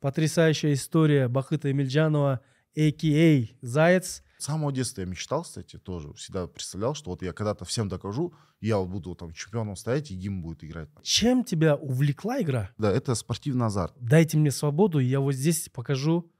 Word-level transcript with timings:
Потрясающая 0.00 0.74
история 0.74 1.28
Бахыта 1.28 1.70
Эмильджанова, 1.70 2.40
а.к.а. 2.76 3.46
Заяц. 3.60 4.22
С 4.38 4.44
самого 4.44 4.70
детства 4.70 5.00
я 5.00 5.06
мечтал, 5.08 5.42
кстати, 5.42 5.78
тоже. 5.78 6.12
Всегда 6.12 6.46
представлял, 6.46 6.94
что 6.94 7.10
вот 7.10 7.22
я 7.22 7.32
когда-то 7.32 7.64
всем 7.64 7.88
докажу, 7.88 8.32
я 8.60 8.78
вот 8.78 8.88
буду 8.88 9.16
там 9.16 9.32
чемпионом 9.32 9.74
стоять, 9.74 10.12
и 10.12 10.14
гимн 10.14 10.42
будет 10.42 10.62
играть. 10.62 10.88
Чем 11.02 11.42
тебя 11.42 11.74
увлекла 11.74 12.40
игра? 12.40 12.70
Да, 12.78 12.92
это 12.92 13.16
спортивный 13.16 13.66
азарт. 13.66 13.94
Дайте 13.98 14.38
мне 14.38 14.52
свободу, 14.52 15.00
и 15.00 15.04
я 15.04 15.18
вот 15.18 15.32
здесь 15.32 15.68
покажу 15.68 16.30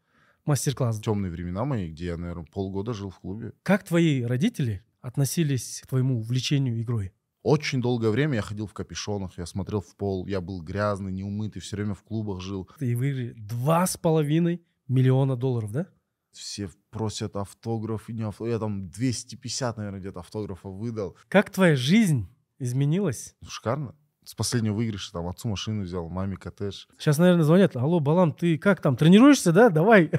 мастер-класс. 0.45 1.01
Темные 1.01 1.33
времена 1.33 1.65
мои, 1.65 1.91
где 1.91 2.07
я, 2.07 2.17
наверное, 2.17 2.45
полгода 2.45 2.95
жил 2.95 3.11
в 3.11 3.19
клубе. 3.19 3.53
Как 3.65 3.83
твои 3.83 4.23
родители 4.23 4.85
относились 5.01 5.81
к 5.83 5.89
твоему 5.89 6.19
увлечению 6.21 6.81
игрой? 6.81 7.13
Очень 7.43 7.80
долгое 7.80 8.11
время 8.11 8.36
я 8.36 8.43
ходил 8.43 8.66
в 8.66 8.75
капюшонах, 8.75 9.38
я 9.38 9.46
смотрел 9.46 9.80
в 9.80 9.95
пол, 9.96 10.27
я 10.27 10.41
был 10.41 10.61
грязный, 10.61 11.12
неумытый, 11.12 11.62
все 11.62 11.77
время 11.77 11.95
в 11.95 12.02
клубах 12.02 12.41
жил. 12.41 12.68
И 12.80 12.95
выиграли 12.95 13.32
два 13.37 13.87
с 13.87 13.96
половиной 13.96 14.62
миллиона 14.88 15.37
долларов, 15.37 15.73
да? 15.73 15.87
Все 16.32 16.69
просят 16.91 17.37
автограф, 17.37 18.10
и 18.10 18.12
не 18.12 18.23
автограф. 18.23 18.55
Я 18.55 18.59
там 18.59 18.88
250, 18.91 19.77
наверное, 19.77 20.01
где-то 20.01 20.20
автографов 20.20 20.74
выдал. 20.74 21.16
Как 21.29 21.51
твоя 21.51 21.77
жизнь 21.77 22.29
изменилась? 22.59 23.34
Шикарно. 23.46 23.95
С 24.24 24.34
последнего 24.34 24.74
выигрыша 24.74 25.10
там 25.12 25.27
отцу 25.27 25.48
машину 25.48 25.84
взял, 25.84 26.09
маме 26.10 26.37
коттедж. 26.37 26.84
Сейчас, 26.98 27.16
наверное, 27.16 27.45
звонят. 27.45 27.77
Алло, 27.77 27.98
Балам, 27.98 28.34
ты 28.34 28.59
как 28.59 28.82
там, 28.82 28.95
тренируешься, 28.95 29.52
да? 29.52 29.70
Давай. 29.70 30.10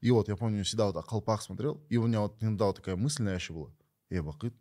И 0.00 0.10
вот 0.10 0.26
я 0.26 0.34
помню, 0.36 0.64
всегда 0.64 0.90
вот 0.90 1.04
колпак 1.06 1.42
смотрел, 1.42 1.80
и 1.88 1.96
у 1.96 2.08
меня 2.08 2.22
вот 2.22 2.36
иногда 2.40 2.64
вот 2.64 2.76
такая 2.76 2.96
мысль 2.96 3.22
навязчивая 3.22 3.60
была. 3.60 3.74
Эй, 4.10 4.20
Бакыт, 4.20 4.54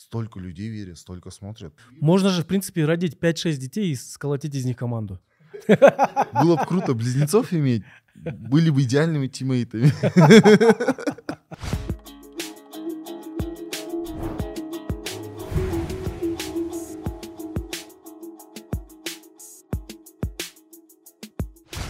столько 0.00 0.40
людей 0.40 0.68
верят, 0.70 0.98
столько 0.98 1.30
смотрят. 1.30 1.74
Можно 2.00 2.30
же, 2.30 2.42
в 2.42 2.46
принципе, 2.46 2.86
родить 2.86 3.18
5-6 3.20 3.56
детей 3.56 3.90
и 3.90 3.94
сколотить 3.94 4.54
из 4.54 4.64
них 4.64 4.78
команду. 4.78 5.20
Было 6.32 6.56
бы 6.56 6.64
круто 6.66 6.94
близнецов 6.94 7.52
иметь. 7.52 7.82
Были 8.14 8.70
бы 8.70 8.82
идеальными 8.82 9.26
тиммейтами. 9.26 9.92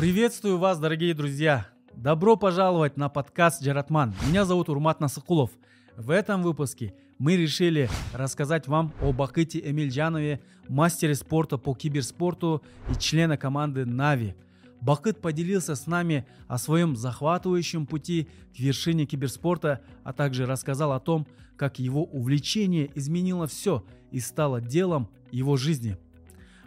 Приветствую 0.00 0.58
вас, 0.58 0.80
дорогие 0.80 1.14
друзья! 1.14 1.68
Добро 1.94 2.36
пожаловать 2.36 2.96
на 2.96 3.08
подкаст 3.08 3.62
Джаратман. 3.62 4.14
Меня 4.26 4.44
зовут 4.44 4.68
Урмат 4.68 4.98
Насыкулов. 5.00 5.50
В 5.96 6.10
этом 6.10 6.42
выпуске 6.42 6.94
мы 7.20 7.36
решили 7.36 7.90
рассказать 8.14 8.66
вам 8.66 8.94
о 9.02 9.12
Бакыте 9.12 9.60
Эмильджанове, 9.60 10.40
мастере 10.68 11.14
спорта 11.14 11.58
по 11.58 11.74
киберспорту 11.74 12.62
и 12.90 12.98
члена 12.98 13.36
команды 13.36 13.84
Нави. 13.84 14.34
Бакыт 14.80 15.20
поделился 15.20 15.74
с 15.74 15.86
нами 15.86 16.26
о 16.48 16.56
своем 16.56 16.96
захватывающем 16.96 17.86
пути 17.86 18.26
к 18.56 18.58
вершине 18.58 19.04
киберспорта, 19.04 19.82
а 20.02 20.14
также 20.14 20.46
рассказал 20.46 20.92
о 20.92 20.98
том, 20.98 21.26
как 21.58 21.78
его 21.78 22.04
увлечение 22.04 22.90
изменило 22.94 23.46
все 23.46 23.84
и 24.10 24.18
стало 24.18 24.62
делом 24.62 25.10
его 25.30 25.58
жизни. 25.58 25.98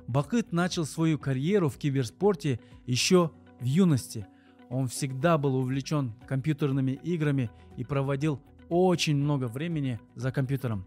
Бакыт 0.06 0.52
начал 0.52 0.86
свою 0.86 1.18
карьеру 1.18 1.68
в 1.68 1.78
киберспорте 1.80 2.59
еще 2.86 3.31
в 3.59 3.66
юности. 3.66 4.28
Он 4.70 4.88
всегда 4.88 5.40
был 5.40 5.56
увлечен 5.56 6.14
компьютерными 6.28 6.92
играми 6.92 7.50
и 7.76 7.84
проводил 7.84 8.40
очень 8.74 9.16
много 9.16 9.46
времени 9.46 10.00
за 10.16 10.32
компьютером. 10.32 10.86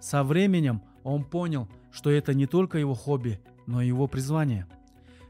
Со 0.00 0.24
временем 0.24 0.82
он 1.04 1.24
понял, 1.24 1.68
что 1.92 2.10
это 2.10 2.34
не 2.34 2.46
только 2.46 2.78
его 2.78 2.94
хобби, 2.94 3.40
но 3.66 3.80
и 3.80 3.86
его 3.86 4.08
призвание. 4.08 4.66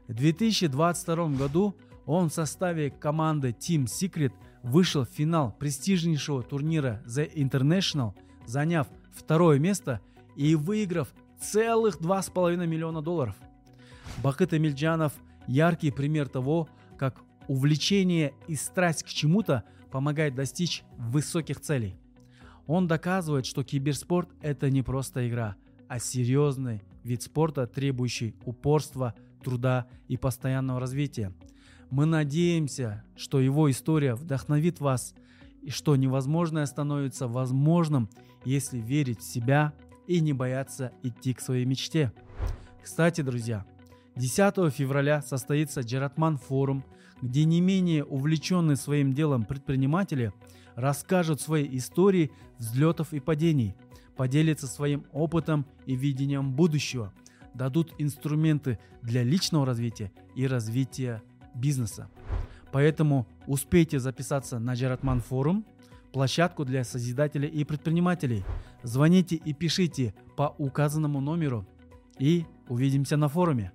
В 0.07 0.13
2022 0.13 1.29
году 1.29 1.75
он 2.05 2.29
в 2.29 2.33
составе 2.33 2.89
команды 2.89 3.49
Team 3.49 3.85
Secret 3.85 4.33
вышел 4.63 5.05
в 5.05 5.09
финал 5.09 5.55
престижнейшего 5.59 6.41
турнира 6.41 7.01
The 7.05 7.31
International, 7.33 8.13
заняв 8.45 8.87
второе 9.11 9.59
место 9.59 10.01
и 10.35 10.55
выиграв 10.55 11.13
целых 11.39 12.01
2,5 12.01 12.65
миллиона 12.65 13.01
долларов. 13.01 13.35
Бакыт 14.23 14.53
Эмильджанов– 14.53 15.13
яркий 15.47 15.91
пример 15.91 16.27
того, 16.27 16.67
как 16.97 17.21
увлечение 17.47 18.33
и 18.47 18.55
страсть 18.55 19.03
к 19.03 19.07
чему-то 19.07 19.63
помогает 19.93 20.33
достичь 20.33 20.83
высоких 20.97 21.59
целей. 21.59 21.95
Он 22.65 22.87
доказывает, 22.87 23.45
что 23.45 23.63
киберспорт– 23.63 24.27
это 24.41 24.71
не 24.71 24.81
просто 24.81 25.29
игра, 25.29 25.55
а 25.87 25.99
серьезный 25.99 26.81
вид 27.03 27.21
спорта, 27.21 27.67
требующий 27.67 28.33
упорства, 28.43 29.13
труда 29.43 29.85
и 30.07 30.17
постоянного 30.17 30.79
развития. 30.79 31.31
Мы 31.91 32.07
надеемся, 32.07 33.03
что 33.15 33.39
его 33.39 33.69
история 33.69 34.15
вдохновит 34.15 34.79
вас 34.79 35.13
и 35.61 35.69
что 35.69 35.95
невозможное 35.95 36.65
становится 36.65 37.27
возможным, 37.27 38.09
если 38.45 38.79
верить 38.79 39.19
в 39.19 39.31
себя 39.31 39.73
и 40.07 40.21
не 40.21 40.33
бояться 40.33 40.91
идти 41.03 41.35
к 41.35 41.39
своей 41.39 41.65
мечте. 41.65 42.11
Кстати, 42.81 43.21
друзья, 43.21 43.63
10 44.15 44.73
февраля 44.73 45.21
состоится 45.21 45.81
Джаратман 45.81 46.37
форум, 46.37 46.83
где 47.21 47.45
не 47.45 47.61
менее 47.61 48.03
увлеченные 48.03 48.75
своим 48.75 49.13
делом 49.13 49.45
предприниматели 49.45 50.33
расскажут 50.75 51.41
свои 51.41 51.67
истории 51.77 52.31
взлетов 52.57 53.13
и 53.13 53.19
падений, 53.19 53.75
поделятся 54.15 54.67
своим 54.67 55.05
опытом 55.11 55.65
и 55.85 55.95
видением 55.95 56.51
будущего, 56.51 57.13
дадут 57.53 57.93
инструменты 57.97 58.79
для 59.01 59.23
личного 59.23 59.65
развития 59.65 60.11
и 60.35 60.47
развития 60.47 61.23
бизнеса. 61.55 62.09
Поэтому 62.71 63.27
успейте 63.45 63.99
записаться 63.99 64.59
на 64.59 64.73
Джаратман 64.73 65.21
форум, 65.21 65.65
площадку 66.11 66.65
для 66.65 66.83
созидателей 66.83 67.47
и 67.47 67.63
предпринимателей. 67.63 68.43
Звоните 68.83 69.35
и 69.35 69.53
пишите 69.53 70.13
по 70.35 70.55
указанному 70.57 71.21
номеру 71.21 71.67
и 72.19 72.45
увидимся 72.67 73.17
на 73.17 73.27
форуме. 73.27 73.71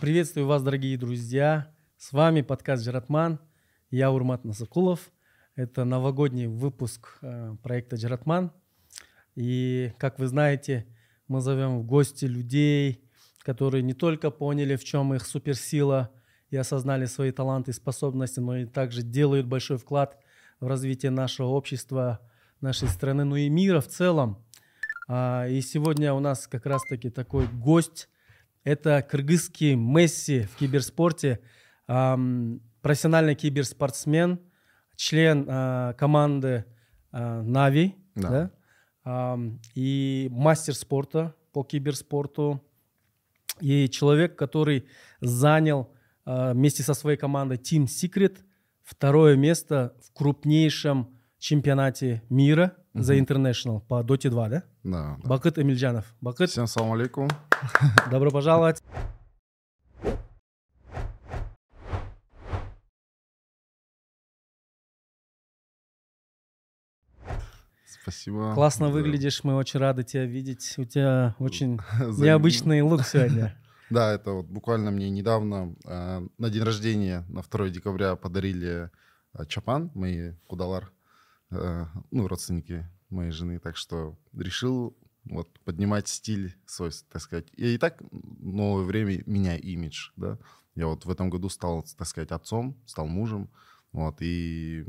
Приветствую 0.00 0.46
вас, 0.46 0.62
дорогие 0.62 0.96
друзья. 0.96 1.74
С 1.96 2.12
вами 2.12 2.42
подкаст 2.42 2.84
Джаратман. 2.84 3.40
Я 3.90 4.10
Урмат 4.10 4.44
Насакулов. 4.44 5.10
Это 5.56 5.84
новогодний 5.84 6.46
выпуск 6.46 7.18
э, 7.22 7.56
проекта 7.62 7.96
Джаратман. 7.96 8.52
И, 9.34 9.92
как 9.98 10.18
вы 10.18 10.26
знаете, 10.26 10.86
мы 11.26 11.40
зовем 11.40 11.78
в 11.78 11.84
гости 11.84 12.24
людей, 12.24 13.04
которые 13.40 13.82
не 13.82 13.94
только 13.94 14.30
поняли, 14.30 14.76
в 14.76 14.84
чем 14.84 15.14
их 15.14 15.26
суперсила 15.26 16.10
и 16.50 16.56
осознали 16.56 17.06
свои 17.06 17.32
таланты 17.32 17.70
и 17.70 17.74
способности, 17.74 18.40
но 18.40 18.56
и 18.56 18.66
также 18.66 19.02
делают 19.02 19.46
большой 19.46 19.78
вклад 19.78 20.18
в 20.60 20.66
развитие 20.66 21.10
нашего 21.10 21.48
общества, 21.48 22.20
нашей 22.60 22.88
страны, 22.88 23.24
ну 23.24 23.36
и 23.36 23.48
мира 23.48 23.80
в 23.80 23.88
целом. 23.88 24.44
А, 25.08 25.46
и 25.48 25.60
сегодня 25.60 26.12
у 26.12 26.20
нас 26.20 26.46
как 26.46 26.66
раз-таки 26.66 27.10
такой 27.10 27.46
гость. 27.46 28.08
Это 28.68 29.00
кыргызский 29.00 29.76
Месси 29.76 30.42
в 30.42 30.56
киберспорте– 30.56 31.40
профессиональный 31.86 33.34
киберспортсмен, 33.34 34.40
член 34.94 35.46
э, 35.48 35.94
команды 35.96 36.66
э, 37.12 37.42
Нави, 37.42 37.96
да. 38.14 38.50
Да? 39.04 39.38
и 39.74 40.28
мастер 40.30 40.74
спорта 40.74 41.34
по 41.54 41.64
киберспорту, 41.64 42.62
и 43.58 43.88
человек, 43.88 44.36
который 44.36 44.84
занял 45.22 45.90
э, 46.26 46.52
вместе 46.52 46.82
со 46.82 46.92
своей 46.92 47.16
командой 47.16 47.56
Team 47.56 47.86
Secret 47.86 48.36
второе 48.82 49.36
место 49.36 49.94
в 50.04 50.12
крупнейшем 50.12 51.16
чемпионате 51.38 52.22
мира 52.28 52.76
угу. 52.92 53.02
The 53.02 53.18
International 53.18 53.80
по 53.80 54.02
Dota 54.02 54.28
2, 54.28 54.48
да? 54.50 54.64
Да. 54.90 55.18
да. 55.22 55.28
Бакыт 55.28 55.58
Эмильджанов. 55.58 56.06
Бакыт. 56.20 56.50
Всем 56.50 56.66
салам 56.66 56.92
алейкум. 56.92 57.28
Добро 58.10 58.30
пожаловать. 58.30 58.82
Спасибо. 68.02 68.54
Классно 68.54 68.86
да. 68.86 68.92
выглядишь, 68.92 69.44
мы 69.44 69.56
очень 69.56 69.80
рады 69.80 70.02
тебя 70.02 70.24
видеть. 70.24 70.74
У 70.78 70.84
тебя 70.84 71.34
очень 71.38 71.78
необычный 72.00 72.82
лук 72.82 73.04
сегодня. 73.04 73.56
Да, 73.90 74.12
это 74.12 74.32
вот 74.32 74.44
буквально 74.44 74.90
мне 74.90 75.08
недавно 75.08 75.74
э, 75.86 76.20
на 76.36 76.50
день 76.50 76.62
рождения, 76.62 77.24
на 77.30 77.40
2 77.40 77.70
декабря 77.70 78.16
подарили 78.16 78.90
э, 79.32 79.46
чапан, 79.46 79.90
мои 79.94 80.32
кудалар, 80.46 80.92
э, 81.50 81.86
ну, 82.10 82.28
родственники 82.28 82.86
моей 83.10 83.30
жены, 83.30 83.58
так 83.58 83.76
что 83.76 84.16
решил 84.32 84.96
вот 85.24 85.48
поднимать 85.60 86.08
стиль 86.08 86.54
свой, 86.66 86.90
так 87.10 87.22
сказать. 87.22 87.46
Я 87.56 87.68
и 87.68 87.78
так 87.78 88.02
новое 88.10 88.84
время 88.84 89.22
меняю 89.26 89.60
имидж, 89.60 90.10
да. 90.16 90.38
Я 90.74 90.86
вот 90.86 91.04
в 91.04 91.10
этом 91.10 91.28
году 91.28 91.48
стал, 91.48 91.84
так 91.96 92.06
сказать, 92.06 92.30
отцом, 92.30 92.76
стал 92.86 93.06
мужем, 93.06 93.50
вот, 93.92 94.16
и 94.20 94.84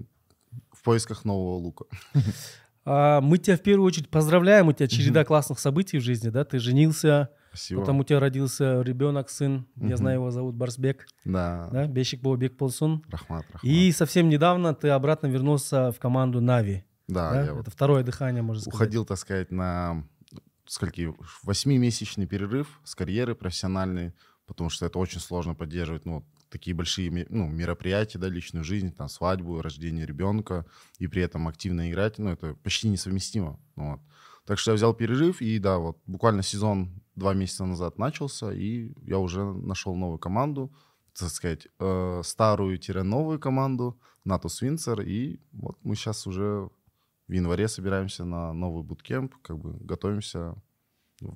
в 0.72 0.84
поисках 0.84 1.26
нового 1.26 1.56
лука. 1.58 1.86
А, 2.86 3.22
мы 3.22 3.38
тебя 3.38 3.56
в 3.58 3.62
первую 3.62 3.86
очередь 3.86 4.10
поздравляем, 4.10 4.70
у 4.70 4.74
тебя 4.74 4.88
череда 4.88 5.22
mm-hmm. 5.22 5.26
классных 5.26 5.60
событий 5.60 6.00
в 6.00 6.02
жизни, 6.02 6.30
да, 6.30 6.44
ты 6.44 6.58
женился, 6.58 7.30
Спасибо. 7.50 7.82
Потом 7.82 8.00
у 8.00 8.04
тебя 8.04 8.20
родился 8.20 8.82
ребенок, 8.82 9.30
сын, 9.30 9.68
я 9.76 9.88
Мгм. 9.88 9.98
знаю, 9.98 10.16
его 10.20 10.32
зовут 10.32 10.56
Барсбек, 10.56 11.08
Да. 11.26 11.70
да, 11.72 11.88
Бешик 11.88 12.22
Бобек 12.22 12.58
Полсун. 12.58 13.04
Рахмат, 13.10 13.46
рахмат. 13.52 13.64
И 13.64 13.92
совсем 13.92 14.30
недавно 14.30 14.74
ты 14.76 14.90
обратно 14.90 15.28
вернулся 15.28 15.92
в 15.92 16.00
команду 16.00 16.42
Нави. 16.42 16.84
Да, 17.10 17.46
да? 17.46 17.54
вот 17.54 17.62
Это 17.62 17.72
второе 17.72 18.04
дыхание, 18.04 18.42
можно 18.42 18.62
сказать. 18.62 18.76
уходил, 18.76 19.06
так 19.06 19.18
сказать, 19.18 19.52
на 19.52 20.08
скольки 20.66 21.14
восьмимесячный 21.44 22.28
перерыв 22.28 22.80
с 22.84 22.94
карьеры 22.96 23.36
профессиональной, 23.36 24.14
потому 24.46 24.70
что 24.70 24.86
это 24.86 25.00
очень 25.00 25.20
сложно 25.20 25.56
поддерживать, 25.56 26.06
ну, 26.06 26.26
такие 26.50 26.76
большие 26.76 27.28
ну, 27.30 27.48
мероприятия, 27.48 28.18
да, 28.20 28.28
личную 28.28 28.64
жизнь, 28.64 28.92
там, 28.92 29.08
свадьбу, 29.10 29.62
рождение 29.62 30.06
ребенка, 30.06 30.66
и 30.98 31.08
при 31.08 31.22
этом 31.22 31.48
активно 31.48 31.90
играть, 31.90 32.18
ну, 32.18 32.30
это 32.30 32.54
почти 32.56 32.90
несовместимо. 32.90 33.60
ну, 33.76 33.92
вот. 33.92 34.02
Так 34.46 34.58
что 34.58 34.72
я 34.72 34.76
взял 34.76 34.96
перерыв, 34.96 35.42
и 35.42 35.60
да, 35.60 35.78
вот 35.78 36.00
буквально 36.08 36.42
сезон 36.42 37.04
два 37.16 37.34
месяца 37.34 37.66
назад 37.66 38.00
начался, 38.00 38.52
и 38.52 38.94
я 39.04 39.20
уже 39.20 39.44
нашел 39.44 39.96
новую 39.96 40.18
команду, 40.18 40.74
так 41.14 41.30
сказать, 41.30 41.68
э, 41.80 42.22
старую-новую 42.24 43.40
команду, 43.40 44.00
НАТО 44.24 44.50
Свинцер, 44.50 45.02
и 45.02 45.40
вот 45.52 45.78
мы 45.84 45.96
сейчас 45.96 46.26
уже 46.26 46.70
в 47.30 47.32
январе 47.32 47.68
собираемся 47.68 48.26
на 48.26 48.54
новый 48.54 48.84
буткемп, 48.84 49.36
как 49.44 49.60
бы 49.60 49.78
готовимся 49.86 50.56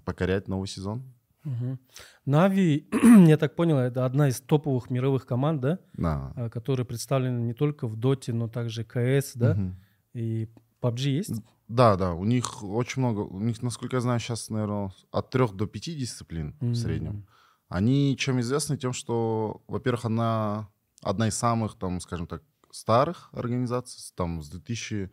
покорять 0.06 0.48
новый 0.48 0.68
сезон. 0.68 1.04
Мгм. 1.44 1.80
Нави, 2.26 2.88
я 3.28 3.38
так 3.38 3.56
понял, 3.56 3.78
это 3.78 4.06
одна 4.06 4.30
из 4.30 4.42
топовых 4.42 4.90
мировых 4.90 5.26
команд, 5.28 5.62
да, 5.62 5.80
Да. 5.94 6.34
а, 6.36 6.50
которые 6.50 6.86
представлены 6.86 7.40
не 7.42 7.54
только 7.54 7.88
в 7.88 7.96
Доте, 7.96 8.34
но 8.34 8.48
также 8.48 8.84
КС, 8.84 9.34
да, 9.36 9.54
Мгм. 9.54 9.76
и 10.14 10.50
PUBG 10.82 11.10
есть? 11.10 11.44
Да, 11.68 11.96
да, 11.96 12.14
у 12.14 12.24
них 12.26 12.64
очень 12.64 13.02
много, 13.02 13.20
у 13.20 13.40
них, 13.40 13.62
насколько 13.62 13.98
я 13.98 14.02
знаю, 14.02 14.20
сейчас, 14.20 14.50
наверное, 14.50 14.92
от 15.12 15.30
трех 15.30 15.54
до 15.56 15.68
пяти 15.68 15.94
дисциплин 15.96 16.56
в 16.60 16.76
среднем. 16.76 17.28
Они 17.70 18.16
чем 18.18 18.40
известны? 18.40 18.78
Тем, 18.78 18.94
что, 18.94 19.64
во-первых, 19.68 20.06
она 20.06 20.70
одна 21.02 21.28
из 21.28 21.36
самых, 21.36 21.76
там, 21.76 22.00
скажем 22.00 22.26
так, 22.28 22.42
старых 22.72 23.30
организаций, 23.34 24.02
там, 24.16 24.42
с 24.42 24.50
2000 24.50 25.12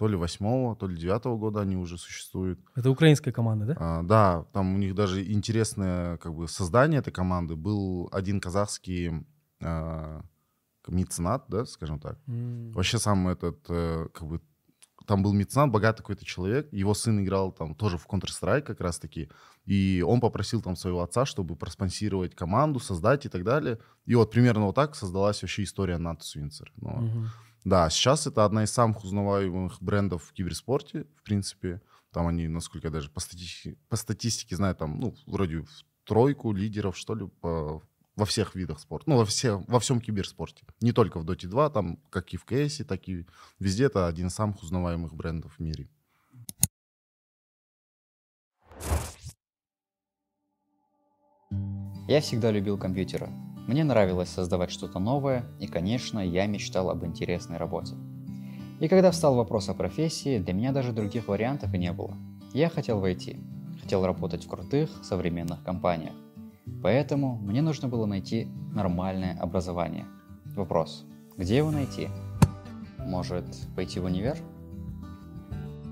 то 0.00 0.08
ли 0.08 0.16
восьмого, 0.16 0.74
то 0.76 0.88
ли 0.88 0.96
девятого 0.96 1.36
года 1.36 1.60
они 1.60 1.76
уже 1.76 1.98
существуют. 1.98 2.58
Это 2.74 2.90
украинская 2.90 3.34
команда, 3.34 3.66
да? 3.66 3.76
А, 3.78 4.02
да, 4.02 4.46
там 4.54 4.74
у 4.74 4.78
них 4.78 4.94
даже 4.94 5.22
интересное 5.30 6.16
как 6.16 6.34
бы 6.34 6.48
создание 6.48 7.00
этой 7.00 7.12
команды. 7.12 7.54
Был 7.54 8.08
один 8.10 8.40
казахский 8.40 9.26
а, 9.60 10.22
меценат, 10.88 11.44
да, 11.48 11.66
скажем 11.66 12.00
так. 12.00 12.18
М. 12.28 12.72
Вообще 12.72 12.98
сам 12.98 13.28
этот, 13.28 13.58
э, 13.68 14.08
как 14.14 14.26
бы, 14.26 14.40
там 15.06 15.22
был 15.22 15.34
меценат, 15.34 15.70
богатый 15.70 15.98
какой-то 15.98 16.24
человек, 16.24 16.72
его 16.72 16.94
сын 16.94 17.22
играл 17.22 17.52
там 17.52 17.74
тоже 17.74 17.98
в 17.98 18.06
Counter-Strike 18.08 18.62
как 18.62 18.80
раз-таки, 18.80 19.28
и 19.66 20.02
он 20.06 20.20
попросил 20.20 20.62
там 20.62 20.76
своего 20.76 21.02
отца, 21.02 21.26
чтобы 21.26 21.56
проспонсировать 21.56 22.34
команду, 22.34 22.80
создать 22.80 23.26
и 23.26 23.28
так 23.28 23.44
далее. 23.44 23.78
И 24.06 24.14
вот 24.14 24.30
примерно 24.30 24.64
вот 24.64 24.76
так 24.76 24.96
создалась 24.96 25.42
вообще 25.42 25.64
история 25.64 25.98
НАТО 25.98 26.24
Свинцер. 26.24 26.72
Ну, 26.76 26.90
вот. 26.90 27.28
Да, 27.64 27.90
сейчас 27.90 28.26
это 28.26 28.44
одна 28.44 28.64
из 28.64 28.70
самых 28.70 29.04
узнаваемых 29.04 29.82
брендов 29.82 30.24
в 30.24 30.32
киберспорте, 30.32 31.04
в 31.16 31.22
принципе. 31.22 31.82
Там 32.10 32.26
они, 32.26 32.48
насколько 32.48 32.88
я 32.88 32.90
даже 32.92 33.10
по 33.10 33.20
статистике, 33.20 33.76
по 33.88 33.96
статистике 33.96 34.56
знаю, 34.56 34.74
там, 34.74 34.98
ну, 34.98 35.14
вроде 35.26 35.58
в 35.58 35.84
тройку 36.04 36.52
лидеров, 36.52 36.96
что 36.96 37.14
ли, 37.14 37.26
по- 37.40 37.82
во 38.16 38.24
всех 38.24 38.54
видах 38.54 38.80
спорта. 38.80 39.08
Ну, 39.08 39.16
во, 39.16 39.24
все, 39.24 39.62
во 39.68 39.78
всем 39.78 40.00
киберспорте. 40.00 40.64
Не 40.80 40.92
только 40.92 41.18
в 41.18 41.24
Dota 41.24 41.46
2, 41.46 41.70
там, 41.70 41.98
как 42.10 42.32
и 42.34 42.36
в 42.36 42.44
CS, 42.44 42.84
так 42.84 43.08
и 43.08 43.26
везде 43.58 43.84
это 43.84 44.06
один 44.06 44.26
из 44.26 44.34
самых 44.34 44.62
узнаваемых 44.62 45.14
брендов 45.14 45.54
в 45.56 45.60
мире. 45.60 45.88
Я 52.08 52.20
всегда 52.20 52.50
любил 52.50 52.76
компьютеры. 52.76 53.30
Мне 53.70 53.84
нравилось 53.84 54.30
создавать 54.30 54.72
что-то 54.72 54.98
новое, 54.98 55.44
и, 55.60 55.68
конечно, 55.68 56.18
я 56.18 56.46
мечтал 56.46 56.90
об 56.90 57.06
интересной 57.06 57.56
работе. 57.56 57.94
И 58.80 58.88
когда 58.88 59.12
встал 59.12 59.36
вопрос 59.36 59.68
о 59.68 59.74
профессии, 59.74 60.40
для 60.40 60.52
меня 60.54 60.72
даже 60.72 60.90
других 60.90 61.28
вариантов 61.28 61.72
и 61.72 61.78
не 61.78 61.92
было. 61.92 62.16
Я 62.52 62.68
хотел 62.68 62.98
войти, 62.98 63.36
хотел 63.80 64.04
работать 64.04 64.44
в 64.44 64.48
крутых, 64.48 64.90
современных 65.04 65.62
компаниях. 65.62 66.14
Поэтому 66.82 67.36
мне 67.36 67.62
нужно 67.62 67.86
было 67.86 68.06
найти 68.06 68.48
нормальное 68.74 69.38
образование. 69.38 70.06
Вопрос, 70.56 71.04
где 71.36 71.58
его 71.58 71.70
найти? 71.70 72.08
Может, 72.98 73.44
пойти 73.76 74.00
в 74.00 74.04
универ? 74.06 74.36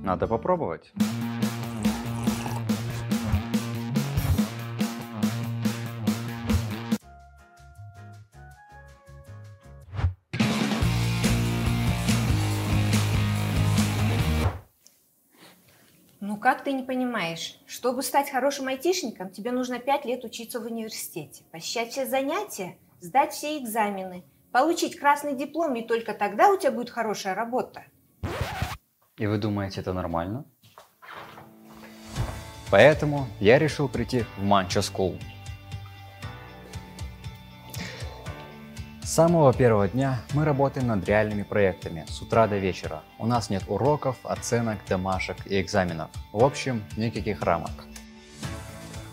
Надо 0.03 0.27
попробовать. 0.27 0.93
Как 16.49 16.65
ты 16.65 16.73
не 16.73 16.83
понимаешь? 16.83 17.59
Чтобы 17.67 18.03
стать 18.03 18.31
хорошим 18.31 18.69
айтишником, 18.69 19.29
тебе 19.29 19.53
нужно 19.53 19.81
пять 19.81 20.07
лет 20.07 20.25
учиться 20.25 20.61
в 20.61 20.65
университете, 20.65 21.45
посещать 21.53 21.91
все 21.91 22.07
занятия, 22.07 22.79
сдать 23.01 23.35
все 23.35 23.59
экзамены, 23.59 24.25
получить 24.51 24.99
красный 24.99 25.37
диплом, 25.37 25.75
и 25.75 25.87
только 25.87 26.15
тогда 26.15 26.49
у 26.49 26.59
тебя 26.59 26.73
будет 26.73 26.89
хорошая 26.89 27.35
работа. 27.35 27.85
И 29.19 29.27
вы 29.27 29.37
думаете, 29.37 29.83
это 29.83 29.93
нормально? 29.93 30.47
Поэтому 32.71 33.27
я 33.41 33.59
решил 33.59 33.87
прийти 33.87 34.25
в 34.39 34.43
Mancha 34.43 34.81
School. 34.81 35.21
С 39.09 39.13
самого 39.13 39.55
первого 39.55 39.89
дня 39.89 40.21
мы 40.35 40.45
работаем 40.45 40.89
над 40.89 41.09
реальными 41.09 41.43
проектами 41.43 42.05
с 42.11 42.21
утра 42.21 42.47
до 42.47 42.59
вечера. 42.59 43.03
У 43.19 43.27
нас 43.27 43.49
нет 43.49 43.63
уроков, 43.67 44.17
оценок, 44.23 44.81
домашек 44.87 45.39
и 45.47 45.63
экзаменов. 45.63 46.11
В 46.31 46.45
общем, 46.45 46.85
никаких 46.95 47.41
рамок. 47.41 47.71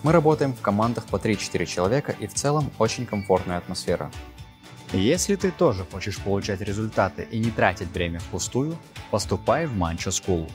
Мы 0.04 0.12
работаем 0.12 0.54
в 0.54 0.60
командах 0.60 1.06
по 1.06 1.16
3-4 1.16 1.66
человека 1.66 2.14
и 2.20 2.28
в 2.28 2.34
целом 2.34 2.70
очень 2.78 3.06
комфортная 3.06 3.58
атмосфера. 3.58 4.12
Если 4.92 5.38
ты 5.38 5.50
тоже 5.50 5.86
хочешь 5.90 6.20
получать 6.20 6.60
результаты 6.60 7.26
и 7.32 7.40
не 7.40 7.50
тратить 7.50 7.88
время 7.88 8.20
впустую, 8.20 8.76
поступай 9.12 9.66
в 9.66 9.82
Mancha 9.82 10.10
School. 10.10 10.52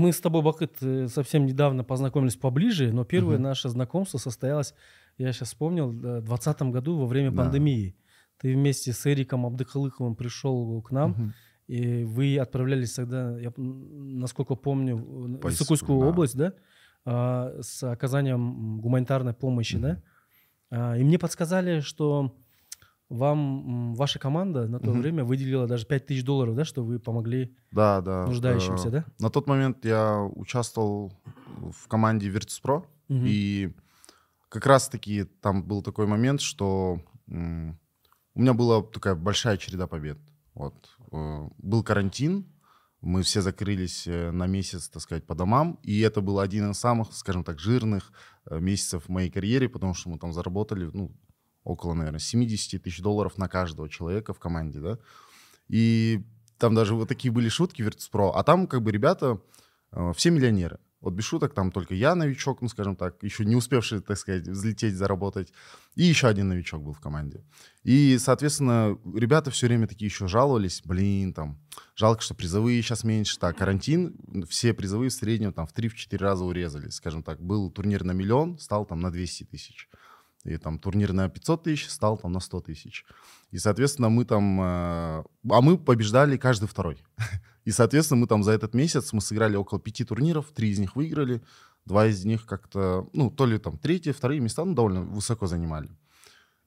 Мы 0.00 0.14
с 0.14 0.20
тобой, 0.22 0.40
Бакыт, 0.40 0.76
э, 0.80 1.08
совсем 1.08 1.44
недавно 1.44 1.84
познакомились 1.84 2.34
поближе, 2.36 2.90
но 2.90 3.04
первое 3.04 3.34
Мгм. 3.34 3.42
наше 3.42 3.68
знакомство 3.68 4.16
состоялось, 4.16 4.72
я 5.18 5.30
сейчас 5.30 5.48
вспомнил, 5.48 5.90
э, 5.90 6.20
в 6.20 6.24
2020 6.24 6.70
году 6.72 6.96
во 6.96 7.06
время 7.06 7.30
Да. 7.30 7.42
пандемии. 7.44 7.94
Ты 8.38 8.54
вместе 8.54 8.94
с 8.94 9.06
Эриком 9.06 9.44
Абдыкалыковым 9.44 10.16
пришел 10.16 10.80
к 10.80 10.90
нам, 10.90 11.10
Мгм. 11.10 11.32
и 11.66 12.04
вы 12.04 12.38
отправлялись 12.38 12.94
тогда, 12.94 13.38
я, 13.38 13.52
насколько 13.58 14.54
помню, 14.54 14.96
в 14.96 15.36
По 15.38 15.48
Иссыкульскую 15.50 16.00
да. 16.00 16.06
область, 16.06 16.36
да, 16.36 16.54
а, 17.04 17.58
с 17.60 17.82
оказанием 17.82 18.80
гуманитарной 18.80 19.34
помощи, 19.34 19.76
да. 19.76 20.02
А, 20.70 20.96
И 20.96 21.04
мне 21.04 21.18
подсказали, 21.18 21.80
что 21.80 22.39
вам 23.10 23.94
ваша 23.94 24.18
команда 24.18 24.66
на 24.68 24.78
то 24.78 24.90
Мгм. 24.90 25.00
время 25.00 25.24
выделила 25.24 25.66
даже 25.66 25.84
5000 25.86 26.24
долларов, 26.24 26.54
да, 26.54 26.64
что 26.64 26.82
вы 26.82 26.98
помогли 26.98 27.54
Да, 27.72 28.00
да. 28.00 28.26
нуждающимся, 28.26 28.88
Э, 28.88 28.90
да? 28.90 29.04
На 29.18 29.30
тот 29.30 29.46
момент 29.48 29.84
я 29.84 30.20
участвовал 30.36 31.12
в 31.46 31.88
команде 31.88 32.30
Virtus.pro, 32.30 32.84
Мгм. 33.08 33.24
и 33.26 33.72
как 34.48 34.66
раз-таки 34.66 35.24
там 35.24 35.62
был 35.64 35.82
такой 35.82 36.06
момент, 36.06 36.40
что 36.40 37.00
м, 37.28 37.78
у 38.34 38.40
меня 38.40 38.54
была 38.54 38.82
такая 38.82 39.14
большая 39.14 39.56
череда 39.56 39.86
побед. 39.86 40.18
Вот. 40.54 40.74
Э, 41.12 41.48
Был 41.58 41.82
карантин, 41.84 42.44
мы 43.00 43.22
все 43.22 43.40
закрылись 43.40 44.06
э, 44.06 44.30
на 44.30 44.46
месяц, 44.46 44.88
так 44.88 45.02
сказать, 45.02 45.26
по 45.26 45.34
домам, 45.34 45.78
и 45.82 46.00
это 46.00 46.20
был 46.20 46.38
один 46.38 46.70
из 46.70 46.78
самых, 46.78 47.12
скажем 47.12 47.44
так, 47.44 47.58
жирных 47.58 48.12
э, 48.46 48.60
месяцев 48.60 49.04
в 49.04 49.08
моей 49.08 49.30
карьере, 49.30 49.68
потому 49.68 49.94
что 49.94 50.10
мы 50.10 50.18
там 50.18 50.32
заработали, 50.32 50.90
ну, 50.92 51.10
около, 51.64 51.94
наверное, 51.94 52.20
70 52.20 52.82
тысяч 52.82 53.00
долларов 53.00 53.38
на 53.38 53.48
каждого 53.48 53.88
человека 53.88 54.32
в 54.32 54.38
команде, 54.38 54.80
да. 54.80 54.98
И 55.68 56.22
там 56.58 56.74
даже 56.74 56.94
вот 56.94 57.08
такие 57.08 57.32
были 57.32 57.48
шутки 57.48 57.82
Virtus.pro, 57.82 58.32
а 58.34 58.42
там 58.42 58.66
как 58.66 58.82
бы 58.82 58.92
ребята 58.92 59.40
э, 59.92 60.12
все 60.14 60.30
миллионеры. 60.30 60.78
Вот 61.00 61.14
без 61.14 61.24
шуток, 61.24 61.54
там 61.54 61.72
только 61.72 61.94
я 61.94 62.14
новичок, 62.14 62.60
ну, 62.60 62.68
скажем 62.68 62.94
так, 62.94 63.22
еще 63.22 63.46
не 63.46 63.56
успевший, 63.56 64.00
так 64.00 64.18
сказать, 64.18 64.46
взлететь, 64.46 64.94
заработать. 64.94 65.50
И 65.94 66.02
еще 66.02 66.28
один 66.28 66.48
новичок 66.48 66.82
был 66.82 66.92
в 66.92 67.00
команде. 67.00 67.42
И, 67.84 68.18
соответственно, 68.18 68.98
ребята 69.14 69.50
все 69.50 69.66
время 69.66 69.86
такие 69.86 70.08
еще 70.08 70.28
жаловались, 70.28 70.82
блин, 70.84 71.32
там, 71.32 71.58
жалко, 71.96 72.20
что 72.20 72.34
призовые 72.34 72.82
сейчас 72.82 73.02
меньше. 73.02 73.38
Так, 73.38 73.56
карантин, 73.56 74.14
все 74.46 74.74
призовые 74.74 75.08
в 75.08 75.14
среднем 75.14 75.54
там 75.54 75.66
в 75.66 75.72
3-4 75.72 76.18
раза 76.18 76.44
урезались, 76.44 76.96
скажем 76.96 77.22
так. 77.22 77.40
Был 77.40 77.70
турнир 77.70 78.04
на 78.04 78.12
миллион, 78.12 78.58
стал 78.58 78.84
там 78.84 79.00
на 79.00 79.10
200 79.10 79.44
тысяч. 79.44 79.88
И 80.44 80.56
там 80.56 80.78
турнир 80.78 81.12
на 81.12 81.28
500 81.28 81.64
тысяч 81.64 81.88
стал 81.88 82.16
там 82.16 82.32
на 82.32 82.40
100 82.40 82.60
тысяч. 82.60 83.04
И, 83.50 83.58
соответственно, 83.58 84.08
мы 84.08 84.24
там... 84.24 84.60
Э, 84.60 85.24
а 85.50 85.60
мы 85.60 85.76
побеждали 85.76 86.36
каждый 86.36 86.68
второй. 86.68 87.02
И, 87.64 87.72
соответственно, 87.72 88.20
мы 88.20 88.26
там 88.26 88.42
за 88.42 88.52
этот 88.52 88.74
месяц 88.74 89.12
мы 89.12 89.20
сыграли 89.20 89.56
около 89.56 89.80
пяти 89.80 90.04
турниров, 90.04 90.50
три 90.52 90.70
из 90.70 90.78
них 90.78 90.96
выиграли, 90.96 91.42
два 91.84 92.06
из 92.06 92.24
них 92.24 92.46
как-то, 92.46 93.08
ну, 93.12 93.30
то 93.30 93.44
ли 93.44 93.58
там 93.58 93.76
третьи, 93.76 94.12
вторые 94.12 94.40
места, 94.40 94.64
ну, 94.64 94.74
довольно 94.74 95.02
высоко 95.02 95.46
занимали. 95.46 95.90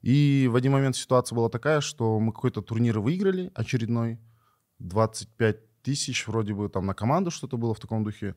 И 0.04 0.48
в 0.52 0.56
один 0.56 0.72
момент 0.72 0.96
ситуация 0.96 1.36
была 1.36 1.50
такая, 1.50 1.82
что 1.82 2.20
мы 2.20 2.32
какой-то 2.32 2.62
турнир 2.62 3.00
выиграли 3.00 3.52
очередной, 3.56 4.20
25 4.80 5.82
тысяч 5.82 6.28
вроде 6.28 6.54
бы 6.54 6.70
там 6.70 6.86
на 6.86 6.94
команду 6.94 7.32
что-то 7.32 7.58
было 7.58 7.74
в 7.74 7.80
таком 7.80 8.04
духе. 8.04 8.36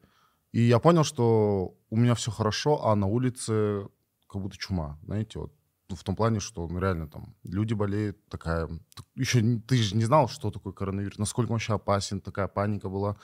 И 0.53 0.63
я 0.63 0.79
понял, 0.79 1.05
что 1.05 1.75
у 1.91 1.97
меня 1.97 2.15
все 2.15 2.31
хорошо, 2.31 2.87
а 2.87 2.95
на 2.95 3.07
улице 3.07 3.89
как 4.37 4.43
будто 4.43 4.59
чума, 4.59 4.99
знаете, 5.05 5.39
вот 5.39 5.53
в 5.89 6.03
том 6.03 6.17
плане, 6.17 6.41
что 6.41 6.67
ну, 6.67 6.79
реально 6.79 7.09
там 7.09 7.35
люди 7.45 7.75
болеют, 7.75 8.19
такая... 8.29 8.69
Еще 9.15 9.61
ты 9.67 9.77
же 9.77 9.97
не 9.97 10.05
знал, 10.05 10.29
что 10.29 10.51
такое 10.51 10.73
коронавирус, 10.73 11.19
насколько 11.19 11.51
он 11.51 11.55
вообще 11.55 11.75
опасен, 11.75 12.21
такая 12.21 12.49
паника 12.49 12.89
была. 12.89 13.17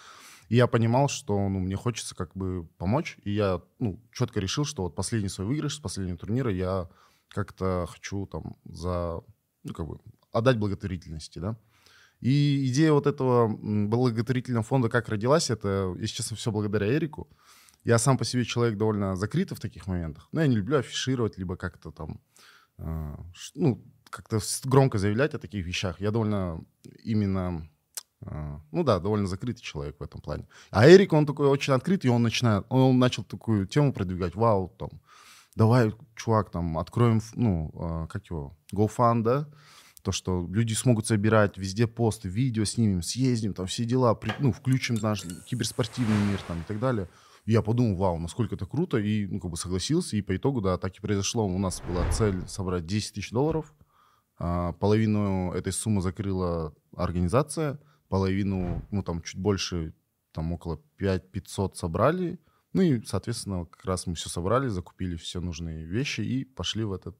И 0.48 0.56
я 0.56 0.66
понимал, 0.66 1.08
что 1.08 1.36
ну, 1.48 1.58
мне 1.58 1.76
хочется 1.76 2.14
как 2.14 2.32
бы 2.34 2.66
помочь, 2.78 3.18
и 3.24 3.32
я 3.32 3.60
ну, 3.78 4.00
четко 4.12 4.40
решил, 4.40 4.64
что 4.64 4.84
вот 4.84 4.94
последний 4.94 5.28
свой 5.28 5.46
выигрыш 5.46 5.76
с 5.76 5.80
последнего 5.80 6.18
турнира 6.18 6.52
я 6.52 6.88
как-то 7.28 7.86
хочу 7.90 8.26
там 8.26 8.56
за... 8.64 9.20
Ну, 9.64 9.74
как 9.74 9.86
бы 9.86 9.98
отдать 10.30 10.58
благотворительности, 10.58 11.38
да. 11.40 11.56
И 12.20 12.68
идея 12.68 12.92
вот 12.92 13.08
этого 13.08 13.48
благотворительного 13.48 14.62
фонда 14.62 14.88
как 14.88 15.08
родилась, 15.08 15.50
это, 15.50 15.94
если 15.98 16.16
честно, 16.16 16.36
все 16.36 16.52
благодаря 16.52 16.86
Эрику. 16.86 17.28
Я 17.84 17.98
сам 17.98 18.16
по 18.18 18.24
себе 18.24 18.44
человек 18.44 18.78
довольно 18.78 19.16
закрытый 19.16 19.56
в 19.56 19.60
таких 19.60 19.86
моментах. 19.86 20.28
Но 20.32 20.40
я 20.40 20.46
не 20.46 20.56
люблю 20.56 20.78
афишировать, 20.78 21.38
либо 21.38 21.56
как-то 21.56 21.90
там, 21.90 22.20
э, 22.78 23.16
ну, 23.54 23.84
как-то 24.10 24.38
громко 24.64 24.98
заявлять 24.98 25.34
о 25.34 25.38
таких 25.38 25.66
вещах. 25.66 26.00
Я 26.00 26.10
довольно 26.10 26.64
именно, 27.02 27.68
э, 28.20 28.58
ну 28.70 28.84
да, 28.84 29.00
довольно 29.00 29.26
закрытый 29.26 29.62
человек 29.62 29.96
в 29.98 30.02
этом 30.02 30.20
плане. 30.20 30.46
А 30.70 30.88
Эрик, 30.88 31.12
он 31.12 31.26
такой 31.26 31.48
очень 31.48 31.72
открытый, 31.72 32.08
и 32.08 32.12
он 32.12 32.22
начинает, 32.22 32.64
он 32.68 32.98
начал 32.98 33.24
такую 33.24 33.66
тему 33.66 33.92
продвигать. 33.92 34.34
Вау, 34.34 34.68
там, 34.78 34.90
давай, 35.56 35.92
чувак, 36.14 36.50
там, 36.50 36.78
откроем, 36.78 37.20
ну, 37.34 37.72
э, 37.74 38.06
как 38.08 38.26
его, 38.26 38.56
GoFund, 38.72 39.22
да? 39.22 39.48
то, 40.02 40.12
что 40.12 40.46
люди 40.50 40.74
смогут 40.74 41.06
собирать 41.06 41.56
везде 41.56 41.86
посты, 41.86 42.28
видео 42.28 42.64
снимем, 42.64 43.02
съездим, 43.02 43.54
там 43.54 43.66
все 43.66 43.84
дела, 43.84 44.18
ну, 44.40 44.52
включим 44.52 44.96
наш 44.96 45.22
киберспортивный 45.46 46.16
мир 46.28 46.40
там 46.46 46.60
и 46.60 46.64
так 46.64 46.78
далее. 46.80 47.08
Я 47.44 47.62
подумал, 47.62 47.96
вау, 47.96 48.18
насколько 48.18 48.54
это 48.54 48.66
круто, 48.66 48.98
и 48.98 49.26
ну, 49.26 49.40
как 49.40 49.50
бы 49.50 49.56
согласился, 49.56 50.16
и 50.16 50.22
по 50.22 50.36
итогу, 50.36 50.60
да, 50.60 50.78
так 50.78 50.96
и 50.96 51.00
произошло. 51.00 51.44
У 51.44 51.58
нас 51.58 51.82
была 51.86 52.08
цель 52.12 52.46
собрать 52.46 52.86
10 52.86 53.14
тысяч 53.14 53.30
долларов, 53.30 53.74
а, 54.38 54.72
половину 54.74 55.52
этой 55.52 55.72
суммы 55.72 56.02
закрыла 56.02 56.74
организация, 56.96 57.80
половину, 58.08 58.86
ну, 58.90 59.02
там, 59.02 59.22
чуть 59.22 59.40
больше, 59.40 59.92
там, 60.32 60.52
около 60.52 60.78
5 60.96 61.32
500 61.32 61.76
собрали, 61.76 62.38
ну, 62.72 62.82
и, 62.82 63.04
соответственно, 63.04 63.66
как 63.66 63.84
раз 63.84 64.06
мы 64.06 64.14
все 64.14 64.28
собрали, 64.28 64.68
закупили 64.68 65.16
все 65.16 65.40
нужные 65.40 65.84
вещи 65.84 66.20
и 66.20 66.44
пошли 66.44 66.84
в 66.84 66.92
этот, 66.92 67.16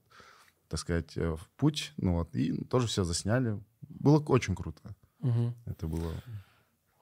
так 0.67 0.79
сказать, 0.79 1.15
э, 1.15 1.35
в 1.35 1.49
путь, 1.57 1.93
ну, 1.97 2.13
вот, 2.13 2.35
и 2.35 2.63
тоже 2.65 2.87
все 2.87 3.03
засняли. 3.03 3.61
Было 3.81 4.19
очень 4.19 4.55
круто. 4.55 4.95
Угу. 5.19 5.53
Это 5.65 5.87
было... 5.87 6.11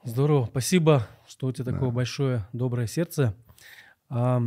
Здорово, 0.04 0.48
спасибо, 0.48 1.08
что 1.28 1.46
у 1.46 1.52
тебя 1.52 1.66
да. 1.66 1.74
такое 1.74 1.92
большое 1.92 2.48
доброе 2.54 2.88
сердце. 2.88 3.36
А, 4.10 4.42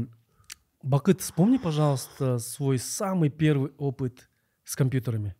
Бакыт, 0.83 1.21
вспомни, 1.21 1.59
пожалуйста, 1.59 2.39
свой 2.39 2.77
самый 2.79 3.31
первый 3.31 3.71
опыт 3.79 4.29
с 4.65 4.75
компьютерами. 4.75 5.37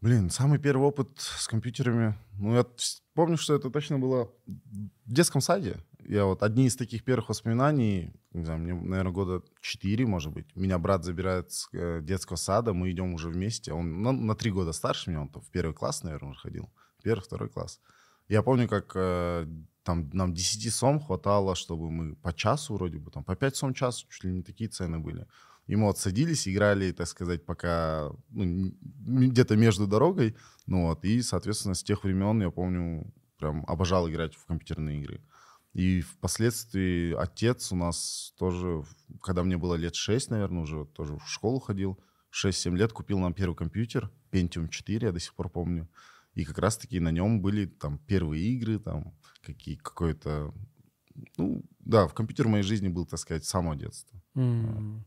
Блин, 0.00 0.30
самый 0.30 0.58
первый 0.58 0.82
опыт 0.82 1.10
с 1.16 1.46
компьютерами. 1.46 2.18
Ну, 2.38 2.56
я 2.56 2.66
помню, 3.14 3.36
что 3.36 3.54
это 3.54 3.70
точно 3.70 4.00
было 4.00 4.32
в 4.46 5.12
детском 5.12 5.40
саде. 5.40 5.76
Я 6.00 6.24
вот 6.24 6.42
одни 6.42 6.66
из 6.66 6.74
таких 6.74 7.04
первых 7.04 7.28
воспоминаний, 7.28 8.12
не 8.32 8.44
знаю, 8.44 8.58
мне, 8.58 8.74
наверное, 8.74 9.12
года 9.12 9.42
4, 9.60 10.06
может 10.06 10.32
быть. 10.32 10.46
Меня 10.56 10.78
брат 10.78 11.04
забирает 11.04 11.52
с 11.52 11.68
э, 11.72 12.00
детского 12.02 12.36
сада, 12.36 12.72
мы 12.72 12.90
идем 12.90 13.14
уже 13.14 13.28
вместе. 13.28 13.72
Он 13.72 14.02
на, 14.02 14.10
на 14.10 14.34
три 14.34 14.50
года 14.50 14.72
старше 14.72 15.10
меня, 15.10 15.20
он 15.20 15.28
там 15.28 15.42
в 15.42 15.50
первый 15.50 15.72
класс, 15.72 16.02
наверное, 16.02 16.30
уже 16.30 16.40
ходил. 16.40 16.68
Первый, 17.04 17.22
второй 17.22 17.48
класс. 17.48 17.80
Я 18.28 18.42
помню, 18.42 18.68
как 18.68 18.92
э, 18.94 19.46
там 19.82 20.10
нам 20.12 20.34
10 20.34 20.74
сом 20.74 21.00
хватало, 21.00 21.54
чтобы 21.54 21.90
мы 21.90 22.16
по 22.16 22.32
часу 22.32 22.74
вроде 22.74 22.98
бы, 22.98 23.10
там 23.10 23.24
по 23.24 23.36
5 23.36 23.56
сом 23.56 23.74
час, 23.74 24.04
чуть 24.08 24.24
ли 24.24 24.32
не 24.32 24.42
такие 24.42 24.68
цены 24.68 24.98
были. 24.98 25.26
И 25.66 25.76
мы 25.76 25.86
вот 25.86 25.98
садились, 25.98 26.46
играли, 26.48 26.92
так 26.92 27.08
сказать, 27.08 27.44
пока 27.44 28.10
ну, 28.30 28.72
где-то 29.04 29.56
между 29.56 29.86
дорогой. 29.86 30.36
Ну 30.66 30.86
вот, 30.86 31.04
и, 31.04 31.22
соответственно, 31.22 31.74
с 31.74 31.82
тех 31.82 32.04
времен, 32.04 32.40
я 32.40 32.50
помню, 32.50 33.12
прям 33.38 33.64
обожал 33.66 34.08
играть 34.08 34.34
в 34.34 34.44
компьютерные 34.46 35.00
игры. 35.00 35.20
И 35.72 36.00
впоследствии 36.00 37.12
отец 37.14 37.70
у 37.72 37.76
нас 37.76 38.32
тоже, 38.38 38.82
когда 39.20 39.42
мне 39.42 39.56
было 39.56 39.74
лет 39.74 39.94
6, 39.94 40.30
наверное, 40.30 40.62
уже 40.62 40.86
тоже 40.86 41.16
в 41.16 41.28
школу 41.28 41.58
ходил, 41.58 41.98
6-7 42.32 42.76
лет 42.76 42.92
купил 42.92 43.18
нам 43.18 43.34
первый 43.34 43.54
компьютер, 43.54 44.10
Pentium 44.30 44.68
4, 44.68 45.06
я 45.06 45.12
до 45.12 45.20
сих 45.20 45.34
пор 45.34 45.48
помню. 45.48 45.88
И 46.36 46.44
как 46.44 46.58
раз-таки 46.58 47.00
на 47.00 47.10
нем 47.10 47.40
были 47.40 47.64
там 47.64 47.98
первые 47.98 48.44
игры, 48.44 48.78
там 48.78 49.18
какие, 49.42 49.76
какой-то... 49.76 50.52
Ну, 51.38 51.64
да, 51.80 52.06
в 52.06 52.14
компьютер 52.14 52.46
в 52.46 52.50
моей 52.50 52.62
жизни 52.62 52.88
был, 52.88 53.06
так 53.06 53.18
сказать, 53.18 53.44
с 53.44 53.48
самого 53.48 53.74
детства. 53.74 54.20
Mm. 54.36 55.00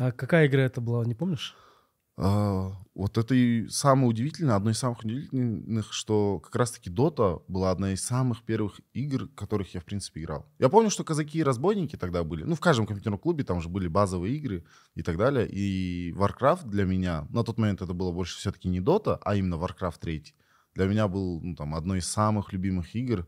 А 0.00 0.10
какая 0.10 0.48
игра 0.48 0.62
это 0.62 0.80
была, 0.80 1.04
не 1.04 1.14
помнишь? 1.14 1.56
А, 2.16 2.72
вот 2.94 3.16
это 3.16 3.34
и 3.34 3.66
самое 3.68 4.08
удивительное, 4.08 4.56
одно 4.56 4.70
из 4.70 4.78
самых 4.78 4.98
удивительных, 5.04 5.92
что 5.92 6.40
как 6.40 6.54
раз-таки 6.56 6.90
Dota 6.90 7.42
была 7.48 7.70
одна 7.70 7.92
из 7.92 8.04
самых 8.04 8.42
первых 8.42 8.80
игр, 8.92 9.28
которых 9.28 9.72
я, 9.72 9.80
в 9.80 9.84
принципе, 9.84 10.20
играл. 10.20 10.46
Я 10.58 10.68
помню, 10.68 10.90
что 10.90 11.04
казаки 11.04 11.38
и 11.38 11.42
разбойники 11.42 11.96
тогда 11.96 12.24
были. 12.24 12.42
Ну, 12.42 12.56
в 12.56 12.60
каждом 12.60 12.86
компьютерном 12.86 13.18
клубе 13.20 13.44
там 13.44 13.60
же 13.62 13.68
были 13.68 13.88
базовые 13.88 14.36
игры 14.36 14.64
и 14.94 15.02
так 15.02 15.16
далее. 15.16 15.48
И 15.48 16.12
Warcraft 16.12 16.68
для 16.68 16.84
меня, 16.84 17.26
на 17.30 17.44
тот 17.44 17.56
момент 17.56 17.80
это 17.80 17.94
было 17.94 18.12
больше 18.12 18.36
все-таки 18.36 18.68
не 18.68 18.80
Dota, 18.80 19.18
а 19.22 19.36
именно 19.36 19.54
Warcraft 19.54 20.00
3. 20.00 20.34
Для 20.74 20.86
меня 20.86 21.08
был 21.08 21.40
ну, 21.40 21.54
там, 21.56 21.74
одной 21.74 21.98
из 21.98 22.08
самых 22.08 22.52
любимых 22.52 22.94
игр. 22.94 23.26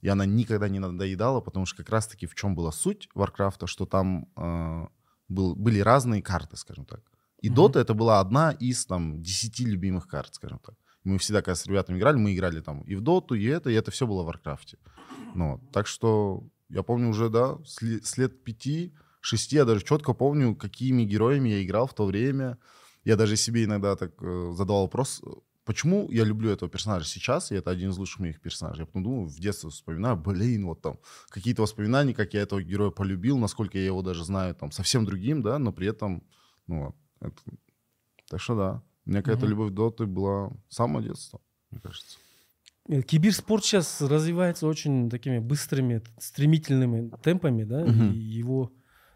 И 0.00 0.08
она 0.08 0.26
никогда 0.26 0.68
не 0.68 0.80
надоедала, 0.80 1.40
потому 1.40 1.66
что 1.66 1.78
как 1.78 1.90
раз-таки 1.90 2.26
в 2.26 2.34
чем 2.34 2.54
была 2.54 2.72
суть 2.72 3.08
Warcraft, 3.14 3.66
что 3.66 3.86
там 3.86 4.28
э, 4.36 4.86
был, 5.28 5.54
были 5.54 5.78
разные 5.80 6.22
карты, 6.22 6.56
скажем 6.56 6.84
так. 6.84 7.00
И 7.40 7.48
mm-hmm. 7.48 7.54
Dota 7.54 7.80
это 7.80 7.94
была 7.94 8.20
одна 8.20 8.50
из 8.50 8.84
там 8.86 9.22
десяти 9.22 9.64
любимых 9.64 10.08
карт, 10.08 10.34
скажем 10.34 10.58
так. 10.58 10.74
Мы 11.04 11.18
всегда, 11.18 11.42
когда 11.42 11.54
с 11.54 11.66
ребятами 11.66 11.98
играли, 11.98 12.16
мы 12.16 12.34
играли 12.34 12.60
там 12.60 12.82
и 12.82 12.94
в 12.94 13.00
Доту, 13.00 13.34
и 13.34 13.44
это, 13.44 13.70
и 13.70 13.74
это 13.74 13.90
все 13.90 14.06
было 14.06 14.22
в 14.22 14.26
Варкрафте. 14.26 14.78
Ну, 15.34 15.60
так 15.72 15.86
что 15.86 16.44
я 16.68 16.82
помню 16.82 17.08
уже, 17.08 17.28
да, 17.28 17.58
с, 17.64 17.82
с 17.82 18.18
лет 18.18 18.44
пяти, 18.44 18.94
шести, 19.20 19.56
я 19.56 19.64
даже 19.64 19.84
четко 19.84 20.14
помню, 20.14 20.54
какими 20.54 21.02
героями 21.02 21.50
я 21.50 21.62
играл 21.62 21.86
в 21.86 21.94
то 21.94 22.06
время. 22.06 22.58
Я 23.04 23.16
даже 23.16 23.36
себе 23.36 23.64
иногда 23.64 23.96
так 23.96 24.12
э, 24.22 24.52
задавал 24.54 24.82
вопрос, 24.82 25.22
почему 25.64 26.10
я 26.10 26.24
люблю 26.24 26.50
этого 26.50 26.70
персонажа 26.70 27.06
сейчас, 27.06 27.52
и 27.52 27.54
это 27.54 27.70
один 27.70 27.90
из 27.90 27.98
лучших 27.98 28.20
моих 28.20 28.40
персонажей. 28.40 28.82
Я 28.82 28.86
потом 28.86 29.04
думаю, 29.04 29.26
в 29.26 29.38
детстве 29.38 29.70
вспоминаю, 29.70 30.16
блин, 30.16 30.66
вот 30.66 30.80
там 30.80 30.98
какие-то 31.28 31.62
воспоминания, 31.62 32.14
как 32.14 32.34
я 32.34 32.42
этого 32.42 32.62
героя 32.62 32.90
полюбил, 32.90 33.38
насколько 33.38 33.78
я 33.78 33.86
его 33.86 34.02
даже 34.02 34.24
знаю 34.24 34.54
там 34.54 34.72
совсем 34.72 35.04
другим, 35.04 35.42
да, 35.42 35.58
но 35.58 35.72
при 35.72 35.88
этом, 35.88 36.22
ну 36.66 36.94
это... 37.20 37.36
Так 38.28 38.40
что 38.40 38.56
да, 38.56 38.82
у 39.04 39.10
меня 39.10 39.22
какая-то 39.22 39.46
mm-hmm. 39.46 39.50
любовь 39.50 39.70
к 39.72 39.74
доты 39.74 40.06
была 40.06 40.52
с 40.68 40.76
самого 40.76 41.02
детства, 41.02 41.40
мне 41.70 41.80
кажется. 41.80 42.18
Э, 42.88 43.02
киберспорт 43.02 43.64
сейчас 43.64 44.00
развивается 44.00 44.66
очень 44.66 45.10
такими 45.10 45.38
быстрыми, 45.38 46.02
стремительными 46.18 47.10
темпами, 47.22 47.64
да, 47.64 47.82
mm-hmm. 47.82 48.12
и 48.14 48.18
его 48.18 48.72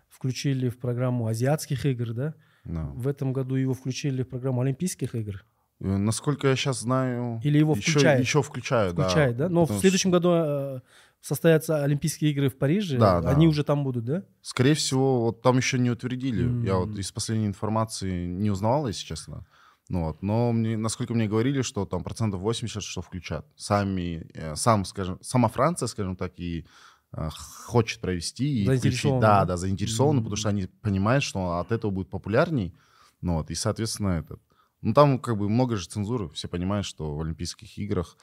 включили 0.08 0.68
в 0.68 0.78
программу 0.78 1.26
азиатских 1.26 1.86
игр, 1.86 2.12
да. 2.12 2.34
No. 2.64 2.92
В 2.94 3.06
этом 3.06 3.32
году 3.32 3.54
его 3.54 3.74
включили 3.74 4.22
в 4.22 4.28
программу 4.28 4.60
Олимпийских 4.60 5.14
игр. 5.14 5.44
Э, 5.80 5.96
насколько 5.96 6.48
я 6.48 6.56
сейчас 6.56 6.80
знаю... 6.80 7.40
Или 7.44 7.58
его 7.58 7.74
еще, 7.74 7.92
включают? 7.92 8.20
Еще 8.20 8.42
включают, 8.42 8.94
включают 8.94 9.36
да. 9.36 9.44
да? 9.44 9.54
Но 9.54 9.62
Потому 9.62 9.78
в 9.78 9.80
следующем 9.80 10.10
что... 10.10 10.18
году 10.18 10.30
э, 10.32 10.80
состоятся 11.20 11.82
Олимпийские 11.82 12.30
игры 12.30 12.48
в 12.48 12.56
Париже. 12.56 12.98
Да, 12.98 13.18
Они 13.18 13.46
да. 13.46 13.50
уже 13.50 13.64
там 13.64 13.84
будут, 13.84 14.04
да? 14.04 14.22
Скорее 14.42 14.74
всего, 14.74 15.22
вот 15.22 15.42
там 15.42 15.56
еще 15.56 15.78
не 15.78 15.90
утвердили. 15.90 16.44
Mm. 16.44 16.66
Я 16.66 16.76
вот 16.76 16.98
из 16.98 17.12
последней 17.12 17.46
информации 17.46 18.26
не 18.26 18.50
узнавал, 18.50 18.86
если 18.86 19.04
честно. 19.04 19.46
Ну, 19.88 20.04
вот. 20.04 20.22
Но 20.22 20.52
мне, 20.52 20.76
насколько 20.76 21.14
мне 21.14 21.28
говорили, 21.28 21.62
что 21.62 21.84
там 21.84 22.02
процентов 22.02 22.40
80 22.40 22.82
что 22.82 23.02
включат. 23.02 23.46
Сами, 23.56 24.26
э, 24.34 24.56
сам, 24.56 24.84
скажем, 24.84 25.18
сама 25.20 25.48
Франция, 25.48 25.88
скажем 25.88 26.16
так, 26.16 26.32
и 26.38 26.66
э, 27.12 27.28
хочет 27.66 28.00
провести 28.00 28.64
и 28.64 28.78
включить. 28.78 29.20
Да, 29.20 29.44
да, 29.44 29.56
заинтересованы, 29.56 30.20
mm. 30.20 30.22
потому 30.22 30.36
что 30.36 30.48
они 30.48 30.66
понимают, 30.80 31.22
что 31.22 31.58
от 31.58 31.72
этого 31.72 31.90
будет 31.90 32.08
популярней. 32.08 32.74
Ну, 33.20 33.34
вот, 33.34 33.50
и, 33.50 33.54
соответственно, 33.54 34.18
этот, 34.18 34.40
ну, 34.82 34.94
там 34.94 35.18
как 35.18 35.36
бы 35.38 35.48
много 35.48 35.76
же 35.76 35.86
цензуры. 35.88 36.28
Все 36.30 36.48
понимают, 36.48 36.86
что 36.86 37.14
в 37.16 37.20
Олимпийских 37.20 37.76
играх 37.78 38.16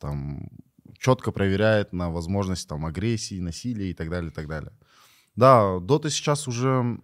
там 0.00 0.48
четко 0.98 1.32
проверяет 1.32 1.92
на 1.92 2.10
возможность 2.10 2.68
там 2.68 2.86
агрессии, 2.86 3.40
насилия 3.40 3.90
и 3.90 3.94
так 3.94 4.10
далее, 4.10 4.30
и 4.30 4.34
так 4.34 4.48
далее. 4.48 4.72
Да, 5.36 5.78
Дота 5.78 6.10
сейчас 6.10 6.48
уже 6.48 6.98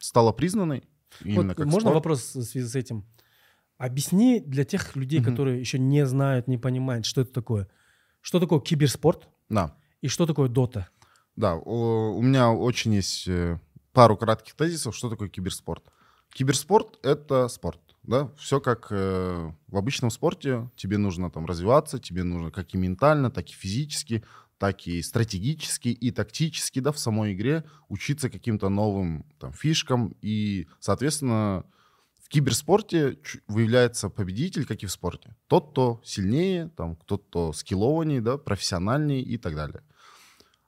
стала 0.00 0.32
признанной. 0.32 0.84
Именно 1.24 1.48
Вот 1.48 1.56
как 1.56 1.66
можно 1.66 1.80
спорт. 1.90 1.94
вопрос 1.96 2.34
в 2.34 2.42
связи 2.44 2.66
с 2.66 2.74
этим? 2.76 3.04
Объясни 3.76 4.40
для 4.40 4.64
тех 4.64 4.96
людей, 4.96 5.20
Мгм. 5.20 5.30
которые 5.30 5.60
еще 5.60 5.78
не 5.78 6.04
знают, 6.06 6.48
не 6.48 6.58
понимают, 6.58 7.06
что 7.06 7.20
это 7.20 7.32
такое. 7.32 7.68
Что 8.20 8.40
такое 8.40 8.60
киберспорт 8.60 9.28
Да, 9.48 9.76
и 10.00 10.08
что 10.08 10.26
такое 10.26 10.48
дота? 10.48 10.88
да. 11.36 11.54
у 11.54 12.20
меня 12.20 12.50
очень 12.50 12.94
есть 12.94 13.28
э, 13.28 13.60
пару 13.92 14.16
кратких 14.16 14.54
тезисов, 14.54 14.96
что 14.96 15.08
такое 15.10 15.28
киберспорт. 15.28 15.84
Киберспорт— 16.32 16.98
это 17.04 17.46
спорт, 17.48 17.80
да, 18.08 18.32
все 18.38 18.58
как 18.58 18.88
э, 18.90 19.52
в 19.68 19.76
обычном 19.76 20.10
спорте, 20.10 20.70
тебе 20.76 20.96
нужно 20.96 21.30
там 21.30 21.44
развиваться, 21.44 21.98
тебе 21.98 22.24
нужно 22.24 22.50
как 22.50 22.74
и 22.74 22.78
ментально, 22.78 23.30
так 23.30 23.50
и 23.50 23.52
физически, 23.52 24.24
так 24.56 24.86
и 24.86 25.02
стратегически, 25.02 25.88
и 25.88 26.10
тактически, 26.10 26.80
да, 26.80 26.90
в 26.90 26.98
самой 26.98 27.34
игре 27.34 27.64
учиться 27.88 28.30
каким-то 28.30 28.70
новым 28.70 29.26
там 29.38 29.52
фишкам, 29.52 30.16
и, 30.22 30.66
соответственно, 30.80 31.66
в 32.24 32.30
киберспорте 32.30 33.18
выявляется 33.46 34.08
победитель, 34.08 34.64
как 34.64 34.82
и 34.82 34.86
в 34.86 34.90
спорте. 34.90 35.36
Тот, 35.46 35.72
кто 35.72 36.00
сильнее, 36.02 36.70
там, 36.78 36.96
кто-то 36.96 37.52
скиллованнее, 37.52 38.22
да, 38.22 38.38
профессиональнее 38.38 39.20
и 39.20 39.36
так 39.36 39.54
далее. 39.54 39.82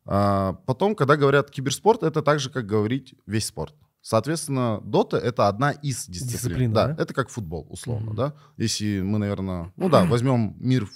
А, 0.05 0.53
потом, 0.67 0.95
когда 0.95 1.17
говорят 1.17 1.51
киберспорт, 1.51 2.03
это 2.03 2.21
так 2.21 2.39
же, 2.39 2.51
как 2.51 2.67
говорить 2.67 3.15
весь 3.27 3.47
спорт. 3.47 3.75
Соответственно, 4.03 4.81
дота— 4.83 5.17
это 5.19 5.49
одна 5.49 5.73
из 5.73 6.07
дисциплин. 6.07 6.29
Дисциплин, 6.33 6.73
да, 6.73 6.89
да? 6.89 7.03
это 7.03 7.13
как 7.13 7.29
футбол, 7.29 7.67
условно, 7.69 8.07
Мгм. 8.09 8.17
да. 8.17 8.35
Если 8.57 9.03
мы, 9.03 9.19
наверное, 9.19 9.73
ну 9.77 9.89
да, 9.89 10.05
возьмем 10.05 10.57
мир 10.59 10.89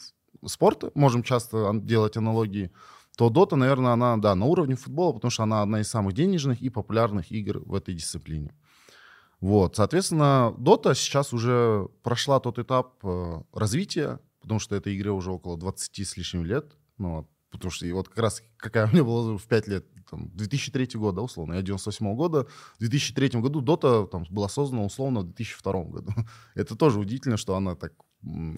спорта, 0.47 0.91
можем 0.95 1.23
часто 1.23 1.71
делать 1.75 2.17
аналогии, 2.17 2.71
то 3.17 3.29
дота, 3.31 3.57
наверное, 3.57 3.93
она, 3.93 4.17
да, 4.17 4.35
на 4.35 4.47
уровне 4.47 4.75
футбола, 4.75 5.13
потому 5.13 5.31
что 5.31 5.43
она 5.43 5.63
одна 5.63 5.81
из 5.81 5.89
самых 5.89 6.15
денежных 6.15 6.61
и 6.63 6.69
популярных 6.71 7.31
игр 7.31 7.61
в 7.65 7.75
этой 7.75 7.95
дисциплине. 7.95 8.55
Вот, 9.41 9.77
соответственно, 9.77 10.55
Дота 10.59 10.95
сейчас 10.95 11.33
уже 11.35 11.89
прошла 12.03 12.41
тот 12.41 12.59
этап 12.59 12.95
э, 13.05 13.43
развития, 13.53 14.19
потому 14.41 14.59
что 14.59 14.75
этой 14.75 14.97
игре 14.97 15.11
уже 15.11 15.31
около 15.31 15.59
20 15.59 15.99
с 16.07 16.17
лишним 16.17 16.45
лет. 16.45 16.73
Ну, 16.97 17.29
потому 17.55 17.71
что 17.71 17.87
и 17.87 17.93
вот 17.93 18.09
как 18.09 18.19
раз 18.19 18.43
какая 18.57 18.87
у 18.87 18.91
меня 18.93 19.05
была 19.05 19.37
в 19.37 19.45
5 19.45 19.69
лет, 19.69 19.87
там, 20.11 20.31
2003 20.35 20.91
год, 20.95 21.15
да, 21.15 21.23
условно, 21.23 21.55
я 21.55 21.63
98 21.63 22.15
года. 22.15 22.47
В 22.77 22.79
2003 22.81 23.41
году 23.41 23.61
Дота 23.61 24.07
там, 24.07 24.25
была 24.31 24.49
создана 24.49 24.85
условно 24.85 25.21
в 25.21 25.25
2002 25.25 25.85
году. 25.85 26.13
Это 26.55 26.77
тоже 26.77 26.99
удивительно, 26.99 27.37
что 27.37 27.57
она 27.57 27.75
так... 27.75 27.93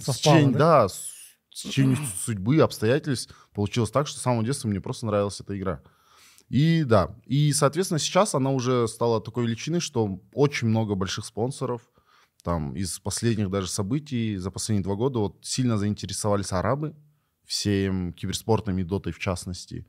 Совпало, 0.00 0.38
течением- 0.38 0.52
да? 0.52 0.58
да, 0.58 0.88
с 0.88 1.16
с 1.56 1.62
течением 1.62 1.98
судьбы, 2.22 2.58
обстоятельств 2.58 3.34
получилось 3.54 3.90
так, 3.90 4.06
что 4.06 4.18
с 4.18 4.22
самого 4.22 4.44
детства 4.44 4.68
мне 4.68 4.78
просто 4.78 5.06
нравилась 5.06 5.40
эта 5.40 5.56
игра. 5.56 5.82
И 6.50 6.84
да, 6.84 7.16
и, 7.24 7.50
соответственно, 7.54 7.98
сейчас 7.98 8.34
она 8.34 8.50
уже 8.50 8.86
стала 8.88 9.22
такой 9.22 9.46
величины, 9.46 9.80
что 9.80 10.20
очень 10.34 10.68
много 10.68 10.94
больших 10.96 11.24
спонсоров, 11.24 11.80
там, 12.44 12.76
из 12.76 12.98
последних 13.00 13.50
даже 13.50 13.68
событий 13.68 14.36
за 14.36 14.50
последние 14.50 14.84
два 14.84 14.96
года 14.96 15.18
вот 15.18 15.38
сильно 15.40 15.78
заинтересовались 15.78 16.52
арабы, 16.52 16.94
всем 17.46 18.12
киберспортом 18.12 18.78
и 18.78 18.82
дотой 18.84 19.12
в 19.12 19.18
частности. 19.18 19.86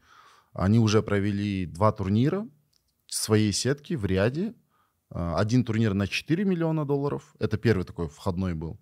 Они 0.54 0.80
уже 0.80 1.02
провели 1.02 1.66
два 1.66 1.92
турнира 1.92 2.48
своей 3.08 3.52
сетки 3.52 3.94
в 3.96 4.06
Риаде. 4.06 4.54
А, 5.10 5.38
Один 5.38 5.64
турнир 5.64 5.94
на 5.94 6.08
4 6.08 6.46
миллиона 6.46 6.86
долларов, 6.86 7.36
это 7.40 7.58
первый 7.58 7.84
такой 7.84 8.08
входной 8.08 8.54
был. 8.54 8.80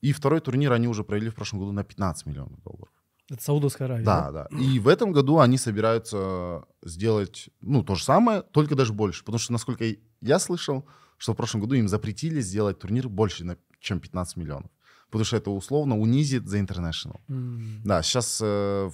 И 0.00 0.12
второй 0.12 0.40
турнир 0.40 0.72
они 0.72 0.88
уже 0.88 1.04
провели 1.04 1.30
в 1.30 1.34
прошлом 1.34 1.60
году 1.60 1.72
на 1.72 1.84
15 1.84 2.26
миллионов 2.26 2.62
долларов. 2.62 2.88
Это 3.30 3.42
Саудовская 3.42 3.88
Аравия. 3.88 4.04
Да, 4.04 4.30
да. 4.30 4.48
И 4.58 4.78
в 4.78 4.88
этом 4.88 5.12
году 5.12 5.38
они 5.38 5.58
собираются 5.58 6.64
сделать, 6.82 7.50
ну, 7.60 7.82
то 7.82 7.94
же 7.94 8.04
самое, 8.04 8.42
только 8.42 8.74
даже 8.74 8.92
больше. 8.92 9.22
Потому 9.24 9.38
что, 9.38 9.52
насколько 9.52 9.84
я 10.20 10.38
слышал, 10.38 10.86
что 11.18 11.34
в 11.34 11.36
прошлом 11.36 11.60
году 11.60 11.74
им 11.74 11.88
запретили 11.88 12.40
сделать 12.40 12.78
турнир 12.78 13.08
больше, 13.08 13.58
чем 13.80 14.00
15 14.00 14.36
миллионов. 14.36 14.70
Потому 15.10 15.24
что 15.24 15.36
это 15.36 15.50
условно 15.50 15.98
унизит 15.98 16.46
за 16.46 16.58
International. 16.58 17.20
М. 17.28 17.80
Да, 17.84 18.02
сейчас, 18.02 18.40
э, 18.42 18.90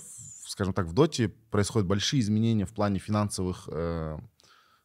скажем 0.47 0.73
так, 0.73 0.87
в 0.87 0.93
Доте 0.93 1.29
происходят 1.29 1.89
большие 1.89 2.21
изменения 2.21 2.67
в 2.67 2.73
плане 2.73 2.99
финансовых 2.99 3.69
э, 3.71 4.19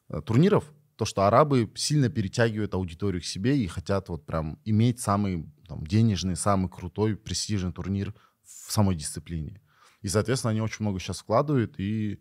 э, 0.10 0.22
турниров. 0.22 0.65
То, 0.96 1.06
что 1.06 1.26
арабы 1.26 1.72
сильно 1.76 2.10
перетягивают 2.10 2.74
аудиторию 2.74 3.22
к 3.22 3.26
себе 3.26 3.58
и 3.58 3.68
хотят 3.68 4.10
вот 4.10 4.26
прям 4.26 4.60
иметь 4.65 5.00
самый 5.00 5.46
там, 5.68 5.86
денежный, 5.86 6.36
самый 6.36 6.70
крутой, 6.70 7.15
престижный 7.15 7.72
турнир 7.72 8.13
в 8.44 8.72
самой 8.72 8.96
дисциплине. 8.96 9.62
И, 10.02 10.08
соответственно, 10.08 10.52
они 10.52 10.62
очень 10.62 10.84
много 10.84 11.00
сейчас 11.00 11.20
вкладывают, 11.20 11.80
и, 11.80 12.20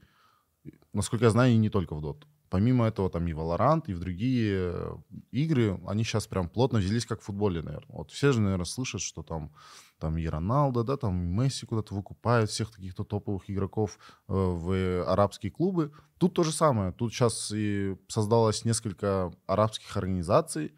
насколько 0.93 1.25
я 1.25 1.31
знаю, 1.31 1.53
и 1.53 1.57
не 1.57 1.71
только 1.71 1.95
в 1.95 2.01
Доту. 2.01 2.29
Помимо 2.51 2.87
этого, 2.87 3.11
там 3.11 3.27
и 3.27 3.33
Valorant, 3.33 3.85
и 3.89 3.95
в 3.95 4.01
другие 4.01 4.73
э, 4.73 4.97
игры, 5.33 5.79
они 5.87 6.03
сейчас 6.05 6.27
прям 6.27 6.49
плотно 6.49 6.79
взялись, 6.79 7.05
как 7.05 7.21
в 7.21 7.25
футболе, 7.25 7.63
наверное. 7.63 7.97
Вот 7.97 8.11
все 8.11 8.33
же, 8.33 8.41
наверное, 8.41 8.65
слышат, 8.65 9.03
что 9.03 9.23
там, 9.23 9.53
там 9.99 10.17
и 10.17 10.27
Роналдо, 10.27 10.83
да, 10.83 10.97
там 10.97 11.23
и 11.23 11.27
Месси 11.27 11.67
куда-то 11.67 11.95
выкупают 11.95 12.51
всех 12.51 12.71
таких-то 12.71 13.05
топовых 13.05 13.51
игроков 13.51 13.99
э, 14.29 14.33
в 14.33 15.05
арабские 15.07 15.53
клубы. 15.53 15.93
Тут 16.19 16.35
то 16.35 16.43
же 16.43 16.53
самое. 16.53 16.93
Тут 16.93 17.13
сейчас 17.13 17.53
и 17.55 17.97
создалось 18.09 18.65
несколько 18.65 19.31
арабских 19.47 19.95
организаций, 19.97 20.73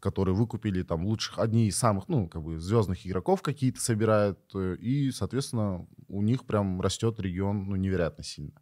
которые 0.00 0.34
выкупили 0.34 0.82
там 0.82 1.04
лучших, 1.04 1.38
одни 1.38 1.68
из 1.68 1.76
самых, 1.76 2.08
ну, 2.08 2.28
как 2.28 2.42
бы 2.42 2.58
звездных 2.58 3.06
игроков 3.06 3.42
какие-то 3.42 3.80
собирают, 3.80 4.38
э, 4.54 4.76
и, 4.76 5.10
соответственно, 5.10 5.86
у 6.08 6.22
них 6.22 6.46
прям 6.46 6.80
растет 6.80 7.20
регион, 7.20 7.66
ну, 7.66 7.76
невероятно 7.76 8.24
сильно. 8.24 8.59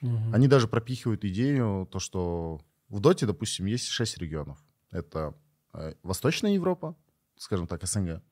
Мгм. 0.00 0.34
Они 0.34 0.48
даже 0.48 0.68
пропихивают 0.68 1.24
идею, 1.24 1.88
то, 1.90 1.98
что 1.98 2.60
в 2.88 3.00
Доте, 3.00 3.26
допустим, 3.26 3.66
есть 3.66 3.88
шесть 3.88 4.18
регионов. 4.18 4.62
Это 4.90 5.34
э, 5.72 5.94
Восточная 6.02 6.52
Европа, 6.54 6.96
скажем 7.36 7.66
так, 7.66 7.86
СНГ, 7.86 8.22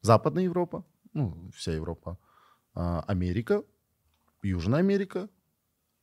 Западная 0.00 0.44
Европа, 0.44 0.84
ну, 1.12 1.50
вся 1.54 1.72
Европа, 1.72 2.18
а, 2.74 3.00
Америка, 3.08 3.64
Южная 4.42 4.80
Америка, 4.80 5.28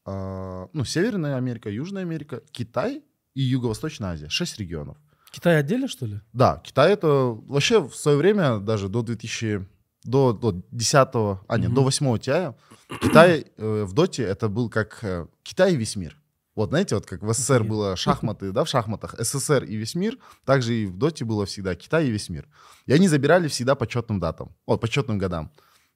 а, 0.05 0.67
ну, 0.73 0.83
Северная 0.83 1.37
Америка, 1.37 1.69
Южная 1.69 2.03
Америка, 2.03 2.41
Китай 2.51 3.03
и 3.33 3.41
Юго-Восточная 3.41 4.11
Азия. 4.11 4.29
Шесть 4.29 4.59
регионов. 4.59 4.97
Китай 5.31 5.59
отдельно, 5.59 5.87
что 5.87 6.05
ли? 6.05 6.21
Да, 6.33 6.61
Китай 6.63 6.93
это 6.93 7.07
вообще 7.07 7.79
в 7.79 7.95
свое 7.95 8.17
время, 8.17 8.59
даже 8.59 8.89
до 8.89 9.01
2000, 9.01 9.67
до, 10.05 10.33
до 10.33 10.61
10 10.71 11.09
а 11.13 11.57
нет, 11.57 11.67
Мгм. 11.67 11.75
до 11.75 11.83
8 11.83 12.17
тя 12.19 12.55
Китай 13.01 13.45
э, 13.57 13.83
в 13.83 13.93
доте 13.93 14.23
это 14.23 14.47
был 14.49 14.69
как 14.69 14.99
э, 15.03 15.27
Китай 15.43 15.73
и 15.73 15.75
весь 15.75 15.95
мир. 15.95 16.17
Вот 16.55 16.69
знаете, 16.69 16.95
вот 16.95 17.05
как 17.05 17.21
в 17.21 17.33
СССР 17.33 17.63
было 17.63 17.95
шахматы, 17.97 18.51
да, 18.51 18.63
в 18.63 18.69
шахматах 18.69 19.15
СССР 19.19 19.63
и 19.65 19.75
весь 19.75 19.95
мир, 19.95 20.17
также 20.45 20.73
и 20.73 20.85
в 20.85 20.97
доте 20.97 21.25
было 21.25 21.45
всегда 21.45 21.75
Китай 21.75 22.07
и 22.07 22.11
весь 22.11 22.29
мир. 22.29 22.47
И 22.85 22.93
они 22.93 23.07
забирали 23.09 23.47
всегда 23.49 23.75
по 23.75 23.85
четным 23.87 24.19
датам, 24.19 24.55
о, 24.65 24.77
по 24.77 24.87
четным 24.87 25.17
годам. 25.17 25.51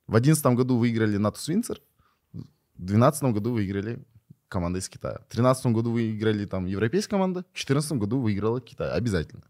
В 0.07 0.11
2011 0.11 0.45
году 0.57 0.77
выиграли 0.77 1.17
Натус 1.17 1.47
Винцер, 1.47 1.79
в 2.33 2.41
2012 2.77 3.23
году 3.33 3.53
выиграли 3.53 4.03
команда 4.49 4.79
из 4.79 4.89
Китая. 4.89 5.15
В 5.29 5.31
2013 5.31 5.65
году 5.67 5.91
выиграли 5.91 6.45
там 6.45 6.65
европейская 6.65 7.11
команда, 7.11 7.39
в 7.41 7.53
2014 7.53 7.91
году 7.93 8.19
выиграла 8.19 8.59
Китай, 8.59 8.91
обязательно. 8.91 9.43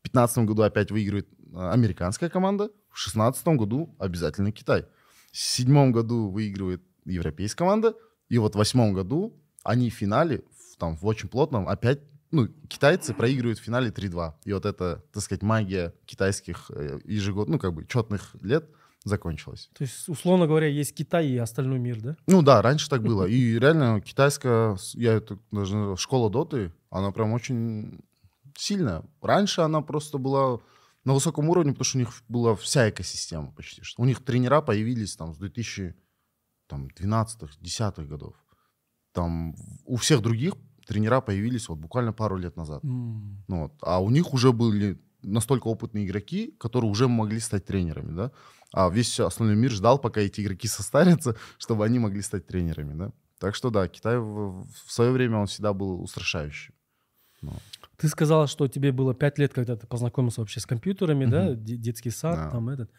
В 0.00 0.08
2015 0.08 0.38
году 0.38 0.62
опять 0.62 0.90
выигрывает 0.90 1.28
американская 1.56 2.28
команда, 2.28 2.64
в 2.90 2.96
2016 2.96 3.46
году 3.48 3.94
обязательно 3.98 4.52
Китай. 4.52 4.82
В 5.32 5.36
2007 5.36 5.92
году 5.92 6.28
выигрывает 6.30 6.82
европейская 7.04 7.58
команда, 7.58 7.94
и 8.28 8.38
вот 8.38 8.52
в 8.52 8.56
2008 8.56 8.94
году 8.94 9.40
они 9.62 9.90
в 9.90 9.94
финале, 9.94 10.42
в, 10.72 10.76
там, 10.78 10.96
в 10.96 11.06
очень 11.06 11.28
плотном, 11.28 11.68
опять, 11.68 12.00
ну, 12.30 12.48
китайцы 12.68 13.14
проигрывают 13.14 13.58
в 13.58 13.62
финале 13.62 13.90
3-2. 13.90 14.34
И 14.44 14.52
вот 14.52 14.66
эта, 14.66 15.02
так 15.12 15.22
сказать, 15.22 15.42
магия 15.42 15.94
китайских 16.04 16.70
э, 16.70 17.00
ежегодных, 17.04 17.54
ну, 17.54 17.58
как 17.58 17.74
бы, 17.74 17.86
четных 17.86 18.34
лет 18.42 18.68
закончилась. 19.04 19.70
То 19.78 19.84
есть, 19.84 20.08
условно 20.08 20.46
говоря, 20.46 20.66
есть 20.66 20.94
Китай 20.94 21.28
и 21.28 21.36
остальной 21.36 21.78
мир, 21.78 22.00
да? 22.00 22.16
Ну 22.26 22.42
да, 22.42 22.60
раньше 22.60 22.90
так 22.90 23.02
было. 23.02 23.24
И 23.24 23.58
реально 23.58 24.00
китайская, 24.00 24.76
я 24.94 25.14
это 25.14 25.38
даже 25.52 25.96
школа 25.96 26.28
доты, 26.28 26.72
она 26.90 27.12
прям 27.12 27.32
очень 27.32 28.00
сильная. 28.56 29.04
Раньше 29.22 29.60
она 29.60 29.80
просто 29.80 30.18
была 30.18 30.58
на 31.06 31.14
высоком 31.14 31.48
уровне, 31.48 31.72
потому 31.72 31.84
что 31.84 31.98
у 31.98 32.00
них 32.00 32.10
была 32.28 32.54
вся 32.56 32.90
экосистема 32.90 33.52
почти. 33.52 33.82
что. 33.82 34.02
У 34.02 34.04
них 34.04 34.24
тренера 34.24 34.60
появились 34.60 35.16
там 35.16 35.32
с 35.32 35.40
2012-2010 36.68 38.06
годов. 38.06 38.34
Там 39.12 39.54
у 39.84 39.96
всех 39.96 40.20
других 40.20 40.54
тренера 40.84 41.20
появились 41.20 41.68
вот 41.68 41.78
буквально 41.78 42.12
пару 42.12 42.36
лет 42.36 42.56
назад. 42.56 42.84
М. 42.84 43.44
Ну 43.46 43.62
вот. 43.62 43.72
А 43.82 44.02
у 44.02 44.10
них 44.10 44.34
уже 44.34 44.52
были 44.52 44.98
настолько 45.22 45.68
опытные 45.68 46.06
игроки, 46.06 46.54
которые 46.58 46.90
уже 46.90 47.06
могли 47.06 47.38
стать 47.38 47.64
тренерами, 47.64 48.12
да. 48.16 48.32
А 48.72 48.88
весь 48.90 49.20
остальной 49.20 49.54
мир 49.54 49.70
ждал, 49.70 50.00
пока 50.00 50.20
эти 50.20 50.40
игроки 50.40 50.66
состарятся, 50.66 51.36
чтобы 51.58 51.84
они 51.84 52.00
могли 52.00 52.20
стать 52.20 52.48
тренерами, 52.48 52.94
да. 52.98 53.12
Так 53.38 53.54
что 53.54 53.70
да, 53.70 53.86
Китай 53.86 54.18
в, 54.18 54.66
в 54.66 54.92
свое 54.92 55.12
время 55.12 55.38
он 55.38 55.46
всегда 55.46 55.72
был 55.72 56.02
устрашающим. 56.02 56.74
Ну, 57.42 57.52
Ты 57.96 58.08
сказала, 58.08 58.46
что 58.46 58.68
тебе 58.68 58.92
было 58.92 59.14
5 59.14 59.38
лет, 59.38 59.52
когда 59.54 59.76
ты 59.76 59.86
познакомился 59.86 60.40
вообще 60.40 60.60
с 60.60 60.66
компьютерами, 60.66 61.24
да? 61.24 61.44
Мгм. 61.50 61.64
Де- 61.64 61.76
Детский 61.76 62.10
сад, 62.10 62.36
Да. 62.36 62.50
там 62.50 62.68
этот. 62.68 62.90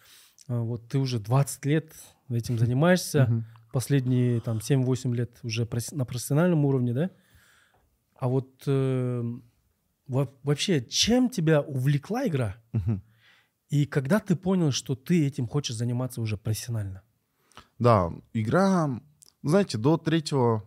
А 0.47 0.59
Вот 0.61 0.87
ты 0.89 0.97
уже 0.97 1.19
20 1.19 1.65
лет 1.65 1.93
этим 2.29 2.57
занимаешься. 2.57 3.25
мгм. 3.25 3.45
Последние 3.73 4.39
там 4.41 4.59
7-8 4.61 5.13
лет 5.13 5.37
уже 5.43 5.67
на 5.91 6.05
профессиональном 6.05 6.65
уровне, 6.65 6.93
да? 6.93 7.11
А 8.15 8.27
вот 8.27 8.63
э, 8.65 9.23
во- 10.07 10.33
вообще, 10.43 10.81
чем 10.83 11.29
тебя 11.29 11.61
увлекла 11.61 12.25
игра? 12.27 12.55
Мгм. 12.71 13.03
И 13.69 13.85
когда 13.85 14.19
ты 14.19 14.35
понял, 14.35 14.71
что 14.71 14.95
ты 14.95 15.27
этим 15.27 15.47
хочешь 15.47 15.75
заниматься 15.75 16.21
уже 16.21 16.37
профессионально? 16.37 17.03
Да, 17.77 18.11
игра, 18.33 18.89
знаете, 19.43 19.77
до 19.77 19.97
третьего... 19.97 20.63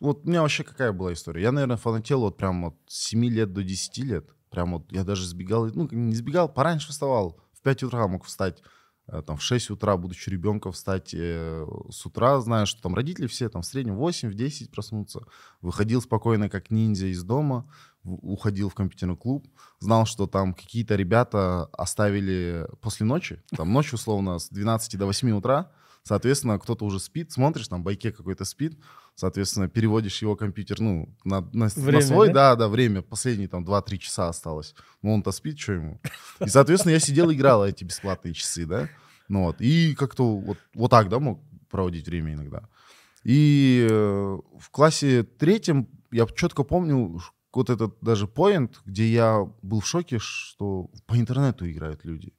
Вот 0.00 0.24
у 0.24 0.28
меня 0.28 0.42
вообще 0.42 0.64
какая 0.64 0.92
была 0.92 1.12
история? 1.12 1.42
Я, 1.42 1.52
наверное, 1.52 1.76
фанател 1.76 2.20
вот 2.20 2.36
прям 2.36 2.64
от 2.66 2.76
7 2.86 3.24
лет 3.26 3.52
до 3.52 3.62
10 3.62 3.98
лет. 3.98 4.30
Прям 4.50 4.72
вот 4.72 4.90
я 4.92 5.04
даже 5.04 5.26
сбегал, 5.26 5.66
ну, 5.74 5.88
не 5.90 6.14
сбегал, 6.14 6.48
пораньше 6.48 6.90
вставал. 6.90 7.40
В 7.52 7.62
5 7.62 7.84
утра 7.84 8.06
мог 8.08 8.24
встать, 8.24 8.62
э, 9.06 9.22
там, 9.22 9.36
в 9.36 9.42
6 9.42 9.70
утра, 9.70 9.96
будучи 9.96 10.28
ребенком, 10.28 10.72
встать 10.72 11.14
э, 11.14 11.66
с 11.90 12.04
утра, 12.04 12.40
зная, 12.40 12.66
что 12.66 12.82
там 12.82 12.94
родители 12.94 13.26
все 13.26 13.48
там 13.48 13.62
в 13.62 13.66
среднем 13.66 13.96
8, 13.96 14.28
в 14.28 14.34
10 14.34 14.70
проснутся. 14.70 15.20
Выходил 15.60 16.02
спокойно, 16.02 16.48
как 16.48 16.70
ниндзя 16.70 17.06
из 17.06 17.22
дома, 17.22 17.72
в- 18.02 18.14
уходил 18.32 18.70
в 18.70 18.74
компьютерный 18.74 19.16
клуб, 19.16 19.46
знал, 19.78 20.04
что 20.04 20.26
там 20.26 20.52
какие-то 20.52 20.96
ребята 20.96 21.66
оставили 21.66 22.66
после 22.80 23.06
ночи, 23.06 23.42
там 23.56 23.72
ночь 23.72 23.92
условно 23.92 24.38
с 24.38 24.48
12 24.48 24.96
до 24.96 25.06
8 25.06 25.30
утра, 25.30 25.70
Соответственно, 26.02 26.58
кто-то 26.58 26.84
уже 26.84 26.98
спит, 26.98 27.30
смотришь, 27.30 27.68
там 27.68 27.82
байке 27.82 28.10
какой-то 28.10 28.44
спит, 28.44 28.78
соответственно, 29.20 29.68
переводишь 29.68 30.22
его 30.22 30.34
компьютер, 30.34 30.80
ну, 30.80 31.14
на, 31.24 31.42
на, 31.52 31.68
с- 31.68 31.76
на 31.76 31.82
Время, 31.84 32.02
свой, 32.02 32.28
да? 32.28 32.34
да? 32.50 32.56
да, 32.56 32.68
время, 32.68 33.02
последние 33.02 33.48
там 33.48 33.64
2-3 33.64 33.98
часа 33.98 34.28
осталось. 34.28 34.74
Ну, 35.02 35.12
он-то 35.14 35.30
спит, 35.32 35.58
что 35.58 35.72
ему? 35.74 36.00
И, 36.40 36.48
соответственно, 36.48 36.92
я 36.92 37.00
сидел, 37.00 37.30
играл 37.32 37.64
эти 37.66 37.84
бесплатные 37.84 38.34
часы, 38.34 38.66
да, 38.66 38.88
ну 39.28 39.44
вот, 39.44 39.60
и 39.60 39.94
как-то 39.94 40.36
вот, 40.38 40.58
вот 40.74 40.90
так, 40.90 41.08
да, 41.08 41.18
мог 41.20 41.40
проводить 41.70 42.06
время 42.08 42.34
иногда. 42.34 42.62
И 43.22 43.86
э, 43.88 43.94
в 44.58 44.70
классе 44.70 45.22
третьем 45.22 45.86
я 46.10 46.26
четко 46.26 46.64
помню 46.64 47.20
вот 47.52 47.70
этот 47.70 47.96
даже 48.00 48.26
поинт, 48.26 48.80
где 48.86 49.06
я 49.06 49.46
был 49.62 49.80
в 49.80 49.86
шоке, 49.86 50.18
что 50.18 50.90
по 51.06 51.16
интернету 51.18 51.70
играют 51.70 52.04
люди. 52.04 52.32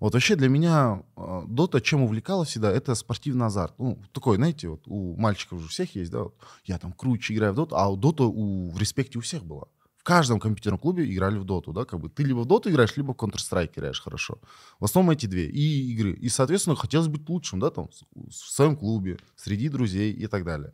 Вот 0.00 0.14
вообще 0.14 0.36
для 0.36 0.48
меня 0.48 1.02
э, 1.16 1.42
Дота 1.48 1.80
чем 1.80 2.02
увлекала 2.02 2.44
всегда, 2.44 2.70
это 2.70 2.94
спортивный 2.94 3.46
азарт. 3.46 3.74
Ну, 3.78 4.00
такой, 4.12 4.36
знаете, 4.36 4.68
вот 4.68 4.82
у 4.86 5.16
мальчиков 5.16 5.60
же 5.60 5.68
всех 5.68 5.94
есть, 5.96 6.10
да, 6.10 6.24
вот, 6.24 6.36
я 6.64 6.78
там 6.78 6.92
круче 6.92 7.34
играю 7.34 7.52
в 7.52 7.56
Доту, 7.56 7.76
а 7.76 7.88
у 7.88 7.96
Дота 7.96 8.24
у, 8.24 8.70
в 8.70 8.78
респекте 8.78 9.18
у 9.18 9.22
всех 9.22 9.44
была. 9.44 9.64
В 9.96 10.04
каждом 10.04 10.38
компьютерном 10.38 10.78
клубе 10.78 11.12
играли 11.12 11.36
в 11.36 11.44
Доту, 11.44 11.72
да, 11.72 11.84
как 11.84 12.00
бы 12.00 12.08
ты 12.08 12.22
либо 12.22 12.38
в 12.38 12.46
Доту 12.46 12.70
играешь, 12.70 12.96
либо 12.96 13.12
в 13.12 13.16
Counter-Strike 13.16 13.72
играешь 13.74 14.00
хорошо. 14.00 14.38
В 14.78 14.84
основном 14.84 15.10
эти 15.10 15.26
две 15.26 15.46
и 15.46 15.92
игры. 15.92 16.12
И, 16.12 16.28
соответственно, 16.28 16.76
хотелось 16.76 17.08
быть 17.08 17.28
лучшим, 17.28 17.58
да, 17.58 17.70
там, 17.70 17.88
в 18.14 18.32
своем 18.32 18.76
клубе, 18.76 19.18
среди 19.36 19.68
друзей 19.68 20.12
и 20.12 20.26
так 20.28 20.44
далее. 20.44 20.72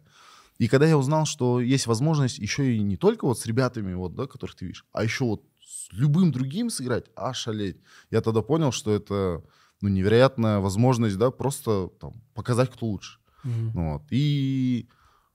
И 0.59 0.69
когда 0.69 0.87
я 0.87 0.97
узнал, 0.97 1.25
что 1.27 1.61
есть 1.61 1.87
возможность 1.87 2.39
еще 2.39 2.77
и 2.77 2.81
не 2.81 2.97
только 2.97 3.27
вот 3.27 3.39
с 3.39 3.47
ребятами, 3.47 3.95
вот, 3.95 4.15
да, 4.15 4.27
которых 4.27 4.55
ты 4.55 4.67
видишь, 4.67 4.85
а 4.93 5.03
еще 5.03 5.25
вот 5.25 5.43
с 5.85 5.93
любым 5.93 6.33
другим 6.33 6.71
сыграть, 6.71 7.07
а 7.15 7.35
шалеть. 7.35 7.77
Я 8.11 8.21
тогда 8.21 8.43
понял, 8.43 8.73
что 8.73 8.93
это 8.93 9.43
ну, 9.81 9.89
невероятная 9.89 10.61
возможность, 10.61 11.19
да, 11.19 11.31
просто 11.31 11.89
там, 12.01 12.15
показать, 12.35 12.71
кто 12.71 12.87
лучше. 12.87 13.19
Ну 13.45 13.93
Вот. 13.93 14.03
И 14.11 14.89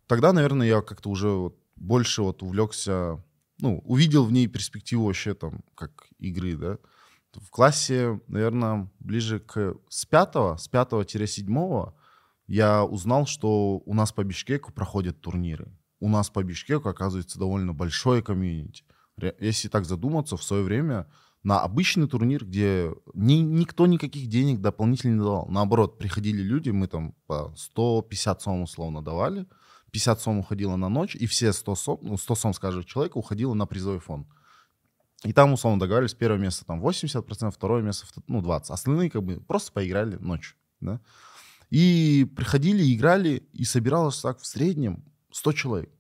тогда, 0.07 0.33
наверное, 0.33 0.67
я 0.67 0.81
как-то 0.81 1.09
уже 1.09 1.29
вот 1.29 1.57
больше 1.75 2.23
вот 2.23 2.41
увлекся, 2.41 3.23
ну, 3.59 3.79
увидел 3.85 4.25
в 4.25 4.31
ней 4.31 4.47
перспективу 4.47 5.05
вообще 5.05 5.33
там, 5.33 5.63
как 5.75 6.07
игры, 6.17 6.55
да. 6.55 6.77
В 7.33 7.51
классе, 7.51 8.19
наверное, 8.27 8.89
ближе 8.99 9.39
к... 9.39 9.75
С 9.87 10.05
пятого, 10.05 10.57
с 10.57 10.67
пятого-седьмого 10.67 11.95
я 12.47 12.83
узнал, 12.83 13.27
что 13.27 13.83
у 13.85 13.93
нас 13.93 14.11
по 14.11 14.23
Бишкеку 14.23 14.73
проходят 14.73 15.21
турниры. 15.21 15.71
У 15.99 16.09
нас 16.09 16.31
по 16.31 16.43
Бишкеку, 16.43 16.89
оказывается, 16.89 17.37
довольно 17.37 17.73
большое 17.73 18.23
комьюнити. 18.23 18.83
Если 19.39 19.67
так 19.67 19.85
задуматься, 19.85 20.37
в 20.37 20.43
свое 20.43 20.63
время 20.63 21.07
на 21.43 21.61
обычный 21.61 22.07
турнир, 22.07 22.45
где 22.45 22.93
ни- 23.13 23.41
никто 23.41 23.87
никаких 23.87 24.27
денег 24.27 24.59
дополнительно 24.59 25.13
не 25.13 25.19
давал. 25.19 25.47
Наоборот, 25.47 25.97
приходили 25.97 26.41
люди, 26.41 26.69
мы 26.69 26.87
там 26.87 27.15
по 27.27 27.53
150 27.55 28.41
сом 28.41 28.61
условно 28.63 29.01
давали, 29.01 29.47
50 29.91 30.21
сом 30.21 30.39
уходило 30.39 30.75
на 30.75 30.89
ночь, 30.89 31.15
и 31.15 31.25
все 31.25 31.53
100 31.53 31.75
сом, 31.75 31.99
ну, 32.01 32.17
100 32.17 32.35
сом 32.35 32.53
с 32.53 32.59
каждого 32.59 32.83
человека 32.83 33.17
уходило 33.17 33.53
на 33.53 33.65
призовой 33.65 33.99
фонд. 33.99 34.27
И 35.23 35.33
там, 35.33 35.53
условно, 35.53 35.79
договаривались, 35.79 36.13
первое 36.13 36.39
место 36.39 36.65
там 36.65 36.81
80%, 36.81 37.51
второе 37.51 37.81
место, 37.83 38.05
ну, 38.27 38.41
20%. 38.41 38.71
Остальные 38.73 39.09
как 39.09 39.23
бы 39.23 39.39
просто 39.39 39.71
поиграли 39.71 40.15
ночью, 40.17 40.55
да. 40.79 41.01
И 41.69 42.25
приходили, 42.35 42.93
играли, 42.95 43.43
и 43.53 43.63
собиралось 43.63 44.19
так 44.19 44.39
в 44.39 44.45
среднем 44.45 45.03
100 45.31 45.51
человек. 45.53 45.98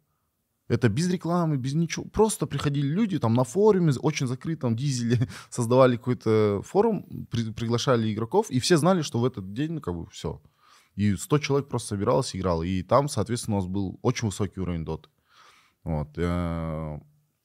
Это 0.69 0.87
без 0.87 1.09
рекламы, 1.09 1.57
без 1.57 1.73
ничего. 1.73 2.05
Просто 2.05 2.45
приходили 2.45 2.87
люди 2.87 3.19
там 3.19 3.33
на 3.33 3.43
форуме, 3.43 3.91
очень 3.99 4.27
закрытом 4.27 4.75
дизеле, 4.75 5.27
создавали 5.49 5.97
какой-то 5.97 6.61
форум, 6.63 7.27
при- 7.31 7.51
приглашали 7.51 8.13
игроков, 8.13 8.51
и 8.51 8.59
все 8.59 8.77
знали, 8.77 9.01
что 9.01 9.19
в 9.19 9.25
этот 9.25 9.51
день, 9.53 9.73
ну, 9.73 9.81
как 9.81 9.95
бы, 9.95 10.05
все. 10.11 10.41
И 10.95 11.15
100 11.15 11.39
человек 11.39 11.69
просто 11.69 11.89
собиралось, 11.89 12.35
играло. 12.35 12.63
И 12.63 12.83
там, 12.83 13.09
соответственно, 13.09 13.57
у 13.57 13.59
нас 13.61 13.67
был 13.67 13.99
очень 14.03 14.27
высокий 14.27 14.59
уровень 14.61 14.85
доты. 14.85 15.09
Вот. 15.83 16.09
э, 16.17 16.99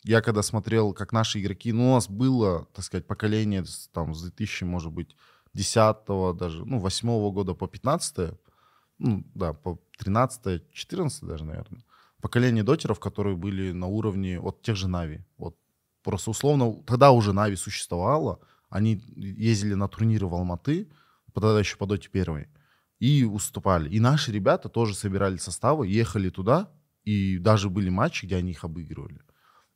Я 0.04 0.20
когда 0.20 0.42
смотрел, 0.42 0.92
как 0.92 1.12
наши 1.12 1.40
игроки, 1.40 1.72
ну, 1.72 1.92
у 1.92 1.94
нас 1.94 2.08
было, 2.10 2.66
так 2.74 2.84
сказать, 2.84 3.06
поколение 3.06 3.64
там, 3.92 4.14
с 4.14 4.22
2000, 4.22 4.64
может 4.64 4.92
быть, 4.92 5.16
10 5.54 6.36
даже, 6.36 6.64
ну, 6.66 6.78
8 6.78 7.30
года 7.32 7.54
по 7.54 7.66
15 7.66 8.34
ну, 8.98 9.24
да, 9.34 9.52
по 9.52 9.78
13 9.98 10.70
14 10.72 11.24
даже, 11.24 11.44
наверное. 11.44 11.82
Поколение 12.24 12.64
дотеров, 12.64 13.00
которые 13.00 13.36
были 13.36 13.72
на 13.72 13.86
уровне 13.86 14.40
от 14.40 14.62
тех 14.62 14.76
же 14.76 14.88
Нави. 14.88 15.26
Вот 15.36 15.58
просто 16.02 16.30
условно, 16.30 16.82
тогда 16.86 17.10
уже 17.10 17.34
Нави 17.34 17.54
существовало, 17.54 18.40
они 18.70 19.02
ездили 19.14 19.74
на 19.74 19.88
турниры 19.88 20.26
в 20.26 20.34
Алматы, 20.34 20.88
тогда 21.34 21.58
еще 21.58 21.76
по 21.76 21.84
доте 21.84 22.08
первой, 22.08 22.48
и 22.98 23.24
уступали. 23.24 23.90
И 23.90 24.00
наши 24.00 24.32
ребята 24.32 24.70
тоже 24.70 24.94
собирали 24.94 25.36
составы, 25.36 25.86
ехали 25.86 26.30
туда, 26.30 26.70
и 27.02 27.36
даже 27.36 27.68
были 27.68 27.90
матчи, 27.90 28.24
где 28.24 28.36
они 28.36 28.52
их 28.52 28.64
обыгрывали. 28.64 29.20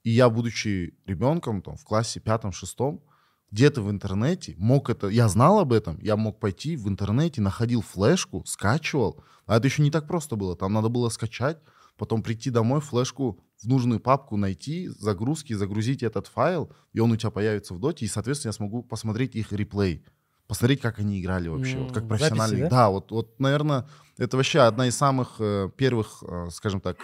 И 0.03 0.09
я, 0.09 0.31
будучи 0.31 0.97
ребенком 1.05 1.61
там, 1.61 1.77
в 1.77 1.85
классе 1.85 2.19
пятом-шестом, 2.19 3.05
где-то 3.51 3.83
в 3.83 3.91
интернете 3.91 4.55
мог 4.57 4.89
это... 4.89 5.09
Я 5.09 5.29
знал 5.29 5.59
об 5.59 5.75
этом, 5.75 5.99
я 6.01 6.17
мог 6.17 6.41
пойти 6.41 6.79
в 6.79 6.89
интернете, 6.89 7.43
находил 7.43 7.83
флешку, 7.83 8.43
скачивал. 8.47 9.23
А 9.45 9.59
это 9.59 9.67
еще 9.67 9.83
не 9.83 9.91
так 9.91 10.07
просто 10.07 10.37
было. 10.37 10.57
Там 10.57 10.73
надо 10.73 10.89
было 10.89 11.11
скачать, 11.11 11.59
потом 11.99 12.23
прийти 12.23 12.51
домой, 12.51 12.81
флешку 12.81 13.41
в 13.61 13.67
нужную 13.67 14.01
папку 14.01 14.37
найти, 14.37 14.89
загрузки, 14.89 15.53
загрузить 15.53 16.03
этот 16.03 16.29
файл, 16.29 16.73
и 16.93 17.01
он 17.01 17.11
у 17.11 17.17
тебя 17.17 17.31
появится 17.31 17.75
в 17.75 17.81
доте, 17.81 18.07
и, 18.07 18.09
соответственно, 18.09 18.51
я 18.51 18.53
смогу 18.53 18.83
посмотреть 18.83 19.35
их 19.35 19.53
реплей, 19.53 20.05
посмотреть, 20.47 20.81
как 20.81 21.01
они 21.01 21.21
играли 21.21 21.49
вообще, 21.49 21.79
вот 21.79 21.93
как 21.93 22.09
профессиональные. 22.09 22.49
записи, 22.49 22.63
да? 22.63 22.71
да, 22.71 22.91
вот, 22.91 23.11
вот, 23.11 23.39
наверное, 23.41 23.89
это 24.17 24.37
вообще 24.37 24.61
одна 24.61 24.87
из 24.87 24.97
самых 24.97 25.37
э, 25.41 25.71
первых, 25.77 26.23
э, 26.23 26.49
скажем 26.53 26.81
так, 26.81 26.99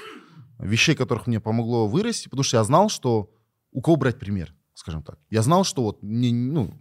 вещей, 0.59 0.95
которых 0.95 1.27
мне 1.27 1.41
помогло 1.41 1.89
вырасти, 1.89 2.29
потому 2.29 2.45
что 2.45 2.59
я 2.59 2.65
знал, 2.65 2.89
что 2.89 3.31
у 3.73 3.83
кого 3.83 3.97
брать 3.97 4.21
пример, 4.21 4.55
скажем 4.75 5.03
так. 5.03 5.19
Я 5.29 5.43
знал, 5.43 5.65
что 5.65 5.83
вот 5.83 6.03
не, 6.03 6.33
ну, 6.33 6.73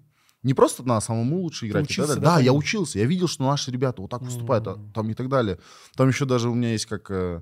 не 0.43 0.53
просто 0.53 0.83
на 0.83 1.01
самому 1.01 1.41
лучше 1.41 1.67
играть. 1.67 1.85
учился, 1.85 2.15
далее. 2.15 2.23
да, 2.23 2.35
да, 2.35 2.41
я 2.41 2.53
учился. 2.53 2.99
Я 2.99 3.05
видел, 3.05 3.27
что 3.27 3.43
наши 3.43 3.71
ребята 3.71 4.01
вот 4.01 4.11
так 4.11 4.21
выступают, 4.21 4.67
а, 4.67 4.77
там 4.93 5.09
и 5.09 5.13
так 5.15 5.29
далее. 5.29 5.57
Там 5.95 6.09
еще 6.09 6.25
даже 6.25 6.49
у 6.49 6.53
меня 6.53 6.73
есть 6.73 6.85
как 6.85 7.09
э, 7.09 7.41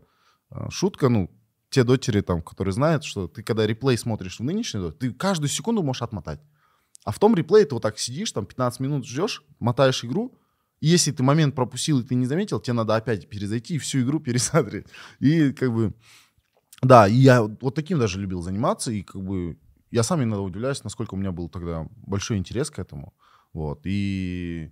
шутка, 0.70 1.10
ну, 1.10 1.30
те 1.70 1.84
дотеры, 1.84 2.22
там, 2.22 2.42
которые 2.42 2.74
знают, 2.74 3.04
что 3.04 3.28
ты 3.28 3.44
когда 3.44 3.66
реплей 3.66 3.98
смотришь 3.98 4.40
в 4.40 4.44
нынешней 4.44 4.82
доте, 4.82 4.98
ты 4.98 5.14
каждую 5.14 5.50
секунду 5.50 5.82
можешь 5.82 6.02
отмотать. 6.02 6.42
А 7.04 7.12
в 7.12 7.20
том 7.20 7.34
реплее 7.34 7.66
ты 7.66 7.74
вот 7.74 7.82
так 7.82 7.98
сидишь, 7.98 8.32
там 8.32 8.46
15 8.46 8.80
минут 8.82 9.08
ждешь, 9.08 9.44
мотаешь 9.60 10.04
игру, 10.04 10.38
и 10.82 10.88
если 10.88 11.12
ты 11.12 11.24
момент 11.24 11.56
пропустил 11.56 12.00
и 12.00 12.04
ты 12.04 12.16
не 12.16 12.26
заметил, 12.26 12.60
тебе 12.60 12.74
надо 12.74 12.96
опять 12.96 13.30
перезайти 13.30 13.76
и 13.76 13.78
всю 13.78 14.02
игру 14.02 14.20
пересмотреть. 14.22 14.88
И 15.20 15.54
как 15.54 15.74
бы, 15.74 15.94
да, 16.82 17.08
и 17.08 17.16
я 17.16 17.44
вот 17.44 17.74
таким 17.74 18.00
даже 18.00 18.20
любил 18.20 18.42
заниматься, 18.42 18.92
и 18.92 19.02
как 19.02 19.24
бы 19.24 19.58
я 19.92 20.04
сам 20.04 20.24
иногда 20.24 20.42
удивляюсь, 20.42 20.84
насколько 20.84 21.14
у 21.14 21.18
меня 21.18 21.32
был 21.32 21.50
тогда 21.50 21.88
большой 22.06 22.38
интерес 22.38 22.70
к 22.70 22.80
этому. 22.80 23.14
Вот, 23.54 23.82
и 23.84 24.72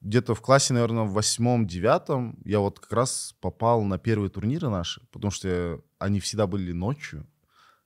где-то 0.00 0.34
в 0.34 0.40
классе, 0.40 0.74
наверное, 0.74 1.04
в 1.04 1.12
восьмом-девятом 1.12 2.38
я 2.44 2.60
вот 2.60 2.78
как 2.78 2.92
раз 2.92 3.34
попал 3.40 3.82
на 3.82 3.98
первые 3.98 4.30
турниры 4.30 4.68
наши, 4.68 5.00
потому 5.10 5.30
что 5.30 5.82
они 5.98 6.20
всегда 6.20 6.46
были 6.46 6.72
ночью, 6.72 7.26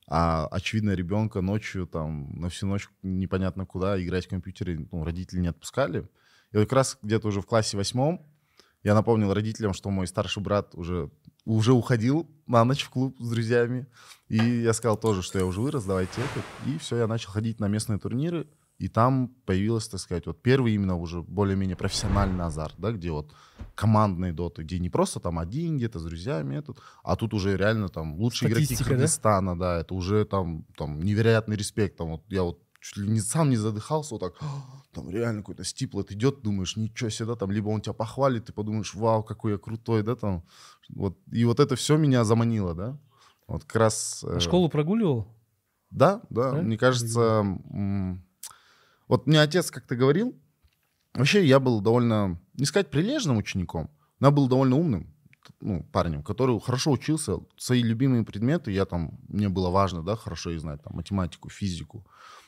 а, 0.09 0.47
очевидно, 0.49 0.91
ребенка 0.91 1.41
ночью 1.41 1.87
там 1.87 2.39
на 2.39 2.49
всю 2.49 2.67
ночь 2.67 2.89
непонятно 3.03 3.65
куда 3.65 4.03
играть 4.03 4.27
в 4.27 4.31
компьютере, 4.31 4.87
ну, 4.91 5.05
родители 5.05 5.41
не 5.41 5.49
отпускали. 5.49 6.09
И 6.51 6.57
вот 6.57 6.65
как 6.65 6.73
раз 6.75 6.99
где-то 7.03 7.29
уже 7.29 7.41
в 7.41 7.47
классе 7.47 7.77
восьмом 7.77 8.27
я 8.83 8.95
напомнил 8.95 9.33
родителям, 9.33 9.73
что 9.73 9.91
мой 9.91 10.07
старший 10.07 10.43
брат 10.43 10.75
уже, 10.75 11.11
уже 11.45 11.73
уходил 11.73 12.29
на 12.47 12.65
ночь 12.65 12.83
в 12.83 12.91
клуб 12.91 13.17
с 13.21 13.31
друзьями. 13.31 13.87
И 14.29 14.37
я 14.37 14.73
сказал 14.73 14.97
тоже, 14.97 15.23
что 15.23 15.39
я 15.39 15.47
уже 15.47 15.61
вырос, 15.61 15.85
давайте 15.85 16.21
это. 16.21 16.71
И 16.71 16.79
все, 16.79 16.97
я 16.97 17.07
начал 17.07 17.31
ходить 17.31 17.61
на 17.61 17.69
местные 17.69 17.99
турниры. 17.99 18.49
И 18.83 18.89
там 18.89 19.29
появилась, 19.47 19.87
так 19.87 20.01
сказать, 20.01 20.27
вот 20.27 20.43
первый 20.43 20.75
именно 20.75 20.97
уже 20.97 21.23
более-менее 21.23 21.77
профессиональный 21.77 22.45
азарт, 22.45 22.75
да, 22.79 22.91
где 22.91 23.13
вот 23.13 23.33
командные 23.77 24.33
доты, 24.33 24.65
где 24.65 24.81
не 24.81 24.91
просто 24.91 25.21
там 25.21 25.39
один 25.39 25.77
где-то 25.77 26.01
с 26.01 26.05
друзьями, 26.05 26.57
этот, 26.57 26.79
а 27.05 27.15
тут 27.15 27.33
уже 27.33 27.57
реально 27.57 27.89
там 27.89 28.17
лучшие 28.17 28.51
игроки 28.51 28.65
Статистика, 28.65 28.91
да? 28.91 28.97
Кыргызстана, 28.97 29.57
да? 29.57 29.79
это 29.79 29.95
уже 29.95 30.25
там, 30.25 30.65
там 30.77 31.01
невероятный 31.01 31.55
респект, 31.55 31.97
там 31.97 32.09
вот 32.09 32.25
я 32.29 32.43
вот 32.43 32.59
чуть 32.81 32.97
ли 32.97 33.09
не 33.09 33.21
сам 33.21 33.51
не 33.51 33.57
задыхался, 33.57 34.15
вот 34.17 34.21
так, 34.21 34.35
там 34.93 35.09
реально 35.09 35.43
какой-то 35.43 35.63
стиплет 35.63 36.11
идет, 36.11 36.43
думаешь, 36.43 36.77
ничего 36.77 37.09
себе, 37.09 37.27
да, 37.27 37.37
там, 37.37 37.53
либо 37.53 37.69
он 37.69 37.83
тебя 37.83 37.93
похвалит, 37.93 38.47
ты 38.47 38.53
подумаешь, 38.53 38.97
вау, 38.97 39.23
какой 39.23 39.53
я 39.53 39.59
крутой, 39.59 40.03
да, 40.03 40.17
там, 40.17 40.43
вот, 40.89 41.17
и 41.31 41.45
вот 41.45 41.61
это 41.61 41.77
все 41.77 41.97
меня 41.97 42.25
заманило, 42.25 42.75
да, 42.75 42.99
вот 43.47 43.63
как 43.63 43.77
раз... 43.77 44.25
А 44.27 44.39
э, 44.39 44.41
школу 44.41 44.69
прогуливал? 44.69 45.29
да, 45.93 46.21
да, 46.31 46.51
Да? 46.51 46.63
мне 46.63 46.77
кажется, 46.77 47.21
м, 47.21 48.25
вот 49.13 49.27
мне 49.27 49.43
отец 49.43 49.71
как-то 49.71 49.95
говорил, 49.95 50.35
вообще 51.13 51.45
я 51.45 51.61
был 51.61 51.83
довольно, 51.83 52.41
не 52.55 52.65
сказать 52.65 52.91
прилежным 52.91 53.37
учеником, 53.37 53.91
но 54.21 54.29
я 54.29 54.31
был 54.31 54.49
довольно 54.49 54.77
умным 54.77 55.15
ну, 55.61 55.85
парнем, 55.93 56.23
который 56.23 56.59
хорошо 56.59 56.93
учился, 56.93 57.37
свои 57.59 57.83
любимые 57.83 58.25
предметы, 58.25 58.71
я 58.73 58.87
там, 58.87 59.21
мне 59.29 59.51
было 59.51 59.69
важно, 59.69 60.03
да, 60.03 60.17
хорошо 60.17 60.53
их 60.53 60.61
знать, 60.61 60.83
там, 60.83 60.97
математику, 60.97 61.51
физику, 61.51 62.07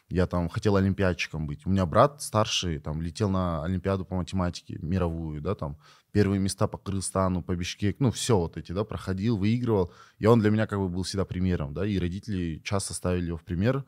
я 0.08 0.26
там 0.26 0.48
хотел 0.48 0.76
олимпиадчиком 0.76 1.46
быть. 1.46 1.66
У 1.66 1.70
меня 1.70 1.84
брат 1.84 2.22
старший 2.22 2.78
там 2.78 3.02
летел 3.02 3.28
на 3.28 3.62
олимпиаду 3.62 4.06
по 4.06 4.16
математике 4.16 4.78
мировую, 4.80 5.42
да, 5.42 5.54
там 5.54 5.76
первые 6.12 6.40
места 6.40 6.66
по 6.66 6.78
Кыргызстану, 6.78 7.42
по 7.42 7.54
Бишкек, 7.54 8.00
ну 8.00 8.10
все 8.10 8.38
вот 8.38 8.56
эти, 8.56 8.72
да, 8.72 8.84
проходил, 8.84 9.36
выигрывал. 9.36 9.92
И 10.18 10.24
он 10.24 10.40
для 10.40 10.50
меня 10.50 10.66
как 10.66 10.78
бы 10.78 10.88
был 10.88 11.02
всегда 11.02 11.26
примером, 11.26 11.74
да, 11.74 11.84
и 11.86 11.98
родители 11.98 12.62
часто 12.64 12.94
ставили 12.94 13.26
его 13.26 13.36
в 13.36 13.44
пример. 13.44 13.84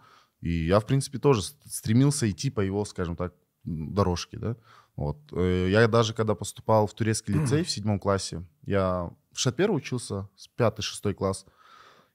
И 0.47 0.67
я, 0.67 0.79
в 0.79 0.87
принципе, 0.87 1.19
тоже 1.19 1.43
стремился 1.65 2.31
идти 2.31 2.51
по 2.51 2.61
его, 2.61 2.85
скажем 2.85 3.17
так, 3.17 3.35
дорожке, 3.65 4.39
да. 4.39 4.57
Вот. 4.95 5.19
Э, 5.33 5.69
Я 5.71 5.89
даже 5.89 6.15
когда 6.15 6.37
поступал 6.37 6.87
в 6.87 6.95
турецкий 6.95 7.35
лицей 7.41 7.65
в 7.65 7.71
седьмом 7.71 7.99
классе, 7.99 8.45
я 8.65 9.11
в 9.33 9.41
Шатпер 9.41 9.73
учился 9.73 10.29
с 10.37 10.47
пятый-шестой 10.47 11.15
класс. 11.15 11.47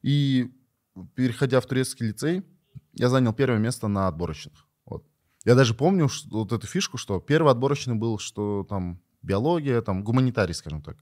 И 0.02 0.50
переходя 1.15 1.60
в 1.60 1.65
турецкий 1.65 2.08
лицей, 2.08 2.44
я 2.94 3.10
занял 3.10 3.34
первое 3.34 3.60
место 3.60 3.89
на 3.89 4.08
отборочных. 4.08 4.65
Вот. 4.86 5.04
Я 5.44 5.56
даже 5.56 5.74
помню 5.74 6.08
что, 6.08 6.30
вот 6.30 6.54
эту 6.54 6.67
фишку, 6.67 6.98
что 6.98 7.20
первый 7.20 7.52
отборочный 7.52 7.96
был, 7.96 8.17
что 8.17 8.65
там 8.70 9.02
биология, 9.22 9.82
там 9.82 10.04
гуманитарий, 10.04 10.54
скажем 10.54 10.82
так. 10.82 10.96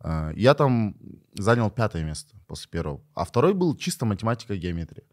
А, 0.00 0.30
Я 0.36 0.52
там 0.54 0.94
занял 1.32 1.70
пятое 1.70 2.04
место 2.04 2.36
после 2.46 2.68
первого. 2.70 3.00
А 3.14 3.24
второй 3.24 3.54
был 3.54 3.74
чисто 3.76 4.04
математика 4.04 4.52
и 4.52 4.58
геометрия. 4.58 5.04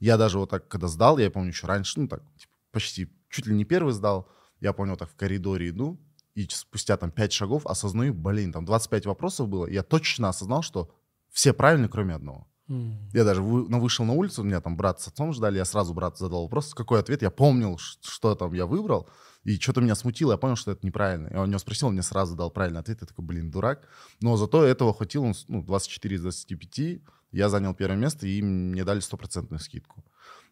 Я 0.00 0.16
даже 0.16 0.38
вот 0.38 0.50
так, 0.50 0.66
когда 0.68 0.88
сдал, 0.88 1.18
я 1.18 1.30
помню 1.30 1.50
еще 1.50 1.66
раньше, 1.66 2.00
ну 2.00 2.08
так, 2.08 2.22
типа, 2.36 2.52
почти 2.72 3.08
чуть 3.28 3.46
ли 3.46 3.54
не 3.54 3.64
первый 3.64 3.92
сдал, 3.92 4.28
я 4.60 4.72
помню, 4.72 4.92
вот 4.92 4.98
так 4.98 5.10
в 5.10 5.16
коридоре 5.16 5.68
иду, 5.68 6.00
и 6.34 6.46
спустя 6.50 6.96
там 6.96 7.10
5 7.10 7.32
шагов 7.32 7.66
осознаю, 7.66 8.14
блин, 8.14 8.52
там 8.52 8.64
25 8.64 9.06
вопросов 9.06 9.48
было, 9.48 9.66
и 9.66 9.74
я 9.74 9.82
точно 9.82 10.28
осознал, 10.30 10.62
что 10.62 10.90
все 11.30 11.52
правильные, 11.52 11.88
кроме 11.88 12.14
одного. 12.14 12.46
М. 12.68 13.08
Я 13.12 13.24
даже 13.24 13.42
вы- 13.42 13.68
ну, 13.68 13.80
вышел 13.80 14.04
на 14.04 14.12
улицу, 14.12 14.42
меня 14.42 14.60
там 14.60 14.76
брат 14.76 15.00
с 15.00 15.08
отцом 15.08 15.32
ждали, 15.32 15.56
я 15.58 15.64
сразу 15.64 15.92
брату 15.92 16.18
задал 16.18 16.42
вопрос, 16.42 16.72
какой 16.72 17.00
ответ, 17.00 17.22
я 17.22 17.30
помнил, 17.30 17.78
что 17.78 18.34
там 18.34 18.52
я 18.52 18.64
выбрал, 18.64 19.08
и 19.42 19.58
что-то 19.58 19.80
меня 19.80 19.94
смутило, 19.94 20.32
я 20.32 20.38
понял, 20.38 20.56
что 20.56 20.70
это 20.70 20.86
неправильно. 20.86 21.28
Я 21.32 21.42
у 21.42 21.46
него 21.46 21.58
спросил, 21.58 21.88
он 21.88 21.94
мне 21.94 22.02
сразу 22.02 22.36
дал 22.36 22.50
правильный 22.50 22.80
ответ, 22.80 22.98
я 23.00 23.06
такой, 23.06 23.24
блин, 23.24 23.50
дурак. 23.50 23.88
Но 24.20 24.36
зато 24.36 24.64
этого 24.64 24.94
хватило, 24.94 25.24
он 25.24 25.34
ну, 25.48 25.62
24 25.62 26.16
из 26.16 26.22
25, 26.22 27.02
я 27.32 27.48
занял 27.48 27.74
первое 27.74 27.96
место, 27.96 28.26
и 28.26 28.42
мне 28.42 28.84
дали 28.84 29.00
стопроцентную 29.00 29.60
скидку. 29.60 30.04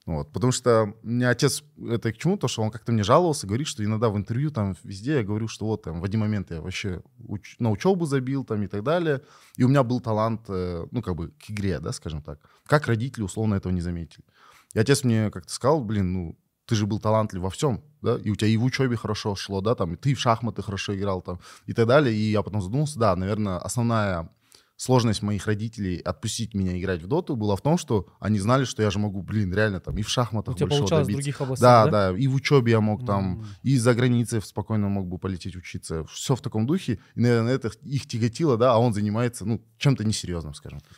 Вот, 0.07 0.33
потому 0.33 0.53
что 0.53 0.95
у 1.03 1.07
меня 1.07 1.29
отец, 1.29 1.63
это 1.77 2.13
к 2.13 2.17
чему, 2.17 2.39
то, 2.39 2.49
что 2.49 2.63
он 2.63 2.71
как-то 2.71 2.93
мне 2.93 3.03
жаловался, 3.03 3.47
говорит, 3.47 3.67
что 3.67 3.85
иногда 3.85 4.09
в 4.09 4.17
интервью 4.17 4.51
там 4.51 4.75
везде 4.83 5.17
я 5.17 5.23
говорю, 5.23 5.49
что 5.49 5.67
вот 5.67 5.83
там 5.83 6.01
в 6.01 6.05
один 6.05 6.21
момент 6.21 6.51
я 6.51 6.63
вообще 6.63 7.03
уч- 7.19 7.57
на 7.59 7.71
учебу 7.71 8.07
забил 8.07 8.43
там 8.43 8.63
и 8.63 8.69
так 8.69 8.83
далее, 8.83 9.21
и 9.57 9.65
у 9.65 9.69
меня 9.69 9.83
был 9.83 10.01
талант, 10.01 10.47
э, 10.49 10.87
ну, 10.91 11.03
как 11.03 11.15
бы 11.15 11.29
к 11.33 11.51
игре, 11.51 11.79
да, 11.79 11.93
скажем 11.93 12.23
так. 12.23 12.41
Как 12.65 12.87
родители 12.87 13.23
условно 13.23 13.57
этого 13.57 13.71
не 13.71 13.83
заметили. 13.83 14.25
И 14.73 14.79
отец 14.79 15.05
мне 15.05 15.31
как-то 15.31 15.53
сказал, 15.53 15.85
блин, 15.85 16.13
ну, 16.15 16.39
ты 16.65 16.75
же 16.75 16.87
был 16.87 17.01
талантлив 17.01 17.43
во 17.43 17.51
всем, 17.51 17.83
да, 18.01 18.17
и 18.17 18.31
у 18.31 18.35
тебя 18.35 18.49
и 18.49 18.57
в 18.57 18.65
учебе 18.65 18.97
хорошо 18.97 19.35
шло, 19.35 19.61
да, 19.61 19.75
там, 19.75 19.93
и 19.93 19.97
ты 19.97 20.15
в 20.15 20.21
шахматы 20.21 20.63
хорошо 20.63 20.95
играл 20.97 21.21
там, 21.21 21.39
и 21.67 21.75
так 21.75 21.87
далее. 21.87 22.15
И 22.15 22.31
я 22.31 22.43
потом 22.43 22.63
задумался, 22.63 22.99
да, 22.99 23.15
наверное, 23.15 23.59
основная 23.59 24.31
сложность 24.79 25.23
моих 25.23 25.47
родителей 25.47 25.99
отпустить 25.99 26.55
меня 26.55 26.79
играть 26.79 27.03
в 27.03 27.09
доту 27.09 27.35
была 27.35 27.57
в 27.57 27.61
том, 27.61 27.77
что 27.79 28.07
они 28.21 28.39
знали, 28.39 28.65
что 28.65 28.81
я 28.81 28.91
же 28.91 29.01
могу, 29.01 29.23
блин, 29.23 29.53
реально 29.53 29.81
там 29.81 29.99
и 29.99 30.03
в 30.03 30.07
У 30.07 30.11
шахматах 30.11 30.55
тебя 30.55 30.67
большого 30.67 30.81
получалось 30.83 31.05
в 31.05 31.11
добиться. 31.11 31.23
других 31.25 31.41
областях, 31.41 31.61
Да, 31.61 31.85
да? 31.91 32.13
да, 32.13 32.19
и 32.19 32.29
в 32.29 32.35
учебе 32.37 32.71
я 32.73 32.81
мог 32.81 33.05
там, 33.05 33.41
М. 33.41 33.47
и 33.65 33.77
за 33.77 33.93
границей 33.95 34.41
спокойно 34.41 34.89
мог 34.89 35.09
бы 35.09 35.19
полететь 35.19 35.57
учиться. 35.57 36.05
Все 36.05 36.37
в 36.37 36.41
таком 36.41 36.65
духе. 36.67 37.01
И, 37.17 37.21
наверное, 37.21 37.55
это 37.57 37.73
их 37.83 38.07
тяготило, 38.07 38.57
да, 38.57 38.73
а 38.73 38.79
он 38.79 38.95
занимается, 38.95 39.45
ну, 39.45 39.61
чем-то 39.79 40.05
несерьезным, 40.05 40.55
скажем 40.55 40.79
так. 40.79 40.91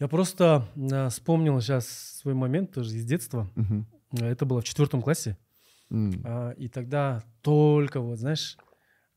Я 0.00 0.08
просто 0.08 0.66
э, 0.74 1.08
вспомнил 1.10 1.60
сейчас 1.60 1.86
свой 2.20 2.34
момент 2.34 2.72
тоже 2.72 2.96
из 2.96 3.04
детства. 3.04 3.48
Э, 3.56 4.26
Это 4.32 4.44
было 4.46 4.60
в 4.62 4.64
четвертом 4.64 5.00
классе. 5.00 5.38
М. 5.90 6.22
А, 6.24 6.50
И 6.58 6.66
тогда 6.68 7.22
только 7.40 8.00
вот, 8.00 8.18
знаешь, 8.18 8.56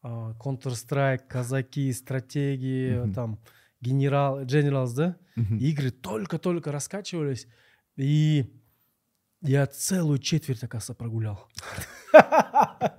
Counter-Strike, 0.03 1.21
казаки, 1.27 1.91
стратегии, 1.91 2.99
Мгм. 2.99 3.13
там, 3.13 3.39
генерал, 3.81 4.43
Generals, 4.43 4.95
да? 4.95 5.17
Игры 5.59 5.91
только-только 5.91 6.71
раскачивались. 6.71 7.47
И 7.97 8.45
я 9.41 9.67
целую 9.67 10.19
четверть, 10.19 10.63
оказывается, 10.63 10.95
прогулял. 10.95 11.47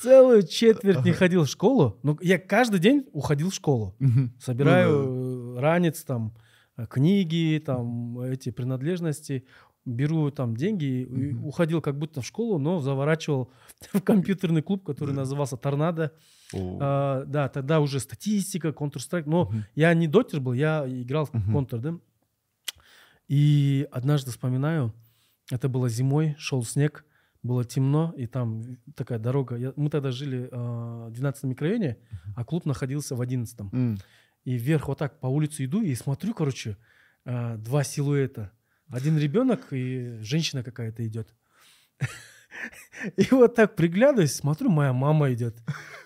Целую 0.00 0.42
четверть 0.46 1.04
не 1.04 1.12
ходил 1.12 1.44
в 1.44 1.48
школу. 1.48 1.98
Ну, 2.02 2.18
я 2.20 2.38
каждый 2.38 2.80
день 2.80 3.06
уходил 3.12 3.50
в 3.50 3.54
школу. 3.54 3.96
Собираю 4.38 5.56
э, 5.56 5.60
ранец, 5.60 6.02
там, 6.04 6.34
э, 6.76 6.86
книги, 6.86 7.62
там, 7.64 8.20
эти 8.20 8.50
принадлежности, 8.50 9.44
беру 9.84 10.30
там 10.30 10.56
деньги, 10.56 11.36
уходил 11.42 11.80
как 11.80 11.98
будто 11.98 12.20
в 12.20 12.26
школу, 12.26 12.58
но 12.58 12.80
заворачивал 12.80 13.52
в 13.92 14.00
компьютерный 14.00 14.62
клуб, 14.62 14.84
который 14.84 15.14
назывался 15.14 15.56
«Торнадо». 15.56 16.12
А, 16.54 17.24
да, 17.26 17.48
тогда 17.48 17.80
уже 17.80 18.00
статистика, 18.00 18.68
Counter-Strike, 18.68 19.24
но 19.26 19.44
Мгм. 19.46 19.64
я 19.74 19.94
не 19.94 20.08
дотер 20.08 20.40
был, 20.40 20.52
я 20.52 20.84
играл 20.86 21.26
в 21.26 21.34
Мгм. 21.34 21.56
Counter, 21.56 21.78
да. 21.78 21.94
И 23.28 23.86
однажды 23.92 24.30
вспоминаю, 24.30 24.92
это 25.50 25.68
было 25.68 25.88
зимой, 25.88 26.34
шел 26.38 26.64
снег, 26.64 27.04
было 27.42 27.64
темно, 27.64 28.12
и 28.16 28.26
там 28.26 28.62
такая 28.94 29.18
дорога. 29.18 29.56
Я- 29.56 29.72
мы 29.76 29.88
тогда 29.88 30.10
жили 30.10 30.48
а, 30.52 31.08
в 31.08 31.12
12 31.12 31.44
микрорайоне, 31.44 31.96
а 32.36 32.44
клуб 32.44 32.66
находился 32.66 33.14
в 33.14 33.20
11 33.20 33.70
М. 33.72 33.98
и 34.44 34.54
вверх 34.56 34.88
вот 34.88 34.98
так 34.98 35.20
по 35.20 35.26
улице 35.28 35.64
иду 35.64 35.80
и 35.82 35.94
смотрю, 35.94 36.34
короче, 36.34 36.76
а, 37.24 37.56
два 37.56 37.84
силуэта. 37.84 38.50
Один 38.88 39.16
ребенок 39.16 39.68
и 39.72 40.18
женщина 40.20 40.64
какая-то 40.64 41.06
идет. 41.06 41.32
И 43.16 43.26
вот 43.30 43.54
так 43.54 43.76
приглядываюсь, 43.76 44.34
смотрю, 44.34 44.70
моя 44.70 44.92
мама 44.92 45.32
идет. 45.32 45.56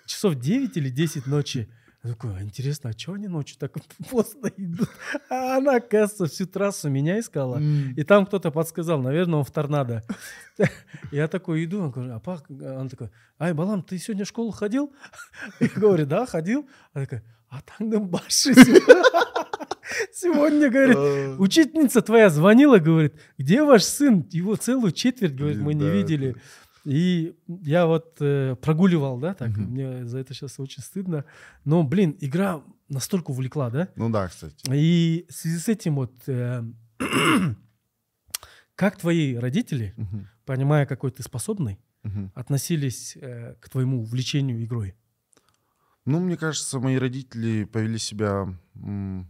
Часов 0.07 0.37
9 0.37 0.77
или 0.77 0.91
10 0.91 1.27
ночи. 1.27 1.69
Я 2.05 2.11
такой, 2.11 2.37
«А 2.37 2.43
интересно, 2.43 2.91
а 2.91 2.93
что 2.93 3.15
они 3.15 3.29
ночью 3.29 3.57
так 3.59 3.73
поздно 4.11 4.51
идут? 4.59 4.91
А 5.31 5.57
она, 5.57 5.77
оказывается, 5.77 6.27
всю 6.27 6.47
трассу 6.47 6.91
меня 6.91 7.19
искала. 7.19 7.57
М. 7.57 7.95
И 7.97 8.03
там 8.03 8.27
кто-то 8.27 8.51
подсказал, 8.51 9.01
наверное, 9.01 9.39
он 9.39 9.45
в 9.45 9.51
торнадо. 9.51 10.03
Я 11.11 11.29
такой 11.29 11.65
иду, 11.65 11.81
он 11.81 11.91
говорит, 11.91 12.13
а 12.13 12.19
пап, 12.21 12.43
она 12.51 12.89
такая, 12.91 13.11
ай, 13.39 13.55
Балам, 13.55 13.83
ты 13.83 13.97
сегодня 13.99 14.27
в 14.27 14.29
школу 14.29 14.51
ходил? 14.51 14.93
Я 15.61 15.69
говорю, 15.75 16.05
да, 16.05 16.27
ходил. 16.27 16.69
Она 16.93 17.07
такая, 17.07 17.25
а 17.49 17.63
там 17.63 17.89
баши 18.07 18.53
сегодня, 20.13 20.71
говорит, 20.71 21.39
учительница 21.39 22.03
твоя 22.03 22.31
звонила, 22.31 22.79
говорит, 22.79 23.15
где 23.39 23.63
ваш 23.63 23.83
сын? 23.85 24.27
Его 24.31 24.57
целую 24.57 24.93
четверть, 24.93 25.35
говорит, 25.35 25.59
мы 25.61 25.75
не 25.75 25.89
видели. 25.91 26.37
И 26.85 27.35
я 27.47 27.87
вот 27.87 28.17
э, 28.21 28.57
прогуливал, 28.61 29.19
да, 29.19 29.33
так, 29.33 29.49
Мгм. 29.51 29.63
мне 29.71 30.05
за 30.07 30.19
это 30.19 30.35
сейчас 30.35 30.61
очень 30.61 30.83
стыдно. 30.83 31.25
Но, 31.65 31.83
блин, 31.83 32.15
игра 32.21 32.63
настолько 32.91 33.31
увлекла, 33.31 33.71
да? 33.71 33.89
Ну 33.97 34.11
да, 34.11 34.29
кстати. 34.29 34.57
И 34.71 35.25
в 35.31 35.33
связи 35.33 35.59
с 35.59 35.69
этим 35.69 35.95
вот, 35.95 36.13
э, 36.27 36.63
как 38.75 38.99
твои 38.99 39.37
родители, 39.37 39.95
Мгм. 39.97 40.29
понимая, 40.45 40.87
какой 40.87 41.11
ты 41.11 41.23
способный, 41.23 41.79
Мгм. 42.03 42.33
относились 42.35 43.17
э, 43.17 43.55
к 43.61 43.71
твоему 43.71 44.03
увлечению 44.03 44.63
игрой? 44.63 44.95
Ну, 46.05 46.21
мне 46.21 46.37
кажется, 46.37 46.79
мои 46.81 46.97
родители 46.99 47.65
повели 47.65 47.97
себя 47.97 48.47
м, 48.75 49.27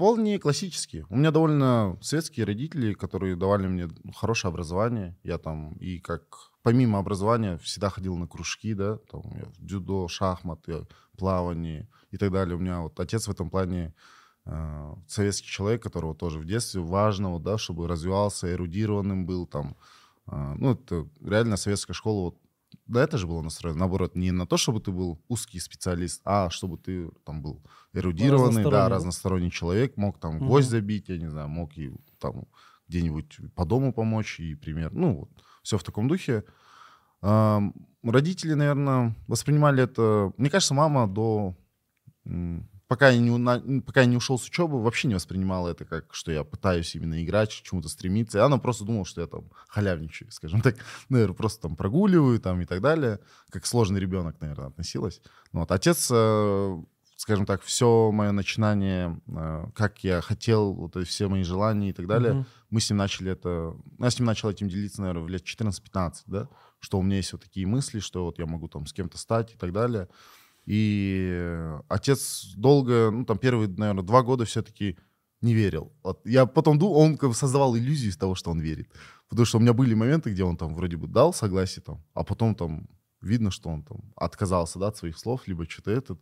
вполне 0.00 0.38
классически. 0.38 1.04
У 1.10 1.16
меня 1.16 1.30
довольно 1.30 1.98
светские 2.00 2.46
родители, 2.46 2.94
которые 2.94 3.36
давали 3.36 3.66
мне 3.66 3.86
хорошее 4.16 4.48
образование. 4.48 5.14
Я 5.22 5.36
там 5.36 5.74
и 5.74 5.98
как 5.98 6.22
помимо 6.62 6.98
образования 6.98 7.58
всегда 7.58 7.90
ходил 7.90 8.16
на 8.16 8.26
кружки, 8.26 8.72
да, 8.72 8.96
там 9.10 9.20
я 9.36 9.44
в 9.44 9.58
дзюдо, 9.58 10.08
шахматы, 10.08 10.86
плавание 11.18 11.86
и 12.10 12.16
так 12.16 12.32
далее. 12.32 12.56
У 12.56 12.60
меня 12.60 12.80
вот 12.80 12.98
отец 12.98 13.28
в 13.28 13.30
этом 13.30 13.50
плане 13.50 13.92
э, 14.46 14.94
советский 15.06 15.48
человек, 15.48 15.82
которого 15.82 16.14
тоже 16.14 16.38
в 16.38 16.46
детстве 16.46 16.80
важно, 16.80 17.32
вот, 17.32 17.42
да, 17.42 17.58
чтобы 17.58 17.86
развивался, 17.86 18.50
эрудированным 18.50 19.26
был, 19.26 19.46
там, 19.46 19.76
А, 20.26 20.54
ну, 20.54 20.72
это 20.72 21.08
реально 21.20 21.56
советская 21.56 21.94
школа, 21.94 22.20
вот, 22.22 22.36
да, 22.90 23.02
это 23.04 23.18
же 23.18 23.26
было 23.26 23.40
настроено, 23.42 23.80
наоборот, 23.80 24.16
не 24.16 24.32
на 24.32 24.46
то, 24.46 24.56
чтобы 24.56 24.80
ты 24.80 24.90
был 24.90 25.20
узкий 25.28 25.60
специалист, 25.60 26.20
а 26.24 26.50
чтобы 26.50 26.76
ты 26.76 27.10
там 27.24 27.40
был 27.42 27.62
эрудированный, 27.92 28.70
да, 28.70 28.88
разносторонний 28.88 29.50
человек, 29.50 29.96
мог 29.96 30.18
там 30.18 30.36
угу. 30.36 30.46
гвоздь 30.46 30.68
забить, 30.68 31.08
я 31.08 31.18
не 31.18 31.30
знаю, 31.30 31.48
мог 31.48 31.78
и 31.78 31.92
там 32.18 32.44
где-нибудь 32.88 33.38
по 33.54 33.64
дому 33.64 33.92
помочь, 33.92 34.40
и 34.40 34.54
пример, 34.54 34.92
ну, 34.92 35.20
вот, 35.20 35.30
все 35.62 35.78
в 35.78 35.84
таком 35.84 36.08
духе. 36.08 36.44
Родители, 38.02 38.54
наверное, 38.54 39.14
воспринимали 39.28 39.82
это... 39.84 40.32
Мне 40.36 40.50
кажется, 40.50 40.74
мама 40.74 41.06
до 41.06 41.54
пока 42.90 43.08
я 43.10 43.18
не, 43.18 43.80
пока 43.82 44.00
я 44.00 44.06
не 44.06 44.16
ушел 44.16 44.36
с 44.36 44.48
учебы, 44.48 44.82
вообще 44.82 45.06
не 45.06 45.14
воспринимала 45.14 45.68
это 45.68 45.84
как, 45.84 46.12
что 46.12 46.32
я 46.32 46.42
пытаюсь 46.42 46.96
именно 46.96 47.22
играть, 47.22 47.50
к 47.50 47.62
чему-то 47.62 47.88
стремиться. 47.88 48.38
И 48.38 48.40
она 48.40 48.58
просто 48.58 48.84
думала, 48.84 49.04
что 49.04 49.20
я 49.20 49.28
там 49.28 49.44
халявничаю, 49.68 50.32
скажем 50.32 50.60
так. 50.60 50.74
Наверное, 51.08 51.36
просто 51.36 51.62
там 51.62 51.76
прогуливаю 51.76 52.40
там 52.40 52.60
и 52.60 52.64
так 52.64 52.80
далее. 52.80 53.20
Как 53.50 53.64
сложный 53.64 54.00
ребенок, 54.00 54.40
наверное, 54.40 54.66
относилась. 54.66 55.22
Ну 55.52 55.60
вот. 55.60 55.70
Отец, 55.70 56.08
э, 56.10 56.82
скажем 57.14 57.46
так, 57.46 57.62
все 57.62 58.10
мое 58.10 58.32
начинание, 58.32 59.20
э, 59.28 59.66
как 59.72 60.02
я 60.02 60.20
хотел, 60.20 60.72
вот 60.72 60.96
все 61.06 61.28
мои 61.28 61.44
желания 61.44 61.90
и 61.90 61.92
так 61.92 62.08
далее, 62.08 62.32
mm-hmm. 62.32 62.46
мы 62.70 62.80
с 62.80 62.90
ним 62.90 62.96
начали 62.96 63.30
это... 63.30 63.76
Я 64.00 64.10
с 64.10 64.18
ним 64.18 64.26
начал 64.26 64.50
этим 64.50 64.68
делиться, 64.68 65.00
наверное, 65.00 65.22
в 65.22 65.28
лет 65.28 65.44
14-15, 65.44 66.12
да, 66.26 66.48
что 66.80 66.98
у 66.98 67.02
меня 67.02 67.18
есть 67.18 67.32
вот 67.34 67.42
такие 67.42 67.68
мысли, 67.68 68.00
что 68.00 68.24
вот 68.24 68.40
я 68.40 68.46
могу 68.46 68.66
там 68.66 68.84
с 68.86 68.92
кем-то 68.92 69.16
стать 69.16 69.54
и 69.54 69.56
так 69.56 69.72
далее. 69.72 70.08
И 70.66 71.78
отец 71.88 72.52
долго, 72.56 73.10
ну 73.10 73.24
там 73.24 73.38
первые, 73.38 73.68
наверное, 73.68 74.04
два 74.04 74.22
года 74.22 74.44
все-таки 74.44 74.98
не 75.40 75.54
верил. 75.54 75.92
Вот 76.02 76.20
я 76.26 76.46
потом 76.46 76.78
думал, 76.78 76.96
он 76.96 77.16
как 77.16 77.30
бы 77.30 77.34
создавал 77.34 77.76
иллюзию 77.76 78.10
из 78.10 78.16
того, 78.16 78.34
что 78.34 78.50
он 78.50 78.60
верит. 78.60 78.90
Потому 79.28 79.46
что 79.46 79.58
у 79.58 79.60
меня 79.60 79.72
были 79.72 79.94
моменты, 79.94 80.30
где 80.30 80.44
он 80.44 80.56
там 80.56 80.74
вроде 80.74 80.96
бы 80.96 81.06
дал 81.06 81.32
согласие, 81.32 81.82
там, 81.82 82.04
а 82.14 82.24
потом 82.24 82.54
там 82.54 82.88
видно, 83.22 83.50
что 83.50 83.70
он 83.70 83.82
там 83.82 84.12
отказался 84.16 84.78
да, 84.78 84.88
от 84.88 84.96
своих 84.96 85.18
слов, 85.18 85.46
либо 85.46 85.68
что-то 85.68 85.90
этот. 85.90 86.20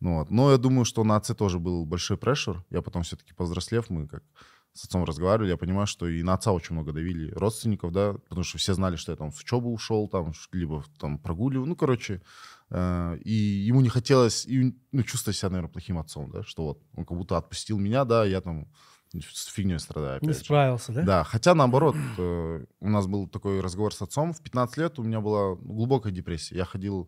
Ну, 0.00 0.18
вот. 0.18 0.30
Но 0.30 0.50
я 0.50 0.58
думаю, 0.58 0.84
что 0.84 1.04
на 1.04 1.16
отце 1.16 1.34
тоже 1.34 1.58
был 1.58 1.84
большой 1.84 2.16
прешер. 2.16 2.64
Я 2.70 2.82
потом 2.82 3.02
все-таки 3.02 3.34
повзрослев, 3.34 3.90
мы 3.90 4.08
как 4.08 4.24
с 4.72 4.84
отцом 4.84 5.04
разговаривали, 5.04 5.50
я 5.50 5.56
понимаю, 5.56 5.86
что 5.86 6.06
и 6.06 6.22
на 6.22 6.34
отца 6.34 6.52
очень 6.52 6.74
много 6.74 6.92
давили 6.92 7.32
родственников, 7.32 7.92
да, 7.92 8.14
потому 8.28 8.44
что 8.44 8.58
все 8.58 8.74
знали, 8.74 8.96
что 8.96 9.12
я 9.12 9.16
там 9.16 9.32
с 9.32 9.40
учебы 9.40 9.70
ушел, 9.70 10.08
там, 10.08 10.32
либо 10.52 10.84
там 10.98 11.18
прогуливал, 11.18 11.66
ну, 11.66 11.74
короче, 11.74 12.22
э, 12.70 13.18
и 13.24 13.32
ему 13.32 13.80
не 13.80 13.88
хотелось, 13.88 14.46
и, 14.46 14.76
ну, 14.92 15.02
чувствовать 15.02 15.36
себя, 15.36 15.50
наверное, 15.50 15.72
плохим 15.72 15.98
отцом, 15.98 16.30
да, 16.30 16.44
что 16.44 16.64
вот 16.64 16.82
он 16.94 17.04
как 17.04 17.16
будто 17.16 17.36
отпустил 17.36 17.78
меня, 17.78 18.04
да, 18.04 18.24
я 18.24 18.40
там 18.40 18.68
с 19.12 19.46
фигней 19.46 19.80
страдаю. 19.80 20.18
Опять 20.18 20.28
не 20.28 20.34
же. 20.34 20.38
справился, 20.38 20.92
да? 20.92 21.02
Да, 21.02 21.24
хотя 21.24 21.54
наоборот, 21.54 21.96
э, 22.18 22.64
у 22.78 22.88
нас 22.88 23.08
был 23.08 23.26
такой 23.26 23.60
разговор 23.60 23.92
с 23.92 24.00
отцом, 24.02 24.32
в 24.32 24.40
15 24.40 24.76
лет 24.76 24.98
у 25.00 25.02
меня 25.02 25.20
была 25.20 25.56
глубокая 25.56 26.12
депрессия, 26.12 26.54
я 26.56 26.64
ходил 26.64 27.06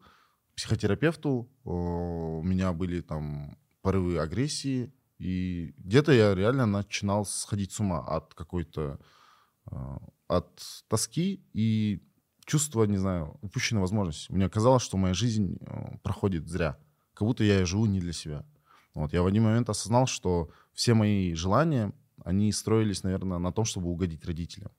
к 0.53 0.57
психотерапевту, 0.57 1.49
у 1.65 2.43
меня 2.43 2.73
были 2.73 3.01
там 3.01 3.57
порывы 3.83 4.19
агрессии, 4.19 4.93
и 5.23 5.73
где-то 5.79 6.11
я 6.11 6.35
реально 6.35 6.67
начинал 6.67 7.25
сходить 7.25 7.71
с 7.71 7.79
ума 7.79 8.01
от 8.01 8.35
какой-то, 8.35 8.99
а, 9.67 9.99
от 10.27 10.61
тоски 10.89 11.45
и 11.53 12.03
чувства, 12.45 12.85
не 12.85 12.97
знаю, 12.97 13.39
упущенной 13.41 13.81
возможности. 13.81 14.33
Мне 14.33 14.49
казалось, 14.49 14.83
что 14.83 14.97
моя 14.97 15.15
жизнь 15.15 15.59
э, 15.61 15.97
проходит 16.03 16.49
зря, 16.49 16.77
как 17.15 17.29
будто 17.29 17.45
я 17.45 17.65
живу 17.65 17.87
не 17.87 18.01
для 18.01 18.13
себя. 18.13 18.45
Вот. 18.95 19.13
Я 19.13 19.23
в 19.23 19.27
один 19.27 19.45
момент 19.45 19.71
осознал, 19.71 20.09
что 20.09 20.51
все 20.73 20.93
мои 20.93 21.35
желания, 21.35 21.93
они 22.25 22.51
строились, 22.51 23.05
наверное, 23.05 23.39
на 23.39 23.53
том, 23.53 23.65
чтобы 23.65 23.91
угодить 23.91 24.25
родителям. 24.25 24.73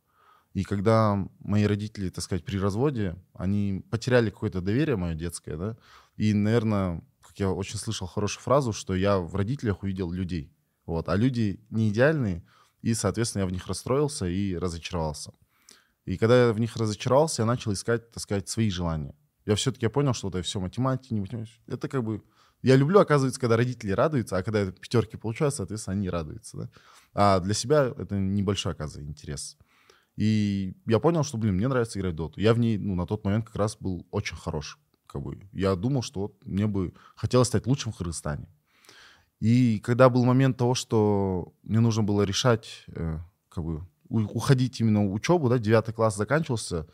И 0.54 0.64
когда 0.66 1.26
мои 1.40 1.64
родители, 1.64 2.10
так 2.10 2.22
сказать, 2.22 2.44
при 2.44 2.58
разводе, 2.58 3.16
они 3.34 3.82
потеряли 3.90 4.30
какое-то 4.30 4.60
доверие 4.60 4.98
мое 4.98 5.16
детское, 5.16 5.56
да, 5.56 5.78
и, 6.18 6.34
наверное, 6.34 7.02
как 7.34 7.40
я 7.40 7.50
очень 7.50 7.80
слышал 7.80 8.06
хорошую 8.06 8.44
фразу, 8.44 8.74
что 8.74 8.94
я 8.94 9.18
в 9.18 9.36
родителях 9.36 9.82
увидел 9.82 10.12
людей. 10.12 10.54
Вот, 10.86 11.10
а 11.10 11.16
люди 11.16 11.66
не 11.72 11.90
идеальные, 11.90 12.46
и, 12.84 12.94
соответственно, 12.94 13.42
я 13.42 13.48
в 13.48 13.52
них 13.52 13.66
расстроился 13.66 14.28
и 14.28 14.56
разочаровался. 14.56 15.34
И 16.06 16.18
когда 16.18 16.48
я 16.48 16.54
в 16.54 16.60
них 16.60 16.78
разочаровался, 16.78 17.42
я 17.42 17.48
начал 17.48 17.74
искать, 17.74 18.12
так 18.12 18.22
сказать, 18.22 18.50
свои 18.50 18.70
желания. 18.70 19.16
Я 19.46 19.56
все-таки 19.56 19.88
понял, 19.88 20.14
что 20.14 20.30
это 20.30 20.44
все 20.44 20.60
математика, 20.60 21.16
не 21.16 21.22
математика. 21.22 21.60
Это 21.66 21.88
как 21.88 22.04
бы... 22.04 22.22
Я 22.62 22.76
люблю, 22.76 23.00
оказывается, 23.00 23.40
когда 23.40 23.58
родители 23.58 23.92
радуются, 23.92 24.38
а 24.38 24.44
когда 24.44 24.72
пятерки 24.72 25.18
получают, 25.18 25.56
соответственно, 25.56 25.98
они 25.98 26.10
радуются. 26.10 26.58
Да? 26.58 26.70
А 27.14 27.40
для 27.40 27.56
себя 27.56 27.94
это 27.98 28.16
небольшой, 28.16 28.74
оказывается, 28.74 29.10
интерес. 29.10 29.58
И 30.18 30.76
я 30.86 31.00
понял, 31.00 31.24
что, 31.24 31.40
блин, 31.40 31.56
мне 31.56 31.68
нравится 31.68 32.00
играть 32.00 32.14
в 32.14 32.18
доту. 32.18 32.40
Я 32.40 32.54
в 32.54 32.60
ней, 32.60 32.78
ну, 32.78 32.94
на 32.94 33.08
тот 33.08 33.26
момент 33.26 33.48
как 33.48 33.56
раз 33.56 33.76
был 33.76 34.06
очень 34.12 34.38
хорош 34.38 34.78
как 35.14 35.22
бы, 35.22 35.40
я 35.54 35.76
думал, 35.76 36.02
что 36.02 36.22
вот 36.22 36.46
мне 36.46 36.66
бы 36.66 36.94
хотелось 37.16 37.48
стать 37.48 37.68
лучшим 37.68 37.92
в 37.92 37.98
Кыргызстане. 37.98 38.50
И 39.40 39.80
когда 39.80 40.10
был 40.10 40.26
момент 40.26 40.58
того, 40.58 40.74
что 40.74 41.54
мне 41.64 41.80
нужно 41.80 42.02
было 42.02 42.24
решать, 42.24 42.86
э, 42.88 43.20
как 43.50 43.64
бы, 43.64 43.88
уходить 44.10 44.80
именно 44.82 45.08
в 45.08 45.14
учебу, 45.14 45.50
да, 45.50 45.60
девятый 45.60 45.94
класс 45.94 46.16
заканчивался, 46.18 46.88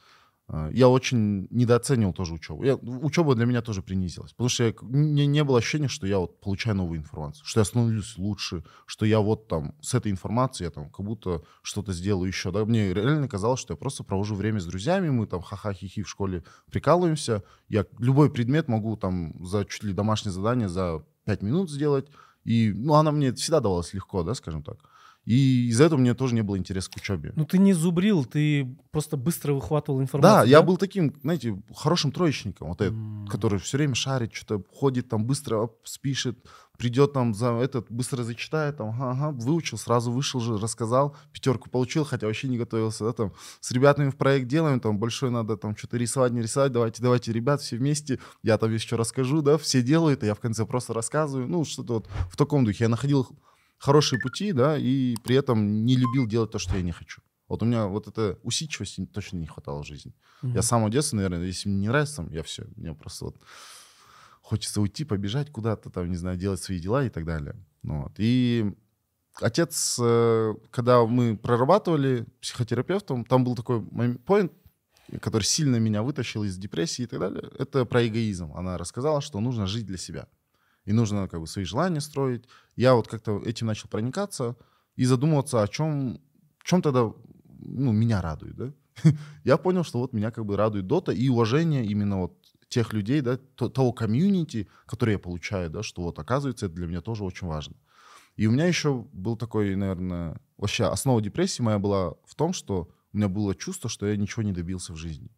я 0.72 0.88
очень 0.88 1.48
недооценивал 1.52 2.14
тоже 2.14 2.34
учебу. 2.34 2.64
Я, 2.64 2.76
учеба 2.76 3.36
для 3.36 3.46
меня 3.46 3.62
тоже 3.62 3.82
принизилась, 3.82 4.32
потому 4.32 4.50
что 4.50 4.64
я, 4.64 4.74
мне 4.82 5.28
не 5.28 5.44
было 5.44 5.60
ощущения, 5.60 5.88
что 5.88 6.08
я 6.08 6.18
вот 6.18 6.40
получаю 6.40 6.76
новую 6.76 7.00
информацию, 7.00 7.46
что 7.46 7.60
я 7.60 7.66
становлюсь 7.66 8.18
лучше, 8.18 8.64
что 8.86 9.06
я 9.06 9.20
вот 9.20 9.48
там 9.48 9.76
с 9.82 9.94
этой 9.94 10.12
информацией 10.12 10.66
я 10.66 10.72
там 10.72 10.90
как 10.90 11.06
будто 11.06 11.44
что-то 11.62 11.94
сделаю 11.94 12.28
еще. 12.28 12.52
Да? 12.52 12.66
Мне 12.66 12.94
реально 12.94 13.28
казалось, 13.28 13.60
что 13.60 13.74
я 13.74 13.78
просто 13.78 14.04
провожу 14.04 14.36
время 14.36 14.60
с 14.60 14.66
друзьями, 14.66 15.10
мы 15.10 15.28
там 15.28 15.42
ха-ха-хи-хи 15.42 16.02
в 16.02 16.10
школе 16.10 16.44
прикалываемся, 16.72 17.44
я 17.68 17.86
любой 18.00 18.32
предмет 18.32 18.68
могу 18.68 18.98
там 18.98 19.46
за 19.46 19.66
чуть 19.66 19.84
ли 19.84 19.94
домашнее 19.94 20.34
задание 20.34 20.68
за 20.68 21.04
пять 21.26 21.44
минут 21.44 21.70
сделать, 21.70 22.08
и 22.44 22.74
ну, 22.74 22.96
она 22.96 23.12
мне 23.12 23.34
всегда 23.34 23.60
давалась 23.60 23.94
легко, 23.94 24.24
да, 24.24 24.34
скажем 24.34 24.64
так. 24.64 24.89
И 25.30 25.68
из-за 25.68 25.84
этого 25.84 26.00
мне 26.00 26.16
тоже 26.16 26.34
не 26.34 26.42
было 26.42 26.58
интереса 26.58 26.90
к 26.90 26.96
учебе. 26.96 27.34
Ну, 27.36 27.46
ты 27.46 27.60
не 27.60 27.74
зубрил, 27.74 28.26
ты 28.26 28.76
просто 28.90 29.16
быстро 29.16 29.54
выхватывал 29.54 30.02
информацию. 30.02 30.38
Да, 30.38 30.44
да? 30.44 30.50
я 30.50 30.64
был 30.64 30.78
таким, 30.78 31.14
знаете, 31.22 31.62
хорошим 31.76 32.12
троечником, 32.12 32.70
вот 32.70 32.82
этот, 32.82 32.96
mm. 32.96 33.28
который 33.28 33.60
все 33.60 33.78
время 33.78 33.94
шарит, 33.94 34.34
что-то 34.34 34.64
ходит 34.74 35.08
там 35.08 35.26
быстро, 35.26 35.70
спишет, 35.84 36.40
придет 36.80 37.14
там 37.14 37.36
за 37.36 37.52
этот, 37.58 37.92
быстро 37.92 38.24
зачитает, 38.24 38.78
там, 38.78 38.90
ага, 38.90 39.12
ага, 39.12 39.32
выучил, 39.32 39.78
сразу 39.78 40.12
вышел 40.12 40.40
же, 40.40 40.58
рассказал, 40.58 41.16
пятерку 41.32 41.70
получил, 41.70 42.06
хотя 42.06 42.26
вообще 42.26 42.48
не 42.48 42.58
готовился, 42.58 43.04
да, 43.04 43.14
там, 43.14 43.34
с 43.60 43.70
ребятами 43.70 44.10
в 44.10 44.16
проект 44.16 44.48
делаем, 44.48 44.80
там, 44.80 44.98
большой 44.98 45.30
надо 45.30 45.58
там 45.58 45.78
что-то 45.78 45.98
рисовать, 45.98 46.32
не 46.32 46.42
рисовать, 46.42 46.72
давайте, 46.72 47.04
давайте, 47.04 47.32
ребят, 47.32 47.62
все 47.62 47.78
вместе, 47.78 48.20
я 48.42 48.58
там 48.58 48.74
еще 48.74 48.96
расскажу, 48.96 49.44
да, 49.44 49.60
все 49.60 49.84
делают, 49.84 50.24
а 50.24 50.26
я 50.26 50.34
в 50.34 50.40
конце 50.40 50.66
просто 50.66 50.96
рассказываю, 50.96 51.48
ну, 51.48 51.66
что-то 51.66 51.94
вот 51.94 52.10
в 52.32 52.36
таком 52.36 52.66
духе. 52.66 52.86
Я 52.86 52.90
находил 52.90 53.28
хорошие 53.80 54.20
пути, 54.20 54.52
да, 54.52 54.78
и 54.78 55.16
при 55.24 55.36
этом 55.36 55.86
не 55.86 55.96
любил 55.96 56.28
делать 56.28 56.52
то, 56.52 56.60
что 56.60 56.76
я 56.76 56.84
не 56.84 56.92
хочу. 56.92 57.22
Вот 57.48 57.64
у 57.64 57.66
меня 57.66 57.88
вот 57.88 58.08
эта 58.08 58.38
усидчивости 58.44 59.06
точно 59.06 59.38
не 59.38 59.48
хватало 59.48 59.82
в 59.82 59.88
жизни. 59.88 60.14
Mm-hmm. 60.44 60.54
Я 60.54 60.62
с 60.62 60.68
самого 60.68 60.92
детства, 60.92 61.16
наверное, 61.16 61.46
если 61.46 61.70
мне 61.70 61.80
не 61.80 61.88
нравится, 61.88 62.28
я 62.30 62.44
все, 62.44 62.68
мне 62.76 62.94
просто 62.94 63.26
вот 63.26 63.38
хочется 64.42 64.82
уйти, 64.82 65.06
побежать 65.06 65.52
куда-то, 65.52 65.90
там, 65.90 66.10
не 66.10 66.18
знаю, 66.18 66.38
делать 66.38 66.62
свои 66.62 66.80
дела 66.80 67.06
и 67.06 67.10
так 67.10 67.26
далее. 67.26 67.56
Ну, 67.82 68.04
вот. 68.04 68.14
И 68.18 68.72
отец, 69.42 69.98
э, 70.02 70.54
когда 70.70 71.06
мы 71.06 71.38
прорабатывали 71.38 72.26
психотерапевтом, 72.42 73.26
там 73.26 73.44
был 73.44 73.56
такой 73.56 73.80
point, 73.80 74.52
который 75.22 75.44
сильно 75.44 75.78
меня 75.78 76.04
вытащил 76.04 76.44
из 76.44 76.58
депрессии 76.58 77.04
и 77.04 77.08
так 77.08 77.20
далее. 77.20 77.50
Это 77.58 77.86
про 77.86 78.08
эгоизм. 78.08 78.54
Она 78.54 78.78
рассказала, 78.78 79.22
что 79.22 79.40
нужно 79.40 79.66
жить 79.66 79.86
для 79.86 79.98
себя 79.98 80.28
и 80.86 80.94
нужно 80.94 81.28
как 81.28 81.40
бы 81.40 81.48
свои 81.48 81.66
желания 81.66 82.02
строить. 82.02 82.46
Я 82.76 82.96
вот 82.96 83.08
как-то 83.08 83.40
этим 83.40 83.68
начал 83.68 83.90
проникаться 83.90 84.56
и 84.96 85.06
задумываться, 85.06 85.62
о 85.62 85.68
чем, 85.68 86.20
чем 86.64 86.82
тогда 86.82 87.12
ну, 87.60 87.92
меня 87.92 88.22
радует, 88.22 88.56
да? 88.56 88.74
Я 89.44 89.58
понял, 89.58 89.84
что 89.84 90.00
вот 90.00 90.14
меня 90.14 90.32
как 90.32 90.46
бы 90.46 90.58
радует 90.58 90.88
дота 90.88 91.12
и 91.12 91.30
уважение 91.30 91.86
именно 91.86 92.22
вот 92.22 92.34
тех 92.68 92.94
людей, 92.94 93.22
да, 93.22 93.38
того 93.56 93.94
комьюнити, 93.94 94.68
которое 94.86 95.14
я 95.14 95.20
получаю, 95.20 95.70
да, 95.70 95.84
что 95.84 96.04
вот 96.04 96.20
оказывается 96.20 96.68
это 96.68 96.76
для 96.76 96.88
меня 96.88 97.02
тоже 97.02 97.24
очень 97.24 97.48
важно. 97.48 97.76
И 98.36 98.48
у 98.48 98.52
меня 98.52 98.66
еще 98.66 99.06
был 99.12 99.36
такой, 99.36 99.76
наверное, 99.76 100.40
вообще 100.58 100.86
основа 100.86 101.22
депрессии 101.22 101.62
моя 101.62 101.80
была 101.80 102.14
в 102.26 102.36
том, 102.36 102.54
что 102.54 102.90
у 103.12 103.18
меня 103.18 103.28
было 103.28 103.56
чувство, 103.56 103.90
что 103.90 104.08
я 104.08 104.16
ничего 104.16 104.44
не 104.44 104.54
добился 104.54 104.94
в 104.94 104.96
жизни. 104.96 105.30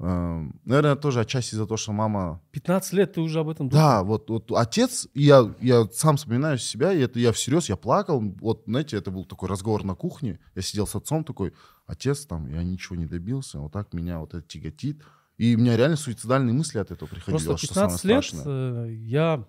Эм, 0.00 0.60
наверное, 0.64 0.94
тоже 0.94 1.20
отчасти 1.20 1.56
за 1.56 1.66
то, 1.66 1.76
что 1.76 1.92
мама... 1.92 2.40
15 2.52 2.92
лет 2.92 3.14
ты 3.14 3.20
уже 3.20 3.40
об 3.40 3.48
этом 3.48 3.68
думал? 3.68 3.82
Да, 3.82 4.02
вот, 4.04 4.30
вот 4.30 4.52
отец, 4.52 5.08
я, 5.14 5.52
я 5.60 5.88
сам 5.92 6.16
вспоминаю 6.16 6.58
себя, 6.58 6.92
и 6.92 7.00
это 7.00 7.18
я 7.18 7.32
всерьез, 7.32 7.68
я 7.68 7.76
плакал. 7.76 8.20
Вот, 8.40 8.62
знаете, 8.66 8.96
это 8.96 9.10
был 9.10 9.24
такой 9.24 9.48
разговор 9.48 9.82
на 9.82 9.96
кухне. 9.96 10.38
Я 10.54 10.62
сидел 10.62 10.86
с 10.86 10.94
отцом 10.94 11.24
такой, 11.24 11.52
отец 11.86 12.26
там, 12.26 12.48
я 12.48 12.62
ничего 12.62 12.94
не 12.94 13.06
добился, 13.06 13.58
вот 13.58 13.72
так 13.72 13.92
меня 13.92 14.20
вот 14.20 14.34
это 14.34 14.46
тяготит. 14.46 15.02
И 15.36 15.56
у 15.56 15.58
меня 15.58 15.76
реально 15.76 15.96
суицидальные 15.96 16.52
мысли 16.52 16.78
от 16.78 16.90
этого 16.92 17.08
приходили. 17.08 17.44
Просто 17.44 17.66
15 17.66 18.04
лет 18.04 18.24
страшное. 18.24 18.86
я 18.90 19.44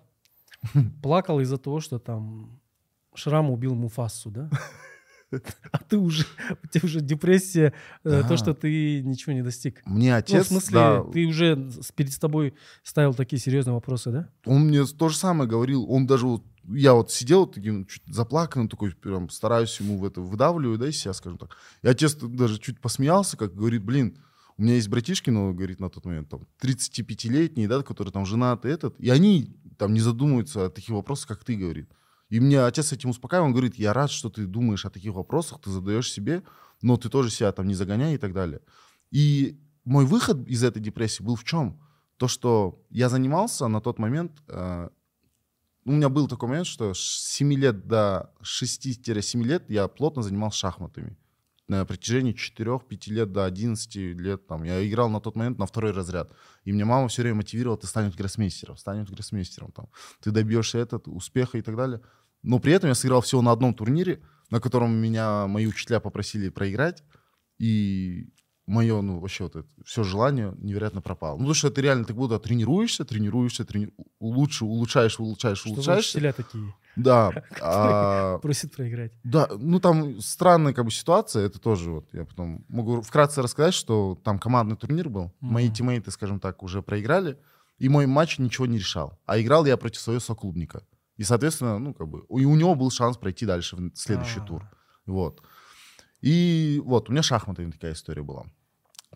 плакал 1.02 1.38
из-за 1.40 1.58
того, 1.58 1.80
что 1.80 2.00
там 2.00 2.60
Шрам 3.14 3.50
убил 3.50 3.74
Муфасу, 3.74 4.30
да? 4.30 4.50
А 5.72 5.78
ты 5.78 5.96
уже, 5.96 6.24
у 6.62 6.66
тебя 6.66 6.82
уже 6.84 7.00
депрессия, 7.00 7.72
э, 8.04 8.22
Да. 8.22 8.28
то, 8.28 8.36
что 8.36 8.54
ты 8.54 9.02
ничего 9.02 9.32
не 9.32 9.42
достиг. 9.42 9.82
Мне 9.86 10.12
Ну, 10.12 10.18
отец, 10.18 10.46
в 10.46 10.48
смысле, 10.48 10.74
да, 10.74 11.04
ты 11.04 11.26
уже 11.26 11.70
перед 11.94 12.18
тобой 12.18 12.54
ставил 12.82 13.14
такие 13.14 13.40
серьезные 13.40 13.74
вопросы, 13.74 14.10
да? 14.10 14.28
он 14.44 14.66
мне 14.66 14.84
то 14.84 15.08
же 15.08 15.16
самое 15.16 15.48
говорил. 15.48 15.90
Он 15.90 16.06
даже 16.06 16.26
вот, 16.26 16.44
я 16.68 16.94
вот 16.94 17.10
сидел 17.10 17.46
таким 17.46 17.86
чуть 17.86 18.02
заплаканным, 18.06 18.68
такой 18.68 18.92
прям 18.92 19.28
стараюсь 19.30 19.78
ему 19.80 19.98
в 19.98 20.04
это 20.04 20.20
выдавливаю, 20.20 20.78
да, 20.78 20.88
из 20.88 20.98
себя, 20.98 21.12
скажем 21.12 21.38
так. 21.38 21.56
И 21.82 21.88
отец 21.88 22.14
даже 22.14 22.58
чуть 22.58 22.80
посмеялся, 22.80 23.36
как 23.36 23.54
говорит, 23.54 23.82
блин, 23.84 24.16
у 24.56 24.62
меня 24.62 24.74
есть 24.74 24.88
братишки, 24.88 25.30
ну, 25.30 25.54
говорит, 25.54 25.80
на 25.80 25.88
тот 25.88 26.04
момент, 26.04 26.28
там, 26.28 26.46
35-летние, 26.62 27.66
да, 27.66 27.82
которые 27.82 28.12
там 28.12 28.26
женаты, 28.26 28.68
этот, 28.68 28.98
и 29.00 29.08
они 29.08 29.56
там 29.78 29.94
не 29.94 30.00
задумываются 30.00 30.66
о 30.66 30.70
таких 30.70 30.90
вопросах, 30.90 31.28
как 31.28 31.44
ты, 31.44 31.56
говорит. 31.56 31.88
И 32.30 32.40
мне 32.40 32.62
отец 32.62 32.92
этим 32.92 33.10
успокаивал, 33.10 33.46
он 33.46 33.52
говорит, 33.52 33.74
я 33.74 33.92
рад, 33.92 34.10
что 34.10 34.30
ты 34.30 34.46
думаешь 34.46 34.86
о 34.86 34.90
таких 34.90 35.12
вопросах, 35.12 35.60
ты 35.60 35.70
задаешь 35.70 36.10
себе, 36.10 36.42
но 36.80 36.96
ты 36.96 37.08
тоже 37.08 37.30
себя 37.30 37.52
там 37.52 37.66
не 37.66 37.74
загоняй 37.74 38.14
и 38.14 38.18
так 38.18 38.32
далее. 38.32 38.60
И 39.10 39.60
мой 39.84 40.06
выход 40.06 40.46
из 40.46 40.62
этой 40.62 40.80
депрессии 40.80 41.22
был 41.22 41.34
в 41.34 41.44
чем? 41.44 41.80
То, 42.16 42.28
что 42.28 42.84
я 42.90 43.08
занимался 43.08 43.66
на 43.66 43.80
тот 43.80 43.98
момент, 43.98 44.32
э, 44.48 44.88
у 45.84 45.92
меня 45.92 46.08
был 46.08 46.28
такой 46.28 46.48
момент, 46.48 46.66
что 46.66 46.94
с 46.94 47.00
7 47.00 47.52
лет 47.54 47.86
до 47.88 48.32
6-7 48.42 49.42
лет 49.42 49.68
я 49.68 49.88
плотно 49.88 50.22
занимался 50.22 50.58
шахматами. 50.58 51.16
На 51.70 51.84
протяжении 51.84 52.34
4-5 52.34 53.12
лет 53.12 53.30
до 53.30 53.44
11 53.44 53.94
лет 53.94 54.44
там, 54.48 54.64
я 54.64 54.84
играл 54.84 55.08
на 55.08 55.20
тот 55.20 55.36
момент 55.36 55.56
на 55.58 55.66
второй 55.66 55.92
разряд. 55.92 56.32
И 56.64 56.72
мне 56.72 56.84
мама 56.84 57.06
все 57.06 57.22
время 57.22 57.36
мотивировала, 57.36 57.78
ты 57.78 57.86
станешь 57.86 58.16
гроссмейстером, 58.16 58.76
станешь 58.76 59.08
гроссмейстером, 59.08 59.70
там, 59.70 59.88
ты 60.20 60.32
добьешься 60.32 60.78
этот, 60.78 61.06
успеха 61.06 61.58
и 61.58 61.62
так 61.62 61.76
далее. 61.76 62.00
Но 62.42 62.58
при 62.58 62.72
этом 62.72 62.88
я 62.88 62.96
сыграл 62.96 63.20
всего 63.20 63.40
на 63.40 63.52
одном 63.52 63.72
турнире, 63.72 64.20
на 64.50 64.58
котором 64.58 64.96
меня 64.96 65.46
мои 65.46 65.68
учителя 65.68 66.00
попросили 66.00 66.48
проиграть. 66.48 67.04
И 67.60 68.32
мое, 68.70 69.00
ну, 69.02 69.18
вообще 69.18 69.44
вот 69.44 69.56
это 69.56 69.68
все 69.84 70.02
желание 70.04 70.54
невероятно 70.58 71.00
пропало. 71.02 71.32
Ну, 71.34 71.38
потому 71.40 71.54
что 71.54 71.70
ты 71.70 71.82
реально, 71.82 72.04
ты 72.04 72.14
будто 72.14 72.38
тренируешься, 72.38 73.04
тренируешься, 73.04 73.64
трени... 73.64 73.90
лучше, 74.20 74.64
улучшаешь, 74.64 75.18
улучшаешь, 75.18 75.58
Что 75.58 75.68
за 75.68 75.74
улучшаешься. 75.74 76.16
учителя 76.18 76.32
такие? 76.32 76.74
Да. 76.96 77.32
а, 77.60 78.38
Просит 78.38 78.74
проиграть. 78.74 79.12
да, 79.24 79.48
ну 79.58 79.80
там 79.80 80.20
странная 80.20 80.72
как 80.72 80.84
бы 80.84 80.90
ситуация, 80.90 81.46
это 81.46 81.58
тоже 81.58 81.90
вот 81.90 82.08
я 82.12 82.24
потом 82.24 82.64
могу 82.68 83.00
вкратце 83.00 83.42
рассказать, 83.42 83.74
что 83.74 84.18
там 84.24 84.38
командный 84.38 84.76
турнир 84.76 85.08
был, 85.08 85.32
мои 85.40 85.70
тиммейты, 85.70 86.10
скажем 86.10 86.40
так, 86.40 86.62
уже 86.62 86.82
проиграли, 86.82 87.38
и 87.78 87.88
мой 87.88 88.06
матч 88.06 88.38
ничего 88.38 88.66
не 88.66 88.78
решал, 88.78 89.18
а 89.26 89.40
играл 89.40 89.66
я 89.66 89.76
против 89.76 90.00
своего 90.00 90.20
соклубника, 90.20 90.82
и 91.16 91.22
соответственно, 91.24 91.78
ну 91.78 91.94
как 91.94 92.08
бы, 92.08 92.24
и 92.40 92.44
у 92.44 92.56
него 92.56 92.74
был 92.74 92.90
шанс 92.90 93.16
пройти 93.16 93.46
дальше 93.46 93.76
в 93.76 93.90
следующий 93.94 94.40
А. 94.40 94.44
тур, 94.44 94.62
вот. 95.06 95.40
И 96.20 96.82
вот 96.84 97.08
у 97.08 97.12
меня 97.12 97.22
шахматами 97.22 97.70
такая 97.70 97.92
история 97.94 98.22
была. 98.22 98.44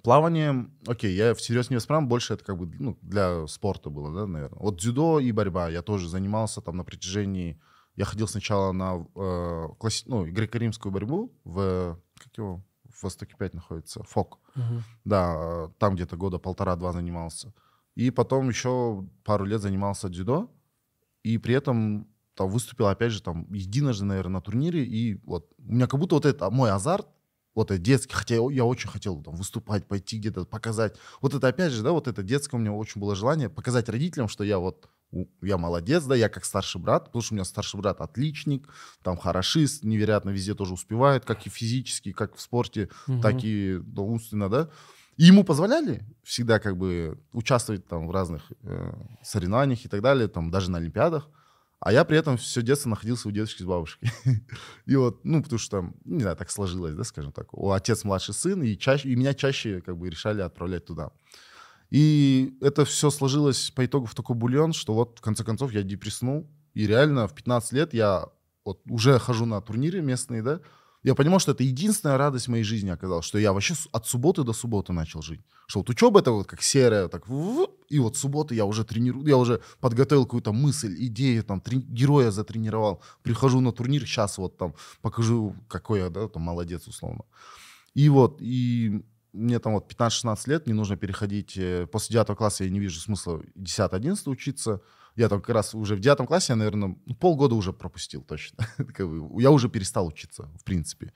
Плавание, 0.05 0.70
окей, 0.86 1.14
я 1.16 1.34
всерьез 1.34 1.70
не 1.70 1.76
воспринимал, 1.76 2.07
больше 2.07 2.34
это 2.34 2.44
как 2.44 2.59
бы 2.59 2.70
ну, 2.78 2.98
для 3.00 3.46
спорта 3.46 3.88
было, 3.88 4.14
да, 4.14 4.26
наверное. 4.26 4.59
Вот 4.61 4.76
дзюдо 4.76 5.18
и 5.18 5.32
борьба 5.32 5.70
я 5.70 5.80
тоже 5.80 6.11
занимался 6.11 6.61
там 6.61 6.76
на 6.76 6.84
протяжении... 6.84 7.59
Я 7.96 8.05
ходил 8.05 8.28
сначала 8.28 8.72
на 8.72 9.07
э, 9.14 9.68
класси- 9.78 10.05
ну, 10.07 10.26
греко-римскую 10.26 10.92
борьбу 10.92 11.32
в... 11.44 11.98
Как 12.22 12.36
его? 12.36 12.62
В 12.84 13.02
Востоке 13.02 13.34
5 13.38 13.55
находится. 13.55 14.02
ФОК. 14.02 14.40
Мгм. 14.55 14.82
Да, 15.05 15.70
там 15.78 15.94
где-то 15.94 16.16
года 16.18 16.38
полтора-два 16.38 16.92
занимался. 16.92 17.55
И 17.94 18.11
потом 18.11 18.50
еще 18.50 19.09
пару 19.24 19.46
лет 19.46 19.62
занимался 19.62 20.11
дзюдо. 20.11 20.50
И 21.22 21.38
при 21.38 21.55
этом 21.55 22.09
там 22.34 22.50
выступил, 22.50 22.88
опять 22.88 23.12
же, 23.12 23.22
там 23.22 23.50
единожды, 23.50 24.05
наверное, 24.05 24.34
на 24.34 24.40
турнире. 24.42 24.84
И 24.84 25.18
вот 25.24 25.50
у 25.57 25.72
меня 25.72 25.86
как 25.86 25.98
будто 25.98 26.16
вот 26.16 26.26
это 26.26 26.50
мой 26.50 26.70
азарт, 26.70 27.09
вот 27.55 27.70
это 27.70 27.80
детский, 27.80 28.14
хотя 28.14 28.34
я, 28.34 28.64
очень 28.64 28.88
хотел 28.88 29.22
там 29.22 29.36
выступать, 29.36 29.86
пойти 29.86 30.18
где-то, 30.18 30.44
показать. 30.44 30.96
Вот 31.20 31.34
это 31.34 31.48
опять 31.48 31.72
же, 31.72 31.82
да, 31.82 31.92
вот 31.92 32.09
это 32.09 32.22
детское 32.22 32.57
у 32.57 32.61
меня 32.61 32.72
очень 32.72 33.00
было 33.00 33.14
желание 33.14 33.48
показать 33.48 33.88
родителям, 33.88 34.28
что 34.28 34.44
я 34.44 34.59
вот, 34.59 34.88
я 35.42 35.57
молодец, 35.57 36.05
да, 36.05 36.14
я 36.16 36.28
как 36.28 36.44
старший 36.44 36.80
брат, 36.80 37.07
потому 37.07 37.22
что 37.22 37.34
у 37.34 37.36
меня 37.36 37.44
старший 37.44 37.78
брат 37.80 38.00
отличник, 38.00 38.68
там 39.02 39.16
хорошист, 39.16 39.84
невероятно 39.84 40.30
везде 40.30 40.55
тоже 40.55 40.74
успевает, 40.74 41.24
как 41.24 41.46
и 41.46 41.50
физически, 41.50 42.12
как 42.12 42.34
в 42.36 42.40
спорте, 42.40 42.88
Мгм. 43.07 43.20
так 43.22 43.36
и 43.44 43.78
да, 43.82 44.02
умственно, 44.02 44.48
да. 44.48 44.70
И 45.16 45.24
ему 45.24 45.44
позволяли 45.44 46.02
всегда 46.24 46.59
как 46.59 46.76
бы 46.76 47.20
участвовать 47.32 47.86
там 47.86 48.09
в 48.09 48.11
разных 48.11 48.50
э, 48.62 48.92
соревнованиях 49.22 49.84
и 49.84 49.88
так 49.88 50.02
далее, 50.02 50.26
там 50.26 50.50
даже 50.50 50.70
на 50.72 50.78
Олимпиадах. 50.78 51.28
А 51.85 51.93
я 51.93 52.07
при 52.07 52.16
этом 52.16 52.39
все 52.39 52.62
детство 52.62 52.89
находился 52.89 53.28
у 53.28 53.30
дедушки 53.30 53.62
с 53.62 53.66
бабушкой. 53.66 54.11
И 54.87 54.97
вот, 54.97 55.22
ну, 55.22 55.43
потому 55.43 55.59
что 55.59 55.80
там, 55.82 55.95
не 56.07 56.22
знаю, 56.22 56.35
так 56.35 56.51
сложилось, 56.51 56.95
да, 56.95 57.05
скажем 57.05 57.30
так. 57.30 57.53
У 57.53 57.72
отец 57.72 58.05
младший 58.05 58.32
сын, 58.32 58.62
и, 58.62 58.74
чаще, 58.78 59.11
и 59.11 59.14
меня 59.14 59.35
чаще 59.35 59.82
как 59.82 59.99
бы 59.99 60.09
решали 60.09 60.41
отправлять 60.41 60.87
туда. 60.87 61.11
И 61.91 62.57
это 62.62 62.87
все 62.87 63.11
сложилось 63.11 63.70
по 63.70 63.85
итогу 63.85 64.07
в 64.07 64.14
такой 64.14 64.35
бульон, 64.35 64.72
что 64.72 64.95
вот 64.95 65.18
в 65.18 65.20
конце 65.20 65.45
концов 65.45 65.72
я 65.72 65.82
депресснул. 65.82 66.51
И 66.72 66.87
реально 66.87 67.28
в 67.28 67.35
15 67.35 67.72
лет 67.72 67.93
я 67.93 68.28
вот 68.64 68.80
уже 68.89 69.18
хожу 69.18 69.45
на 69.45 69.61
турниры 69.61 70.01
местные, 70.01 70.43
да, 70.43 70.61
я 71.05 71.14
понимал, 71.14 71.38
что 71.38 71.52
это 71.52 71.62
единственная 71.62 72.16
радость 72.16 72.48
моей 72.48 72.64
жизни 72.64 72.88
оказалась, 72.88 73.26
что 73.26 73.38
я 73.38 73.52
вообще 73.52 73.74
от 73.92 74.07
субботы 74.07 74.42
до 74.42 74.55
субботы 74.55 74.92
начал 74.92 75.22
жить. 75.22 75.42
Что 75.66 75.80
вот 75.80 75.90
учеба 75.90 76.20
это 76.20 76.32
вот 76.32 76.46
как 76.46 76.62
серая, 76.62 77.09
так 77.09 77.26
и 77.88 77.98
вот 77.98 78.16
субботы 78.16 78.55
я 78.55 78.64
уже 78.64 78.84
тренирую, 78.84 79.26
я 79.26 79.36
уже 79.36 79.61
подготовил 79.80 80.24
какую-то 80.24 80.52
мысль, 80.52 80.94
идею, 81.07 81.44
там, 81.44 81.61
трени- 81.61 81.84
героя 81.86 82.30
затренировал, 82.30 83.02
прихожу 83.22 83.61
на 83.61 83.72
турнир, 83.72 84.07
сейчас 84.07 84.38
вот 84.38 84.57
там 84.57 84.74
покажу, 85.02 85.55
какой 85.68 86.00
я, 86.00 86.09
да, 86.09 86.26
там, 86.26 86.42
молодец, 86.42 86.88
условно. 86.88 87.24
И 87.92 88.09
вот, 88.09 88.38
и 88.40 89.05
мне 89.34 89.59
там 89.59 89.74
вот 89.74 89.86
15-16 89.92 90.48
лет, 90.48 90.66
мне 90.66 90.74
нужно 90.74 90.96
переходить, 90.96 91.57
э, 91.59 91.86
после 91.86 92.14
9 92.14 92.34
класса 92.34 92.64
я 92.64 92.70
не 92.70 92.80
вижу 92.80 92.98
смысла 92.98 93.42
10-11 93.57 94.30
учиться, 94.30 94.80
я 95.16 95.28
там 95.28 95.40
как 95.40 95.54
раз 95.54 95.74
уже 95.74 95.96
в 95.96 96.00
9 96.00 96.26
классе, 96.26 96.52
я, 96.52 96.56
наверное, 96.56 96.96
ну, 97.04 97.14
полгода 97.14 97.54
уже 97.54 97.72
пропустил 97.72 98.22
точно. 98.22 98.66
Я 99.38 99.50
уже 99.50 99.68
перестал 99.68 100.06
учиться, 100.06 100.48
в 100.58 100.64
принципе. 100.64 101.12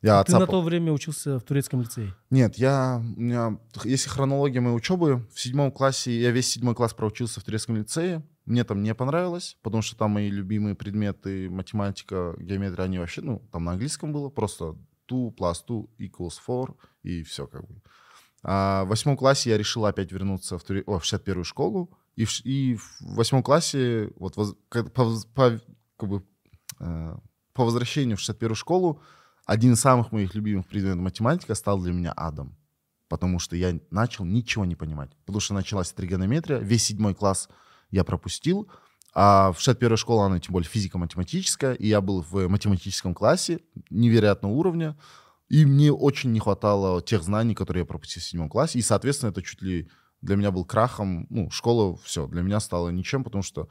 Я 0.00 0.24
Ты 0.24 0.32
отца 0.32 0.40
на 0.40 0.46
то 0.46 0.60
время 0.62 0.92
учился 0.92 1.38
в 1.38 1.42
турецком 1.42 1.82
лицее. 1.82 2.14
Нет, 2.30 2.56
я, 2.56 3.00
у 3.16 3.20
меня, 3.20 3.58
если 3.84 4.08
хронология 4.08 4.60
моей 4.60 4.76
учебы, 4.76 5.24
в 5.32 5.40
седьмом 5.40 5.70
классе, 5.70 6.18
я 6.20 6.32
весь 6.32 6.48
седьмой 6.48 6.74
класс 6.74 6.92
проучился 6.92 7.40
в 7.40 7.44
турецком 7.44 7.76
лицее, 7.76 8.22
мне 8.44 8.64
там 8.64 8.82
не 8.82 8.94
понравилось, 8.94 9.56
потому 9.62 9.82
что 9.82 9.96
там 9.96 10.12
мои 10.12 10.28
любимые 10.28 10.74
предметы, 10.74 11.48
математика, 11.48 12.34
геометрия, 12.38 12.86
они 12.86 12.98
вообще, 12.98 13.20
ну, 13.20 13.42
там 13.52 13.64
на 13.64 13.72
английском 13.72 14.12
было, 14.12 14.28
просто 14.28 14.76
two 15.08 15.32
plus 15.36 15.58
two 15.68 15.88
equals 16.00 16.34
four, 16.44 16.74
и 17.04 17.22
все 17.22 17.46
как 17.46 17.66
бы. 17.68 17.80
А 18.42 18.84
в 18.84 18.88
восьмом 18.88 19.16
классе 19.16 19.50
я 19.50 19.58
решил 19.58 19.86
опять 19.86 20.10
вернуться 20.10 20.58
в, 20.58 20.64
туре- 20.64 20.82
о, 20.86 20.98
в 20.98 21.04
61-ю 21.04 21.44
школу, 21.44 21.96
и 22.16 22.24
в, 22.24 22.40
и 22.44 22.74
в 22.74 23.00
восьмом 23.00 23.42
классе, 23.42 24.10
вот 24.16 24.34
по, 24.34 24.44
по- 25.34 25.60
как 25.96 26.08
бы, 26.08 26.22
э, 26.80 27.16
по 27.52 27.64
возвращению 27.64 28.16
в 28.16 28.20
61-ю 28.20 28.54
школу, 28.54 29.00
один 29.46 29.72
из 29.72 29.80
самых 29.80 30.12
моих 30.12 30.34
любимых 30.34 30.66
предметов 30.66 31.00
математика 31.00 31.54
стал 31.54 31.80
для 31.80 31.92
меня 31.92 32.12
адом. 32.16 32.56
Потому 33.08 33.38
что 33.38 33.56
я 33.56 33.78
начал 33.90 34.24
ничего 34.24 34.64
не 34.64 34.76
понимать. 34.76 35.10
Потому 35.26 35.40
что 35.40 35.54
началась 35.54 35.92
тригонометрия, 35.92 36.58
весь 36.58 36.84
седьмой 36.84 37.14
класс 37.14 37.48
я 37.90 38.04
пропустил, 38.04 38.70
а 39.14 39.52
в 39.52 39.58
61 39.60 39.96
школа, 39.98 40.26
она 40.26 40.38
тем 40.40 40.52
более 40.54 40.68
физико-математическая, 40.68 41.74
и 41.74 41.86
я 41.86 42.00
был 42.00 42.22
в 42.22 42.48
математическом 42.48 43.14
классе 43.14 43.60
невероятного 43.90 44.52
уровня, 44.52 44.96
и 45.48 45.66
мне 45.66 45.92
очень 45.92 46.32
не 46.32 46.40
хватало 46.40 47.02
тех 47.02 47.22
знаний, 47.22 47.54
которые 47.54 47.82
я 47.82 47.86
пропустил 47.86 48.22
в 48.22 48.24
седьмом 48.24 48.48
классе, 48.48 48.78
и, 48.78 48.82
соответственно, 48.82 49.30
это 49.30 49.42
чуть 49.42 49.60
ли 49.60 49.90
для 50.22 50.36
меня 50.36 50.52
был 50.52 50.64
крахом, 50.64 51.26
ну, 51.30 51.50
школа, 51.50 51.96
все, 51.96 52.26
для 52.28 52.42
меня 52.42 52.60
стало 52.60 52.90
ничем, 52.90 53.24
потому 53.24 53.42
что 53.42 53.68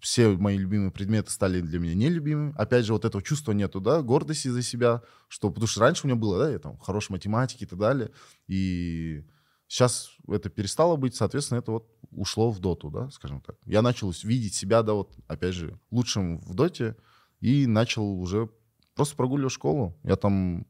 все 0.00 0.28
мои 0.28 0.56
любимые 0.56 0.92
предметы 0.92 1.30
стали 1.30 1.60
для 1.60 1.78
меня 1.78 1.94
нелюбимыми. 1.94 2.54
Опять 2.56 2.84
же, 2.84 2.92
вот 2.92 3.04
этого 3.04 3.22
чувства 3.22 3.52
нету, 3.52 3.80
да, 3.80 4.00
гордости 4.02 4.48
за 4.48 4.62
себя, 4.62 5.02
что, 5.28 5.50
потому 5.50 5.66
что 5.66 5.80
раньше 5.80 6.06
у 6.06 6.08
меня 6.08 6.16
было, 6.16 6.38
да, 6.38 6.50
я 6.50 6.58
там 6.58 6.78
хорошей 6.78 7.12
математики 7.12 7.64
и 7.64 7.66
так 7.66 7.78
далее, 7.78 8.10
и 8.46 9.24
сейчас 9.66 10.10
это 10.28 10.48
перестало 10.48 10.96
быть, 10.96 11.16
соответственно, 11.16 11.58
это 11.58 11.72
вот 11.72 11.88
ушло 12.12 12.50
в 12.50 12.60
доту, 12.60 12.90
да, 12.90 13.10
скажем 13.10 13.40
так. 13.40 13.56
Я 13.66 13.82
начал 13.82 14.12
видеть 14.22 14.54
себя, 14.54 14.82
да, 14.82 14.94
вот, 14.94 15.16
опять 15.26 15.54
же, 15.54 15.78
лучшим 15.90 16.38
в 16.40 16.54
доте, 16.54 16.96
и 17.40 17.66
начал 17.66 18.20
уже 18.20 18.48
просто 18.94 19.16
прогуливать 19.16 19.52
школу. 19.52 19.98
Я 20.04 20.16
там, 20.16 20.66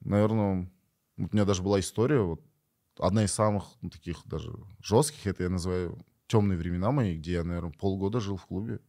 наверное, 0.00 0.70
у 1.18 1.22
меня 1.22 1.44
даже 1.44 1.62
была 1.62 1.78
история, 1.80 2.20
вот, 2.20 2.40
одна 2.98 3.24
из 3.24 3.32
самых 3.32 3.64
ну, 3.80 3.90
таких 3.90 4.18
даже 4.24 4.52
жестких, 4.82 5.26
это 5.26 5.44
я 5.44 5.48
называю 5.48 6.04
темные 6.26 6.58
времена 6.58 6.90
мои, 6.90 7.16
где 7.16 7.32
я, 7.32 7.44
наверное, 7.44 7.72
полгода 7.72 8.20
жил 8.20 8.36
в 8.36 8.46
клубе. 8.46 8.80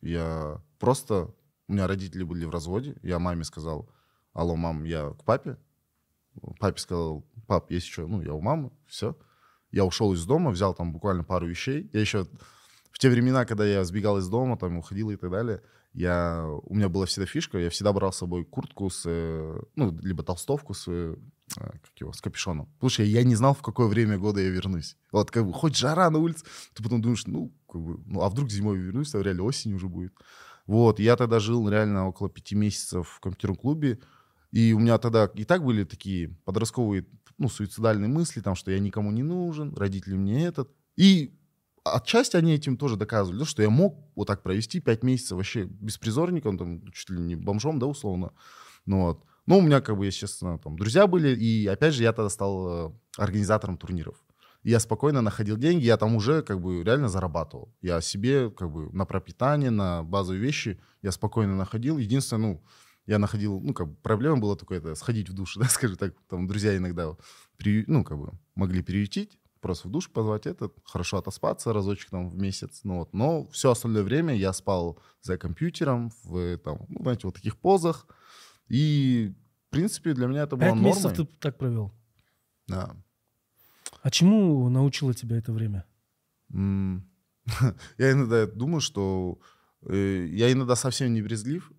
Я 0.00 0.60
просто... 0.78 1.34
У 1.68 1.74
меня 1.74 1.86
родители 1.86 2.24
были 2.24 2.44
в 2.44 2.50
разводе. 2.50 2.96
Я 3.02 3.18
маме 3.18 3.44
сказал, 3.44 3.88
алло, 4.32 4.56
мам, 4.56 4.84
я 4.84 5.10
к 5.10 5.24
папе. 5.24 5.56
Папе 6.58 6.80
сказал, 6.80 7.24
пап, 7.46 7.70
есть 7.70 7.86
что? 7.86 8.06
Ну, 8.06 8.20
я 8.20 8.34
у 8.34 8.40
мамы, 8.40 8.72
все. 8.86 9.16
Я 9.70 9.84
ушел 9.84 10.12
из 10.12 10.24
дома, 10.26 10.50
взял 10.50 10.74
там 10.74 10.92
буквально 10.92 11.24
пару 11.24 11.46
вещей. 11.46 11.88
Я 11.92 12.00
еще 12.00 12.26
в 12.90 12.98
те 12.98 13.08
времена, 13.08 13.44
когда 13.44 13.64
я 13.64 13.84
сбегал 13.84 14.18
из 14.18 14.28
дома, 14.28 14.58
там, 14.58 14.78
уходил 14.78 15.10
и 15.10 15.16
так 15.16 15.30
далее, 15.30 15.62
я, 15.94 16.46
у 16.64 16.74
меня 16.74 16.88
была 16.88 17.06
всегда 17.06 17.26
фишка, 17.26 17.58
я 17.58 17.70
всегда 17.70 17.92
брал 17.92 18.12
с 18.12 18.18
собой 18.18 18.44
куртку 18.44 18.88
с, 18.88 19.02
э, 19.06 19.60
ну, 19.76 19.98
либо 20.00 20.22
толстовку 20.22 20.72
с, 20.72 20.86
э, 20.88 21.16
как 21.54 21.92
его, 21.98 22.12
с 22.12 22.20
капюшоном. 22.20 22.68
Что 22.86 23.02
я 23.02 23.22
не 23.24 23.34
знал, 23.34 23.54
в 23.54 23.62
какое 23.62 23.86
время 23.86 24.18
года 24.18 24.40
я 24.40 24.48
вернусь. 24.48 24.96
Вот 25.10 25.30
как 25.30 25.46
бы, 25.46 25.52
хоть 25.52 25.76
жара 25.76 26.10
на 26.10 26.18
улице, 26.18 26.44
ты 26.74 26.82
потом 26.82 27.00
думаешь, 27.00 27.26
ну, 27.26 27.52
как 27.70 27.80
бы, 27.80 28.00
ну, 28.06 28.22
а 28.22 28.28
вдруг 28.28 28.50
зимой 28.50 28.78
вернусь, 28.78 29.14
а 29.14 29.22
реально 29.22 29.44
осень 29.44 29.74
уже 29.74 29.88
будет. 29.88 30.12
Вот, 30.66 31.00
я 31.00 31.16
тогда 31.16 31.40
жил 31.40 31.68
реально 31.68 32.06
около 32.06 32.30
пяти 32.30 32.54
месяцев 32.54 33.08
в 33.08 33.20
компьютерном 33.20 33.56
клубе, 33.56 33.98
и 34.52 34.72
у 34.72 34.78
меня 34.78 34.98
тогда 34.98 35.30
и 35.34 35.44
так 35.44 35.64
были 35.64 35.84
такие 35.84 36.36
подростковые, 36.44 37.06
ну, 37.38 37.48
суицидальные 37.48 38.08
мысли, 38.08 38.40
там, 38.40 38.54
что 38.54 38.70
я 38.70 38.78
никому 38.78 39.10
не 39.10 39.22
нужен, 39.22 39.74
родители 39.74 40.14
мне 40.14 40.44
этот. 40.46 40.70
И 40.96 41.34
отчасти 41.84 42.36
они 42.36 42.54
этим 42.54 42.76
тоже 42.76 42.96
доказывали, 42.96 43.44
что 43.44 43.62
я 43.62 43.70
мог 43.70 43.98
вот 44.14 44.26
так 44.26 44.42
провести 44.42 44.80
пять 44.80 45.02
месяцев 45.02 45.36
вообще 45.36 45.64
беспризорником, 45.64 46.58
там, 46.58 46.86
чуть 46.92 47.10
ли 47.10 47.18
не 47.18 47.34
бомжом, 47.34 47.78
да, 47.78 47.86
условно. 47.86 48.32
Ну 48.86 49.02
вот. 49.02 49.24
Ну, 49.46 49.58
у 49.58 49.60
меня, 49.60 49.80
как 49.80 49.96
бы, 49.96 50.06
естественно, 50.06 50.58
там, 50.58 50.76
друзья 50.76 51.06
были, 51.06 51.34
и, 51.34 51.66
опять 51.66 51.94
же, 51.94 52.02
я 52.02 52.12
тогда 52.12 52.30
стал 52.30 52.88
э, 52.88 52.92
организатором 53.18 53.76
турниров. 53.76 54.16
Я 54.62 54.78
спокойно 54.78 55.20
находил 55.20 55.56
деньги, 55.56 55.84
я 55.84 55.96
там 55.96 56.14
уже, 56.14 56.42
как 56.42 56.60
бы, 56.60 56.84
реально 56.84 57.08
зарабатывал. 57.08 57.74
Я 57.80 58.00
себе, 58.00 58.50
как 58.50 58.70
бы, 58.70 58.90
на 58.92 59.04
пропитание, 59.04 59.70
на 59.70 60.04
базовые 60.04 60.40
вещи 60.40 60.80
я 61.02 61.10
спокойно 61.10 61.56
находил. 61.56 61.98
Единственное, 61.98 62.42
ну, 62.42 62.64
я 63.06 63.18
находил, 63.18 63.60
ну, 63.60 63.74
как 63.74 63.88
бы, 63.88 63.96
проблема 63.96 64.38
была 64.38 64.54
только 64.54 64.76
это, 64.76 64.94
сходить 64.94 65.28
в 65.28 65.34
душ, 65.34 65.56
да, 65.60 65.66
скажем 65.66 65.96
так, 65.96 66.14
там, 66.28 66.46
друзья 66.46 66.76
иногда, 66.76 67.16
при, 67.56 67.84
ну, 67.88 68.04
как 68.04 68.18
бы, 68.18 68.32
могли 68.54 68.82
приютить, 68.82 69.38
просто 69.60 69.88
в 69.88 69.90
душ 69.90 70.08
позвать 70.10 70.46
этот, 70.46 70.76
хорошо 70.84 71.18
отоспаться 71.18 71.72
разочек 71.72 72.10
там 72.10 72.28
в 72.28 72.36
месяц, 72.36 72.80
ну 72.84 72.98
вот. 72.98 73.12
Но 73.12 73.46
все 73.46 73.70
остальное 73.70 74.02
время 74.02 74.36
я 74.36 74.52
спал 74.52 74.98
за 75.22 75.38
компьютером, 75.38 76.12
в, 76.22 76.58
там, 76.58 76.86
ну, 76.88 77.02
знаете, 77.02 77.26
вот 77.26 77.34
таких 77.34 77.56
позах. 77.56 78.06
И, 78.72 79.34
в 79.68 79.70
принципе, 79.70 80.14
для 80.14 80.26
меня 80.26 80.44
это 80.44 80.56
было 80.56 80.68
нормой. 80.68 80.84
месяцев 80.84 81.12
ты 81.12 81.24
так 81.38 81.58
провел? 81.58 81.92
Да. 82.68 82.96
А 84.02 84.10
чему 84.10 84.70
научило 84.70 85.12
тебя 85.12 85.36
это 85.36 85.52
время? 85.52 85.84
Я 87.98 88.12
иногда 88.12 88.46
думаю, 88.46 88.80
что 88.80 89.38
э, 89.82 90.26
я 90.30 90.52
иногда 90.52 90.76
совсем 90.76 91.12
не 91.12 91.20
брезглив, 91.22 91.72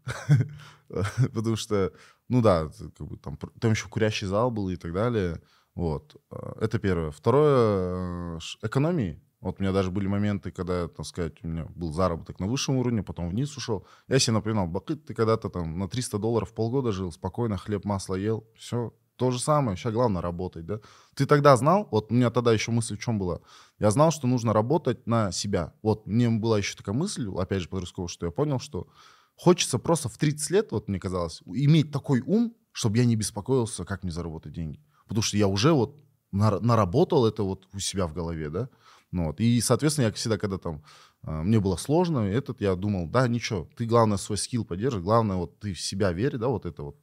потому 1.34 1.56
что, 1.56 1.94
ну 2.28 2.41
да, 2.41 2.70
как 2.98 3.08
бы 3.08 3.18
там, 3.18 3.38
там 3.60 3.72
еще 3.72 3.88
курящий 3.88 4.28
зал 4.28 4.52
был 4.52 4.70
и 4.70 4.76
так 4.76 4.94
далее. 4.94 5.41
Вот. 5.74 6.22
А, 6.30 6.58
это 6.60 6.80
первое. 6.80 7.12
Второе, 7.12 8.36
э, 8.36 8.39
экономии. 8.62 9.23
Вот 9.44 9.60
у 9.60 9.64
меня 9.64 9.72
даже 9.72 9.91
были 9.91 10.08
моменты, 10.08 10.52
когда, 10.52 10.88
так 10.88 11.06
сказать, 11.06 11.34
у 11.44 11.48
меня 11.48 11.66
был 11.76 11.91
заработок 11.91 12.39
на 12.39 12.48
высшем 12.48 12.78
уровне, 12.78 13.04
потом 13.04 13.30
вниз 13.30 13.56
ушел. 13.58 13.86
Я 14.08 14.20
себе 14.20 14.34
напоминал, 14.34 14.68
Бакыт, 14.68 15.06
ты 15.06 15.14
когда-то 15.14 15.50
там 15.50 15.78
на 15.78 15.88
300 15.88 16.18
долларов 16.18 16.54
полгода 16.54 16.91
жил, 16.91 17.12
спокойно 17.12 17.58
хлеб, 17.58 17.86
масло 17.86 18.16
ел, 18.16 18.48
все, 18.58 18.94
то 19.18 19.32
же 19.32 19.39
самое, 19.39 19.78
сейчас 19.78 19.94
главное 19.94 20.22
работать, 20.22 20.66
да. 20.66 20.80
Ты 21.16 21.26
тогда 21.26 21.56
знал, 21.58 21.88
вот 21.91 22.12
у 22.12 22.16
меня 22.16 22.32
тогда 22.32 22.52
еще 22.54 22.72
мысль 22.72 22.98
в 22.98 23.00
чем 23.00 23.20
была, 23.20 23.41
я 23.80 23.91
знал, 23.91 24.12
что 24.12 24.28
нужно 24.28 24.54
работать 24.54 25.06
на 25.06 25.32
себя. 25.32 25.74
Вот 25.84 26.08
мне 26.08 26.30
была 26.30 26.58
еще 26.58 26.76
такая 26.76 26.96
мысль, 26.96 27.30
опять 27.38 27.62
же, 27.62 27.70
подростковая, 27.70 28.08
что 28.08 28.26
я 28.26 28.32
понял, 28.32 28.60
что 28.60 28.88
хочется 29.36 29.78
просто 29.78 30.10
в 30.10 30.18
30 30.18 30.50
лет, 30.52 30.72
вот 30.72 30.88
мне 30.88 31.00
казалось, 31.00 31.41
иметь 31.46 31.91
такой 31.91 32.22
ум, 32.22 32.56
чтобы 32.72 32.98
я 32.98 33.06
не 33.06 33.16
беспокоился, 33.16 33.86
как 33.86 34.04
мне 34.04 34.12
заработать 34.12 34.54
деньги 34.54 34.80
потому 35.08 35.22
что 35.22 35.38
я 35.38 35.48
уже 35.48 35.74
вот 35.74 35.96
наработал 36.32 37.26
это 37.28 37.44
вот 37.44 37.68
у 37.74 37.80
себя 37.80 38.08
в 38.08 38.14
голове, 38.14 38.50
да. 38.50 38.70
Ну, 39.14 39.28
вот. 39.28 39.39
И, 39.39 39.61
соответственно, 39.61 40.07
я 40.07 40.11
всегда, 40.11 40.38
когда 40.38 40.57
там 40.57 40.84
э, 41.24 41.32
мне 41.43 41.59
было 41.59 41.78
сложно, 41.78 42.20
этот, 42.20 42.61
я 42.61 42.76
думал, 42.76 43.07
да, 43.07 43.28
ничего, 43.28 43.70
ты, 43.78 43.86
главное, 43.86 44.18
свой 44.18 44.38
скилл 44.38 44.66
поддержишь, 44.66 45.01
главное, 45.01 45.38
вот 45.38 45.59
ты 45.59 45.74
в 45.74 45.80
себя 45.80 46.11
верь, 46.11 46.38
да, 46.38 46.47
вот 46.47 46.66
это 46.66 46.84
вот, 46.84 46.97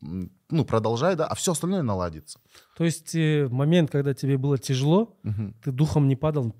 ну, 0.00 0.64
продолжай, 0.66 1.16
да, 1.16 1.26
а 1.26 1.34
все 1.34 1.52
остальное 1.52 1.82
наладится. 1.82 2.38
То 2.76 2.84
есть 2.84 3.14
э, 3.14 3.48
момент, 3.50 3.90
когда 3.90 4.12
тебе 4.12 4.36
было 4.36 4.58
тяжело, 4.58 5.16
угу. 5.24 5.54
ты 5.64 5.72
духом 5.72 6.06
не 6.06 6.16
падал, 6.16 6.54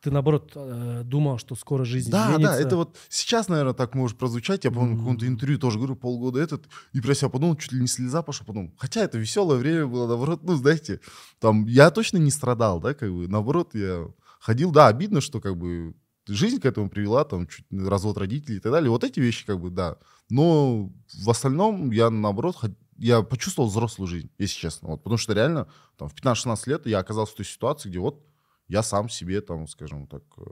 ты, 0.00 0.10
наоборот, 0.10 0.52
э, 0.54 1.02
думал, 1.04 1.38
что 1.38 1.54
скоро 1.54 1.84
жизнь 1.84 2.10
да, 2.10 2.24
изменится. 2.24 2.52
Да, 2.52 2.56
да, 2.56 2.62
это 2.62 2.76
вот 2.76 2.96
сейчас, 3.08 3.48
наверное, 3.48 3.74
так 3.74 3.94
может 3.94 4.18
прозвучать. 4.18 4.64
Я 4.64 4.70
помню, 4.70 4.92
mm-hmm. 4.92 4.96
в 4.96 4.98
каком-то 5.00 5.26
интервью 5.26 5.58
тоже 5.58 5.78
говорю, 5.78 5.96
полгода 5.96 6.40
этот, 6.40 6.64
и 6.92 7.00
про 7.00 7.14
себя 7.14 7.28
подумал, 7.28 7.56
чуть 7.56 7.72
ли 7.72 7.80
не 7.80 7.86
слеза 7.86 8.22
пошел, 8.22 8.46
потом. 8.46 8.74
Хотя 8.78 9.02
это 9.02 9.18
веселое 9.18 9.58
время 9.58 9.86
было, 9.86 10.06
наоборот, 10.06 10.40
ну, 10.42 10.56
знаете, 10.56 11.00
там, 11.38 11.66
я 11.66 11.90
точно 11.90 12.18
не 12.18 12.30
страдал, 12.30 12.80
да, 12.80 12.94
как 12.94 13.12
бы, 13.12 13.28
наоборот, 13.28 13.74
я 13.74 14.08
ходил, 14.40 14.72
да, 14.72 14.88
обидно, 14.88 15.20
что, 15.20 15.40
как 15.40 15.56
бы, 15.56 15.94
жизнь 16.26 16.60
к 16.60 16.64
этому 16.64 16.90
привела, 16.90 17.24
там, 17.24 17.46
чуть 17.46 17.66
развод 17.70 18.18
родителей 18.18 18.56
и 18.56 18.60
так 18.60 18.72
далее, 18.72 18.90
вот 18.90 19.04
эти 19.04 19.20
вещи, 19.20 19.46
как 19.46 19.60
бы, 19.60 19.70
да. 19.70 19.98
Но 20.28 20.90
в 21.14 21.30
остальном 21.30 21.92
я, 21.92 22.10
наоборот, 22.10 22.56
я 22.96 23.22
почувствовал 23.22 23.68
взрослую 23.68 24.08
жизнь, 24.08 24.30
если 24.38 24.58
честно, 24.58 24.88
вот, 24.88 25.02
потому 25.02 25.18
что 25.18 25.32
реально, 25.34 25.68
там, 25.96 26.08
в 26.08 26.14
15-16 26.14 26.62
лет 26.66 26.86
я 26.86 26.98
оказался 26.98 27.34
в 27.34 27.36
той 27.36 27.46
ситуации, 27.46 27.88
где 27.88 27.98
вот 28.00 28.26
я 28.66 28.82
сам 28.82 29.08
себе, 29.08 29.40
там, 29.40 29.66
скажем 29.66 30.06
так, 30.06 30.22
э, 30.38 30.42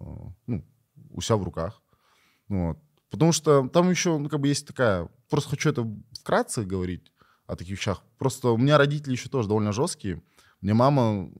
э, 0.00 0.04
ну, 0.46 0.64
у 1.10 1.20
себя 1.20 1.36
в 1.36 1.42
руках. 1.42 1.82
Вот. 2.48 2.78
Потому 3.10 3.32
что 3.32 3.68
там 3.68 3.90
еще, 3.90 4.18
ну, 4.18 4.28
как 4.28 4.40
бы 4.40 4.48
есть 4.48 4.66
такая... 4.66 5.08
Просто 5.28 5.50
хочу 5.50 5.70
это 5.70 5.86
вкратце 6.12 6.64
говорить 6.64 7.12
о 7.46 7.56
таких 7.56 7.78
вещах. 7.78 8.02
Просто 8.18 8.48
у 8.48 8.56
меня 8.56 8.78
родители 8.78 9.12
еще 9.12 9.28
тоже 9.28 9.48
довольно 9.48 9.72
жесткие. 9.72 10.22
Мне 10.60 10.74
мама, 10.74 11.30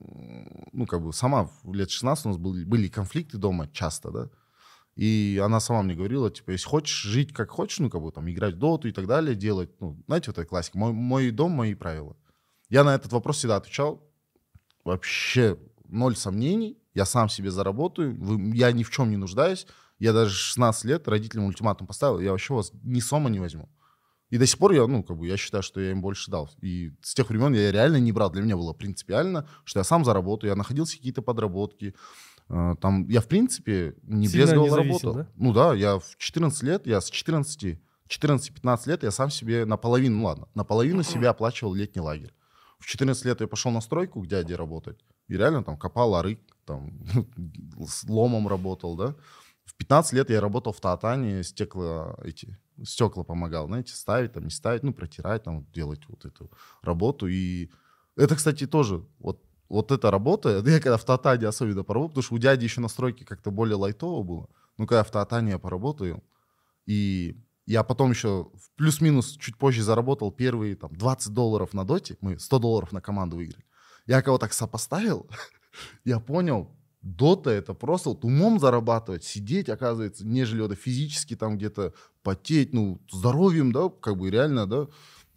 ну, 0.71 0.85
как 0.87 1.03
бы 1.03 1.11
сама 1.11 1.49
в 1.63 1.73
лет 1.73 1.89
16 1.89 2.25
у 2.25 2.29
нас 2.29 2.37
были, 2.37 2.63
были 2.63 2.87
конфликты 2.87 3.37
дома 3.37 3.67
часто, 3.67 4.11
да. 4.11 4.29
И 4.95 5.41
она 5.43 5.59
сама 5.59 5.81
мне 5.81 5.95
говорила, 5.95 6.29
типа, 6.29 6.51
если 6.51 6.67
хочешь 6.67 7.03
жить 7.03 7.33
как 7.33 7.51
хочешь, 7.51 7.79
ну, 7.79 7.89
как 7.89 8.01
бы 8.01 8.11
там 8.11 8.29
играть 8.29 8.55
в 8.55 8.59
доту 8.59 8.87
и 8.87 8.91
так 8.91 9.07
далее, 9.07 9.35
делать, 9.35 9.69
ну, 9.79 10.01
знаете, 10.07 10.31
вот 10.31 10.37
эта 10.37 10.47
классика, 10.47 10.77
мой, 10.77 10.93
мой 10.93 11.31
дом, 11.31 11.51
мои 11.51 11.73
правила. 11.73 12.17
Я 12.69 12.83
на 12.83 12.95
этот 12.95 13.11
вопрос 13.11 13.37
всегда 13.37 13.57
отвечал, 13.57 14.03
вообще 14.83 15.57
ноль 15.87 16.15
сомнений, 16.15 16.77
я 16.93 17.05
сам 17.05 17.29
себе 17.29 17.51
заработаю, 17.51 18.15
вы, 18.19 18.55
я 18.55 18.71
ни 18.71 18.83
в 18.83 18.89
чем 18.89 19.09
не 19.09 19.17
нуждаюсь. 19.17 19.67
Я 19.99 20.13
даже 20.13 20.33
16 20.33 20.85
лет 20.85 21.07
родителям 21.07 21.45
ультиматум 21.45 21.87
поставил, 21.87 22.19
я 22.19 22.31
вообще 22.31 22.53
вас 22.53 22.71
ни 22.83 22.99
сома 22.99 23.29
не 23.29 23.39
возьму. 23.39 23.69
И 24.29 24.37
до 24.37 24.45
сих 24.45 24.59
пор 24.59 24.73
я, 24.73 24.85
ну, 24.85 25.03
как 25.03 25.17
бы, 25.17 25.27
я 25.27 25.37
считаю, 25.37 25.63
что 25.63 25.81
я 25.81 25.91
им 25.91 26.01
больше 26.01 26.29
дал. 26.29 26.49
И 26.61 26.91
с 27.01 27.15
тех 27.15 27.29
времен 27.29 27.53
я 27.53 27.71
реально 27.71 27.97
не 27.97 28.11
брал. 28.11 28.29
Для 28.29 28.43
меня 28.43 28.55
было 28.55 28.73
принципиально, 28.73 29.47
что 29.63 29.79
я 29.79 29.83
сам 29.83 30.05
заработаю, 30.05 30.49
я 30.51 30.55
находил 30.55 30.85
какие-то 30.85 31.21
подработки. 31.21 31.95
Э, 32.49 32.75
там, 32.79 33.07
я, 33.07 33.21
в 33.21 33.27
принципе, 33.27 33.95
не 34.03 34.27
Сильно 34.27 34.45
брезговал 34.45 34.75
работу. 34.75 35.13
Да? 35.13 35.27
Ну 35.35 35.53
да, 35.53 35.73
я 35.73 35.97
в 35.97 36.15
14 36.17 36.63
лет, 36.63 36.87
я 36.87 37.01
с 37.01 37.09
14, 37.09 37.79
14-15 38.07 38.89
лет 38.89 39.03
я 39.03 39.11
сам 39.11 39.29
себе 39.29 39.65
наполовину, 39.65 40.17
ну 40.17 40.25
ладно, 40.25 40.47
наполовину 40.53 41.03
себе 41.03 41.29
оплачивал 41.29 41.73
летний 41.73 42.01
лагерь. 42.01 42.33
В 42.79 42.85
14 42.85 43.25
лет 43.25 43.41
я 43.41 43.47
пошел 43.47 43.71
на 43.71 43.81
стройку 43.81 44.21
к 44.21 44.27
дяде 44.27 44.55
работать. 44.55 45.03
И 45.27 45.37
реально 45.37 45.63
там 45.63 45.77
копал 45.77 46.15
арык, 46.15 46.39
там 46.65 46.99
с 47.87 48.03
ломом 48.05 48.47
работал, 48.47 48.95
да. 48.95 49.15
В 49.65 49.75
15 49.75 50.13
лет 50.13 50.29
я 50.29 50.41
работал 50.41 50.73
в 50.73 50.79
Татане, 50.79 51.43
стекла 51.43 52.15
эти, 52.23 52.57
стекла 52.85 53.23
помогал, 53.23 53.67
знаете, 53.67 53.93
ставить, 53.93 54.33
там, 54.33 54.43
не 54.43 54.49
ставить, 54.49 54.83
ну, 54.83 54.93
протирать, 54.93 55.43
там, 55.43 55.65
делать 55.73 56.01
вот 56.07 56.25
эту 56.25 56.51
работу. 56.81 57.27
И 57.27 57.69
это, 58.15 58.35
кстати, 58.35 58.67
тоже, 58.67 59.05
вот, 59.19 59.43
вот 59.69 59.91
эта 59.91 60.11
работа, 60.11 60.63
я 60.65 60.79
когда 60.79 60.97
в 60.97 61.03
Татане 61.03 61.47
особенно 61.47 61.83
поработал, 61.83 62.09
потому 62.09 62.23
что 62.23 62.35
у 62.35 62.37
дяди 62.39 62.63
еще 62.63 62.81
настройки 62.81 63.23
как-то 63.23 63.51
более 63.51 63.75
лайтово 63.75 64.23
было. 64.23 64.49
Ну, 64.77 64.87
когда 64.87 65.03
в 65.03 65.11
Татане 65.11 65.51
я 65.51 65.59
поработал, 65.59 66.23
и 66.85 67.37
я 67.65 67.83
потом 67.83 68.11
еще 68.11 68.49
плюс-минус 68.77 69.37
чуть 69.37 69.57
позже 69.57 69.83
заработал 69.83 70.31
первые 70.31 70.75
там 70.75 70.95
20 70.95 71.33
долларов 71.33 71.73
на 71.73 71.85
доте, 71.85 72.17
мы 72.21 72.39
100 72.39 72.59
долларов 72.59 72.91
на 72.91 73.01
команду 73.01 73.37
выиграли. 73.37 73.63
Я 74.07 74.21
кого 74.21 74.37
так 74.37 74.53
сопоставил, 74.53 75.29
я 76.03 76.19
понял, 76.19 76.75
дота 77.01 77.49
это 77.51 77.73
просто 77.73 78.09
вот 78.09 78.25
умом 78.25 78.59
зарабатывать, 78.59 79.23
сидеть, 79.23 79.69
оказывается, 79.69 80.25
нежели 80.25 80.61
вот 80.61 80.77
физически 80.77 81.35
там 81.35 81.57
где-то 81.57 81.93
потеть, 82.23 82.73
ну, 82.73 83.01
здоровьем, 83.11 83.71
да, 83.71 83.89
как 83.89 84.17
бы 84.17 84.29
реально, 84.29 84.67
да, 84.67 84.87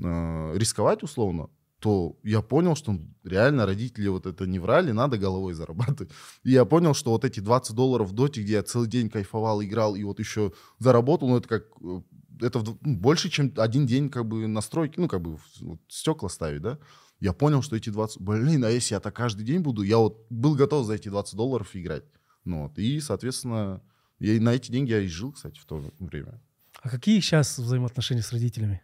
э, 0.01 0.53
рисковать 0.57 1.03
условно, 1.03 1.51
то 1.79 2.17
я 2.23 2.43
понял, 2.43 2.77
что 2.77 2.99
реально 3.25 3.67
родители 3.67 4.09
вот 4.09 4.27
это 4.27 4.47
не 4.47 4.59
врали, 4.59 4.93
надо 4.93 5.19
головой 5.19 5.55
зарабатывать. 5.55 6.13
И 6.45 6.53
я 6.53 6.65
понял, 6.65 6.95
что 6.95 7.11
вот 7.11 7.25
эти 7.25 7.41
20 7.41 7.75
долларов 7.75 8.09
в 8.09 8.13
доте, 8.13 8.43
где 8.43 8.55
я 8.55 8.63
целый 8.63 8.89
день 8.89 9.11
кайфовал, 9.11 9.63
играл 9.63 9.95
и 9.95 10.05
вот 10.05 10.19
еще 10.19 10.53
заработал, 10.79 11.29
ну, 11.29 11.39
это 11.39 11.49
как 11.49 11.65
э, 11.83 12.03
это 12.41 12.61
ну, 12.61 12.97
больше, 12.97 13.31
чем 13.31 13.53
один 13.57 13.87
день 13.87 14.11
как 14.11 14.27
бы 14.27 14.47
настройки, 14.49 14.99
ну, 14.99 15.09
как 15.09 15.23
бы 15.23 15.39
вот, 15.61 15.81
стекла 15.89 16.29
ставить, 16.29 16.63
да 16.63 16.79
я 17.23 17.33
понял, 17.33 17.63
что 17.63 17.77
эти 17.77 17.89
20... 17.89 18.21
Блин, 18.21 18.65
а 18.65 18.69
если 18.69 18.95
я 18.95 19.01
так 19.01 19.15
каждый 19.15 19.45
день 19.45 19.61
буду? 19.61 19.83
Я 19.83 19.99
вот 19.99 20.27
был 20.29 20.57
готов 20.57 20.85
за 20.85 20.95
эти 20.95 21.09
20 21.09 21.37
долларов 21.37 21.77
играть. 21.77 22.03
Ну, 22.45 22.65
вот. 22.65 22.77
И, 22.81 23.01
соответственно, 23.01 23.81
я, 24.19 24.41
на 24.41 24.55
эти 24.55 24.73
деньги 24.73 24.91
я 24.91 24.99
и 24.99 25.07
жил, 25.07 25.31
кстати, 25.31 25.61
в 25.61 25.65
то 25.65 25.85
время. 26.01 26.43
А 26.81 26.89
какие 26.89 27.21
сейчас 27.21 27.59
взаимоотношения 27.59 28.23
с 28.23 28.33
родителями? 28.33 28.83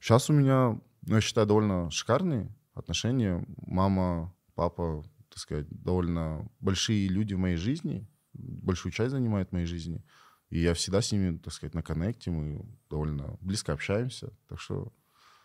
Сейчас 0.00 0.30
у 0.30 0.32
меня, 0.32 0.80
ну, 1.02 1.14
я 1.16 1.20
считаю, 1.20 1.46
довольно 1.46 1.90
шикарные 1.90 2.56
отношения. 2.72 3.44
Мама, 3.58 4.34
папа, 4.54 5.04
так 5.28 5.38
сказать, 5.38 5.66
довольно 5.68 6.50
большие 6.60 7.06
люди 7.08 7.34
в 7.34 7.38
моей 7.38 7.56
жизни. 7.56 8.08
большую 8.32 8.92
часть 8.92 9.10
занимает 9.10 9.50
в 9.50 9.52
моей 9.52 9.66
жизни. 9.66 10.02
И 10.48 10.58
я 10.58 10.72
всегда 10.72 11.02
с 11.02 11.12
ними, 11.12 11.36
так 11.36 11.52
сказать, 11.52 11.74
на 11.74 11.82
коннекте, 11.82 12.30
мы 12.30 12.64
довольно 12.88 13.36
близко 13.42 13.74
общаемся. 13.74 14.32
Так 14.48 14.58
что... 14.58 14.90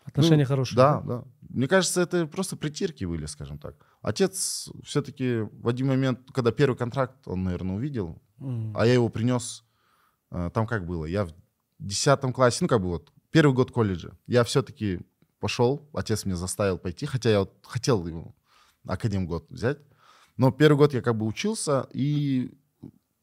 Отношения 0.03 0.43
ну, 0.43 0.47
хорошие. 0.47 0.77
Да, 0.77 1.01
да. 1.01 1.23
Мне 1.49 1.67
кажется, 1.67 2.01
это 2.01 2.25
просто 2.27 2.55
притирки 2.55 3.05
были, 3.05 3.25
скажем 3.25 3.57
так. 3.57 3.75
Отец 4.01 4.69
все-таки 4.83 5.41
в 5.51 5.67
один 5.67 5.87
момент, 5.87 6.19
когда 6.33 6.51
первый 6.51 6.75
контракт 6.75 7.27
он, 7.27 7.43
наверное, 7.43 7.75
увидел, 7.75 8.21
М. 8.39 8.75
а 8.75 8.85
я 8.85 8.93
его 8.93 9.09
принес, 9.09 9.63
э, 10.31 10.49
там 10.53 10.67
как 10.67 10.85
было, 10.85 11.05
я 11.05 11.25
в 11.25 11.33
десятом 11.79 12.33
классе, 12.33 12.59
ну 12.61 12.67
как 12.67 12.81
бы 12.81 12.87
вот, 12.87 13.11
первый 13.29 13.53
год 13.53 13.71
колледжа, 13.71 14.17
я 14.27 14.43
все-таки 14.43 15.01
пошел, 15.39 15.89
отец 15.93 16.25
меня 16.25 16.37
заставил 16.37 16.77
пойти, 16.77 17.05
хотя 17.05 17.29
я 17.29 17.39
вот 17.41 17.53
хотел 17.63 18.05
его 18.07 18.35
академ 18.85 19.27
год 19.27 19.45
взять, 19.49 19.77
но 20.37 20.51
первый 20.51 20.77
год 20.77 20.93
я 20.93 21.01
как 21.01 21.17
бы 21.17 21.25
учился, 21.25 21.87
и 21.93 22.51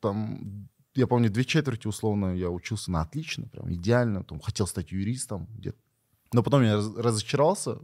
там, 0.00 0.68
я 0.94 1.06
помню, 1.06 1.30
две 1.30 1.44
четверти 1.44 1.86
условно 1.86 2.36
я 2.36 2.50
учился 2.50 2.90
на 2.90 3.02
отлично, 3.02 3.48
прям 3.48 3.72
идеально, 3.72 4.24
там, 4.24 4.40
хотел 4.40 4.66
стать 4.66 4.92
юристом 4.92 5.46
где-то. 5.56 5.78
Но 6.32 6.42
потом 6.42 6.62
я 6.62 6.76
раз- 6.76 6.96
разочаровался 6.96 7.78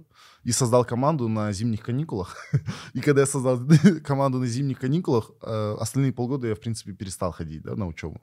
и 0.44 0.52
создал 0.52 0.84
команду 0.84 1.28
на 1.28 1.52
зимних 1.52 1.82
каникулах. 1.82 2.36
И 2.94 3.00
когда 3.00 3.22
я 3.22 3.26
создал 3.26 3.60
команду 4.04 4.38
на 4.38 4.46
зимних 4.46 4.78
каникулах, 4.78 5.32
э, 5.42 5.76
остальные 5.80 6.12
полгода 6.12 6.46
я, 6.46 6.54
в 6.54 6.60
принципе, 6.60 6.92
перестал 6.92 7.32
ходить 7.32 7.62
да, 7.62 7.74
на 7.74 7.86
учебу. 7.86 8.20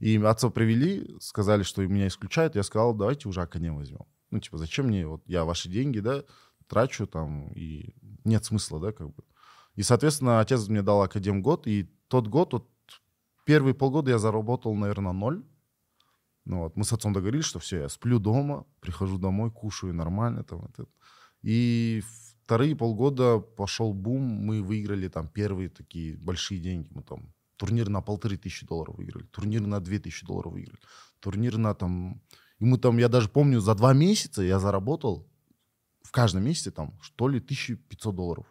И 0.00 0.18
отцов 0.18 0.52
привели, 0.52 1.16
сказали, 1.20 1.62
что 1.62 1.86
меня 1.86 2.06
исключают. 2.08 2.56
Я 2.56 2.62
сказал, 2.62 2.94
давайте 2.94 3.28
уже 3.28 3.40
академ 3.40 3.76
возьмем. 3.76 4.04
Ну, 4.30 4.40
типа, 4.40 4.58
зачем 4.58 4.86
мне, 4.86 5.06
вот 5.06 5.22
я 5.26 5.44
ваши 5.44 5.68
деньги, 5.68 6.00
да, 6.00 6.24
трачу 6.66 7.06
там, 7.06 7.52
и 7.52 7.94
нет 8.24 8.44
смысла, 8.44 8.80
да, 8.80 8.92
как 8.92 9.14
бы. 9.14 9.22
И, 9.76 9.82
соответственно, 9.82 10.40
отец 10.40 10.68
мне 10.68 10.82
дал 10.82 11.02
академ 11.02 11.42
год, 11.42 11.66
и 11.66 11.88
тот 12.08 12.26
год, 12.28 12.52
вот 12.52 12.68
первые 13.44 13.74
полгода 13.74 14.10
я 14.10 14.18
заработал, 14.18 14.74
наверное, 14.74 15.12
ноль. 15.12 15.44
Ну 16.44 16.58
вот, 16.58 16.76
мы 16.76 16.84
с 16.84 16.92
отцом 16.92 17.12
договорились, 17.12 17.46
что 17.46 17.58
все, 17.58 17.80
я 17.80 17.88
сплю 17.88 18.18
дома, 18.18 18.64
прихожу 18.80 19.18
домой, 19.18 19.50
кушаю 19.50 19.94
нормально. 19.94 20.44
Там, 20.44 20.64
это. 20.66 20.86
И 21.42 22.02
вторые 22.44 22.76
полгода 22.76 23.38
пошел 23.38 23.94
бум, 23.94 24.22
мы 24.22 24.62
выиграли 24.62 25.08
там 25.08 25.28
первые 25.28 25.68
такие 25.68 26.16
большие 26.18 26.60
деньги. 26.60 26.88
Мы 26.90 27.02
там 27.02 27.32
турнир 27.56 27.88
на 27.88 28.02
полторы 28.02 28.36
тысячи 28.36 28.66
долларов 28.66 28.96
выиграли, 28.96 29.24
турнир 29.26 29.60
на 29.62 29.80
две 29.80 29.98
тысячи 29.98 30.26
долларов 30.26 30.52
выиграли, 30.52 30.78
турнир 31.20 31.56
на 31.56 31.74
там... 31.74 32.20
И 32.58 32.64
мы 32.64 32.78
там, 32.78 32.98
я 32.98 33.08
даже 33.08 33.28
помню, 33.28 33.60
за 33.60 33.74
два 33.74 33.94
месяца 33.94 34.42
я 34.42 34.58
заработал 34.58 35.26
в 36.02 36.10
каждом 36.12 36.44
месяце 36.44 36.70
там, 36.70 36.98
что 37.00 37.28
ли, 37.28 37.38
1500 37.40 38.14
долларов. 38.14 38.46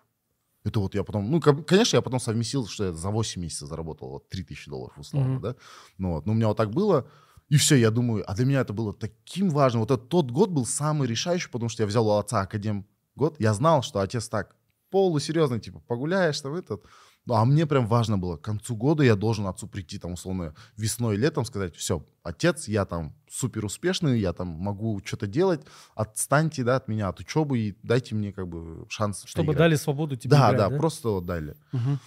Это 0.64 0.80
вот 0.80 0.96
я 0.96 1.04
потом, 1.04 1.30
ну, 1.30 1.42
кон- 1.42 1.64
конечно, 1.64 1.98
я 1.98 2.02
потом 2.02 2.20
совместил, 2.20 2.66
что 2.68 2.86
я 2.86 2.94
за 2.94 3.10
8 3.10 3.42
месяцев 3.42 3.70
заработал 3.70 4.10
вот 4.10 4.30
3000 4.30 4.70
долларов 4.70 4.98
условно, 4.98 5.34
Мгм. 5.34 5.42
да. 5.42 5.56
Ну 5.98 6.14
вот, 6.14 6.26
но 6.26 6.32
у 6.32 6.36
меня 6.36 6.48
вот 6.48 6.58
так 6.58 6.72
было, 6.72 7.08
и 7.50 7.58
все, 7.58 7.76
я 7.76 7.92
думаю, 7.92 8.30
а 8.30 8.36
для 8.36 8.46
меня 8.46 8.62
это 8.62 8.74
было 8.74 8.94
таким 8.94 9.50
важным. 9.50 9.82
Вот 9.82 9.92
этот 9.92 10.10
тот 10.10 10.32
год 10.32 10.50
был 10.50 10.66
самый 10.66 11.08
решающий, 11.08 11.50
потому 11.50 11.70
что 11.70 11.84
я 11.84 11.88
взял 11.88 12.08
у 12.08 12.18
отца 12.18 12.42
академ 12.42 12.88
год, 13.16 13.36
я 13.40 13.54
знал, 13.54 13.84
что 13.84 14.00
отец 14.00 14.28
так 14.30 14.56
полусерьезно, 14.90 15.60
типа, 15.60 15.80
погуляешь 15.80 16.40
там 16.42 16.54
этот. 16.56 16.86
Ну, 17.26 17.36
а 17.36 17.46
мне 17.46 17.66
прям 17.66 17.88
важно 17.88 18.18
было, 18.18 18.36
к 18.36 18.42
концу 18.42 18.76
года 18.76 19.02
я 19.04 19.16
должен 19.16 19.48
отцу 19.48 19.68
прийти 19.68 19.98
там 19.98 20.14
условно 20.14 20.56
весной, 20.76 21.16
летом, 21.16 21.46
сказать, 21.46 21.74
все, 21.76 22.06
отец, 22.22 22.68
я 22.68 22.86
там 22.86 23.16
супер 23.30 23.64
успешный, 23.64 24.20
я 24.20 24.34
там 24.34 24.48
могу 24.50 25.02
что-то 25.06 25.26
делать, 25.26 25.62
отстаньте, 25.96 26.64
да, 26.64 26.76
от 26.76 26.90
меня, 26.90 27.08
от 27.08 27.22
учебы 27.22 27.60
и 27.60 27.78
дайте 27.82 28.14
мне 28.14 28.34
как 28.34 28.48
бы 28.50 28.86
шанс 28.90 29.24
Чтобы 29.26 29.48
поиграть». 29.48 29.58
дали 29.70 29.76
свободу 29.78 30.18
тебе 30.18 30.32
Да, 30.32 30.50
играть, 30.50 30.72
да, 30.72 30.78
просто 30.78 31.10
вот 31.10 31.26
дали. 31.26 31.56
Мгм. 31.72 32.00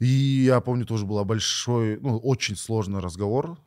И 0.00 0.44
я 0.44 0.60
помню, 0.60 0.84
тоже 0.84 1.06
был 1.06 1.24
большой, 1.24 1.98
ну, 2.00 2.18
очень 2.18 2.56
сложный 2.56 3.00
разговор 3.00 3.58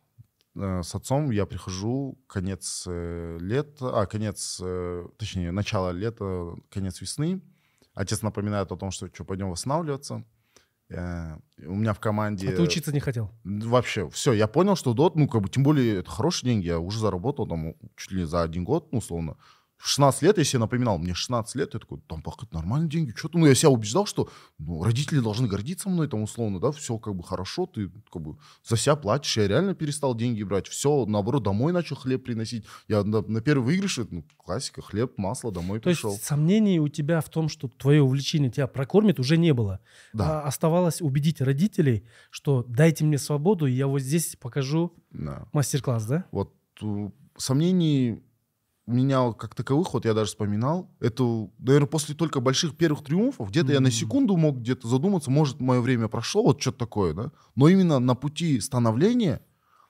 с 0.55 0.95
отцом. 0.95 1.31
Я 1.31 1.45
прихожу, 1.45 2.17
конец 2.27 2.85
э, 2.87 3.37
лета, 3.39 4.01
а, 4.01 4.05
конец, 4.05 4.59
э, 4.63 5.07
точнее, 5.17 5.51
начало 5.51 5.91
лета, 5.91 6.55
конец 6.69 7.01
весны. 7.01 7.41
Отец 7.93 8.21
напоминает 8.21 8.71
о 8.71 8.77
том, 8.77 8.91
что 8.91 9.07
что, 9.07 9.25
пойдем 9.25 9.49
восстанавливаться. 9.49 10.23
Э, 10.89 11.37
у 11.57 11.75
меня 11.75 11.93
в 11.93 11.99
команде... 11.99 12.49
А 12.49 12.55
ты 12.55 12.61
учиться 12.61 12.93
не 12.93 12.99
хотел? 12.99 13.31
Вообще, 13.43 14.09
все, 14.09 14.33
я 14.33 14.47
понял, 14.47 14.75
что 14.75 14.93
дот, 14.93 15.15
ну, 15.15 15.27
как 15.27 15.41
бы, 15.41 15.49
тем 15.49 15.63
более, 15.63 15.99
это 15.99 16.09
хорошие 16.09 16.49
деньги, 16.49 16.67
я 16.67 16.79
уже 16.79 16.99
заработал 16.99 17.47
там 17.47 17.73
чуть 17.95 18.11
ли 18.11 18.23
за 18.23 18.43
один 18.43 18.63
год, 18.63 18.91
ну, 18.91 18.99
условно. 18.99 19.37
В 19.77 19.87
16 19.87 20.21
лет 20.23 20.37
я 20.37 20.43
себе 20.43 20.59
напоминал, 20.59 20.97
мне 20.97 21.13
16 21.13 21.55
лет, 21.55 21.73
я 21.73 21.79
такой, 21.79 21.99
там, 22.07 22.21
пахать 22.21 22.51
нормальные 22.53 22.89
деньги, 22.89 23.11
что-то, 23.15 23.37
ну, 23.37 23.45
я 23.45 23.55
себя 23.55 23.69
убеждал, 23.69 24.05
что, 24.05 24.29
ну, 24.57 24.83
родители 24.83 25.19
должны 25.19 25.47
гордиться 25.47 25.89
мной, 25.89 26.07
там, 26.07 26.23
условно, 26.23 26.59
да, 26.59 26.71
все 26.71 26.97
как 26.97 27.15
бы 27.15 27.23
хорошо, 27.23 27.65
ты, 27.65 27.89
как 28.11 28.21
бы, 28.21 28.37
за 28.63 28.77
себя 28.77 28.95
платишь, 28.95 29.37
я 29.37 29.47
реально 29.47 29.75
перестал 29.75 30.15
деньги 30.15 30.43
брать, 30.43 30.67
все, 30.67 31.05
наоборот, 31.05 31.43
домой 31.43 31.73
начал 31.73 31.97
хлеб 31.97 32.23
приносить, 32.23 32.65
я 32.87 33.03
на, 33.03 33.21
на 33.21 33.41
первый 33.41 33.65
выигрыш, 33.65 33.99
ну, 34.09 34.25
классика, 34.37 34.81
хлеб, 34.81 35.17
масло, 35.17 35.51
домой 35.51 35.79
То 35.79 35.89
пришел. 35.89 36.11
есть 36.11 36.23
сомнений 36.23 36.79
у 36.79 36.87
тебя 36.87 37.21
в 37.21 37.29
том, 37.29 37.49
что 37.49 37.67
твое 37.67 38.01
увлечение 38.01 38.49
тебя 38.49 38.67
прокормит, 38.67 39.19
уже 39.19 39.37
не 39.37 39.53
было. 39.53 39.81
Да, 40.13 40.41
А 40.41 40.47
оставалось 40.47 41.01
убедить 41.01 41.41
родителей, 41.41 42.07
что 42.31 42.63
дайте 42.67 43.03
мне 43.03 43.17
свободу, 43.17 43.67
и 43.67 43.73
я 43.73 43.87
вот 43.87 43.99
здесь 43.99 44.35
покажу 44.35 44.93
да. 45.11 45.47
мастер-класс, 45.51 46.05
да? 46.05 46.25
Вот 46.31 46.53
э, 46.81 47.09
сомнений 47.37 48.23
меня 48.87 49.33
как 49.33 49.55
таковых, 49.55 49.93
вот 49.93 50.05
я 50.05 50.13
даже 50.13 50.29
вспоминал, 50.29 50.91
это, 50.99 51.49
наверное, 51.57 51.87
после 51.87 52.13
только 52.15 52.39
больших 52.39 52.77
первых 52.77 53.03
триумфов, 53.03 53.49
где-то 53.49 53.71
я 53.73 53.79
на 53.79 53.91
секунду 53.91 54.37
мог 54.37 54.57
где-то 54.57 54.87
задуматься, 54.87 55.31
может, 55.31 55.59
мое 55.59 55.81
время 55.81 56.07
прошло, 56.07 56.43
вот 56.43 56.61
что-то 56.61 56.79
такое, 56.79 57.13
да, 57.13 57.31
но 57.55 57.67
именно 57.67 57.99
на 57.99 58.15
пути 58.15 58.59
становления, 58.59 59.41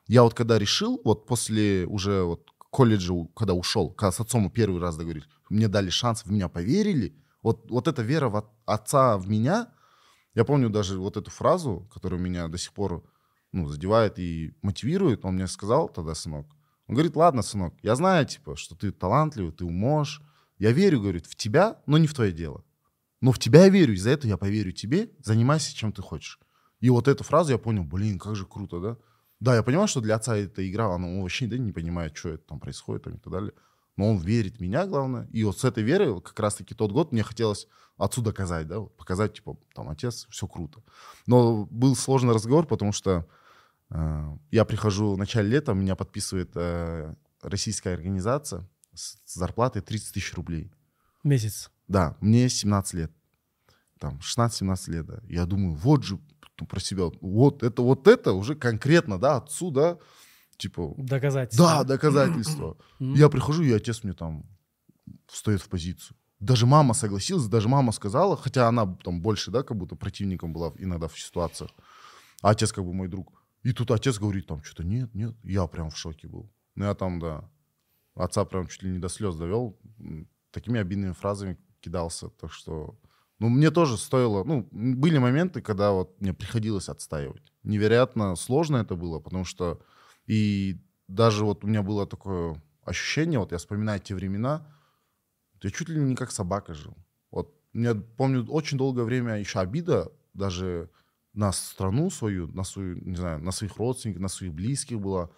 я 0.07 0.23
вот 0.23 0.33
когда 0.33 0.57
решил, 0.57 1.01
вот 1.03 1.25
после 1.25 1.85
уже 1.87 2.23
вот 2.23 2.49
колледжа, 2.69 3.13
когда 3.35 3.53
ушел, 3.53 3.89
когда 3.89 4.11
с 4.11 4.19
отцом 4.19 4.49
первый 4.49 4.79
раз 4.79 4.95
договорились, 4.95 5.27
мне 5.49 5.67
дали 5.67 5.89
шанс, 5.89 6.23
в 6.23 6.31
меня 6.31 6.47
поверили, 6.47 7.15
вот, 7.41 7.69
вот 7.69 7.87
эта 7.87 8.01
вера 8.01 8.29
в 8.29 8.37
от- 8.37 8.51
отца 8.65 9.17
в 9.17 9.27
меня, 9.27 9.69
я 10.35 10.45
помню 10.45 10.69
даже 10.69 10.99
вот 10.99 11.17
эту 11.17 11.31
фразу, 11.31 11.89
которая 11.93 12.19
меня 12.19 12.47
до 12.47 12.57
сих 12.57 12.73
пор 12.73 13.03
ну, 13.51 13.67
задевает 13.67 14.19
и 14.19 14.53
мотивирует, 14.61 15.23
он 15.23 15.35
мне 15.35 15.47
сказал 15.47 15.87
тогда, 15.87 16.13
сынок, 16.13 16.47
он 16.87 16.95
говорит, 16.95 17.15
ладно, 17.15 17.41
сынок, 17.41 17.73
я 17.81 17.95
знаю, 17.95 18.25
типа, 18.25 18.55
что 18.55 18.75
ты 18.75 18.91
талантливый, 18.91 19.51
ты 19.51 19.65
можешь. 19.65 20.21
Я 20.57 20.71
верю, 20.71 21.01
говорит, 21.01 21.25
в 21.25 21.35
тебя, 21.35 21.81
но 21.85 21.97
не 21.97 22.07
в 22.07 22.13
твое 22.13 22.31
дело. 22.31 22.63
Но 23.21 23.31
в 23.31 23.39
тебя 23.39 23.63
я 23.63 23.69
верю, 23.69 23.93
из-за 23.93 24.11
этого 24.11 24.29
я 24.29 24.37
поверю 24.37 24.71
тебе, 24.71 25.09
занимайся, 25.19 25.75
чем 25.75 25.91
ты 25.91 26.01
хочешь. 26.01 26.39
И 26.79 26.89
вот 26.89 27.07
эту 27.07 27.23
фразу 27.23 27.51
я 27.51 27.57
понял, 27.57 27.83
блин, 27.83 28.19
как 28.19 28.35
же 28.35 28.45
круто, 28.45 28.79
да? 28.79 28.97
Да, 29.39 29.55
я 29.55 29.63
понимаю, 29.63 29.87
что 29.87 30.01
для 30.01 30.15
отца 30.15 30.37
эта 30.37 30.67
игра, 30.67 30.93
она 30.93 31.07
он 31.07 31.21
вообще 31.21 31.47
да, 31.47 31.57
не 31.57 31.71
понимает, 31.71 32.15
что 32.15 32.29
это 32.29 32.45
там 32.45 32.59
происходит 32.59 33.03
там, 33.03 33.15
и 33.15 33.17
так 33.17 33.33
далее. 33.33 33.53
Но 33.97 34.11
он 34.11 34.17
верит 34.17 34.57
в 34.57 34.59
меня, 34.61 34.85
главное. 34.85 35.27
И 35.31 35.43
вот 35.43 35.57
с 35.59 35.63
этой 35.63 35.83
верой, 35.83 36.21
как 36.21 36.39
раз-таки 36.39 36.75
тот 36.75 36.91
год 36.91 37.11
мне 37.11 37.23
хотелось 37.23 37.67
отцу 37.97 38.21
доказать, 38.21 38.67
да, 38.67 38.81
показать, 38.81 39.33
типа, 39.33 39.57
там, 39.73 39.89
отец, 39.89 40.27
все 40.29 40.47
круто. 40.47 40.81
Но 41.25 41.65
был 41.65 41.95
сложный 41.95 42.33
разговор, 42.33 42.67
потому 42.67 42.91
что 42.91 43.27
я 43.89 44.65
прихожу 44.65 45.13
в 45.13 45.17
начале 45.17 45.49
лета, 45.49 45.73
меня 45.73 45.95
подписывает 45.95 46.51
э, 46.55 47.13
российская 47.41 47.93
организация 47.93 48.67
с 48.93 49.17
зарплатой 49.25 49.81
30 49.81 50.13
тысяч 50.13 50.33
рублей. 50.33 50.71
Месяц. 51.23 51.71
Да, 51.87 52.17
мне 52.19 52.49
17 52.49 52.93
лет. 52.95 53.11
Там, 53.99 54.19
16-17 54.19 54.91
лет, 54.91 55.05
да. 55.05 55.19
Я 55.27 55.45
думаю, 55.45 55.75
вот 55.75 56.03
же 56.03 56.19
ну, 56.59 56.67
про 56.67 56.79
себя, 56.79 57.05
вот 57.21 57.63
это, 57.63 57.81
вот 57.81 58.07
это 58.07 58.33
уже 58.33 58.55
конкретно, 58.55 59.19
да, 59.19 59.37
отцу, 59.37 59.71
да, 59.71 59.97
типа, 60.57 60.93
Доказать. 60.97 61.55
да, 61.57 61.83
доказательство. 61.83 62.77
Я 62.99 63.29
прихожу, 63.29 63.63
и 63.63 63.73
отец 63.73 64.03
мне 64.03 64.13
там 64.13 64.45
встает 65.27 65.61
в 65.61 65.69
позицию. 65.69 66.15
Даже 66.39 66.65
мама 66.65 66.93
согласилась, 66.93 67.47
даже 67.47 67.69
мама 67.69 67.91
сказала, 67.91 68.37
хотя 68.37 68.67
она 68.67 68.85
там 69.03 69.21
больше, 69.21 69.51
да, 69.51 69.63
как 69.63 69.77
будто 69.77 69.95
противником 69.95 70.53
была 70.53 70.73
иногда 70.77 71.07
в 71.07 71.19
ситуациях. 71.19 71.71
А 72.41 72.51
отец 72.51 72.71
как 72.71 72.83
бы 72.85 72.93
мой 72.93 73.07
друг. 73.07 73.44
И 73.65 73.73
тут 73.73 73.89
отец 73.89 74.19
говорит 74.19 74.45
там 74.45 74.63
что-то 74.63 74.83
нет, 74.83 75.15
нет. 75.15 75.35
Я 75.43 75.65
прям 75.65 75.89
в 75.89 75.97
шоке 75.97 76.27
был. 76.27 76.53
Ну 76.75 76.85
я 76.85 76.93
там, 76.93 77.19
да, 77.19 77.49
отца 78.13 78.45
прям 78.45 78.67
чуть 78.67 78.83
ли 78.83 78.91
не 78.91 78.99
до 78.99 79.09
слез 79.09 79.35
довел. 79.35 79.75
Такими 80.51 80.79
обидными 80.79 81.13
фразами 81.13 81.57
кидался. 81.79 82.29
Так 82.29 82.51
что, 82.51 82.95
ну 83.39 83.49
мне 83.49 83.71
тоже 83.71 83.97
стоило, 83.97 84.43
ну 84.43 84.69
были 84.71 85.17
моменты, 85.17 85.63
когда 85.63 85.93
вот 85.93 86.21
мне 86.21 86.31
приходилось 86.31 86.89
отстаивать. 86.89 87.51
Невероятно 87.63 88.35
сложно 88.35 88.77
это 88.77 88.95
было, 88.95 89.19
потому 89.19 89.45
что 89.45 89.81
и 90.27 90.79
даже 91.07 91.43
вот 91.43 91.63
у 91.63 91.67
меня 91.67 91.81
было 91.81 92.05
такое 92.05 92.61
ощущение, 92.83 93.39
вот 93.39 93.51
я 93.51 93.57
вспоминаю 93.57 93.99
те 93.99 94.13
времена, 94.13 94.67
я 95.63 95.71
чуть 95.71 95.89
ли 95.89 95.99
не 95.99 96.15
как 96.15 96.29
собака 96.29 96.75
жил. 96.75 96.95
Вот 97.31 97.59
я 97.73 97.95
помню 97.95 98.45
очень 98.45 98.77
долгое 98.77 99.05
время 99.05 99.39
еще 99.39 99.59
обида 99.59 100.11
даже 100.35 100.91
на 101.35 101.51
страну 101.51 102.09
свою, 102.09 102.47
на 102.47 102.63
свою, 102.63 102.97
не 103.03 103.15
знаю, 103.15 103.39
на 103.39 103.51
своих 103.51 103.77
родственников, 103.77 104.21
на 104.21 104.29
своих 104.29 104.53
близких 104.53 104.99
была, 104.99 105.29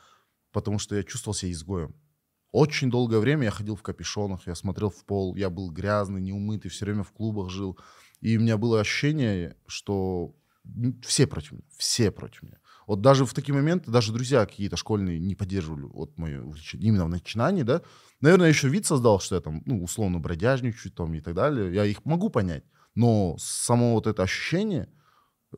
потому 0.52 0.80
что 0.80 0.95
я 0.95 1.04
чувствовал 1.04 1.34
себя 1.34 1.52
изгоем. 1.52 1.95
Очень 2.52 2.89
долгое 2.89 3.20
время 3.20 3.45
я 3.45 3.52
ходил 3.52 3.76
в 3.76 3.84
капюшонах, 3.84 4.48
я 4.48 4.56
смотрел 4.56 4.89
в 4.89 5.04
пол, 5.06 5.36
я 5.36 5.50
был 5.50 5.70
грязный, 5.72 6.22
неумытый, 6.22 6.72
все 6.72 6.86
время 6.86 7.04
в 7.04 7.12
клубах 7.12 7.50
жил. 7.50 7.78
И 8.22 8.38
у 8.38 8.41
меня 8.41 8.58
было 8.58 8.80
ощущение, 8.80 9.58
что 9.68 10.36
все 11.06 11.28
против 11.28 11.54
меня, 11.54 11.64
все 11.78 12.12
против 12.12 12.43
меня. 12.43 12.58
Вот 12.88 13.02
даже 13.02 13.26
в 13.26 13.34
такие 13.34 13.54
моменты, 13.54 13.91
даже 13.91 14.14
друзья 14.14 14.45
какие-то 14.45 14.78
школьные 14.78 15.20
не 15.20 15.36
поддерживали 15.36 15.84
вот 15.84 16.18
мое 16.18 16.41
увлечение, 16.41 16.88
именно 16.88 17.06
в 17.06 17.10
начинании, 17.10 17.64
да. 17.64 17.82
Наверное, 18.22 18.48
еще 18.48 18.70
вид 18.70 18.86
создал, 18.86 19.20
что 19.20 19.36
я 19.36 19.41
там, 19.41 19.62
ну, 19.66 19.84
условно, 19.84 20.20
бродяжничаю 20.20 20.91
там 20.93 21.14
и 21.14 21.20
так 21.20 21.36
далее. 21.36 21.74
Я 21.74 21.86
их 21.86 22.06
могу 22.06 22.30
понять. 22.30 22.64
Но 22.95 23.36
само 23.39 23.93
вот 23.93 24.08
это 24.08 24.24
ощущение, 24.24 24.89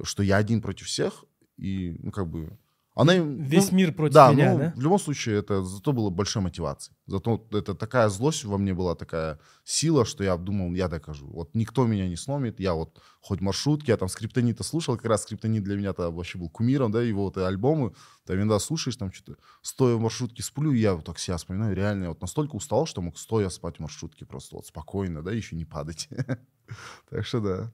что 0.03 0.23
я 0.23 0.37
один 0.37 0.61
против 0.61 0.87
всех, 0.87 1.25
и, 1.57 1.97
ну, 1.99 2.11
как 2.11 2.27
бы, 2.27 2.57
она, 2.99 3.13
Весь 3.15 3.71
ну, 3.71 3.77
мир 3.77 3.93
против 3.93 4.13
да, 4.13 4.33
меня, 4.33 4.53
ну, 4.53 4.59
да? 4.59 4.73
в 4.75 4.81
любом 4.81 4.99
случае, 4.99 5.37
это 5.37 5.63
зато 5.63 5.93
было 5.93 6.09
большой 6.09 6.41
мотивацией. 6.41 6.97
Зато 7.07 7.47
это 7.51 7.73
такая 7.73 8.09
злость 8.09 8.43
во 8.43 8.57
мне 8.57 8.73
была, 8.73 8.93
такая 8.93 9.39
сила, 9.63 10.03
что 10.03 10.21
я 10.21 10.35
думал, 10.35 10.73
я 10.73 10.89
докажу. 10.89 11.27
Вот 11.27 11.55
никто 11.55 11.85
меня 11.85 12.09
не 12.09 12.17
сломит. 12.17 12.59
Я 12.59 12.73
вот 12.73 13.01
хоть 13.21 13.39
маршрутки, 13.39 13.89
я 13.89 13.95
там 13.95 14.09
скриптонита 14.09 14.63
слушал, 14.63 14.97
как 14.97 15.05
раз 15.05 15.23
скриптонит 15.23 15.63
для 15.63 15.77
меня 15.77 15.93
то 15.93 16.11
вообще 16.11 16.39
был 16.39 16.49
кумиром, 16.49 16.91
да, 16.91 17.01
его 17.01 17.23
вот 17.23 17.37
альбомы. 17.37 17.93
Там 18.25 18.35
иногда 18.35 18.59
слушаешь, 18.59 18.97
там 18.97 19.13
что-то, 19.13 19.39
стоя 19.61 19.95
в 19.95 20.01
маршрутке 20.01 20.43
сплю, 20.43 20.73
и 20.73 20.79
я 20.79 20.93
вот 20.95 21.05
так 21.05 21.19
себя 21.19 21.37
вспоминаю, 21.37 21.73
реально, 21.77 22.03
я 22.03 22.09
вот 22.09 22.21
настолько 22.21 22.57
устал, 22.57 22.85
что 22.85 23.01
мог 23.01 23.17
стоя 23.17 23.47
спать 23.47 23.77
в 23.77 23.79
маршрутке 23.79 24.25
просто 24.25 24.57
вот 24.57 24.67
спокойно, 24.67 25.23
да, 25.23 25.31
еще 25.31 25.55
не 25.55 25.65
падать. 25.65 26.09
Так 27.09 27.25
что 27.25 27.39
да. 27.39 27.73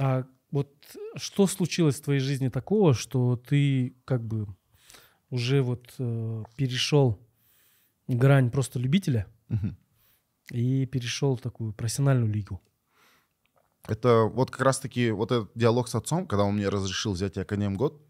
А 0.00 0.24
вот 0.52 0.70
что 1.16 1.46
случилось 1.46 1.96
в 1.96 2.04
твоей 2.04 2.20
жизни 2.20 2.48
такого, 2.48 2.94
что 2.94 3.36
ты 3.36 3.96
как 4.04 4.24
бы 4.24 4.46
уже 5.30 5.62
вот 5.62 5.94
э, 5.98 6.44
перешел 6.56 7.18
грань 8.06 8.50
просто 8.50 8.78
любителя 8.78 9.26
Мгм. 9.48 9.76
и 10.52 10.86
перешел 10.86 11.36
в 11.36 11.40
такую 11.40 11.72
профессиональную 11.72 12.30
лигу? 12.32 12.60
Это 13.88 14.30
вот 14.32 14.50
как 14.50 14.60
раз-таки 14.60 15.10
вот 15.10 15.32
этот 15.32 15.50
диалог 15.54 15.88
с 15.88 15.94
отцом, 15.94 16.26
когда 16.26 16.44
он 16.44 16.54
мне 16.54 16.68
разрешил 16.68 17.12
взять 17.12 17.36
академ 17.38 17.74
год, 17.76 18.00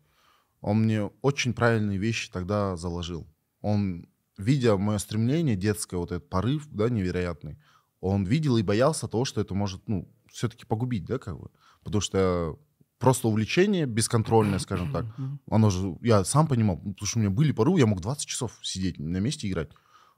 он 0.61 0.83
мне 0.83 1.05
очень 1.23 1.55
правильные 1.55 1.99
вещи 1.99 2.31
тогда 2.31 2.77
заложил. 2.77 3.27
Он, 3.63 4.09
видя 4.37 4.77
мое 4.77 4.99
стремление 4.99 5.57
детское, 5.57 5.97
вот 5.97 6.13
этот 6.13 6.29
порыв, 6.29 6.69
да, 6.71 6.89
невероятный, 6.89 7.59
он 8.01 8.25
видел 8.25 8.57
и 8.57 8.63
боялся 8.63 9.09
того, 9.09 9.25
что 9.25 9.41
это 9.41 9.55
может, 9.55 9.89
ну, 9.89 10.13
все-таки 10.29 10.67
погубить, 10.67 11.05
да, 11.05 11.19
как 11.19 11.39
бы. 11.39 11.51
Потому 11.83 12.01
что 12.01 12.59
просто 12.99 13.29
увлечение 13.29 13.87
бесконтрольное, 13.87 14.61
скажем 14.61 14.93
так, 14.93 15.07
оно 15.51 15.71
же, 15.71 15.97
я 16.03 16.25
сам 16.25 16.47
понимал, 16.47 16.81
ну, 16.85 16.93
потому 16.93 17.07
что 17.07 17.19
у 17.19 17.23
меня 17.23 17.31
были 17.31 17.53
порывы, 17.53 17.81
я 17.81 17.87
мог 17.87 18.01
20 18.01 18.27
часов 18.27 18.59
сидеть 18.63 18.99
на 18.99 19.19
месте 19.19 19.49
играть. 19.49 19.71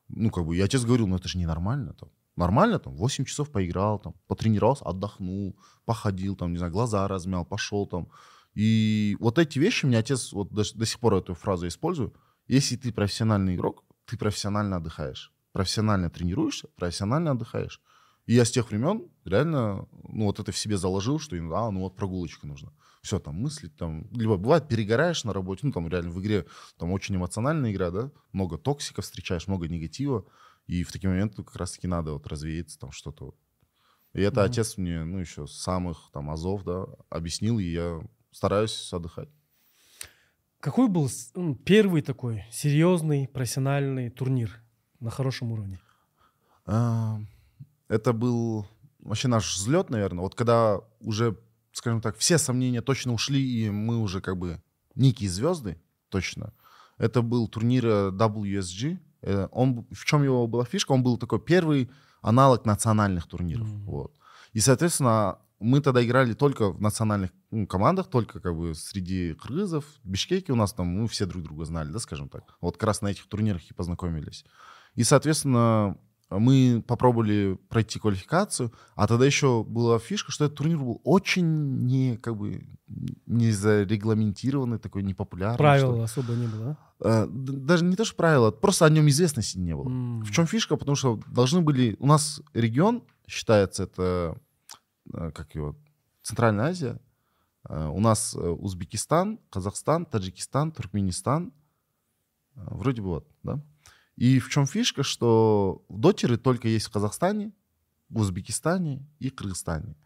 Ну, 0.09 0.31
как 0.31 0.45
бы, 0.45 0.55
я 0.55 0.65
отец 0.65 0.85
говорил, 0.85 1.07
ну, 1.07 1.17
это 1.17 1.29
же 1.29 1.39
ненормально, 1.39 1.95
там. 1.95 2.11
Нормально, 2.37 2.79
там, 2.79 2.95
8 2.97 3.25
часов 3.25 3.51
поиграл, 3.51 3.99
там, 3.99 4.15
потренировался, 4.27 4.85
отдохнул, 4.85 5.57
походил, 5.85 6.37
там, 6.37 6.53
не 6.53 6.59
знаю, 6.59 6.73
глаза 6.73 7.09
размял, 7.09 7.45
пошел 7.45 7.87
там. 7.87 8.09
И 8.55 9.17
вот 9.19 9.39
эти 9.39 9.59
вещи, 9.59 9.87
мне 9.87 9.99
отец, 9.99 10.33
вот 10.33 10.53
до, 10.53 10.63
до 10.75 10.87
сих 10.87 10.99
пор 11.01 11.15
эту 11.15 11.35
фразу 11.35 11.67
использую, 11.67 12.13
если 12.47 12.77
ты 12.77 12.93
профессиональный 12.93 13.55
игрок, 13.55 13.85
ты 14.05 14.19
профессионально 14.19 14.77
отдыхаешь. 14.77 15.33
Профессионально 15.53 16.11
тренируешься, 16.11 16.69
профессионально 16.77 17.31
отдыхаешь. 17.31 17.81
И 18.27 18.35
я 18.35 18.45
с 18.45 18.51
тех 18.51 18.71
времен 18.71 19.11
реально, 19.25 19.87
ну, 20.09 20.27
вот 20.27 20.41
это 20.41 20.51
в 20.51 20.57
себе 20.59 20.79
заложил, 20.79 21.19
что, 21.19 21.37
а, 21.37 21.71
ну, 21.71 21.81
вот 21.81 21.97
прогулочка 21.97 22.47
нужна. 22.47 22.73
Все, 23.03 23.19
там, 23.19 23.35
мыслить, 23.35 23.77
там, 23.77 24.09
либо 24.13 24.37
бывает, 24.39 24.67
перегораешь 24.67 25.25
на 25.25 25.33
работе, 25.35 25.67
ну, 25.67 25.73
там, 25.73 25.89
реально 25.89 26.11
в 26.11 26.21
игре, 26.23 26.47
там, 26.79 26.91
очень 26.93 27.17
эмоциональная 27.17 27.71
игра, 27.73 27.91
да, 27.91 28.11
много 28.33 28.57
токсика 28.57 29.03
встречаешь, 29.03 29.47
много 29.47 29.69
негатива, 29.69 30.25
и 30.67 30.85
в 30.85 30.93
такие 30.93 31.11
моменты 31.11 31.43
как 31.45 31.57
раз-таки 31.57 31.87
надо 31.87 32.13
вот 32.15 32.27
развеяться, 32.27 32.79
там, 32.79 32.93
что-то 32.93 33.27
вот. 33.27 33.37
И 34.15 34.21
это 34.23 34.41
Мгм. 34.41 34.51
отец 34.51 34.79
мне, 34.79 35.05
ну, 35.05 35.19
еще 35.19 35.47
с 35.47 35.53
самых, 35.53 36.11
там, 36.13 36.31
азов, 36.31 36.65
да, 36.65 36.87
объяснил, 37.11 37.59
и 37.59 37.65
я 37.65 38.01
стараюсь 38.31 38.93
отдыхать. 38.93 39.29
Какой 40.61 40.89
был 40.89 41.11
м, 41.35 41.57
первый 41.57 42.01
такой 42.01 42.45
серьезный 42.51 43.29
профессиональный 43.29 44.09
турнир 44.09 44.63
на 44.99 45.11
хорошем 45.11 45.53
уровне? 45.53 45.79
А, 46.67 47.19
Это 47.89 48.13
был 48.13 48.67
вообще 49.01 49.29
наш 49.29 49.57
взлет, 49.57 49.91
наверное. 49.91 50.23
Вот 50.23 50.35
когда 50.35 50.81
уже, 51.01 51.37
скажем 51.73 52.01
так, 52.01 52.17
все 52.17 52.39
сомнения 52.39 52.81
точно 52.81 53.13
ушли, 53.13 53.41
и 53.41 53.71
мы 53.71 53.99
уже 53.99 54.21
как 54.21 54.37
бы 54.37 54.63
некие 54.95 55.31
звезды, 55.31 55.81
точно. 56.09 56.53
Это 56.99 57.23
был 57.23 57.49
турнир 57.49 57.87
э, 57.87 58.11
WSG. 58.11 58.99
Э, 59.23 59.49
Он, 59.51 59.87
в 59.91 60.05
чем 60.05 60.23
его 60.23 60.47
была 60.47 60.65
фишка? 60.65 60.93
Он 60.93 61.03
был 61.03 61.19
такой 61.19 61.41
первый 61.41 61.91
аналог 62.23 62.65
национальных 62.65 63.27
турниров. 63.27 63.69
Мгм. 63.69 63.85
Вот. 63.85 64.15
И, 64.53 64.61
соответственно, 64.61 65.39
мы 65.59 65.81
тогда 65.81 66.05
играли 66.05 66.35
только 66.35 66.71
в 66.71 66.81
национальных 66.81 67.31
ну, 67.51 67.67
командах, 67.67 68.09
только 68.09 68.41
как 68.41 68.57
бы 68.57 68.75
среди 68.75 69.35
кыргызов. 69.35 69.85
В 70.03 70.09
Бишкеке 70.09 70.53
у 70.53 70.57
нас 70.57 70.73
там 70.73 70.87
мы 70.87 71.09
все 71.09 71.27
друг 71.27 71.43
друга 71.43 71.65
знали, 71.65 71.91
да, 71.91 71.99
скажем 71.99 72.29
так. 72.29 72.57
Вот 72.61 72.77
как 72.77 72.87
раз 72.87 73.03
на 73.03 73.09
этих 73.09 73.27
турнирах 73.27 73.63
и 73.71 73.75
познакомились. 73.75 74.45
И, 74.95 75.05
соответственно, 75.05 75.99
мы 76.31 76.83
попробовали 76.87 77.59
пройти 77.69 77.99
квалификацию, 77.99 78.73
а 78.97 79.07
тогда 79.07 79.25
еще 79.27 79.63
была 79.63 79.99
фишка, 79.99 80.33
что 80.33 80.47
этот 80.47 80.59
турнир 80.59 80.79
был 80.79 81.01
очень 81.05 81.85
не, 81.87 82.17
как 82.17 82.37
бы, 82.37 82.67
не 83.27 83.51
зарегламентированный, 83.53 84.79
такой 84.79 85.03
непопулярный. 85.03 85.59
Правил 85.59 86.03
особо 86.03 86.33
не 86.35 86.47
было, 86.47 86.77
д- 87.01 87.53
Даже 87.53 87.85
не 87.85 87.97
то, 87.97 88.05
что 88.05 88.17
правила, 88.17 88.51
просто 88.51 88.87
о 88.87 88.91
нем 88.91 89.09
известности 89.09 89.59
не 89.59 89.75
было. 89.77 89.87
М. 89.89 90.23
В 90.23 90.31
чем 90.31 90.47
фишка? 90.47 90.77
Потому 90.77 90.97
что 90.97 91.21
должны 91.27 91.61
были... 91.61 91.97
У 91.99 92.07
нас 92.07 92.41
регион 92.55 93.03
считается, 93.27 93.85
это, 93.85 94.37
э, 95.13 95.31
как 95.33 95.55
его, 95.55 95.77
Центральная 96.23 96.67
Азия. 96.67 97.01
Э, 97.69 97.89
У 97.89 98.01
нас 98.01 98.35
э, 98.35 98.39
Узбекистан, 98.39 99.39
Казахстан, 99.51 100.05
Таджикистан, 100.07 100.73
Туркменистан. 100.73 101.53
Вроде 102.55 103.03
бы 103.03 103.09
вот, 103.09 103.29
да? 103.43 103.61
И 104.17 104.39
в 104.39 104.49
чем 104.49 104.67
фишка, 104.67 105.03
что 105.03 105.85
дотеры 105.89 106.37
только 106.37 106.69
есть 106.69 106.87
в 106.87 106.91
Казахстане, 106.91 107.53
Узбекистане 108.11 109.07
и 109.19 109.31
Кыргызстане. 109.31 109.97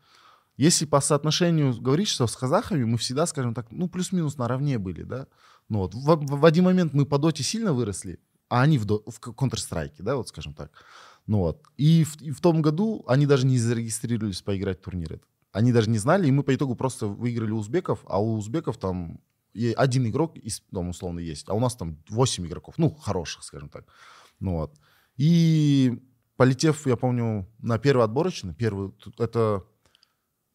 Если 0.56 0.86
по 0.86 1.00
соотношению 1.00 1.78
говорить, 1.80 2.08
что 2.08 2.26
с 2.26 2.34
казахами 2.36 2.84
мы 2.84 2.96
всегда, 2.98 3.26
скажем 3.26 3.54
так, 3.54 3.70
ну, 3.70 3.88
плюс-минус 3.88 4.38
наравне 4.38 4.78
были, 4.78 5.02
да? 5.02 5.26
Ну, 5.68 5.78
вот, 5.80 5.94
в, 5.94 6.00
в- 6.04 6.40
в 6.40 6.44
один 6.44 6.64
момент 6.64 6.94
мы 6.94 7.04
по 7.06 7.18
доте 7.18 7.42
сильно 7.42 7.72
выросли, 7.72 8.18
а 8.48 8.62
они 8.62 8.78
в, 8.78 8.84
до- 8.86 9.02
в 9.06 9.20
Counter-Strike, 9.20 9.96
да, 9.98 10.16
вот 10.16 10.28
скажем 10.28 10.54
так. 10.54 10.72
Ну 11.26 11.38
вот. 11.38 11.62
И 11.76 12.04
в, 12.04 12.20
и 12.22 12.30
в 12.30 12.40
том 12.40 12.62
году 12.62 13.04
они 13.06 13.26
даже 13.26 13.46
не 13.46 13.58
зарегистрировались 13.58 14.42
поиграть 14.42 14.80
в 14.80 14.84
турнир 14.84 15.12
этот. 15.12 15.28
Они 15.52 15.72
даже 15.72 15.90
не 15.90 15.98
знали, 15.98 16.26
и 16.26 16.30
мы 16.32 16.42
по 16.42 16.54
итогу 16.54 16.74
просто 16.74 17.06
выиграли 17.06 17.50
у 17.50 17.58
узбеков, 17.58 18.00
а 18.06 18.20
у 18.20 18.36
узбеков 18.36 18.78
там 18.78 19.20
один 19.76 20.06
игрок, 20.06 20.36
из, 20.36 20.60
там, 20.72 20.88
условно, 20.88 21.20
есть, 21.20 21.48
а 21.48 21.54
у 21.54 21.60
нас 21.60 21.76
там 21.76 21.98
8 22.08 22.46
игроков, 22.46 22.74
ну, 22.78 22.90
хороших, 22.90 23.44
скажем 23.44 23.68
так. 23.68 23.84
Ну 24.40 24.56
вот. 24.56 24.78
И 25.16 26.00
полетев, 26.36 26.86
я 26.86 26.96
помню, 26.96 27.48
на 27.58 27.78
первый 27.78 28.04
отборочный, 28.04 28.54
первый, 28.54 28.92
это, 29.18 29.64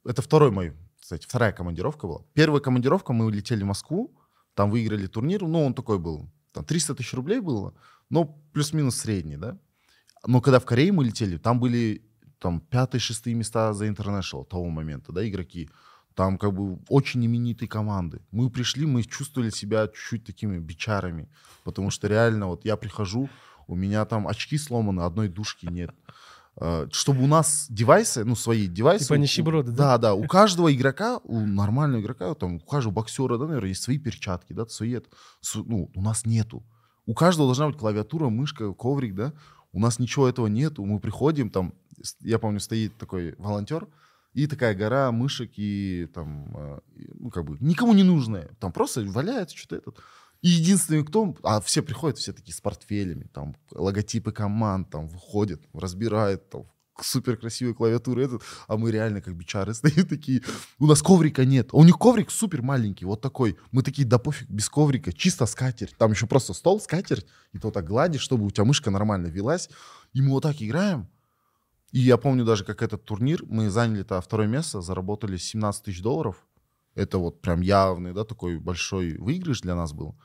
это 0.06 0.22
второй 0.22 0.52
мой, 0.52 0.74
кстати, 1.00 1.26
вторая 1.26 1.52
командировка 1.52 2.08
была. 2.08 2.22
Первая 2.34 2.62
командировка, 2.62 3.14
мы 3.14 3.26
улетели 3.26 3.64
в 3.64 3.68
Москву, 3.68 4.18
там 4.54 4.72
выиграли 4.72 5.08
турнир, 5.08 5.42
ну, 5.42 5.66
он 5.66 5.74
такой 5.74 6.00
был, 6.00 6.30
там 6.54 6.64
300 6.64 6.96
тысяч 6.96 7.14
рублей 7.14 7.40
было, 7.40 7.74
но 8.10 8.26
плюс-минус 8.54 8.96
средний, 8.96 9.38
да. 9.38 9.60
Но 10.26 10.40
когда 10.40 10.60
в 10.60 10.66
Корее 10.66 10.92
мы 10.94 11.04
летели, 11.04 11.38
там 11.38 11.60
были 11.60 12.08
там 12.40 12.60
пятые, 12.60 13.02
шестые 13.02 13.36
места 13.36 13.74
за 13.74 13.88
International 13.88 14.46
того 14.46 14.70
момента, 14.70 15.12
да, 15.12 15.28
игроки. 15.28 15.70
Там 16.16 16.38
как 16.38 16.54
бы 16.54 16.80
очень 16.90 17.26
именитые 17.26 17.68
команды. 17.68 18.22
Мы 18.32 18.50
пришли, 18.50 18.86
мы 18.86 19.04
чувствовали 19.04 19.50
себя 19.50 19.88
чуть-чуть 19.88 20.26
такими 20.26 20.60
бичарами, 20.60 21.28
потому 21.64 21.90
что 21.90 22.08
реально 22.08 22.48
вот 22.48 22.66
я 22.66 22.78
прихожу, 22.78 23.30
у 23.68 23.76
меня 23.76 24.06
там 24.06 24.28
очки 24.28 24.58
сломаны, 24.58 25.02
одной 25.02 25.28
дужки 25.28 25.66
нет. 25.66 25.92
Э, 26.58 26.88
Чтобы 26.92 27.24
у 27.24 27.28
нас 27.28 27.66
девайсы, 27.70 28.24
ну, 28.24 28.36
свои 28.36 28.68
девайсы... 28.68 29.06
Типа 29.06 29.16
нищеброды, 29.16 29.72
да? 29.72 29.98
Да, 29.98 29.98
да. 29.98 30.14
У 30.14 30.28
каждого 30.28 30.74
игрока, 30.74 31.20
у 31.24 31.40
нормального 31.40 32.02
игрока, 32.02 32.34
там, 32.36 32.56
у 32.56 32.60
каждого 32.60 32.94
боксера, 32.94 33.38
да, 33.38 33.48
наверное, 33.48 33.70
есть 33.70 33.84
свои 33.84 33.98
перчатки, 33.98 34.54
да, 34.54 34.66
свои... 34.68 35.00
Ну, 35.56 35.90
у 35.96 36.02
нас 36.02 36.26
нету. 36.26 36.64
У 37.06 37.14
каждого 37.14 37.48
должна 37.48 37.68
быть 37.68 37.78
клавиатура, 37.78 38.30
мышка, 38.30 38.72
коврик, 38.74 39.16
да. 39.16 39.34
У 39.72 39.80
нас 39.80 39.98
ничего 39.98 40.30
этого 40.30 40.48
нету. 40.48 40.86
Мы 40.86 41.00
приходим, 41.00 41.50
там, 41.50 41.74
я 42.22 42.38
помню, 42.38 42.60
стоит 42.60 42.96
такой 42.98 43.34
волонтер, 43.38 43.88
и 44.34 44.48
такая 44.48 44.76
гора 44.76 45.12
мышек 45.12 45.52
и 45.58 46.08
там, 46.14 46.82
и, 46.96 47.10
ну, 47.14 47.30
как 47.30 47.46
бы, 47.46 47.58
никому 47.60 47.94
не 47.94 48.04
нужная. 48.04 48.50
Там 48.60 48.72
просто 48.72 49.02
валяется 49.02 49.56
что-то 49.56 49.76
этот. 49.78 50.00
И 50.42 50.50
единственный, 50.50 51.06
кто... 51.06 51.36
А 51.44 51.62
все 51.62 51.82
приходят, 51.82 52.18
все 52.18 52.34
такие 52.34 52.54
с 52.54 52.60
портфелями, 52.60 53.30
там, 53.34 53.56
логотипы 53.72 54.32
команд, 54.32 54.90
там, 54.90 55.08
выходят, 55.08 55.62
разбирают, 55.74 56.50
там, 56.50 56.66
супер 57.02 57.38
красивая 57.38 57.74
клавиатура, 57.74 58.22
этот, 58.22 58.44
а 58.68 58.78
мы 58.78 58.92
реально 58.92 59.22
как 59.22 59.36
бичары 59.36 59.74
стоим 59.74 60.06
такие, 60.06 60.42
у 60.80 60.86
нас 60.86 61.02
коврика 61.02 61.46
нет, 61.46 61.70
а 61.72 61.78
у 61.78 61.84
них 61.84 61.98
коврик 61.98 62.30
супер 62.30 62.62
маленький, 62.62 63.06
вот 63.06 63.22
такой, 63.22 63.58
мы 63.72 63.84
такие, 63.84 64.08
да 64.08 64.20
пофиг, 64.20 64.50
без 64.50 64.70
коврика, 64.70 65.14
чисто 65.14 65.46
скатерть, 65.46 65.96
там 65.98 66.12
еще 66.12 66.28
просто 66.28 66.54
стол, 66.54 66.80
скатерть, 66.80 67.26
и 67.54 67.60
то 67.60 67.72
так 67.72 67.86
гладишь, 67.86 68.22
чтобы 68.22 68.46
у 68.46 68.52
тебя 68.52 68.66
мышка 68.66 68.92
нормально 68.92 69.28
велась, 69.28 69.70
и 70.14 70.22
мы 70.22 70.32
вот 70.32 70.44
так 70.44 70.62
играем, 70.62 71.08
и 71.94 72.00
я 72.00 72.18
помню 72.18 72.44
даже, 72.44 72.66
как 72.66 72.82
этот 72.82 73.06
турнир, 73.06 73.44
мы 73.46 73.70
заняли-то 73.70 74.20
второе 74.20 74.48
место, 74.48 74.82
заработали 74.82 75.38
17 75.38 75.84
тысяч 75.84 76.02
долларов, 76.02 76.44
Это 76.96 77.18
вот 77.20 77.42
прям 77.42 77.62
явный, 77.62 78.14
да, 78.14 78.24
такой 78.24 78.60
большой 78.60 79.18
выигрыш 79.18 79.62
для 79.62 79.76
нас 79.76 79.94
был. 79.94 80.16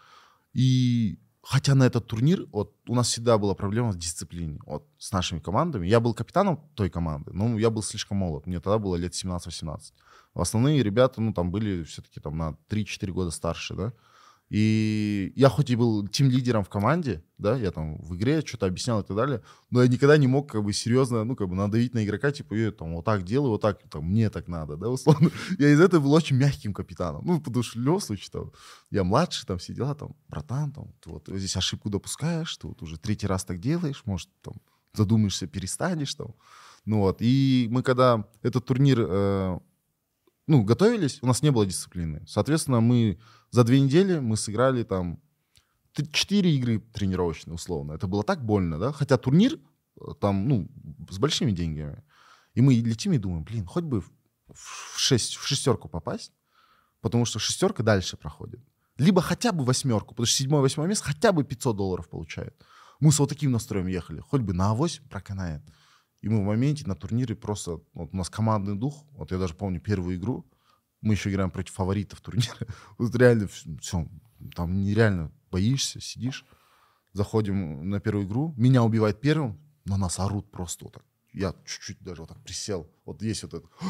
И 0.55 1.19
хотя 1.43 1.75
на 1.75 1.85
этот 1.85 2.07
турнир, 2.07 2.47
вот 2.53 2.75
у 2.87 2.95
нас 2.95 3.09
всегда 3.09 3.39
была 3.39 3.55
проблема 3.55 3.93
с 3.93 3.97
дисциплиной, 3.97 4.61
вот 4.67 4.87
с 4.99 5.13
нашими 5.13 5.41
командами. 5.41 5.87
Я 5.87 6.01
был 6.01 6.15
капитаном 6.15 6.59
той 6.75 6.91
команды, 6.91 7.33
но 7.33 7.59
я 7.59 7.71
был 7.71 7.83
слишком 7.83 8.19
молод. 8.19 8.47
Мне 8.47 8.61
тогда 8.61 8.79
было 8.79 8.97
лет 8.97 9.13
17-18. 9.13 9.93
Основные 10.35 10.83
ребята, 10.83 11.21
ну, 11.21 11.33
там 11.33 11.51
были 11.51 11.85
все-таки 11.85 12.21
там 12.21 12.37
на 12.37 12.57
3-4 12.71 13.13
года 13.13 13.31
старше, 13.31 13.75
да. 13.75 13.93
И 14.51 15.33
я 15.37 15.51
хоть 15.51 15.69
и 15.69 15.77
был 15.77 16.09
тим-лидером 16.09 16.65
в 16.65 16.71
команде, 16.71 17.23
да, 17.37 17.57
я 17.57 17.71
там 17.71 17.99
в 17.99 18.17
игре 18.17 18.43
что-то 18.45 18.67
объяснял 18.67 19.01
и 19.01 19.05
так 19.05 19.15
далее, 19.15 19.43
но 19.71 19.83
я 19.83 19.89
никогда 19.89 20.17
не 20.17 20.27
мог 20.27 20.51
как 20.51 20.65
бы 20.65 20.73
серьезно, 20.73 21.25
ну, 21.25 21.37
как 21.37 21.49
бы 21.49 21.55
надавить 21.55 21.93
на 21.93 22.03
игрока, 22.03 22.31
типа, 22.33 22.55
я 22.55 22.73
там 22.73 22.95
вот 22.95 23.05
так 23.05 23.25
делаю, 23.25 23.51
вот 23.51 23.61
так, 23.61 23.83
там, 23.91 24.05
мне 24.05 24.31
так 24.31 24.49
надо, 24.49 24.77
да, 24.77 24.89
условно. 24.89 25.31
Я 25.59 25.71
из 25.71 25.81
этого 25.81 26.03
был 26.03 26.13
очень 26.13 26.37
мягким 26.37 26.73
капитаном. 26.73 27.27
Ну, 27.27 27.41
потому 27.41 27.63
что 27.63 27.79
в 27.79 27.83
любом 27.83 28.01
случае, 28.01 28.31
там, 28.33 28.53
я 28.91 29.05
младше, 29.05 29.47
там, 29.47 29.59
все 29.59 29.75
дела, 29.75 29.95
там, 29.95 30.17
братан, 30.29 30.73
там, 30.73 30.95
ты 31.01 31.11
вот 31.11 31.29
здесь 31.29 31.57
ошибку 31.57 31.91
допускаешь, 31.91 32.57
ты 32.57 32.67
вот 32.67 32.83
уже 32.83 32.99
третий 32.99 33.27
раз 33.27 33.45
так 33.45 33.59
делаешь, 33.61 34.03
может, 34.07 34.31
там, 34.41 34.55
задумаешься, 34.95 35.47
перестанешь, 35.47 36.15
там. 36.15 36.35
Ну 36.85 37.01
вот, 37.01 37.19
и 37.21 37.69
мы 37.71 37.83
когда 37.83 38.25
этот 38.43 38.65
турнир 38.65 38.99
э, 39.01 39.59
ну, 40.49 40.65
готовились, 40.65 41.19
у 41.23 41.27
нас 41.27 41.43
не 41.43 41.51
было 41.51 41.67
дисциплины. 41.67 42.25
Соответственно, 42.27 42.81
мы 42.81 43.19
за 43.51 43.65
две 43.65 43.81
недели 43.81 44.19
мы 44.19 44.37
сыграли 44.37 44.83
там 44.83 45.21
четыре 46.13 46.55
игры 46.57 46.81
тренировочные, 46.81 47.55
условно. 47.55 47.93
Это 47.93 48.07
было 48.07 48.23
так 48.23 48.45
больно, 48.45 48.79
да? 48.79 48.93
Хотя 48.93 49.19
турнир 49.19 49.59
э, 50.01 50.05
там, 50.21 50.49
ну, 50.49 50.69
с 51.11 51.19
большими 51.19 51.53
деньгами. 51.53 52.03
И 52.55 52.61
мы 52.61 52.75
летим 52.75 53.13
и 53.13 53.19
думаем, 53.19 53.45
блин, 53.45 53.67
хоть 53.67 53.85
бы 53.85 54.01
в, 54.01 54.99
шесть, 54.99 55.37
в 55.37 55.47
шестерку 55.47 55.89
попасть, 55.89 56.33
потому 57.01 57.25
что 57.25 57.39
шестерка 57.39 57.83
дальше 57.83 58.17
проходит. 58.17 58.61
Либо 58.97 59.21
хотя 59.23 59.53
бы 59.53 59.65
восьмерку, 59.65 60.15
потому 60.15 60.27
что 60.27 60.37
седьмое, 60.37 60.61
восьмое 60.61 60.89
место 60.89 61.05
хотя 61.05 61.33
бы 61.33 61.45
500 61.45 61.77
долларов 61.77 62.09
получает. 62.09 62.55
Мы 63.01 63.13
с 63.13 63.19
вот 63.19 63.29
таким 63.29 63.53
настроем 63.53 63.87
ехали. 63.87 64.21
Хоть 64.21 64.41
бы 64.41 64.55
на 64.55 64.71
авось 64.71 65.01
проканает. 65.09 65.63
И 66.21 66.29
мы 66.29 66.41
в 66.41 66.45
моменте 66.45 66.87
на 66.87 66.95
турнире 66.95 67.35
просто... 67.35 67.81
Вот 67.93 68.11
у 68.13 68.17
нас 68.17 68.29
командный 68.29 68.75
дух. 68.77 69.05
Вот 69.13 69.31
я 69.31 69.39
даже 69.39 69.55
помню 69.55 69.81
первую 69.81 70.17
игру. 70.17 70.45
Мы 71.01 71.15
еще 71.15 71.31
играем 71.31 71.51
против 71.51 71.75
фаворитов 71.75 72.21
турнира. 72.21 72.67
Вот 72.99 73.15
реально 73.15 73.49
все, 73.49 74.09
там 74.55 74.83
нереально 74.83 75.33
боишься, 75.51 76.01
сидишь. 76.01 76.45
Заходим 77.13 77.89
на 77.89 78.01
первую 78.01 78.27
игру. 78.27 78.53
Меня 78.57 78.83
убивает 78.83 79.21
первым, 79.21 79.59
на 79.85 79.97
нас 79.97 80.19
орут 80.19 80.51
просто 80.51 80.85
вот 80.85 80.95
так. 80.95 81.05
Я 81.33 81.55
чуть-чуть 81.65 82.01
даже 82.01 82.23
вот 82.23 82.31
так 82.31 82.43
присел. 82.43 82.91
Вот 83.05 83.23
есть 83.23 83.43
вот 83.45 83.55
это. 83.55 83.69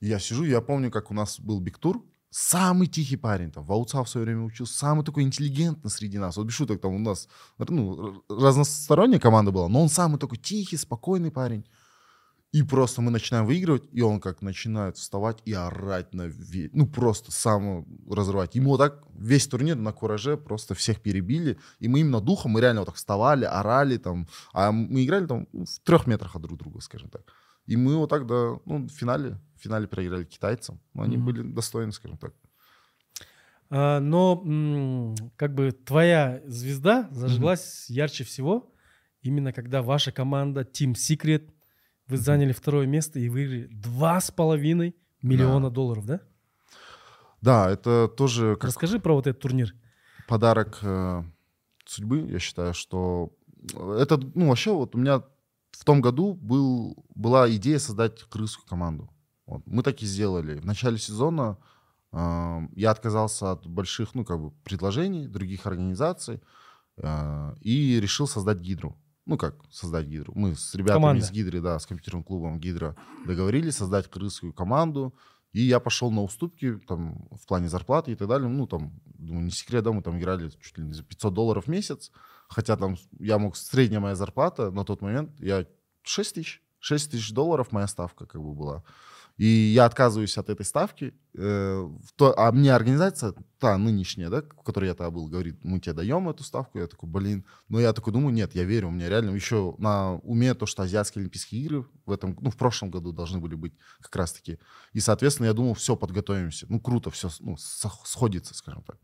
Я 0.00 0.18
сижу, 0.18 0.42
я 0.42 0.60
помню, 0.60 0.90
как 0.90 1.12
у 1.12 1.14
нас 1.14 1.38
был 1.38 1.60
бигтур, 1.60 2.04
самый 2.32 2.86
тихий 2.86 3.16
парень, 3.16 3.52
там, 3.52 3.64
в 3.64 3.72
Ауца 3.72 4.02
в 4.02 4.08
свое 4.08 4.24
время 4.24 4.44
учился, 4.44 4.76
самый 4.76 5.04
такой 5.04 5.22
интеллигентный 5.22 5.90
среди 5.90 6.18
нас. 6.18 6.36
Вот 6.36 6.46
без 6.46 6.54
шуток, 6.54 6.80
там 6.80 6.94
у 6.94 6.98
нас 6.98 7.28
ну, 7.58 8.24
разносторонняя 8.28 9.20
команда 9.20 9.52
была, 9.52 9.68
но 9.68 9.82
он 9.82 9.88
самый 9.88 10.18
такой 10.18 10.38
тихий, 10.38 10.78
спокойный 10.78 11.30
парень. 11.30 11.64
И 12.50 12.62
просто 12.62 13.00
мы 13.00 13.10
начинаем 13.10 13.46
выигрывать, 13.46 13.84
и 13.92 14.02
он 14.02 14.20
как 14.20 14.42
начинает 14.42 14.96
вставать 14.96 15.38
и 15.46 15.54
орать 15.54 16.12
на 16.12 16.22
весь, 16.22 16.70
ну 16.72 16.86
просто 16.86 17.32
сам 17.32 17.86
разрывать. 18.10 18.54
Ему 18.54 18.70
вот 18.70 18.78
так 18.78 19.02
весь 19.14 19.46
турнир 19.46 19.76
на 19.76 19.92
кураже 19.92 20.36
просто 20.36 20.74
всех 20.74 21.00
перебили, 21.00 21.58
и 21.80 21.88
мы 21.88 22.00
именно 22.00 22.20
духом, 22.20 22.52
мы 22.52 22.60
реально 22.60 22.82
вот 22.82 22.86
так 22.86 22.96
вставали, 22.96 23.44
орали 23.44 23.96
там, 23.96 24.26
а 24.52 24.70
мы 24.70 25.04
играли 25.04 25.26
там 25.26 25.48
в 25.52 25.80
трех 25.82 26.06
метрах 26.06 26.36
от 26.36 26.42
друг 26.42 26.58
друга, 26.58 26.80
скажем 26.80 27.08
так. 27.08 27.22
И 27.66 27.76
мы 27.76 27.96
вот 27.96 28.10
так 28.10 28.26
до, 28.26 28.60
ну, 28.64 28.86
в 28.86 28.90
финале, 28.90 29.38
в 29.56 29.62
финале 29.62 29.86
проиграли 29.86 30.24
китайцам. 30.24 30.80
Но 30.94 31.02
они 31.02 31.16
mm-hmm. 31.16 31.20
были 31.20 31.42
достойны, 31.42 31.92
скажем 31.92 32.18
так. 32.18 32.34
А, 33.70 34.00
но 34.00 35.14
как 35.36 35.54
бы 35.54 35.72
твоя 35.72 36.42
звезда 36.46 37.08
зажглась 37.12 37.88
mm-hmm. 37.88 37.94
ярче 37.94 38.24
всего 38.24 38.72
именно 39.22 39.52
когда 39.52 39.82
ваша 39.82 40.12
команда 40.12 40.62
Team 40.62 40.94
Secret 40.94 41.50
вы 42.08 42.16
заняли 42.16 42.52
второе 42.52 42.86
место 42.86 43.18
и 43.18 43.28
выиграли 43.28 43.68
два 43.70 44.20
с 44.20 44.30
половиной 44.30 44.96
миллиона 45.22 45.70
да. 45.70 45.74
долларов, 45.74 46.04
да? 46.04 46.20
Да, 47.40 47.70
это 47.70 48.08
тоже. 48.08 48.56
Как 48.56 48.64
Расскажи 48.64 49.00
про 49.00 49.14
вот 49.14 49.26
этот 49.26 49.40
турнир. 49.40 49.74
Подарок 50.28 50.78
э, 50.82 51.22
судьбы, 51.86 52.28
я 52.30 52.38
считаю, 52.38 52.74
что 52.74 53.32
это, 53.74 54.18
ну 54.34 54.48
вообще 54.48 54.72
вот 54.72 54.94
у 54.94 54.98
меня 54.98 55.22
в 55.72 55.84
том 55.84 56.00
году 56.00 56.34
был, 56.34 57.04
была 57.14 57.50
идея 57.56 57.78
создать 57.78 58.22
крымскую 58.24 58.66
команду. 58.66 59.10
Вот. 59.46 59.62
Мы 59.66 59.82
так 59.82 60.00
и 60.02 60.06
сделали. 60.06 60.58
В 60.58 60.64
начале 60.64 60.98
сезона 60.98 61.58
э, 62.12 62.60
я 62.76 62.90
отказался 62.90 63.52
от 63.52 63.66
больших, 63.66 64.14
ну, 64.14 64.24
как 64.24 64.40
бы, 64.40 64.50
предложений 64.64 65.28
других 65.28 65.66
организаций 65.66 66.40
э, 66.96 67.54
и 67.60 68.00
решил 68.00 68.26
создать 68.26 68.60
гидру. 68.60 68.96
Ну, 69.26 69.36
как 69.38 69.56
создать 69.70 70.06
гидру? 70.06 70.32
Мы 70.36 70.54
с 70.54 70.74
ребятами 70.74 71.02
Команда. 71.02 71.24
из 71.24 71.30
гидры, 71.30 71.60
да, 71.60 71.78
с 71.78 71.86
компьютерным 71.86 72.24
клубом 72.24 72.58
гидра 72.58 72.96
договорились 73.26 73.76
создать 73.76 74.08
крымскую 74.08 74.52
команду. 74.52 75.14
И 75.52 75.62
я 75.62 75.80
пошел 75.80 76.10
на 76.10 76.22
уступки 76.22 76.78
там, 76.88 77.28
в 77.30 77.46
плане 77.46 77.68
зарплаты 77.68 78.12
и 78.12 78.14
так 78.14 78.26
далее. 78.26 78.48
Ну, 78.48 78.66
там, 78.66 79.00
думаю, 79.04 79.44
не 79.44 79.50
секрет, 79.50 79.84
да, 79.84 79.92
мы 79.92 80.02
там 80.02 80.18
играли 80.18 80.50
чуть 80.60 80.78
ли 80.78 80.84
не 80.84 80.92
за 80.92 81.02
500 81.02 81.34
долларов 81.34 81.66
в 81.66 81.68
месяц. 81.68 82.10
Хотя 82.52 82.76
там 82.76 82.96
я 83.18 83.38
мог, 83.38 83.56
средняя 83.56 84.00
моя 84.00 84.14
зарплата 84.14 84.70
на 84.70 84.84
тот 84.84 85.00
момент, 85.00 85.30
я 85.40 85.66
6 86.02 86.34
тысяч, 86.34 86.62
6 86.80 87.10
тысяч 87.10 87.32
долларов 87.32 87.72
моя 87.72 87.86
ставка 87.86 88.26
как 88.26 88.42
бы 88.42 88.54
была. 88.54 88.84
И 89.38 89.46
я 89.46 89.86
отказываюсь 89.86 90.36
от 90.36 90.50
этой 90.50 90.64
ставки. 90.66 91.14
Э, 91.34 91.88
а 92.20 92.52
мне 92.52 92.74
организация, 92.74 93.34
та 93.58 93.78
нынешняя, 93.78 94.28
да, 94.28 94.42
в 94.42 94.62
которой 94.62 94.86
я 94.86 94.94
тогда 94.94 95.10
был, 95.10 95.26
говорит, 95.26 95.64
мы 95.64 95.80
тебе 95.80 95.94
даем 95.94 96.28
эту 96.28 96.44
ставку. 96.44 96.78
Я 96.78 96.86
такой, 96.86 97.08
блин. 97.08 97.46
Но 97.68 97.80
я 97.80 97.94
такой 97.94 98.12
думаю, 98.12 98.34
нет, 98.34 98.54
я 98.54 98.64
верю, 98.64 98.88
у 98.88 98.90
меня 98.90 99.08
реально 99.08 99.30
еще 99.30 99.74
на 99.78 100.16
уме 100.16 100.52
то, 100.54 100.66
что 100.66 100.82
азиатские 100.82 101.22
олимпийские 101.22 101.62
игры 101.62 101.86
в 102.04 102.12
этом, 102.12 102.36
ну, 102.40 102.50
в 102.50 102.56
прошлом 102.56 102.90
году 102.90 103.12
должны 103.12 103.38
были 103.38 103.54
быть 103.54 103.72
как 104.00 104.14
раз-таки. 104.16 104.58
И, 104.92 105.00
соответственно, 105.00 105.46
я 105.46 105.54
думал, 105.54 105.74
все, 105.74 105.96
подготовимся. 105.96 106.66
Ну, 106.68 106.78
круто, 106.78 107.10
все 107.10 107.30
ну, 107.40 107.56
сходится, 107.56 108.54
скажем 108.54 108.82
так. 108.82 108.98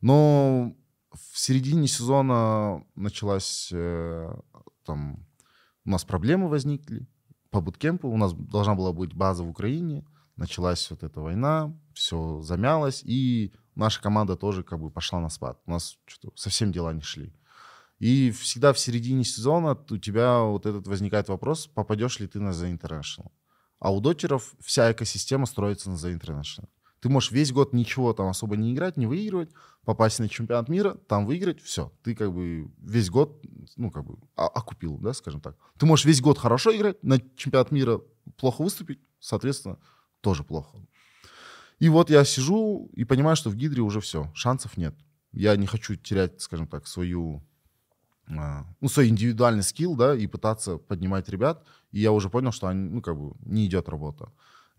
Но 0.00 0.74
в 1.12 1.38
середине 1.38 1.88
сезона 1.88 2.84
началась 2.94 3.70
э, 3.72 4.32
там 4.84 5.26
у 5.84 5.90
нас 5.90 6.04
проблемы 6.04 6.48
возникли 6.48 7.06
по 7.50 7.60
буткемпу. 7.60 8.08
У 8.08 8.16
нас 8.16 8.32
должна 8.32 8.74
была 8.74 8.92
быть 8.92 9.14
база 9.14 9.42
в 9.42 9.48
Украине. 9.48 10.04
Началась 10.36 10.90
вот 10.90 11.02
эта 11.02 11.20
война, 11.20 11.76
все 11.92 12.40
замялось, 12.40 13.02
и 13.04 13.52
наша 13.74 14.00
команда 14.00 14.36
тоже 14.36 14.62
как 14.62 14.80
бы 14.80 14.90
пошла 14.90 15.20
на 15.20 15.28
спад. 15.28 15.60
У 15.66 15.70
нас 15.70 15.98
что-то 16.06 16.34
совсем 16.36 16.72
дела 16.72 16.94
не 16.94 17.02
шли. 17.02 17.34
И 17.98 18.30
всегда 18.30 18.72
в 18.72 18.78
середине 18.78 19.24
сезона 19.24 19.78
у 19.90 19.98
тебя 19.98 20.40
вот 20.40 20.64
этот 20.64 20.86
возникает 20.86 21.28
вопрос, 21.28 21.66
попадешь 21.66 22.20
ли 22.20 22.26
ты 22.26 22.40
на 22.40 22.50
The 22.50 22.78
International. 22.78 23.30
А 23.80 23.92
у 23.92 24.00
дотеров 24.00 24.54
вся 24.60 24.90
экосистема 24.92 25.44
строится 25.44 25.90
на 25.90 25.96
The 25.96 26.18
International. 26.18 26.68
Ты 27.00 27.08
можешь 27.08 27.32
весь 27.32 27.52
год 27.52 27.74
ничего 27.74 28.12
там 28.14 28.28
особо 28.28 28.56
не 28.56 28.72
играть, 28.72 28.96
не 28.96 29.06
выигрывать, 29.06 29.50
попасть 29.84 30.18
на 30.18 30.28
чемпионат 30.28 30.68
мира, 30.68 30.94
там 31.08 31.26
выиграть, 31.26 31.60
все. 31.60 31.92
Ты 32.02 32.14
как 32.14 32.32
бы 32.32 32.70
весь 32.78 33.10
год, 33.10 33.42
ну, 33.76 33.90
как 33.90 34.04
бы 34.04 34.18
окупил, 34.36 34.98
да, 34.98 35.12
скажем 35.12 35.40
так. 35.40 35.56
Ты 35.78 35.86
можешь 35.86 36.04
весь 36.04 36.20
год 36.20 36.38
хорошо 36.38 36.74
играть, 36.76 37.02
на 37.02 37.20
чемпионат 37.36 37.70
мира 37.70 38.00
плохо 38.36 38.62
выступить, 38.62 39.00
соответственно, 39.20 39.78
тоже 40.20 40.44
плохо. 40.44 40.76
И 41.78 41.88
вот 41.88 42.10
я 42.10 42.24
сижу 42.24 42.90
и 42.92 43.04
понимаю, 43.04 43.36
что 43.36 43.50
в 43.50 43.56
Гидре 43.56 43.82
уже 43.82 44.00
все, 44.00 44.30
шансов 44.34 44.76
нет. 44.76 44.94
Я 45.32 45.56
не 45.56 45.66
хочу 45.66 45.96
терять, 45.96 46.40
скажем 46.40 46.66
так, 46.66 46.86
свою 46.86 47.42
а, 48.28 48.66
ну, 48.80 48.88
свой 48.88 49.08
индивидуальный 49.08 49.62
скилл, 49.62 49.96
да, 49.96 50.14
и 50.14 50.26
пытаться 50.26 50.76
поднимать 50.76 51.28
ребят. 51.28 51.64
И 51.90 52.00
я 52.00 52.12
уже 52.12 52.28
понял, 52.28 52.52
что 52.52 52.66
они, 52.66 52.88
ну, 52.88 53.00
как 53.00 53.18
бы 53.18 53.34
не 53.40 53.66
идет 53.66 53.88
работа 53.88 54.30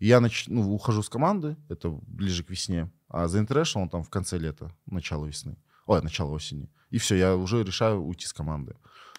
я 0.06 0.20
нач... 0.20 0.48
ну, 0.48 0.72
ухожу 0.72 1.02
с 1.02 1.08
команды, 1.08 1.56
это 1.68 1.90
ближе 1.90 2.42
к 2.42 2.50
весне, 2.50 2.90
а 3.08 3.28
за 3.28 3.40
International 3.40 3.88
там 3.88 4.02
в 4.02 4.10
конце 4.10 4.38
лета, 4.38 4.74
начало 4.86 5.26
весны, 5.26 5.56
ой, 5.86 6.02
начало 6.02 6.32
осени. 6.32 6.68
И 6.90 6.98
все, 6.98 7.16
я 7.16 7.36
уже 7.36 7.62
решаю 7.62 8.02
уйти 8.02 8.26
с 8.26 8.32
команды. 8.32 8.74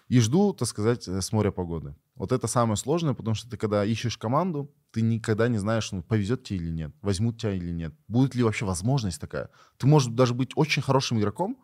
И 0.08 0.20
жду, 0.20 0.52
так 0.52 0.68
сказать, 0.68 1.08
э, 1.08 1.20
с 1.20 1.32
моря 1.32 1.50
погоды. 1.50 1.96
Вот 2.14 2.32
это 2.32 2.46
самое 2.46 2.76
сложное, 2.76 3.14
потому 3.14 3.34
что 3.34 3.48
ты 3.48 3.56
когда 3.56 3.84
ищешь 3.84 4.18
команду, 4.18 4.70
ты 4.92 5.02
никогда 5.02 5.48
не 5.48 5.58
знаешь, 5.58 5.90
ну, 5.90 6.02
повезет 6.02 6.44
тебе 6.44 6.58
или 6.58 6.70
нет, 6.70 6.94
возьмут 7.02 7.40
тебя 7.40 7.52
или 7.52 7.72
нет. 7.72 7.94
Будет 8.06 8.34
ли 8.34 8.42
вообще 8.42 8.66
возможность 8.66 9.20
такая? 9.20 9.48
Ты 9.78 9.86
можешь 9.86 10.12
даже 10.12 10.34
быть 10.34 10.52
очень 10.54 10.82
хорошим 10.82 11.18
игроком, 11.18 11.56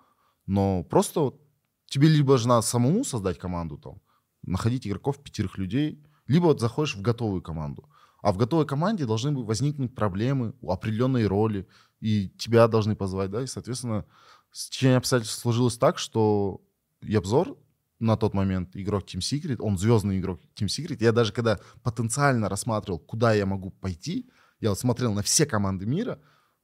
но 0.47 0.83
просто 0.83 1.21
вот 1.21 1.41
тебе 1.87 2.09
либо 2.09 2.39
же 2.39 2.49
надо 2.49 2.63
самому 2.63 3.05
создать 3.05 3.39
команду, 3.39 3.77
там, 3.77 4.01
находить 4.43 4.87
игроков, 4.87 5.23
пятерых 5.23 5.59
людей, 5.59 6.03
либо 6.27 6.47
вот 6.47 6.61
заходишь 6.61 6.97
в 6.97 7.03
готовую 7.03 7.43
команду. 7.43 7.89
А 8.23 8.33
в 8.33 8.37
готовой 8.37 8.67
команде 8.67 9.07
должны 9.07 9.37
возникнуть 9.45 9.95
проблемы, 9.95 10.55
определенные 10.63 11.27
роли, 11.27 11.67
и 12.01 12.29
тебя 12.39 12.69
должны 12.69 12.97
позвать, 12.97 13.31
да, 13.31 13.43
и, 13.43 13.47
соответственно, 13.47 14.05
течение 14.53 14.99
обстоятельств 14.99 15.41
сложилось 15.41 15.79
так, 15.79 15.99
что 15.99 16.61
Ябзор 17.03 17.57
на 17.99 18.17
тот 18.17 18.35
момент 18.35 18.71
игрок 18.75 19.05
Team 19.05 19.21
Secret, 19.21 19.61
он 19.61 19.79
звездный 19.79 20.19
игрок 20.19 20.41
Team 20.55 20.67
Secret, 20.67 20.99
я 21.01 21.13
даже 21.13 21.33
когда 21.33 21.61
потенциально 21.83 22.49
рассматривал, 22.49 22.99
куда 22.99 23.33
я 23.35 23.47
могу 23.47 23.71
пойти, 23.71 24.31
Я 24.61 24.71
вот 24.71 24.79
смотрел 24.79 25.15
на 25.15 25.23
все 25.23 25.47
команды 25.47 25.87
мира, 25.87 26.19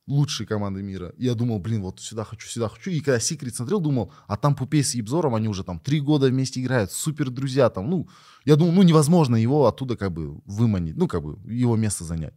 лучшие 0.06 0.46
команды 0.46 0.82
мира. 0.82 1.12
И 1.16 1.24
я 1.24 1.34
думал, 1.34 1.58
блин, 1.58 1.82
вот 1.82 2.00
сюда 2.00 2.24
хочу, 2.24 2.48
сюда 2.48 2.68
хочу. 2.68 2.90
И 2.90 3.00
когда 3.00 3.18
Секрет 3.18 3.54
смотрел, 3.54 3.80
думал, 3.80 4.12
а 4.28 4.36
там 4.36 4.54
Пупей 4.54 4.84
с 4.84 4.94
Ебзором, 4.94 5.34
они 5.34 5.48
уже 5.48 5.64
там 5.64 5.80
три 5.80 6.00
года 6.00 6.26
вместе 6.28 6.60
играют, 6.60 6.92
супер 6.92 7.30
друзья 7.30 7.70
там. 7.70 7.90
Ну, 7.90 8.08
я 8.44 8.56
думал, 8.56 8.72
ну, 8.72 8.82
невозможно 8.82 9.36
его 9.36 9.66
оттуда 9.66 9.96
как 9.96 10.12
бы 10.12 10.40
выманить, 10.44 10.96
ну, 10.96 11.08
как 11.08 11.22
бы 11.22 11.38
его 11.52 11.76
место 11.76 12.04
занять. 12.04 12.34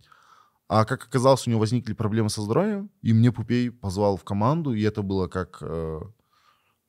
А 0.67 0.85
как 0.85 1.03
оказалось, 1.03 1.47
у 1.47 1.49
него 1.49 1.59
возникли 1.59 1.93
проблемы 1.93 2.29
со 2.29 2.41
здоровьем, 2.41 2.91
и 3.01 3.13
мне 3.13 3.31
Пупей 3.31 3.71
позвал 3.71 4.17
в 4.17 4.23
команду, 4.23 4.73
и 4.73 4.81
это 4.81 5.01
было 5.01 5.27
как, 5.27 5.57
э, 5.61 5.99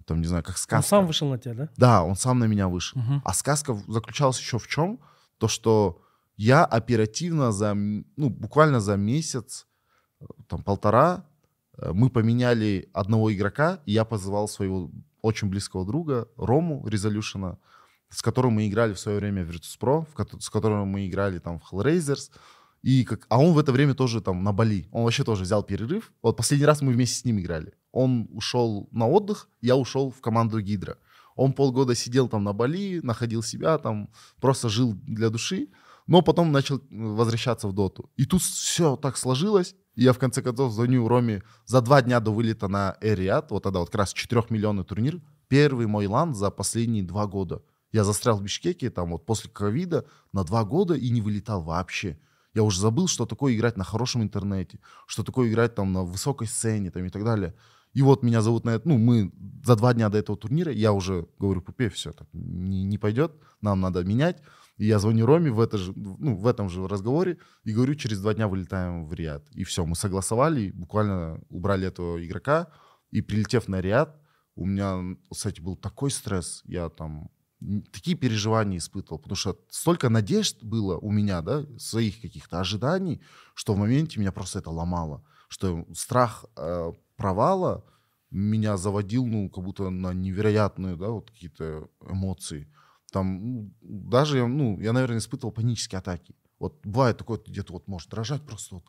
там, 0.07 0.21
не 0.21 0.27
знаю, 0.27 0.45
как 0.45 0.59
сказка. 0.59 0.97
Он 0.97 1.01
сам 1.01 1.07
вышел 1.07 1.29
на 1.29 1.39
тебя, 1.39 1.55
да? 1.55 1.69
Да, 1.77 2.05
он 2.05 2.17
сам 2.17 2.39
на 2.39 2.45
меня 2.45 2.69
вышел. 2.69 3.01
Мгм. 3.01 3.23
А 3.25 3.33
сказка 3.33 3.75
заключалась 3.87 4.39
еще 4.39 4.59
в 4.59 4.67
чем? 4.67 5.01
То, 5.39 5.49
что 5.49 6.03
я 6.37 6.65
оперативно 6.65 7.53
за, 7.53 7.75
ну, 7.75 8.29
буквально 8.29 8.81
за 8.81 8.97
месяц, 8.97 9.67
там, 10.49 10.63
полтора, 10.63 11.25
э, 11.79 11.93
мы 11.93 12.11
поменяли 12.11 12.89
одного 12.93 13.33
игрока, 13.33 13.81
и 13.87 13.93
я 13.93 14.05
позывал 14.05 14.49
своего 14.49 14.91
очень 15.23 15.49
близкого 15.49 15.85
друга 15.85 16.29
Рому 16.37 16.87
Резолюшена, 16.87 17.59
с 18.09 18.23
которым 18.23 18.55
мы 18.55 18.69
играли 18.69 18.93
в 18.93 18.99
свое 18.99 19.19
время 19.19 19.45
в 19.45 19.51
Virtus.pro, 19.51 20.07
в 20.07 20.15
кото- 20.15 20.41
с 20.41 20.51
которым 20.51 20.89
мы 20.89 21.07
играли 21.07 21.39
там 21.39 21.61
в 21.61 21.73
Hellraisers, 21.73 22.31
и 22.83 23.05
как, 23.05 23.27
а 23.29 23.39
он 23.39 23.53
в 23.53 23.59
это 23.59 23.73
время 23.73 23.95
тоже 23.95 24.21
там 24.21 24.43
на 24.43 24.53
Бали. 24.53 24.89
Он 24.91 25.05
вообще 25.05 25.23
тоже 25.23 25.43
взял 25.43 25.63
перерыв. 25.63 26.13
Вот 26.23 26.37
последний 26.37 26.67
раз 26.67 26.81
мы 26.81 26.93
вместе 26.93 27.17
с 27.17 27.25
ним 27.25 27.39
играли. 27.39 27.75
Он 27.93 28.29
ушел 28.33 28.89
на 28.91 29.07
отдых, 29.07 29.49
я 29.61 29.77
ушел 29.77 30.11
в 30.11 30.21
команду 30.21 30.61
Гидра. 30.61 30.97
Он 31.37 31.53
полгода 31.53 31.95
сидел 31.95 32.29
там 32.29 32.45
на 32.45 32.53
Бали, 32.53 33.01
находил 33.03 33.43
себя 33.43 33.79
там, 33.79 34.09
просто 34.41 34.69
жил 34.69 34.95
для 34.95 35.29
души, 35.31 35.69
но 36.07 36.23
потом 36.23 36.53
начал 36.53 36.79
э, 36.79 36.81
возвращаться 36.91 37.69
в 37.69 37.73
доту. 37.73 38.11
И 38.17 38.25
тут 38.25 38.43
все 38.43 38.97
так 38.97 39.17
сложилось, 39.17 39.75
и 40.01 40.05
я 40.05 40.15
в 40.15 40.19
конце 40.19 40.41
концов 40.41 40.73
звоню 40.73 41.07
Роме 41.07 41.43
за 41.67 41.83
два 41.83 42.01
дня 42.01 42.21
до 42.21 42.33
вылета 42.33 42.69
на 42.69 42.97
Эриат, 43.03 43.51
вот 43.51 43.65
тогда 43.65 43.81
вот 43.81 43.91
как 43.91 43.99
раз 43.99 44.15
4-миллионный 44.15 44.83
турнир, 44.83 45.21
первый 45.47 45.87
мой 45.87 46.07
лан 46.07 46.35
за 46.35 46.51
последние 46.51 47.05
два 47.05 47.27
года. 47.27 47.63
Я 47.93 48.03
застрял 48.05 48.39
в 48.39 48.43
Бишкеке 48.43 48.89
там 48.89 49.11
вот 49.11 49.27
после 49.27 49.51
ковида 49.51 50.07
на 50.33 50.43
два 50.43 50.65
года 50.65 50.95
и 50.95 51.11
не 51.11 51.21
вылетал 51.21 51.63
вообще. 51.63 52.19
Я 52.55 52.63
уже 52.63 52.81
забыл, 52.81 53.09
что 53.09 53.27
такое 53.27 53.55
играть 53.55 53.77
на 53.77 53.85
хорошем 53.85 54.23
интернете, 54.23 54.79
что 55.07 55.23
такое 55.23 55.51
играть 55.51 55.75
там 55.75 55.93
на 55.93 56.03
высокой 56.03 56.47
сцене 56.47 56.91
там, 56.91 57.05
и 57.05 57.11
так 57.11 57.23
далее. 57.23 57.55
И 57.93 58.01
вот 58.01 58.23
меня 58.23 58.41
зовут 58.41 58.65
на 58.65 58.71
это, 58.71 58.89
ну, 58.89 58.97
мы 58.97 59.31
за 59.63 59.77
два 59.77 59.93
дня 59.93 60.09
до 60.09 60.17
этого 60.17 60.39
турнира, 60.39 60.73
я 60.73 60.95
уже 60.95 61.27
говорю, 61.39 61.61
Пупе, 61.61 61.91
все, 61.91 62.13
так 62.13 62.27
не, 62.33 62.85
не 62.85 62.97
пойдет, 62.97 63.33
нам 63.61 63.83
надо 63.83 64.03
менять. 64.03 64.41
И 64.81 64.87
я 64.87 64.99
звоню 64.99 65.27
Роме 65.27 65.51
в, 65.51 65.61
это 65.61 65.77
же, 65.77 65.93
ну, 65.95 66.37
в 66.37 66.47
этом 66.47 66.71
же 66.71 66.89
разговоре 66.89 67.37
и 67.65 67.73
говорю, 67.75 67.95
через 67.97 68.19
два 68.19 68.33
дня 68.33 68.49
вылетаем 68.49 69.05
в 69.05 69.13
Риад. 69.13 69.45
И 69.51 69.63
все, 69.63 69.85
мы 69.85 69.95
согласовали, 69.95 70.71
буквально 70.71 71.39
убрали 71.51 71.87
этого 71.87 72.19
игрока. 72.25 72.69
И 73.11 73.21
прилетев 73.21 73.69
на 73.69 73.83
Риад, 73.83 74.17
у 74.55 74.65
меня, 74.65 75.19
кстати, 75.31 75.61
был 75.61 75.77
такой 75.77 76.11
стресс, 76.11 76.63
я 76.65 76.89
там 76.89 77.29
такие 77.93 78.17
переживания 78.17 78.79
испытывал, 78.79 79.19
потому 79.19 79.37
что 79.37 79.59
столько 79.69 80.09
надежд 80.09 80.63
было 80.63 80.97
у 80.97 81.11
меня, 81.11 81.43
да, 81.43 81.67
своих 81.79 82.23
каких-то 82.23 82.59
ожиданий, 82.59 83.21
что 83.53 83.75
в 83.75 83.77
моменте 83.77 84.19
меня 84.19 84.33
просто 84.33 84.61
это 84.61 84.71
ломало, 84.71 85.23
что 85.51 85.85
страх 85.93 86.47
э, 86.57 86.93
провала 87.17 87.85
меня 88.31 88.79
заводил, 88.79 89.27
ну, 89.27 89.51
как 89.51 89.63
будто 89.63 89.91
на 89.91 90.15
невероятные, 90.15 90.97
да, 90.97 91.11
вот 91.11 91.31
какие-то 91.31 91.91
эмоции. 92.01 92.67
Там 93.11 93.73
даже, 93.81 94.47
ну, 94.47 94.79
я, 94.81 94.93
наверное, 94.93 95.19
испытывал 95.19 95.53
панические 95.53 95.99
атаки. 95.99 96.35
Вот 96.59 96.79
бывает 96.85 97.17
такое, 97.17 97.39
ты 97.39 97.51
где-то 97.51 97.73
вот 97.73 97.89
может 97.89 98.11
дрожать 98.11 98.43
просто 98.43 98.77
вот. 98.77 98.85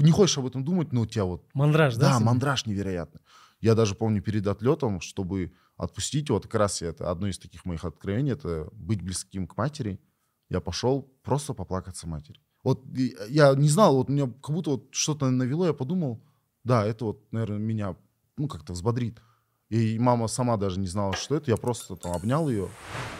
Не 0.00 0.10
хочешь 0.10 0.36
об 0.38 0.46
этом 0.46 0.64
думать, 0.64 0.92
но 0.92 1.02
у 1.02 1.06
тебя 1.06 1.24
вот 1.24 1.44
Мандраж, 1.54 1.96
да? 1.96 2.10
да, 2.10 2.16
себе? 2.16 2.26
мандраж 2.26 2.66
невероятный. 2.66 3.20
Я 3.60 3.74
даже 3.74 3.94
помню 3.94 4.20
перед 4.20 4.46
отлетом, 4.46 5.00
чтобы 5.00 5.52
отпустить 5.76 6.28
вот 6.30 6.44
как 6.44 6.54
раз 6.54 6.82
это 6.82 7.10
одно 7.10 7.28
из 7.28 7.38
таких 7.38 7.64
моих 7.64 7.84
откровений, 7.84 8.32
это 8.32 8.68
быть 8.72 9.02
близким 9.02 9.46
к 9.46 9.56
матери. 9.56 9.98
Я 10.48 10.60
пошел 10.60 11.02
просто 11.22 11.54
поплакаться 11.54 12.06
матери. 12.06 12.40
Вот 12.62 12.84
и 12.94 13.16
я 13.28 13.54
не 13.54 13.68
знал, 13.68 13.96
вот 13.96 14.08
меня 14.08 14.26
как 14.26 14.54
будто 14.54 14.70
вот 14.70 14.88
что-то 14.90 15.30
навело, 15.30 15.66
я 15.66 15.72
подумал, 15.72 16.22
да, 16.64 16.84
это 16.84 17.06
вот, 17.06 17.32
наверное, 17.32 17.58
меня 17.58 17.96
ну 18.36 18.48
как-то 18.48 18.72
взбодрит. 18.72 19.20
И 19.68 19.98
мама 19.98 20.28
сама 20.28 20.56
даже 20.56 20.78
не 20.78 20.86
знала, 20.86 21.14
что 21.16 21.36
это. 21.36 21.50
Я 21.50 21.56
просто 21.56 21.96
там 21.96 22.12
обнял 22.12 22.48
ее, 22.48 22.68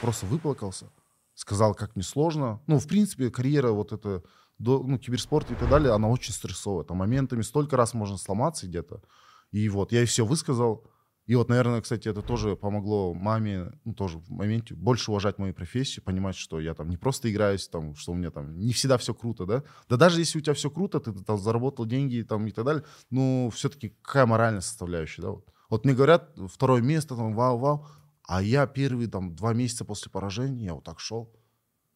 просто 0.01 0.27
выплакался, 0.27 0.87
сказал, 1.35 1.75
как 1.75 1.97
мне 1.97 2.05
сложно. 2.05 2.61
Ну, 2.67 2.79
в 2.79 2.87
принципе, 2.87 3.31
карьера 3.31 3.73
вот 3.73 3.93
это, 3.93 4.23
ну, 4.59 4.99
киберспорт 4.99 5.51
и 5.51 5.55
так 5.55 5.69
далее, 5.69 5.93
она 5.93 6.09
очень 6.09 6.33
стрессовая. 6.33 6.85
Там 6.85 6.99
моментами 6.99 7.43
столько 7.43 7.77
раз 7.77 7.95
можно 7.95 8.17
сломаться 8.17 8.67
где-то. 8.67 9.03
И 9.51 9.69
вот 9.69 9.93
я 9.93 10.01
ей 10.01 10.07
все 10.07 10.25
высказал. 10.25 10.87
И 11.27 11.35
вот, 11.35 11.49
наверное, 11.49 11.81
кстати, 11.81 12.09
это 12.09 12.23
тоже 12.23 12.55
помогло 12.55 13.13
маме, 13.13 13.73
ну, 13.85 13.95
тоже 13.95 14.19
в 14.19 14.31
моменте 14.31 14.77
больше 14.77 15.11
уважать 15.11 15.39
мою 15.39 15.53
профессию, 15.53 16.05
понимать, 16.05 16.37
что 16.37 16.61
я 16.61 16.73
там 16.73 16.89
не 16.89 16.97
просто 16.97 17.29
играюсь, 17.33 17.67
там, 17.67 17.97
что 17.97 18.13
у 18.13 18.15
меня 18.15 18.31
там 18.31 18.57
не 18.61 18.73
всегда 18.73 18.97
все 18.97 19.13
круто, 19.13 19.45
да. 19.45 19.65
Да 19.89 19.97
даже 19.97 20.21
если 20.21 20.39
у 20.39 20.41
тебя 20.41 20.55
все 20.55 20.71
круто, 20.71 21.01
ты 21.01 21.13
там 21.13 21.37
заработал 21.37 21.85
деньги 21.85 22.23
там 22.23 22.47
и 22.47 22.53
так 22.53 22.65
далее, 22.65 22.85
ну, 23.11 23.51
все-таки 23.53 23.89
какая 24.03 24.27
моральная 24.27 24.61
составляющая, 24.61 25.23
да, 25.23 25.31
вот. 25.31 25.49
Вот 25.71 25.85
мне 25.85 25.95
говорят, 25.95 26.33
второе 26.49 26.81
место, 26.83 27.17
там, 27.17 27.35
вау-вау, 27.35 27.87
а 28.27 28.43
я 28.43 28.67
первые 28.67 29.09
там 29.09 29.35
два 29.35 29.53
месяца 29.53 29.85
после 29.85 30.11
поражения, 30.11 30.65
я 30.67 30.75
вот 30.75 30.85
так 30.85 31.01
шел. 31.01 31.33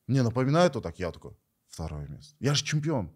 Мне 0.07 0.23
напоминает 0.23 0.75
вот 0.75 0.83
так, 0.85 0.99
я 0.99 1.11
такой, 1.13 1.33
второе 1.69 2.07
место. 2.09 2.35
Я 2.41 2.55
же 2.55 2.65
чемпион. 2.65 3.11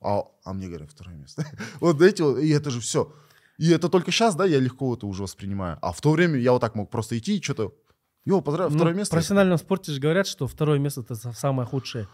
А, 0.00 0.24
а 0.44 0.52
мне 0.52 0.68
говорят, 0.68 0.90
второе 0.90 1.16
место. 1.16 1.44
Вот 1.80 2.00
эти 2.02 2.22
вот, 2.22 2.38
и 2.38 2.48
это 2.50 2.70
же 2.70 2.80
все. 2.80 3.12
И 3.58 3.70
это 3.70 3.88
только 3.88 4.10
сейчас, 4.10 4.34
да, 4.34 4.44
я 4.44 4.58
легко 4.60 4.94
это 4.94 5.06
уже 5.06 5.22
воспринимаю. 5.22 5.78
А 5.80 5.92
в 5.92 6.00
то 6.02 6.10
время 6.12 6.38
я 6.38 6.52
вот 6.52 6.60
так 6.60 6.74
мог 6.74 6.90
просто 6.90 7.16
идти 7.18 7.38
и 7.38 7.42
что-то... 7.42 7.74
Йо, 8.26 8.40
поздравляю, 8.42 8.72
Ну, 8.72 8.76
второе 8.78 8.94
В 8.94 8.96
место. 8.98 9.14
профессиональном 9.14 9.56
спорте 9.56 9.92
же 9.92 10.00
говорят, 10.00 10.26
что 10.26 10.46
второе 10.46 10.78
место 10.78 11.00
это 11.00 11.14
са- 11.14 11.32
самое 11.32 11.66
худшее. 11.66 12.06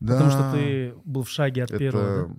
Потому 0.00 0.30
что 0.30 0.52
ты 0.52 0.94
был 1.04 1.22
в 1.22 1.30
шаге 1.30 1.64
от 1.64 1.70
это... 1.70 1.78
первого. 1.78 2.26
да? 2.28 2.34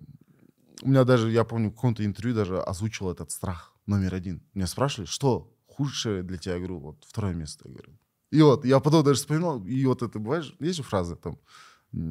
У 0.84 0.90
меня 0.90 1.04
даже, 1.06 1.32
я 1.32 1.44
помню, 1.44 1.70
в 1.70 1.76
каком-то 1.76 2.06
интервью 2.06 2.36
даже 2.36 2.60
озвучил 2.62 3.10
этот 3.10 3.32
страх 3.32 3.71
номер 3.86 4.16
один. 4.16 4.42
Меня 4.54 4.68
спрашивали, 4.68 5.08
что 5.08 5.54
худшее 5.68 6.24
для 6.24 6.38
тебя? 6.38 6.54
Я 6.54 6.60
говорю, 6.60 6.80
вот 6.80 7.04
второе 7.08 7.34
место. 7.34 7.68
Я 7.68 7.74
говорю. 7.74 7.94
И 8.32 8.42
вот, 8.42 8.66
я 8.66 8.80
потом 8.80 9.04
даже 9.04 9.20
вспоминал, 9.20 9.64
и 9.66 9.86
вот 9.86 10.02
это, 10.02 10.18
бывает, 10.18 10.46
есть 10.60 10.78
же 10.78 10.84
фраза 10.84 11.18
там, 11.18 11.38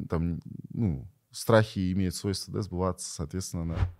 там, 0.07 0.39
ну, 0.69 1.07
страхи 1.31 1.91
имеют 1.93 2.13
свойство, 2.15 2.53
да, 2.53 2.61
сбываться, 2.61 3.09
соответственно, 3.11 3.75
да. 3.75 3.93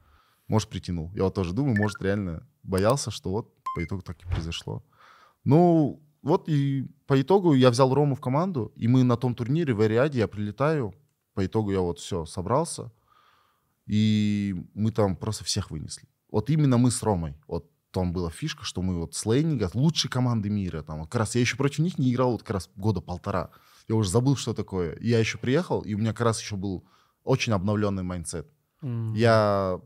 Может, 0.47 0.69
притянул. 0.69 1.11
Я 1.15 1.23
вот 1.23 1.33
тоже 1.33 1.53
думаю, 1.53 1.75
может, 1.77 2.01
реально 2.01 2.47
боялся, 2.61 3.09
что 3.09 3.31
вот 3.31 3.53
по 3.75 3.83
итогу 3.83 4.01
так 4.01 4.21
и 4.21 4.27
произошло. 4.27 4.83
Ну, 5.43 6.03
вот 6.21 6.47
и 6.47 6.87
по 7.07 7.19
итогу 7.19 7.53
я 7.53 7.71
взял 7.71 7.93
Рому 7.93 8.15
в 8.15 8.21
команду, 8.21 8.71
и 8.75 8.87
мы 8.87 9.03
на 9.03 9.17
том 9.17 9.33
турнире 9.33 9.73
в 9.73 9.81
Ариаде, 9.81 10.19
я 10.19 10.27
прилетаю, 10.27 10.93
по 11.33 11.45
итогу 11.45 11.71
я 11.71 11.79
вот 11.79 11.99
все, 11.99 12.25
собрался, 12.25 12.91
и 13.87 14.55
мы 14.73 14.91
там 14.91 15.15
просто 15.15 15.43
всех 15.43 15.71
вынесли. 15.71 16.07
Вот 16.31 16.49
именно 16.49 16.77
мы 16.77 16.91
с 16.91 17.03
Ромой. 17.03 17.35
Вот 17.47 17.69
там 17.91 18.13
была 18.13 18.29
фишка, 18.29 18.63
что 18.63 18.81
мы 18.81 18.99
вот 18.99 19.13
с 19.13 19.25
Лейнига, 19.25 19.69
лучшие 19.73 20.09
команды 20.09 20.49
мира. 20.49 20.81
Там, 20.81 20.99
вот 20.99 21.09
как 21.09 21.19
раз 21.19 21.35
я 21.35 21.41
еще 21.41 21.57
против 21.57 21.79
них 21.79 21.97
не 21.97 22.11
играл 22.11 22.31
вот 22.31 22.41
как 22.41 22.51
раз 22.51 22.69
года 22.75 23.01
полтора. 23.01 23.49
Я 23.87 23.95
уже 23.95 24.09
забыл, 24.09 24.35
что 24.37 24.53
такое. 24.53 24.97
Я 25.01 25.19
еще 25.19 25.37
приехал, 25.37 25.81
и 25.81 25.93
у 25.93 25.97
меня 25.97 26.11
как 26.11 26.21
раз 26.21 26.41
еще 26.41 26.55
был 26.55 26.85
очень 27.23 27.53
обновленный 27.53 28.03
mindset. 28.03 28.47
М. 28.81 29.13
Я 29.13 29.79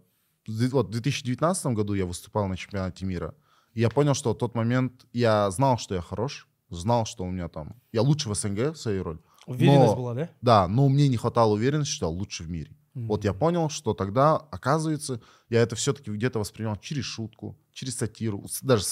вот, 0.47 0.87
в 0.87 0.91
2019 0.91 1.65
году 1.67 1.93
я 1.93 2.05
выступал 2.05 2.47
на 2.47 2.55
чемпионате 2.55 3.05
мира. 3.05 3.33
И 3.73 3.81
я 3.81 3.89
понял, 3.89 4.13
что 4.13 4.33
в 4.33 4.37
тот 4.37 4.55
момент 4.55 5.05
я 5.11 5.49
знал, 5.51 5.77
что 5.77 5.95
я 5.95 6.01
хорош, 6.01 6.47
знал, 6.69 7.05
что 7.05 7.23
у 7.23 7.31
меня 7.31 7.47
там... 7.47 7.75
Я 7.91 8.01
лучше 8.01 8.29
в 8.29 8.35
СНГ 8.35 8.73
в 8.73 8.75
своей 8.75 9.01
роли. 9.01 9.19
Уверенность 9.47 9.91
но- 9.91 9.95
была, 9.95 10.13
да? 10.13 10.29
Да, 10.41 10.67
но 10.67 10.87
мне 10.87 11.07
не 11.07 11.17
хватало 11.17 11.53
уверенности, 11.53 11.93
что 11.93 12.05
я 12.05 12.09
лучше 12.11 12.43
в 12.43 12.49
мире. 12.49 12.71
М. 12.95 13.07
Вот 13.07 13.23
я 13.25 13.33
понял, 13.33 13.69
что 13.69 13.93
тогда, 13.93 14.37
оказывается, 14.37 15.21
я 15.49 15.61
это 15.61 15.75
все-таки 15.75 16.11
где-то 16.11 16.39
воспринимал 16.39 16.77
через 16.77 17.05
шутку, 17.05 17.57
через 17.73 17.95
сатиру, 17.97 18.45
даже 18.61 18.85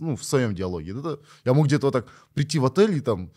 ну, 0.00 0.16
в 0.16 0.24
своем 0.24 0.54
диалоге. 0.54 0.92
Это- 0.92 1.20
я 1.44 1.54
мог 1.54 1.66
где-то 1.66 1.86
вот 1.86 1.92
так 1.92 2.06
прийти 2.34 2.58
в 2.58 2.66
отель 2.66 2.96
и 2.96 3.00
там 3.00 3.32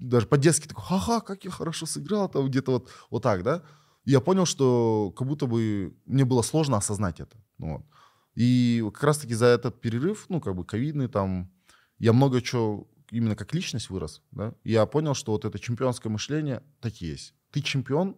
даже 0.00 0.26
по-детски 0.26 0.66
такой, 0.66 0.84
ха-ха, 0.84 1.20
как 1.20 1.44
я 1.44 1.50
хорошо 1.50 1.86
сыграл, 1.86 2.28
там 2.28 2.48
где-то 2.48 2.72
вот, 2.72 2.88
вот 3.10 3.22
так, 3.22 3.42
да. 3.42 3.62
И 4.04 4.10
я 4.10 4.20
понял, 4.20 4.46
что 4.46 5.12
как 5.16 5.26
будто 5.28 5.46
бы 5.46 5.94
мне 6.06 6.24
было 6.24 6.42
сложно 6.42 6.76
осознать 6.76 7.20
это. 7.20 7.36
Ну 7.58 7.72
вот. 7.76 7.86
И 8.34 8.82
как 8.94 9.02
раз-таки 9.04 9.34
за 9.34 9.46
этот 9.46 9.80
перерыв, 9.80 10.26
ну, 10.28 10.40
как 10.40 10.54
бы 10.54 10.64
ковидный, 10.64 11.08
там, 11.08 11.50
я 11.98 12.12
много 12.12 12.40
чего 12.40 12.88
именно 13.10 13.36
как 13.36 13.54
личность 13.54 13.90
вырос, 13.90 14.22
да. 14.30 14.54
И 14.64 14.72
я 14.72 14.86
понял, 14.86 15.14
что 15.14 15.32
вот 15.32 15.44
это 15.44 15.58
чемпионское 15.58 16.10
мышление 16.12 16.62
так 16.80 16.92
и 17.02 17.06
есть. 17.06 17.34
Ты 17.50 17.60
чемпион, 17.62 18.16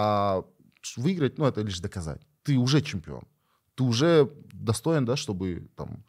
а 0.00 0.44
выиграть, 0.96 1.38
ну, 1.38 1.44
это 1.44 1.60
лишь 1.62 1.80
доказать. 1.80 2.22
Ты 2.44 2.56
уже 2.56 2.80
чемпион. 2.80 3.24
Ты 3.74 3.82
уже 3.82 4.30
достоин, 4.52 5.04
да, 5.04 5.16
чтобы 5.16 5.68
там, 5.76 6.04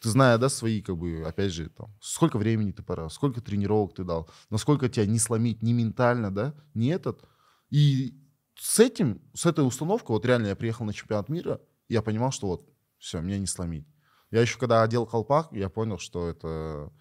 ты 0.00 0.10
зная, 0.10 0.36
да, 0.36 0.50
свои, 0.50 0.82
как 0.82 0.98
бы, 0.98 1.24
опять 1.26 1.50
же, 1.50 1.70
там, 1.70 1.90
сколько 2.02 2.36
времени 2.36 2.72
ты 2.72 2.82
пора, 2.82 3.08
сколько 3.08 3.40
тренировок 3.40 3.94
ты 3.94 4.04
дал, 4.04 4.28
насколько 4.50 4.90
тебя 4.90 5.06
не 5.06 5.18
сломить 5.18 5.62
ни 5.62 5.72
ментально, 5.72 6.30
да, 6.30 6.54
не 6.74 6.88
этот. 6.88 7.24
И 7.70 8.14
с 8.54 8.78
этим, 8.78 9.22
с 9.32 9.46
этой 9.46 9.66
установкой, 9.66 10.12
вот 10.14 10.26
реально 10.26 10.48
я 10.48 10.56
приехал 10.56 10.84
на 10.84 10.92
чемпионат 10.92 11.30
мира, 11.30 11.58
я 11.88 12.02
понимал, 12.02 12.32
что 12.32 12.48
вот 12.48 12.68
все, 12.98 13.22
меня 13.22 13.38
не 13.38 13.46
сломить. 13.46 13.86
Я 14.30 14.42
еще 14.42 14.58
когда 14.58 14.82
одел 14.82 15.06
колпак, 15.06 15.48
я 15.52 15.70
понял, 15.70 15.98
что 15.98 16.28
это 16.28 16.92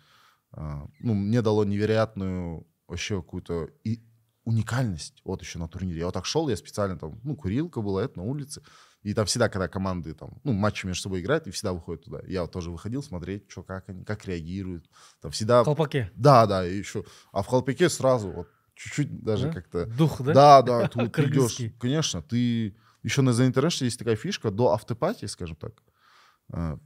а, 0.54 0.88
ну, 1.02 1.14
мне 1.14 1.42
дало 1.42 1.66
невероятную 1.66 2.66
вообще 2.88 3.18
какую-то 3.18 3.70
уникальность 4.44 5.22
вот 5.24 5.42
еще 5.42 5.60
на 5.60 5.68
турнире. 5.68 6.00
Я 6.00 6.06
вот 6.06 6.14
так 6.14 6.26
шел, 6.26 6.50
я 6.50 6.56
специально 6.56 6.98
там, 6.98 7.20
ну, 7.24 7.36
курилка 7.36 7.82
была, 7.82 8.04
это 8.04 8.18
на 8.18 8.24
улице. 8.24 8.62
И 9.04 9.14
там 9.14 9.26
всегда, 9.26 9.50
когда 9.50 9.68
команды 9.68 10.14
там, 10.14 10.40
ну, 10.44 10.54
матчи 10.54 10.86
между 10.86 11.04
собой 11.04 11.22
играют, 11.22 11.48
и 11.48 11.52
всегда 11.52 11.74
выходят 11.74 12.04
туда. 12.04 12.22
Я 12.28 12.44
вот 12.44 12.52
тоже 12.52 12.70
выходил 12.70 13.02
смотреть, 13.02 13.50
что, 13.50 13.64
как 13.64 13.90
они, 13.90 14.04
как 14.04 14.26
реагируют. 14.26 14.86
Там 15.22 15.32
всегда... 15.32 15.62
В 15.64 15.66
колпаке? 15.66 16.12
Да, 16.16 16.46
да, 16.46 16.68
и 16.68 16.78
еще. 16.78 17.04
А 17.32 17.42
в 17.42 17.48
колпаке 17.48 17.90
сразу 17.90 18.32
вот 18.32 18.48
чуть-чуть 18.76 19.24
даже 19.24 19.48
Да? 19.48 19.54
как-то... 19.54 19.86
Дух, 19.88 20.22
да? 20.22 20.34
Да, 20.34 20.62
да, 20.62 20.88
ты, 20.88 21.10
Кыргызский. 21.10 21.68
идешь. 21.68 21.76
Конечно, 21.80 22.22
ты... 22.22 22.76
Еще 23.04 23.24
на 23.24 23.32
The 23.32 23.52
International 23.52 23.86
есть 23.86 23.98
такая 23.98 24.16
фишка, 24.16 24.52
до 24.52 24.74
автопатии, 24.74 25.26
скажем 25.26 25.56
так, 25.56 25.74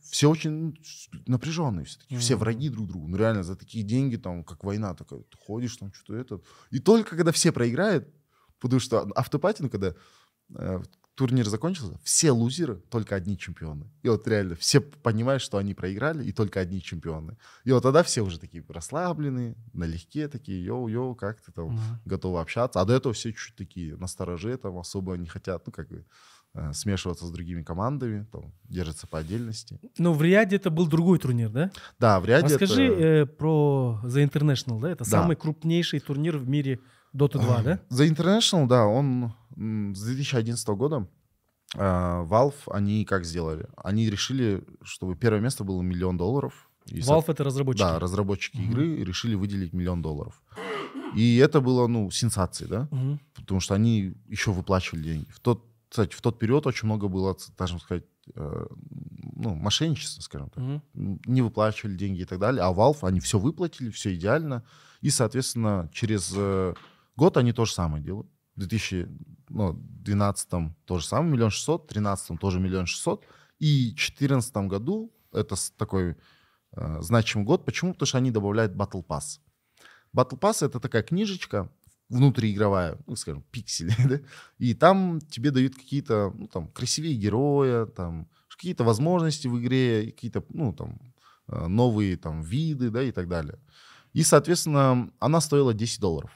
все 0.01 0.29
очень 0.29 0.77
напряженные 1.25 1.85
все-таки, 1.85 2.15
все 2.17 2.35
Мгм. 2.35 2.39
враги 2.41 2.69
друг 2.69 2.87
другу. 2.87 3.07
Ну 3.07 3.17
реально, 3.17 3.43
за 3.43 3.55
такие 3.55 3.83
деньги, 3.83 4.17
там, 4.17 4.43
как 4.43 4.63
война 4.63 4.93
такая, 4.93 5.21
ты 5.21 5.37
ходишь 5.37 5.77
там, 5.77 5.91
что-то 5.93 6.15
это. 6.15 6.41
И 6.71 6.79
только 6.79 7.15
когда 7.15 7.31
все 7.31 7.51
проиграют, 7.51 8.07
потому 8.59 8.79
что 8.79 9.09
afterparty, 9.15 9.61
ну, 9.61 9.69
когда 9.69 9.95
э, 10.55 10.81
турнир 11.15 11.47
закончился, 11.47 11.97
все 12.03 12.31
лузеры, 12.31 12.75
только 12.89 13.15
одни 13.15 13.37
чемпионы. 13.37 13.89
И 14.03 14.09
вот 14.09 14.27
реально 14.27 14.55
все 14.55 14.81
понимают, 14.81 15.41
что 15.41 15.57
они 15.57 15.73
проиграли, 15.73 16.23
и 16.25 16.31
только 16.31 16.59
одни 16.59 16.81
чемпионы. 16.81 17.37
И 17.63 17.71
вот 17.71 17.83
тогда 17.83 18.03
все 18.03 18.21
уже 18.21 18.37
такие 18.39 18.63
расслабленные, 18.67 19.55
налегке 19.73 20.27
такие, 20.27 20.63
йоу-йоу, 20.63 21.15
как 21.15 21.41
ты 21.41 21.51
там, 21.51 21.69
Мгм. 21.69 22.01
готовы 22.05 22.39
общаться. 22.39 22.81
А 22.81 22.85
до 22.85 22.93
этого 22.93 23.13
все 23.13 23.33
чуть 23.33 23.55
такие 23.55 23.95
настороже, 23.95 24.57
там 24.57 24.77
особо 24.77 25.15
не 25.15 25.27
хотят, 25.27 25.65
ну, 25.65 25.71
как 25.71 25.87
бы, 25.89 26.05
смешиваться 26.73 27.25
с 27.25 27.31
другими 27.31 27.63
командами, 27.63 28.25
там, 28.31 28.53
держатся 28.69 29.07
по 29.07 29.19
отдельности. 29.19 29.79
Ну, 29.97 30.13
в 30.13 30.21
Риаде 30.21 30.55
это 30.55 30.69
был 30.69 30.87
другой 30.87 31.19
турнир, 31.19 31.49
да? 31.49 31.71
Да, 31.99 32.19
в 32.19 32.25
ряде 32.25 32.47
Расскажи 32.47 32.83
это... 32.85 33.03
э, 33.03 33.25
про 33.25 33.99
The 34.03 34.29
International, 34.29 34.79
да? 34.79 34.91
Это 34.91 35.03
Да. 35.03 35.09
самый 35.09 35.35
крупнейший 35.35 35.99
турнир 35.99 36.37
в 36.37 36.47
мире 36.47 36.79
Dota 37.13 37.39
2, 37.39 37.61
да? 37.63 37.79
The 37.91 38.07
International, 38.09 38.67
да, 38.67 38.85
он 38.85 39.33
с 39.55 40.03
2011 40.03 40.67
года 40.69 41.07
э, 41.75 41.79
Valve, 41.79 42.55
они 42.67 43.05
как 43.05 43.25
сделали? 43.25 43.67
Они 43.77 44.09
решили, 44.09 44.63
чтобы 44.81 45.15
первое 45.15 45.41
место 45.41 45.63
было 45.63 45.81
миллион 45.81 46.17
долларов. 46.17 46.69
И 46.85 47.01
со- 47.01 47.13
Valve 47.13 47.25
это 47.29 47.43
разработчики. 47.43 47.83
Да, 47.83 47.99
разработчики 47.99 48.57
Мгм. 48.57 48.69
игры 48.71 49.03
решили 49.03 49.35
выделить 49.35 49.73
миллион 49.73 50.01
долларов. 50.01 50.41
И 51.15 51.37
это 51.37 51.61
было, 51.61 51.87
ну, 51.87 52.11
сенсацией, 52.11 52.69
да? 52.69 52.87
Мгм. 52.91 53.19
потому 53.35 53.59
что 53.59 53.73
они 53.75 54.13
еще 54.27 54.51
выплачивали 54.51 55.03
деньги. 55.03 55.27
В 55.31 55.39
тот, 55.39 55.63
кстати, 55.89 56.13
в 56.15 56.21
тот 56.21 56.39
период 56.39 56.65
очень 56.67 56.85
много 56.87 57.07
было, 57.07 57.35
скажем 57.37 57.79
сказать, 57.79 58.03
э, 58.35 58.65
ну, 59.35 59.55
мошенничества, 59.55 60.21
скажем 60.21 60.49
так. 60.49 60.63
М, 60.95 61.19
Не 61.25 61.41
выплачивали 61.41 61.95
деньги 61.95 62.21
и 62.21 62.25
так 62.25 62.39
далее. 62.39 62.63
А 62.63 62.71
Valve, 62.73 62.99
они 63.07 63.19
все 63.19 63.37
выплатили, 63.39 63.89
все 63.91 64.13
идеально. 64.15 64.63
И, 65.01 65.09
соответственно, 65.09 65.89
через 65.93 66.33
э, 66.35 66.73
год 67.15 67.37
они 67.37 67.53
то 67.53 67.65
же 67.65 67.73
самое 67.73 68.03
делают. 68.03 68.27
В 68.55 68.59
2012 68.59 70.49
то 70.85 70.99
же 70.99 71.05
самое, 71.05 71.31
миллион 71.33 71.49
шестьсот, 71.51 71.83
в 71.83 71.87
2013 71.93 72.39
тоже 72.39 72.59
миллион 72.59 72.85
шестьсот. 72.85 73.25
И 73.59 73.91
в 73.91 73.95
2014 73.95 74.55
году, 74.67 75.11
это 75.31 75.55
такой 75.77 76.15
э, 76.71 77.01
значимый 77.01 77.45
год, 77.45 77.65
почему? 77.65 77.93
Потому 77.93 78.07
что 78.07 78.17
они 78.17 78.31
добавляют 78.31 78.73
Battle 78.73 79.05
Pass. 79.05 79.39
Battle 80.15 80.39
Pass— 80.39 80.65
это 80.65 80.79
такая 80.79 81.03
книжечка, 81.03 81.69
внутриигровая, 82.09 82.97
ну, 83.07 83.15
скажем, 83.15 83.43
пиксели, 83.51 83.93
да? 84.07 84.19
и 84.57 84.73
там 84.73 85.19
тебе 85.21 85.51
дают 85.51 85.75
какие-то, 85.75 86.33
ну, 86.35 86.47
там, 86.47 86.67
красивее 86.67 87.15
героя, 87.15 87.85
там, 87.85 88.27
какие-то 88.49 88.83
возможности 88.83 89.47
в 89.47 89.59
игре, 89.59 90.11
какие-то, 90.11 90.43
ну, 90.49 90.73
там, 90.73 90.99
э, 91.47 91.67
новые, 91.67 92.17
там, 92.17 92.41
виды, 92.41 92.89
да, 92.89 93.03
и 93.03 93.11
так 93.11 93.27
далее. 93.27 93.59
И, 94.13 94.23
соответственно, 94.23 95.11
она 95.19 95.41
стоила 95.41 95.73
10 95.73 95.99
долларов. 95.99 96.31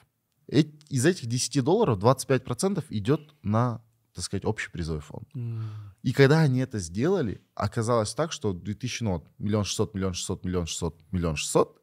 Из 0.47 1.05
этих 1.05 1.27
10 1.27 1.63
долларов 1.63 1.99
25% 1.99 2.83
идет 2.89 3.21
на, 3.43 3.81
так 4.13 4.25
сказать, 4.25 4.43
общий 4.45 4.71
призовой 4.71 5.01
фонд. 5.01 5.29
М. 5.35 5.63
И 6.01 6.11
когда 6.11 6.39
они 6.39 6.59
это 6.59 6.79
сделали, 6.79 7.41
оказалось 7.53 8.13
так, 8.13 8.31
что 8.31 8.51
2000, 8.51 9.03
ну, 9.03 9.23
миллион 9.37 9.63
шестьсот, 9.63 9.93
миллион 9.93 10.13
шестьсот, 10.13 10.43
миллион 10.43 10.65
шестьсот, 10.65 10.99
миллион 11.11 11.35
шестьсот, 11.35 11.79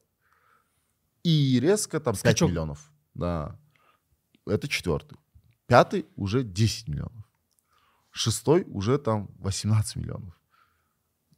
и 1.22 1.59
резко 1.61 1.99
там 2.01 2.14
5 2.14 2.20
Скачок. 2.20 2.51
миллионов. 2.51 2.93
Да. 3.14 3.59
Это 4.47 4.68
четвертый. 4.68 5.18
Пятый 5.66 6.07
уже 6.16 6.42
10 6.44 6.88
миллионов. 6.88 7.24
Шестой 8.12 8.64
уже 8.68 8.99
там 8.99 9.28
18 9.38 9.97
миллионов. 9.97 10.34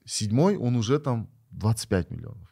Седьмой 0.04 0.56
он 0.56 0.76
уже 0.76 0.98
там 0.98 1.28
25 1.50 2.10
миллионов. 2.10 2.48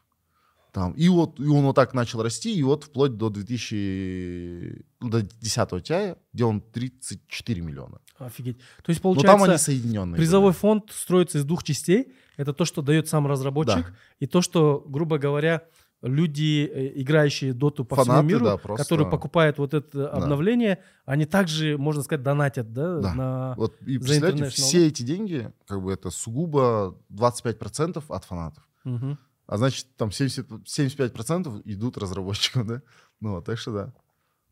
Там. 0.72 0.92
И 0.92 1.09
вот 1.09 1.40
и 1.40 1.46
он 1.46 1.64
вот 1.64 1.74
так 1.74 1.94
начал 1.94 2.22
расти, 2.22 2.54
и 2.54 2.62
вот 2.62 2.84
вплоть 2.84 3.16
до 3.16 3.30
2000, 3.30 4.84
ну, 5.00 5.09
до 5.09 5.22
10 5.22 5.82
тяя, 5.82 6.16
где 6.34 6.44
он 6.44 6.61
34 6.61 7.62
миллиона. 7.62 7.98
Офигеть. 8.18 8.59
То 8.82 8.90
есть, 8.90 9.00
Но 9.02 9.14
получается, 9.14 9.36
Ну, 9.38 9.38
там 9.44 9.50
они 9.50 9.59
соединенные. 9.59 10.18
призовой 10.18 10.50
были. 10.50 10.59
фонд 10.59 10.90
строится 10.92 11.38
из 11.38 11.44
двух 11.44 11.62
частей. 11.62 12.12
Это 12.36 12.52
то, 12.52 12.66
что 12.66 12.82
дает 12.82 13.09
сам 13.09 13.26
разработчик, 13.26 13.94
и 14.18 14.26
то, 14.26 14.42
что, 14.42 14.84
грубо 14.86 15.16
говоря, 15.16 15.62
люди, 16.07 16.70
э, 16.72 17.00
играющие 17.00 17.52
доту 17.52 17.84
по 17.84 17.96
Фанаты, 17.96 18.12
всему 18.12 18.28
миру, 18.28 18.44
да, 18.44 18.57
просто- 18.57 18.84
которые 18.84 19.11
покупают 19.11 19.59
вот 19.59 19.74
это 19.74 20.09
обновление, 20.09 20.82
они 21.04 21.26
также, 21.26 21.76
можно 21.78 22.02
сказать, 22.02 22.22
донатят, 22.22 22.72
да, 22.72 23.00
Да. 23.00 23.14
на... 23.14 23.54
Вот, 23.57 23.76
и 23.82 23.98
представляете, 23.98 24.44
все 24.46 24.86
эти 24.86 25.02
деньги, 25.02 25.52
как 25.66 25.82
бы 25.82 25.92
это 25.92 26.11
сугубо 26.11 26.96
25% 27.11 28.04
от 28.09 28.24
фанатов. 28.24 28.66
Мгм. 28.84 29.18
А 29.46 29.57
значит, 29.59 29.86
там 29.96 30.11
70, 30.11 30.48
75% 30.64 31.62
идут 31.64 31.98
разработчикам, 31.98 32.66
да? 32.66 32.82
Ну, 33.20 33.40
так 33.42 33.59
что 33.59 33.72
да. 33.72 33.92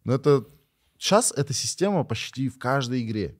Но 0.04 0.12
это... 0.12 0.44
Сейчас 0.98 1.32
эта 1.36 1.52
система 1.52 2.04
почти 2.04 2.48
в 2.48 2.58
каждой 2.58 3.02
игре 3.02 3.36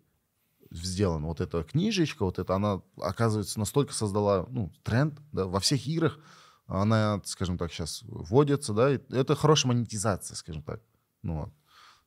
сделана. 0.71 1.29
Вот 1.29 1.41
эта 1.41 1.63
книжечка, 1.63 2.25
вот 2.25 2.39
это, 2.39 2.55
она, 2.55 2.83
оказывается, 3.01 3.59
настолько 3.59 3.93
создала, 3.95 4.47
ну, 4.51 4.73
тренд, 4.83 5.15
да, 5.33 5.47
во 5.47 5.61
всех 5.61 5.87
играх 5.87 6.19
она, 6.67 7.21
скажем 7.25 7.59
так, 7.59 7.73
сейчас 7.73 8.03
вводится, 8.07 8.73
да, 8.73 8.95
и 8.95 8.99
это 9.11 9.35
хорошая 9.35 9.73
монетизация, 9.73 10.35
скажем 10.35 10.63
так. 10.63 10.81
Ну, 11.23 11.41
вот. 11.41 11.53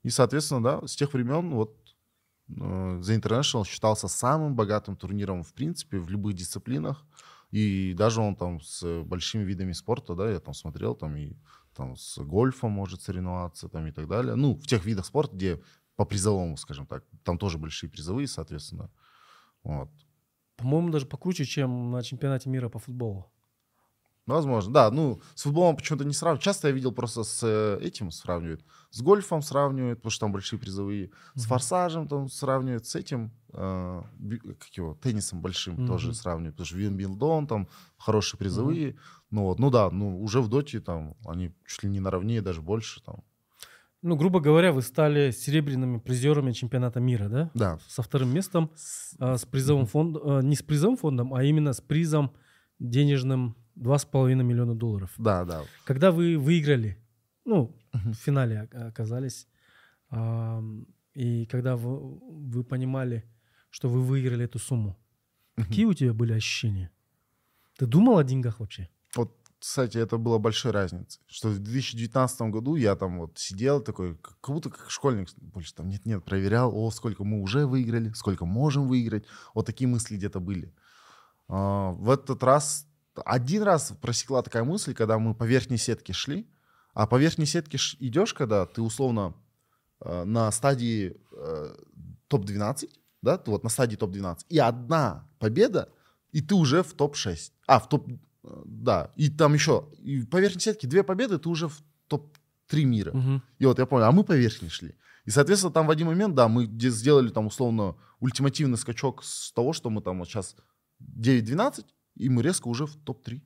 И, 0.03 0.10
соответственно, 0.10 0.64
да, 0.64 0.88
с 0.88 0.95
тех 0.95 1.14
времен 1.14 1.51
вот 1.51 1.76
э, 2.49 2.53
The 2.53 3.20
International 3.20 3.66
считался 3.66 4.08
самым 4.08 4.55
богатым 4.55 4.95
турниром, 4.95 5.43
в 5.43 5.53
принципе, 5.53 5.99
в 5.99 6.10
любых 6.10 6.36
дисциплинах. 6.36 7.05
И 7.51 7.93
даже 7.93 8.22
он 8.22 8.36
там 8.36 8.60
с 8.62 9.03
большими 9.03 9.43
видами 9.43 9.72
спорта, 9.72 10.16
да, 10.16 10.30
я 10.30 10.39
там 10.39 10.53
смотрел, 10.53 10.95
там 10.95 11.16
и 11.16 11.38
там 11.76 11.95
с 11.95 12.18
гольфом 12.18 12.72
может 12.72 13.01
соревноваться, 13.01 13.70
там 13.70 13.88
и 13.88 13.91
так 13.91 14.08
далее. 14.08 14.36
Ну, 14.36 14.55
в 14.55 14.68
тех 14.68 14.86
видах 14.86 15.05
спорта, 15.05 15.36
где 15.36 15.62
по 15.95 16.05
призовому, 16.05 16.58
скажем 16.58 16.86
так, 16.86 17.03
там 17.24 17.38
тоже 17.38 17.58
большие 17.58 17.89
призовые, 17.89 18.28
соответственно. 18.28 18.89
Вот. 19.64 19.89
По-моему, 20.58 20.89
даже 20.89 21.05
покруче, 21.05 21.45
чем 21.45 21.91
на 21.91 22.01
чемпионате 22.03 22.49
мира 22.49 22.70
по 22.70 22.80
футболу. 22.80 23.32
Возможно, 24.28 24.73
да. 24.73 24.91
Ну, 24.91 25.21
с 25.36 25.43
футболом 25.43 25.78
почему-то 25.78 26.03
не 26.05 26.13
сравнивают. 26.13 26.43
Часто 26.43 26.67
я 26.67 26.74
видел 26.74 26.91
просто 26.91 27.24
с 27.24 27.41
э, 27.43 27.79
этим 27.82 28.12
сравнивают. 28.12 28.63
С 28.91 29.01
гольфом 29.01 29.41
сравнивают, 29.41 29.99
потому 29.99 30.12
что 30.12 30.20
там 30.25 30.32
большие 30.33 30.59
призовые. 30.59 31.12
С 31.36 31.45
форсажем 31.45 32.08
там 32.09 32.29
сравнивают. 32.29 32.86
С 32.86 32.95
этим, 32.95 33.32
э, 33.54 34.01
как 34.59 34.70
его, 34.78 34.95
теннисом 35.01 35.41
большим 35.41 35.75
Мгм. 35.75 35.87
тоже 35.87 36.13
сравнивают. 36.13 36.55
Потому 36.58 36.66
что 36.67 36.78
Вимблдон 36.78 37.47
там 37.47 37.70
хорошие 37.97 38.37
призовые. 38.37 38.97
Ну 39.32 39.43
вот, 39.43 39.59
ну 39.59 39.70
да, 39.70 39.89
ну 39.89 40.21
уже 40.21 40.41
в 40.41 40.49
доте 40.49 40.82
там 40.82 41.16
они 41.25 41.54
чуть 41.66 41.83
ли 41.83 41.89
не 41.89 42.01
наравне, 42.01 42.41
даже 42.41 42.62
больше 42.62 43.01
там. 43.04 43.24
Ну, 44.04 44.16
грубо 44.16 44.39
говоря, 44.39 44.71
вы 44.74 44.83
стали 44.83 45.32
серебряными 45.32 45.97
призерами 45.99 46.51
чемпионата 46.51 46.99
мира, 46.99 47.29
да? 47.29 47.51
Да. 47.55 47.79
Со 47.87 48.04
вторым 48.04 48.33
местом, 48.33 48.71
а, 49.20 49.37
с 49.37 49.45
призовым 49.45 49.86
фондом, 49.87 50.21
а, 50.24 50.41
не 50.41 50.55
с 50.55 50.62
призовым 50.62 50.97
фондом, 50.97 51.33
а 51.33 51.43
именно 51.43 51.74
с 51.74 51.82
призом 51.82 52.32
денежным 52.79 53.55
2,5 53.78 54.43
миллиона 54.43 54.75
долларов. 54.75 55.12
Да, 55.17 55.45
да. 55.45 55.63
Когда 55.86 56.12
вы 56.12 56.37
выиграли, 56.37 56.97
ну, 57.45 57.75
в 57.93 58.13
финале 58.13 58.67
оказались, 58.71 59.47
ам, 60.09 60.86
и 61.13 61.45
когда 61.45 61.75
вы, 61.75 62.20
вы 62.20 62.63
понимали, 62.63 63.24
что 63.70 63.89
вы 63.89 64.01
выиграли 64.01 64.45
эту 64.45 64.59
сумму, 64.59 64.97
какие 65.55 65.86
у 65.86 65.93
тебя 65.93 66.13
были 66.13 66.33
ощущения? 66.33 66.91
Ты 67.78 67.86
думал 67.86 68.17
о 68.17 68.24
деньгах 68.24 68.59
вообще? 68.59 68.89
Вот, 69.16 69.36
кстати, 69.59 69.97
это 69.97 70.17
была 70.17 70.39
большой 70.39 70.71
разница. 70.71 71.20
Что 71.28 71.49
в 71.49 71.59
2019 71.59 72.41
году 72.41 72.75
я 72.75 72.95
там 72.95 73.20
вот 73.20 73.37
сидел 73.37 73.82
такой, 73.82 74.16
как 74.16 74.55
будто 74.55 74.70
как 74.70 74.89
школьник, 74.89 75.29
больше 75.37 75.74
там 75.74 75.89
нет-нет, 75.89 76.24
проверял, 76.24 76.71
о, 76.75 76.91
сколько 76.91 77.24
мы 77.24 77.41
уже 77.41 77.66
выиграли, 77.66 78.12
сколько 78.13 78.45
можем 78.45 78.87
выиграть. 78.87 79.25
Вот 79.54 79.66
такие 79.66 79.87
мысли 79.87 80.17
где-то 80.17 80.39
были. 80.39 80.74
А, 81.47 81.91
в 81.91 82.09
этот 82.09 82.43
раз, 82.43 82.87
один 83.26 83.64
раз 83.64 83.94
просекла 84.02 84.42
такая 84.42 84.64
мысль, 84.64 84.94
когда 84.94 85.18
мы 85.20 85.34
по 85.34 85.44
верхней 85.44 85.78
сетке 85.78 86.14
шли, 86.14 86.48
а 86.94 87.06
по 87.08 87.18
верхней 87.18 87.46
сетке 87.46 87.78
идешь, 88.00 88.34
когда 88.34 88.66
ты 88.66 88.82
условно 88.82 89.34
э, 90.02 90.24
на 90.24 90.52
стадии 90.52 91.16
э, 91.32 91.76
топ-12, 92.28 92.89
да, 93.22 93.42
вот 93.46 93.64
на 93.64 93.70
стадии 93.70 93.96
топ-12, 93.96 94.46
и 94.50 94.60
одна 94.60 95.28
победа, 95.39 95.89
и 96.32 96.42
ты 96.42 96.56
уже 96.56 96.84
в 96.84 96.94
топ-6. 96.94 97.52
А, 97.68 97.80
в 97.80 97.89
топ... 97.89 98.08
э, 98.10 98.62
Да, 98.66 99.12
и 99.16 99.30
там 99.30 99.54
еще, 99.54 99.88
и 100.00 100.24
по 100.24 100.38
верхней 100.38 100.62
сетке 100.62 100.88
две 100.88 101.04
победы, 101.04 101.38
ты 101.38 101.50
уже 101.50 101.68
в 101.68 101.82
топ-3 102.08 102.84
мира. 102.84 103.12
Мгм. 103.14 103.44
И 103.60 103.66
вот 103.66 103.80
я 103.80 103.86
понял, 103.86 104.06
а 104.06 104.12
мы 104.12 104.24
по 104.24 104.34
верхней 104.34 104.70
шли. 104.70 104.96
И, 105.26 105.30
соответственно, 105.30 105.74
там 105.74 105.88
в 105.88 105.92
один 105.92 106.08
момент, 106.08 106.36
да, 106.36 106.48
мы 106.48 106.66
сделали 106.66 107.30
там 107.30 107.48
условно 107.48 107.96
ультимативный 108.20 108.78
скачок 108.78 109.24
с 109.24 109.52
того, 109.52 109.74
что 109.74 109.89
мы 109.89 110.02
там 110.02 110.20
вот 110.20 110.28
сейчас 110.28 110.56
9-12, 111.02 111.86
и 112.18 112.30
мы 112.30 112.42
резко 112.42 112.68
уже 112.68 112.86
в 112.86 112.96
топ-3. 112.96 113.42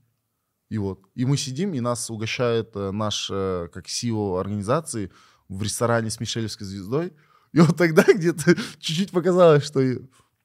И 0.70 0.78
вот. 0.78 1.02
И 1.16 1.26
мы 1.26 1.36
сидим, 1.36 1.74
и 1.74 1.82
нас 1.82 2.10
угощает 2.10 2.72
э, 2.76 2.92
наш, 2.92 3.30
э, 3.30 3.68
как 3.74 3.88
CEO 3.88 4.40
организации, 4.40 5.12
в 5.50 5.62
ресторане 5.62 6.10
с 6.10 6.20
Мишелевской 6.20 6.66
звездой. 6.66 7.14
И 7.52 7.60
вот 7.60 7.76
тогда 7.76 8.04
где-то 8.14 8.56
чуть-чуть 8.80 9.12
показалось, 9.12 9.66
что 9.66 9.82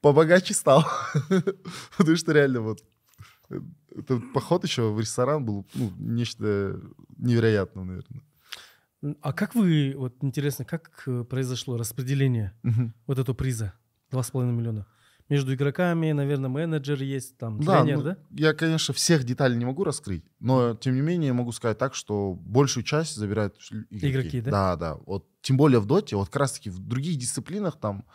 побогаче 0.01 0.53
стал. 0.53 0.85
Потому 1.97 2.17
что 2.17 2.33
реально 2.33 2.61
вот 2.61 2.83
э, 3.49 3.61
этот 3.95 4.33
поход 4.33 4.65
еще 4.65 4.91
в 4.91 4.99
ресторан 4.99 5.45
был 5.45 5.65
ну, 5.73 5.93
нечто 5.97 6.77
невероятное, 7.17 7.85
наверное. 7.85 8.21
А 9.21 9.31
как 9.31 9.55
вы, 9.55 9.93
вот 9.95 10.15
интересно, 10.21 10.65
как 10.65 11.07
произошло 11.29 11.77
распределение 11.77 12.53
вот 13.05 13.19
этого 13.19 13.35
приза? 13.35 13.73
2,5 14.11 14.51
миллиона. 14.51 14.87
Между 15.29 15.53
игроками, 15.53 16.11
наверное, 16.13 16.49
менеджер 16.49 17.01
есть, 17.01 17.37
там, 17.37 17.59
Да, 17.59 17.81
тренер, 17.83 17.97
ну, 17.97 18.03
да? 18.03 18.17
Я, 18.31 18.53
конечно, 18.53 18.93
всех 18.93 19.25
деталей 19.25 19.57
не 19.57 19.65
могу 19.65 19.83
раскрыть, 19.83 20.23
но 20.39 20.73
тем 20.75 20.95
не 20.95 21.01
менее 21.01 21.33
могу 21.33 21.51
сказать 21.51 21.77
так, 21.77 21.95
что 21.95 22.33
большую 22.33 22.83
часть 22.85 23.15
забирают 23.15 23.57
игроки. 23.89 24.09
Игроки, 24.09 24.41
да? 24.41 24.51
Да, 24.51 24.75
да. 24.75 24.97
Вот 25.05 25.27
тем 25.41 25.57
более 25.57 25.79
в 25.79 25.85
доте, 25.85 26.15
вот 26.15 26.27
как 26.27 26.37
раз 26.37 26.53
таки 26.53 26.69
в 26.69 26.79
других 26.79 27.17
дисциплинах 27.17 27.77
там 27.79 28.05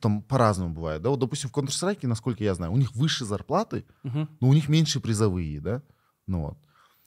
там 0.00 0.22
по-разному 0.22 0.72
бывает, 0.74 1.02
да. 1.02 1.10
Вот, 1.10 1.18
допустим, 1.18 1.50
в 1.50 1.52
Counter-Strike, 1.52 2.06
насколько 2.06 2.44
я 2.44 2.54
знаю, 2.54 2.72
у 2.72 2.76
них 2.76 2.94
выше 2.94 3.24
зарплаты, 3.24 3.84
Мгм. 4.04 4.28
но 4.40 4.48
у 4.48 4.52
них 4.54 4.68
меньше 4.68 5.00
призовые, 5.00 5.60
да. 5.60 5.82
Ну 6.28 6.42
вот. 6.42 6.58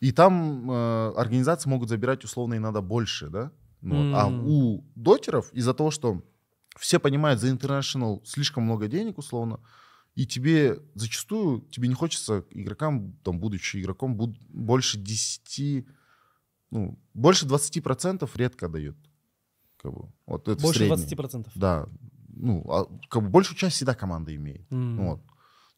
И 0.02 0.11
там 0.11 0.69
э, 0.69 1.14
организации 1.15 1.69
могут 1.69 1.88
забирать 1.88 2.26
условно 2.26 2.56
иногда 2.57 2.81
больше, 2.81 3.30
да. 3.30 3.52
Ну 3.81 3.95
вот. 4.10 4.15
А 4.15 4.27
у 4.27 4.84
дотеров 4.95 5.49
из-за 5.53 5.73
того, 5.73 5.91
что 5.91 6.22
все 6.77 6.99
понимают, 6.99 7.39
за 7.39 7.49
International 7.49 8.21
слишком 8.25 8.63
много 8.63 8.87
денег, 8.87 9.17
условно, 9.17 9.59
и 10.15 10.25
тебе 10.25 10.79
зачастую, 10.95 11.61
тебе 11.71 11.87
не 11.87 11.95
хочется 11.95 12.45
игрокам, 12.51 13.13
там, 13.23 13.39
будучи 13.39 13.77
игроком, 13.77 14.15
буд- 14.15 14.37
больше 14.49 14.97
10, 14.97 15.85
ну, 16.71 16.99
больше 17.13 17.45
20% 17.45 18.29
редко 18.35 18.67
дают. 18.69 18.97
Как 19.77 19.91
бы. 19.93 20.11
Вот 20.25 20.47
это 20.47 20.61
Больше 20.61 20.79
среднем. 20.79 20.97
20%. 20.97 21.51
Да. 21.55 21.87
Ну, 22.35 22.63
а, 22.69 22.85
как 23.09 23.23
бы 23.23 23.29
большую 23.29 23.57
часть 23.57 23.75
всегда 23.75 23.93
команда 23.93 24.35
имеет. 24.35 24.71
М. 24.71 24.97
Вот. 24.97 25.21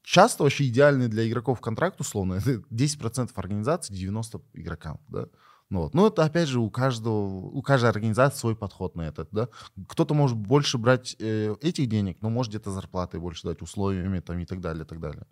Часто 0.04 0.44
вообще 0.44 0.68
идеальный 0.68 1.08
для 1.08 1.28
игроков 1.28 1.60
контракт, 1.60 2.00
условно, 2.00 2.36
это 2.36 2.62
10% 2.70 3.32
организации, 3.38 3.94
90 3.94 4.42
игрокам, 4.54 5.00
да. 5.08 5.28
Ну, 5.70 5.82
вот. 5.82 5.94
Но 5.96 6.08
это, 6.08 6.24
опять 6.24 6.48
же, 6.48 6.60
у 6.60 6.70
каждого, 6.70 7.48
у 7.48 7.62
каждой 7.62 7.90
организации 7.90 8.38
свой 8.40 8.56
подход 8.56 8.96
на 8.96 9.02
это, 9.08 9.28
да. 9.32 9.50
Кто-то 9.88 10.14
может 10.14 10.38
больше 10.38 10.78
брать 10.78 11.16
э, 11.20 11.56
этих 11.62 11.88
денег, 11.88 12.18
но 12.22 12.30
может 12.30 12.52
где-то 12.52 12.72
зарплаты 12.72 13.20
больше 13.20 13.48
дать, 13.48 13.62
условиями 13.62 14.20
там 14.20 14.38
и 14.40 14.46
так 14.46 14.62
далее, 14.62 14.84
и 14.84 14.88
так 14.88 15.00
далее. 15.00 15.26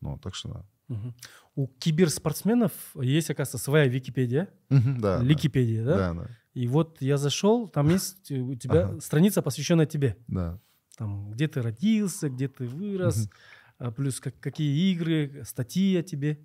Ну, 0.00 0.16
так 0.18 0.34
что 0.34 0.48
да. 0.48 0.64
Мгм. 0.88 1.14
У 1.56 1.66
киберспортсменов 1.68 2.72
есть, 2.94 3.30
оказывается, 3.30 3.58
своя 3.58 3.86
Википедия, 3.86 4.48
Да. 4.68 5.20
Ликипедия, 5.22 5.84
да? 5.84 5.96
Да, 5.96 6.14
да, 6.14 6.28
И 6.54 6.66
вот 6.68 7.00
я 7.00 7.16
зашел, 7.16 7.68
там 7.68 7.88
есть 7.88 8.30
у 8.30 8.54
тебя 8.54 8.86
Ага. 8.88 9.00
страница, 9.00 9.42
посвященная 9.42 9.86
тебе. 9.86 10.16
да. 10.28 10.60
Там, 10.96 11.30
где 11.30 11.48
ты 11.48 11.62
родился, 11.62 12.28
где 12.28 12.46
ты 12.48 12.66
вырос, 12.66 13.30
а, 13.78 13.90
плюс 13.90 14.20
как, 14.20 14.38
какие 14.38 14.92
игры, 14.92 15.42
статьи 15.46 15.96
о 15.96 16.02
тебе. 16.02 16.38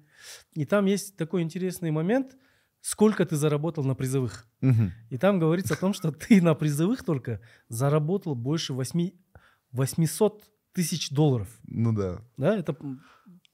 И 0.54 0.64
там 0.66 0.86
есть 0.86 1.18
такой 1.18 1.42
интересный 1.42 1.92
момент, 1.92 2.38
сколько 2.86 3.26
ты 3.26 3.36
заработал 3.36 3.84
на 3.84 3.96
призовых. 3.96 4.46
Мгм. 4.62 4.92
И 5.10 5.18
там 5.18 5.40
говорится 5.40 5.74
о 5.74 5.78
том, 5.78 5.94
что 5.94 6.12
ты 6.12 6.40
на 6.40 6.54
призовых 6.54 7.04
только 7.04 7.42
заработал 7.68 8.36
больше 8.36 8.74
8, 8.74 9.10
800 9.72 10.44
тысяч 10.72 11.10
долларов. 11.10 11.48
Ну 11.66 11.94
да. 11.94 12.22
Да, 12.38 12.56
это 12.56 12.78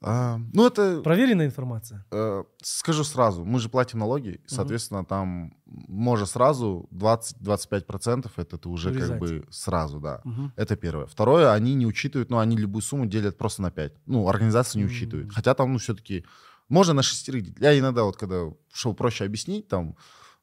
А, 0.02 0.38
ну, 0.52 0.66
это 0.66 1.00
проверенная 1.00 1.46
информация. 1.46 2.04
Э, 2.10 2.42
скажу 2.62 3.04
сразу, 3.04 3.44
мы 3.44 3.58
же 3.58 3.68
платим 3.68 4.00
налоги, 4.00 4.40
соответственно, 4.46 5.04
там 5.04 5.54
можно 5.64 6.26
сразу 6.26 6.88
20-25% 6.90 8.30
это 8.36 8.58
ты 8.58 8.68
уже 8.68 8.90
Вырезать. 8.90 9.10
как 9.10 9.20
бы 9.20 9.46
сразу, 9.48 10.00
да. 10.00 10.20
Мгм. 10.24 10.52
Это 10.56 10.76
первое. 10.76 11.06
Второе, 11.06 11.52
они 11.52 11.74
не 11.74 11.86
учитывают, 11.86 12.30
ну, 12.30 12.38
они 12.38 12.56
любую 12.56 12.82
сумму 12.82 13.06
делят 13.06 13.38
просто 13.38 13.62
на 13.62 13.70
5. 13.70 13.94
Ну, 14.06 14.28
организация 14.28 14.80
не 14.80 14.86
учитывает. 14.86 15.32
Хотя 15.32 15.54
там, 15.54 15.72
ну, 15.72 15.78
все-таки 15.78 16.24
можно 16.72 16.94
на 16.94 17.02
шестерых. 17.02 17.44
Я 17.60 17.78
иногда 17.78 18.02
вот, 18.04 18.16
когда, 18.16 18.50
чтобы 18.72 18.96
проще 18.96 19.24
объяснить, 19.24 19.68
там, 19.68 19.96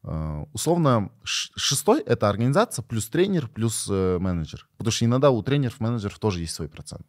э, 0.03 0.45
условно, 0.53 1.11
шестой— 1.23 2.01
это 2.05 2.29
организация 2.29 2.83
плюс 2.83 3.07
тренер 3.09 3.47
плюс 3.47 3.87
э, 3.89 4.17
менеджер. 4.19 4.67
Потому 4.77 4.91
что 4.91 5.05
иногда 5.05 5.29
у 5.31 5.41
тренеров, 5.41 5.79
менеджеров 5.79 6.19
тоже 6.19 6.39
есть 6.41 6.53
свой 6.53 6.67
процент. 6.69 7.05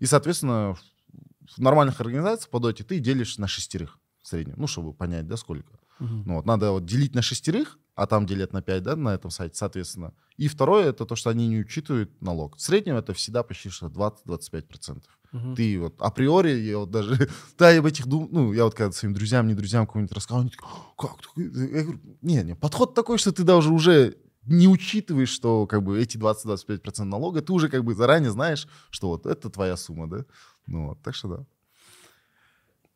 И, 0.00 0.06
соответственно, 0.06 0.74
в- 0.74 1.58
нормальных 1.58 2.00
организациях 2.00 2.50
по 2.50 2.58
доте 2.58 2.84
ты 2.84 2.98
делишь 2.98 3.38
на 3.38 3.46
шестерых 3.46 3.98
в 4.22 4.28
среднем, 4.28 4.54
ну, 4.56 4.66
чтобы 4.66 4.92
понять, 4.92 5.26
да, 5.26 5.36
сколько. 5.36 5.78
Мгм. 6.00 6.22
Ну, 6.26 6.34
вот, 6.34 6.46
надо 6.46 6.72
вот 6.72 6.84
делить 6.84 7.14
на 7.14 7.22
шестерых, 7.22 7.78
а 7.94 8.06
там 8.06 8.26
делят 8.26 8.52
на 8.52 8.60
5, 8.62 8.82
да, 8.82 8.96
на 8.96 9.14
этом 9.14 9.30
сайте, 9.30 9.54
соответственно. 9.56 10.12
И 10.36 10.48
второе, 10.48 10.86
это 10.88 11.04
то, 11.06 11.14
что 11.16 11.30
они 11.30 11.46
не 11.46 11.60
учитывают 11.60 12.20
налог. 12.20 12.56
В 12.56 12.60
среднем 12.60 12.96
это 12.96 13.12
всегда 13.12 13.42
почти 13.44 13.70
что 13.70 13.86
20-25%. 13.86 15.02
Мгм. 15.34 15.56
Ты 15.56 15.80
вот 15.80 16.00
априори, 16.00 16.50
я 16.60 16.78
вот 16.78 16.90
даже, 16.92 17.28
да, 17.58 17.70
я 17.72 17.80
об 17.80 17.86
этих 17.86 18.06
дум, 18.06 18.28
ну, 18.30 18.52
я 18.52 18.64
вот 18.64 18.74
когда 18.74 18.92
своим 18.92 19.14
друзьям, 19.14 19.48
не 19.48 19.54
друзьям 19.54 19.84
кому-нибудь 19.84 20.12
рассказывал, 20.14 20.42
они 20.42 20.50
такие, 20.50 20.68
как? 20.96 21.20
такое?» 21.20 21.50
Я 21.50 21.82
говорю, 21.82 22.00
не, 22.22 22.42
не, 22.44 22.54
подход 22.54 22.94
такой, 22.94 23.18
что 23.18 23.32
ты 23.32 23.42
даже 23.42 23.72
уже 23.72 24.16
не 24.46 24.68
учитываешь, 24.68 25.30
что 25.30 25.66
как 25.66 25.82
бы 25.82 26.00
эти 26.00 26.16
20-25% 26.18 27.04
налога, 27.04 27.42
ты 27.42 27.52
уже 27.52 27.68
как 27.68 27.82
бы 27.82 27.94
заранее 27.96 28.30
знаешь, 28.30 28.68
что 28.90 29.08
вот 29.08 29.26
это 29.26 29.50
твоя 29.50 29.76
сумма, 29.76 30.08
да. 30.08 30.24
Ну 30.68 30.86
вот, 30.88 31.02
так 31.02 31.16
что 31.16 31.28
да. 31.28 31.46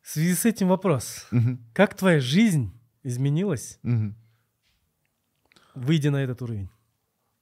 В 0.01 0.09
связи 0.09 0.33
с 0.33 0.45
этим 0.45 0.69
вопрос. 0.69 1.25
Мгм, 1.31 1.59
Как 1.73 1.97
твоя 1.97 2.21
жизнь 2.21 2.71
изменилась, 3.03 3.79
мгм. 3.83 4.15
выйдя 5.75 6.09
на 6.11 6.23
этот 6.23 6.41
уровень? 6.41 6.69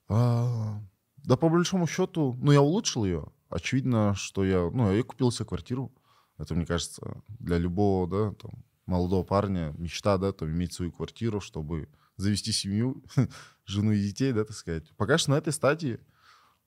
А, 0.10 0.82
Да, 1.18 1.38
по 1.38 1.50
большому 1.50 1.86
счету, 1.86 2.36
ну, 2.42 2.52
я 2.52 2.62
улучшил 2.62 3.06
ее. 3.06 3.26
Очевидно, 3.50 4.14
что 4.16 4.44
я, 4.44 4.70
ну, 4.72 4.92
я 4.92 5.04
купил 5.04 5.32
себе 5.32 5.46
квартиру. 5.46 5.92
Это, 6.38 6.54
мне 6.54 6.66
кажется, 6.66 7.22
для 7.40 7.58
любого, 7.58 8.08
да, 8.08 8.34
там, 8.36 8.64
молодого 8.86 9.24
парня 9.24 9.74
мечта, 9.78 10.18
да, 10.18 10.32
там, 10.32 10.50
иметь 10.50 10.74
свою 10.74 10.92
квартиру, 10.92 11.40
чтобы 11.40 11.90
завести 12.18 12.52
семью, 12.52 13.04
жену 13.66 13.92
и 13.92 14.02
детей, 14.02 14.34
да, 14.34 14.44
так 14.44 14.56
сказать. 14.56 14.92
Пока 14.98 15.18
что 15.18 15.32
на 15.32 15.36
этой 15.36 15.54
стадии, 15.54 16.00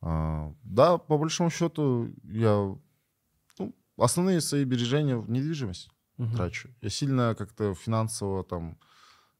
а, 0.00 0.54
да, 0.62 0.98
по 0.98 1.18
большому 1.18 1.50
счету, 1.50 2.12
я 2.24 2.74
ну, 3.58 3.74
основные 3.96 4.40
свои 4.40 4.64
сбережения 4.64 5.16
в 5.16 5.30
недвижимость 5.30 5.90
Мгм. 6.16 6.36
трачу. 6.36 6.68
Я 6.82 6.90
сильно 6.90 7.34
как-то 7.34 7.74
финансово 7.74 8.44
там 8.44 8.78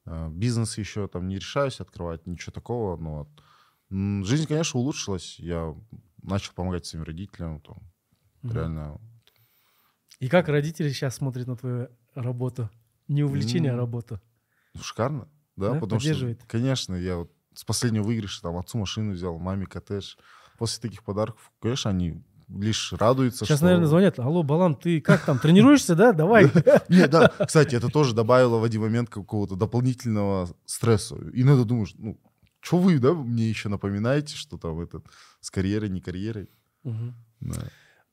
э, 0.05 0.29
бизнес 0.29 0.79
еще 0.79 1.07
там 1.07 1.27
не 1.27 1.35
решаюсь 1.35 1.79
открывать, 1.79 2.25
ничего 2.25 2.51
такого. 2.51 2.97
Но 2.97 3.17
вот. 3.19 4.25
Жизнь, 4.25 4.47
конечно, 4.47 4.79
улучшилась. 4.79 5.37
Я 5.37 5.75
начал 6.23 6.53
помогать 6.53 6.85
своим 6.85 7.03
родителям. 7.05 7.59
Там, 7.61 7.77
Мгм. 8.41 8.53
Реально. 8.55 8.97
И 10.19 10.27
как 10.29 10.47
родители 10.49 10.89
сейчас 10.89 11.15
смотрят 11.15 11.47
на 11.47 11.55
твою 11.55 11.89
работу? 12.15 12.69
Не 13.07 13.23
увлечение, 13.23 13.71
а 13.71 13.73
М. 13.73 13.79
работу. 13.79 14.19
ну, 14.73 14.81
Шикарно. 14.81 15.27
Да, 15.57 15.73
Да? 15.73 15.79
потому 15.79 15.99
что, 15.99 16.35
конечно, 16.47 16.95
я 16.95 17.17
вот 17.17 17.31
с 17.53 17.63
последнего 17.65 18.03
выигрыша 18.03 18.41
там 18.41 18.57
отцу 18.57 18.77
машину 18.77 19.11
взял, 19.13 19.37
маме 19.37 19.65
коттедж. 19.65 20.15
После 20.57 20.81
таких 20.81 21.03
подарков, 21.03 21.51
конечно, 21.61 21.89
они 21.91 22.23
лишь 22.47 22.93
радуются. 22.93 23.45
Сейчас, 23.45 23.57
что- 23.57 23.65
наверное, 23.65 23.87
звонят. 23.87 24.19
Алло, 24.19 24.43
Балам, 24.43 24.75
ты 24.75 25.01
как 25.01 25.23
там, 25.25 25.39
тренируешься, 25.39 25.95
да? 25.95 26.13
Давай. 26.13 26.45
Не, 26.89 27.07
да, 27.07 27.27
кстати, 27.27 27.75
это 27.75 27.89
тоже 27.89 28.13
добавило 28.15 28.57
в 28.59 28.63
один 28.63 28.81
момент 28.81 29.09
какого-то 29.09 29.55
дополнительного 29.55 30.49
стресса. 30.65 31.15
Иногда 31.33 31.63
думаешь, 31.63 31.93
ну, 31.97 32.19
что 32.61 32.77
вы, 32.77 32.99
да, 32.99 33.13
мне 33.13 33.49
еще 33.49 33.69
напоминаете, 33.69 34.35
что 34.35 34.57
там 34.57 34.79
этот 34.79 35.05
с 35.39 35.51
карьерой, 35.51 35.89
не 35.89 35.99
карьерой. 35.99 36.49
Мгм. 36.83 37.15
Да. 37.41 37.63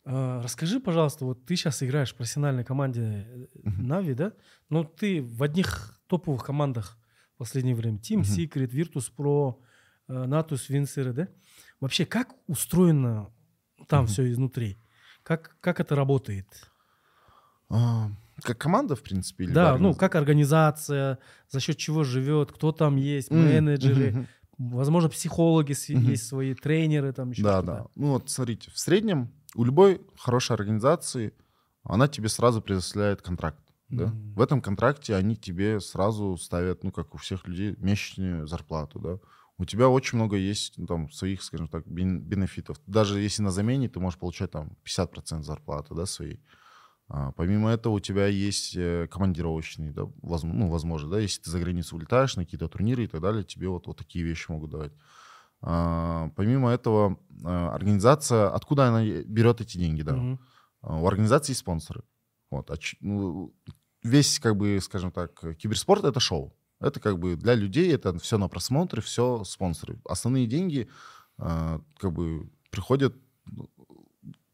А, 0.05 0.43
Расскажи, 0.43 0.81
пожалуйста, 0.81 1.27
вот 1.27 1.45
ты 1.45 1.55
сейчас 1.55 1.83
играешь 1.83 2.13
в 2.13 2.17
профессиональной 2.17 2.65
команде 2.65 3.01
э. 3.03 3.47
Нави, 3.63 4.15
да? 4.15 4.33
Но 4.71 4.85
ты 4.85 5.23
в 5.23 5.43
одних 5.43 6.01
топовых 6.07 6.45
командах 6.45 6.97
в 7.35 7.39
последнее 7.39 7.77
время. 7.77 7.99
Team. 7.99 8.23
Secret, 8.23 8.71
Virtus 8.71 9.13
Pro, 9.15 9.57
э, 10.09 10.13
Natus, 10.13 10.71
Vincere, 10.71 11.13
да? 11.13 11.29
Вообще, 11.81 12.07
как 12.07 12.35
устроено 12.47 13.31
там 13.87 14.07
все 14.07 14.31
изнутри? 14.31 14.79
Как, 15.23 15.57
как 15.61 15.79
это 15.79 15.95
работает? 15.95 16.47
А, 17.69 18.11
как 18.43 18.57
команда, 18.59 18.97
в 18.97 19.03
принципе? 19.03 19.45
Или 19.45 19.53
да, 19.53 19.77
ну, 19.77 19.95
как 19.95 20.15
организация, 20.15 21.19
за 21.51 21.61
счет 21.61 21.77
чего 21.77 22.05
живет, 22.05 22.53
кто 22.53 22.73
там 22.73 22.97
есть, 22.97 23.31
менеджеры. 23.31 24.27
Возможно, 24.59 25.09
психологи 25.09 25.75
Мгм. 25.89 26.11
есть 26.11 26.27
свои, 26.27 26.55
тренеры 26.55 27.13
там 27.13 27.31
еще 27.31 27.43
Да, 27.43 27.63
да. 27.63 27.87
Ну 27.95 28.13
вот 28.13 28.31
смотрите, 28.31 28.71
в 28.71 28.79
среднем 28.79 29.33
у 29.55 29.65
любой 29.65 30.01
хорошей 30.17 30.53
организации 30.55 31.33
она 31.85 32.09
тебе 32.09 32.29
сразу 32.29 32.61
предоставляет 32.61 33.23
контракт. 33.23 33.61
Да? 33.89 34.07
Мгм. 34.07 34.35
В 34.35 34.43
этом 34.43 34.61
контракте 34.61 35.15
они 35.15 35.37
тебе 35.37 35.81
сразу 35.81 36.37
ставят, 36.37 36.85
ну, 36.85 36.93
как 36.93 37.15
у 37.15 37.19
всех 37.19 37.47
людей, 37.49 37.75
месячную 37.79 38.47
зарплату, 38.47 38.99
да. 38.99 39.19
У 39.57 39.65
тебя 39.65 39.89
очень 39.89 40.19
много 40.19 40.37
есть 40.37 40.75
ну, 40.77 40.87
там 40.87 41.11
своих, 41.11 41.43
скажем 41.43 41.69
так, 41.69 41.87
бен- 41.87 42.21
бенефитов. 42.21 42.79
Даже 42.87 43.19
если 43.19 43.43
на 43.43 43.51
замене 43.51 43.89
ты 43.89 43.99
можешь 43.99 44.19
получать 44.19 44.51
там 44.51 44.77
50% 44.85 45.45
зарплаты, 45.45 45.95
да, 45.95 46.07
своей. 46.07 46.41
А, 47.11 47.33
помимо 47.33 47.71
этого 47.71 47.95
у 47.95 48.01
тебя 48.01 48.27
есть 48.27 48.77
э, 48.77 49.07
командировочные, 49.11 49.93
да, 49.93 50.05
воз- 50.21 50.43
ну, 50.43 50.69
возможно, 50.69 51.11
да, 51.11 51.19
если 51.19 51.41
ты 51.41 51.51
за 51.51 51.59
границу 51.59 51.97
улетаешь 51.97 52.37
на 52.37 52.45
какие-то 52.45 52.69
турниры 52.69 53.05
и 53.05 53.07
так 53.07 53.23
далее, 53.23 53.45
тебе 53.45 53.69
вот, 53.69 53.87
вот 53.87 53.97
такие 53.97 54.25
вещи 54.25 54.51
могут 54.51 54.71
давать. 54.71 54.93
А, 55.63 56.31
помимо 56.37 56.71
этого, 56.71 57.19
а, 57.45 57.75
организация, 57.75 58.51
откуда 58.51 58.89
она 58.89 59.05
берет 59.05 59.61
эти 59.63 59.79
деньги, 59.79 60.03
да? 60.03 60.39
А, 60.83 61.01
У 61.01 61.07
организации 61.07 61.53
есть 61.53 61.61
спонсоры. 61.61 62.03
Вот. 62.51 62.71
а 62.71 62.77
ну, 63.01 63.55
весь, 64.03 64.39
как 64.39 64.57
бы, 64.57 64.79
скажем 64.83 65.11
так, 65.11 65.57
киберспорт— 65.57 66.05
это 66.05 66.21
шоу. 66.21 66.55
Это 66.81 67.01
как 67.01 67.19
бы 67.19 67.37
для 67.37 67.55
людей, 67.55 67.93
это 67.93 68.17
все 68.19 68.39
на 68.39 68.49
просмотры, 68.49 69.01
все 69.03 69.43
спонсоры. 69.45 69.99
Основные 70.05 70.47
деньги 70.47 70.89
как 71.37 72.13
бы 72.13 72.49
приходят 72.71 73.17
ну, 73.47 73.69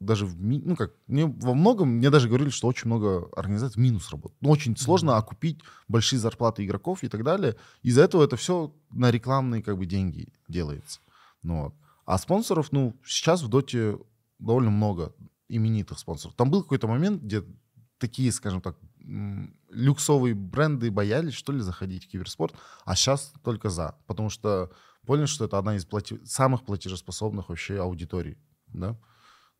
даже 0.04 0.26
в 0.26 0.40
ну 0.40 0.76
как 0.76 0.92
мне 1.06 1.26
во 1.26 1.54
многом 1.54 1.88
мне 1.88 2.10
даже 2.10 2.28
говорили, 2.28 2.50
что 2.50 2.68
очень 2.68 2.86
много 2.86 3.28
организаций 3.36 3.80
минус 3.82 4.10
работают. 4.10 4.40
Ну, 4.40 4.50
очень 4.50 4.76
сложно 4.76 5.16
окупить 5.16 5.60
большие 5.88 6.18
зарплаты 6.18 6.64
игроков 6.64 7.02
и 7.02 7.08
так 7.08 7.24
далее. 7.24 7.56
Из-за 7.82 8.02
этого 8.02 8.24
это 8.24 8.36
все 8.36 8.74
на 8.90 9.10
рекламные 9.10 9.62
как 9.62 9.78
бы 9.78 9.86
деньги 9.86 10.28
делается. 10.48 11.00
Ну, 11.42 11.64
вот. 11.64 11.74
А 12.06 12.18
спонсоров, 12.18 12.72
ну, 12.72 12.96
сейчас 13.04 13.42
в 13.42 13.48
Доте 13.48 13.98
довольно 14.38 14.70
много 14.70 15.14
именитых 15.48 15.98
спонсоров. 15.98 16.36
Там 16.36 16.50
был 16.50 16.62
какой-то 16.62 16.86
момент, 16.86 17.22
где 17.22 17.42
такие, 17.98 18.32
скажем 18.32 18.60
так, 18.60 18.76
люксовые 19.70 20.34
бренды 20.34 20.90
боялись, 20.90 21.34
что 21.34 21.52
ли, 21.52 21.60
заходить 21.60 22.04
в 22.04 22.08
киберспорт, 22.08 22.54
а 22.84 22.96
сейчас 22.96 23.32
только 23.42 23.70
за. 23.70 23.96
Потому 24.06 24.30
что 24.30 24.70
поняли, 25.06 25.26
что 25.26 25.44
это 25.44 25.58
одна 25.58 25.76
из 25.76 25.84
плати- 25.84 26.24
самых 26.24 26.64
платежеспособных 26.64 27.48
вообще 27.48 27.80
аудиторий. 27.80 28.38
Да? 28.68 28.98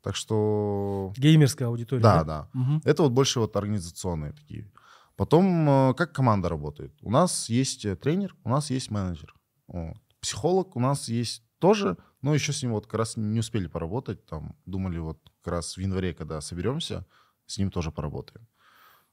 Так 0.05 0.17
что... 0.17 1.15
Геймерская 1.17 1.69
аудитория. 1.69 2.03
Да, 2.03 2.25
да. 2.25 2.49
Мгм. 2.53 2.83
Это 2.85 3.03
вот 3.05 3.13
больше 3.13 3.41
вот 3.41 3.57
организационные 3.57 4.33
такие. 4.33 4.71
Потом, 5.17 5.69
э, 5.69 5.95
как 5.95 6.13
команда 6.13 6.51
работает? 6.51 6.93
У 7.01 7.11
нас 7.11 7.49
есть 7.49 7.87
э, 7.87 7.97
тренер, 7.97 8.37
у 8.45 8.51
нас 8.51 8.69
есть 8.69 8.91
менеджер. 8.91 9.35
Вот. 9.67 9.97
Психолог 10.21 10.77
у 10.77 10.81
нас 10.81 11.09
есть 11.09 11.43
тоже, 11.59 11.97
но 12.21 12.35
еще 12.35 12.53
с 12.53 12.63
ним 12.63 12.73
вот 12.73 12.85
как 12.85 12.99
раз 12.99 13.17
не 13.17 13.41
успели 13.41 13.67
поработать. 13.67 14.27
Там 14.27 14.55
думали 14.67 14.99
вот 14.99 15.19
как 15.43 15.55
раз 15.55 15.79
в 15.79 15.81
январе, 15.81 16.13
когда 16.13 16.43
соберемся, 16.43 17.07
с 17.47 17.57
ним 17.57 17.71
тоже 17.71 17.91
поработаем. 17.91 18.47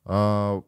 А, 0.03 0.61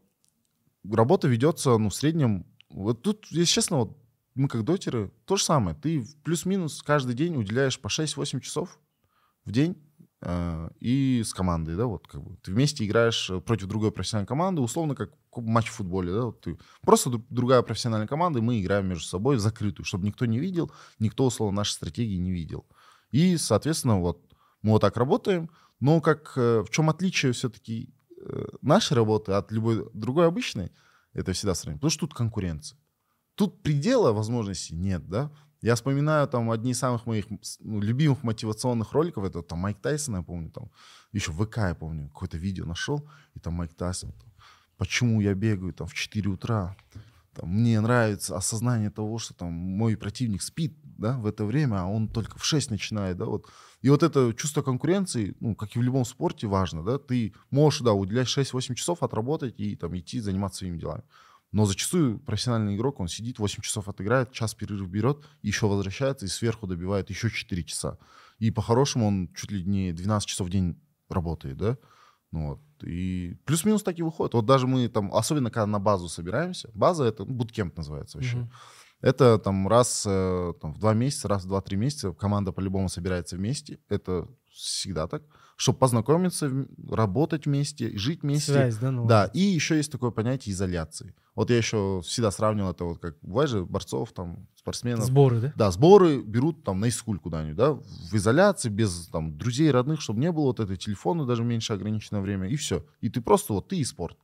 Работа 0.90 1.28
ведется, 1.28 1.78
ну, 1.78 1.90
в 1.90 1.96
среднем... 1.96 2.46
Вот 2.70 3.02
тут, 3.02 3.26
если 3.28 3.52
честно, 3.52 3.78
вот 3.78 3.98
мы 4.36 4.48
как 4.48 4.64
дотеры, 4.64 5.12
то 5.26 5.36
же 5.36 5.44
самое. 5.44 5.76
Ты 5.76 6.06
плюс-минус 6.24 6.82
каждый 6.82 7.14
день 7.14 7.36
уделяешь 7.36 7.78
по 7.80 7.88
6-8 7.88 8.40
часов 8.40 8.80
в 9.46 9.52
день 9.52 9.76
и 10.80 11.22
с 11.26 11.34
командой, 11.34 11.76
да, 11.76 11.86
вот 11.86 12.08
как 12.08 12.22
бы 12.22 12.38
ты 12.38 12.52
вместе 12.52 12.86
играешь 12.86 13.30
э, 13.30 13.42
против 13.42 13.68
другой 13.68 13.92
профессиональной 13.92 14.28
команды, 14.28 14.62
условно 14.62 14.96
как 14.96 15.12
матч 15.36 15.68
в 15.68 15.74
футболе, 15.74 16.14
да, 16.14 16.26
вот 16.26 16.42
ты 16.42 16.58
просто 16.82 17.10
дру- 17.10 17.26
другая 17.30 17.62
профессиональная 17.62 18.08
команда, 18.08 18.40
и 18.40 18.42
мы 18.42 18.62
играем 18.62 18.88
между 18.88 19.06
собой 19.06 19.36
в 19.36 19.40
закрытую, 19.40 19.86
чтобы 19.86 20.06
никто 20.06 20.26
не 20.26 20.40
видел, 20.40 20.72
никто, 21.00 21.26
условно, 21.26 21.58
нашей 21.58 21.74
стратегии 21.74 22.18
не 22.18 22.32
видел. 22.32 22.66
И, 23.12 23.38
соответственно, 23.38 24.00
вот 24.00 24.22
мы 24.62 24.72
вот 24.72 24.80
так 24.82 24.96
работаем, 24.98 25.50
но 25.80 26.00
как 26.00 26.34
э, 26.38 26.62
в 26.62 26.70
чем 26.70 26.90
отличие 26.90 27.34
все-таки 27.34 27.94
нашей 28.62 28.94
работы 28.94 29.34
от 29.34 29.52
любой 29.52 29.86
другой 29.94 30.28
обычной, 30.28 30.72
это 31.12 31.34
всегда 31.34 31.56
сравнение, 31.56 31.80
потому 31.80 31.92
что 31.92 32.08
тут 32.08 32.14
конкуренция. 32.14 32.80
Тут 33.36 33.62
предела 33.62 34.14
возможностей 34.14 34.76
нет, 34.76 35.10
да. 35.10 35.32
Я 35.64 35.76
вспоминаю 35.76 36.28
там 36.28 36.52
одни 36.52 36.72
из 36.72 36.80
самых 36.80 37.06
моих 37.06 37.26
ну, 37.62 37.80
любимых 37.80 38.22
мотивационных 38.24 38.92
роликов, 38.92 39.24
это 39.24 39.42
там 39.42 39.60
Майк 39.60 39.80
Тайсон, 39.80 40.18
я 40.18 40.22
помню, 40.22 40.52
там 40.52 40.70
еще 41.14 41.32
в 41.32 41.42
ВК, 41.42 41.58
я 41.58 41.74
помню, 41.74 42.10
какое-то 42.10 42.38
видео 42.38 42.66
нашел, 42.66 43.10
и 43.34 43.40
там 43.40 43.54
Майк 43.54 43.74
Тайсон, 43.74 44.12
там, 44.12 44.30
почему 44.78 45.22
я 45.22 45.34
бегаю 45.34 45.72
там 45.74 45.88
в 45.88 45.94
4 45.94 46.30
утра, 46.30 46.76
там, 47.34 47.50
мне 47.50 47.80
нравится 47.80 48.36
осознание 48.36 48.90
того, 48.90 49.20
что 49.20 49.34
там 49.34 49.54
мой 49.54 49.96
противник 49.96 50.42
спит, 50.42 50.78
да, 50.84 51.18
в 51.18 51.26
это 51.26 51.46
время, 51.46 51.78
а 51.78 51.86
он 51.86 52.10
только 52.10 52.38
в 52.38 52.44
6 52.44 52.70
начинает, 52.70 53.16
да, 53.16 53.26
вот. 53.26 53.50
И 53.82 53.90
вот 53.90 54.04
это 54.04 54.34
чувство 54.34 54.64
конкуренции, 54.64 55.34
ну, 55.40 55.56
как 55.56 55.78
и 55.78 55.80
в 55.80 55.82
любом 55.82 56.04
спорте, 56.04 56.46
важно, 56.46 56.84
да, 56.84 56.98
ты 56.98 57.34
можешь, 57.52 57.80
да, 57.80 57.94
уделять 57.94 58.28
6-8 58.28 58.76
часов 58.76 59.02
отработать 59.02 59.58
и 59.62 59.78
там 59.78 59.98
идти 59.98 60.20
заниматься 60.20 60.58
своими 60.58 60.78
делами. 60.78 61.04
Но 61.54 61.66
зачастую 61.66 62.20
профессиональный 62.20 62.76
игрок, 62.76 63.00
он 63.00 63.08
сидит, 63.08 63.38
8 63.38 63.62
часов 63.62 63.88
отыграет, 63.88 64.32
час 64.32 64.56
перерыв 64.56 64.90
берет, 64.90 65.24
еще 65.44 65.68
возвращается 65.68 66.26
и 66.26 66.30
сверху 66.30 66.66
добивает 66.66 67.12
еще 67.12 67.30
4 67.30 67.64
часа. 67.64 68.00
И 68.40 68.50
по-хорошему 68.50 69.08
он 69.08 69.32
чуть 69.36 69.52
ли 69.52 69.64
не 69.64 69.94
12 69.94 70.28
часов 70.28 70.48
в 70.48 70.50
день 70.50 70.82
работает, 71.10 71.58
да? 71.58 71.78
Ну 72.32 72.48
вот. 72.48 72.60
И 72.82 73.38
плюс-минус 73.46 73.84
так 73.84 74.00
и 74.00 74.02
выходит. 74.02 74.34
Вот 74.34 74.48
даже 74.48 74.66
мы 74.66 74.88
там, 74.88 75.14
особенно 75.14 75.52
когда 75.52 75.68
на 75.68 75.80
базу 75.80 76.10
собираемся, 76.10 76.72
база 76.74 77.04
это 77.04 77.24
ну, 77.24 77.36
буткемп 77.36 77.78
называется 77.78 78.18
вообще. 78.18 78.38
Мгм. 78.38 78.52
Это 79.02 79.38
там 79.38 79.68
раз 79.68 80.06
э, 80.08 80.54
там, 80.60 80.74
в 80.74 80.80
два 80.80 80.96
месяца, 80.96 81.28
раз 81.28 81.44
в 81.44 81.48
два-три 81.48 81.78
месяца 81.78 82.14
команда 82.14 82.52
по-любому 82.52 82.90
собирается 82.90 83.36
вместе. 83.36 83.78
Это 83.90 84.28
всегда 84.50 85.08
так. 85.08 85.22
Чтобы 85.56 85.78
познакомиться, 85.80 86.52
работать 86.90 87.46
вместе, 87.46 87.98
жить 87.98 88.24
вместе. 88.24 88.52
Связь, 88.52 88.78
да? 88.78 88.92
ну, 88.92 89.06
Да, 89.06 89.26
и 89.26 89.40
еще 89.40 89.78
есть 89.78 89.92
такое 89.92 90.12
понятие 90.12 90.54
изоляции. 90.54 91.14
Вот 91.36 91.50
я 91.50 91.58
еще 91.58 92.02
всегда 92.06 92.32
сравнивал 92.32 92.72
это 92.72 92.86
вот 92.86 93.00
как, 93.00 93.18
бывает 93.22 93.50
же, 93.50 93.66
борцов, 93.66 94.12
там, 94.12 94.48
спортсменов. 94.56 95.06
Сборы, 95.06 95.40
да? 95.40 95.54
Да, 95.56 95.72
сборы 95.72 96.22
берут 96.22 96.64
там 96.64 96.80
на 96.80 96.86
искуль 96.86 97.20
куда-нибудь, 97.20 97.56
да, 97.56 97.74
в 97.74 98.14
изоляции, 98.14 98.70
без 98.70 99.08
там 99.08 99.38
друзей, 99.38 99.72
родных, 99.72 100.02
чтобы 100.02 100.20
не 100.20 100.32
было 100.32 100.46
вот 100.46 100.60
этой 100.60 100.78
телефона, 100.78 101.26
даже 101.26 101.44
меньше 101.44 101.74
ограниченное 101.74 102.22
время, 102.22 102.50
и 102.50 102.56
все. 102.56 102.86
И 103.02 103.10
ты 103.10 103.22
просто 103.22 103.54
вот, 103.54 103.68
ты 103.68 103.78
и 103.78 103.84
спорт. 103.84 104.18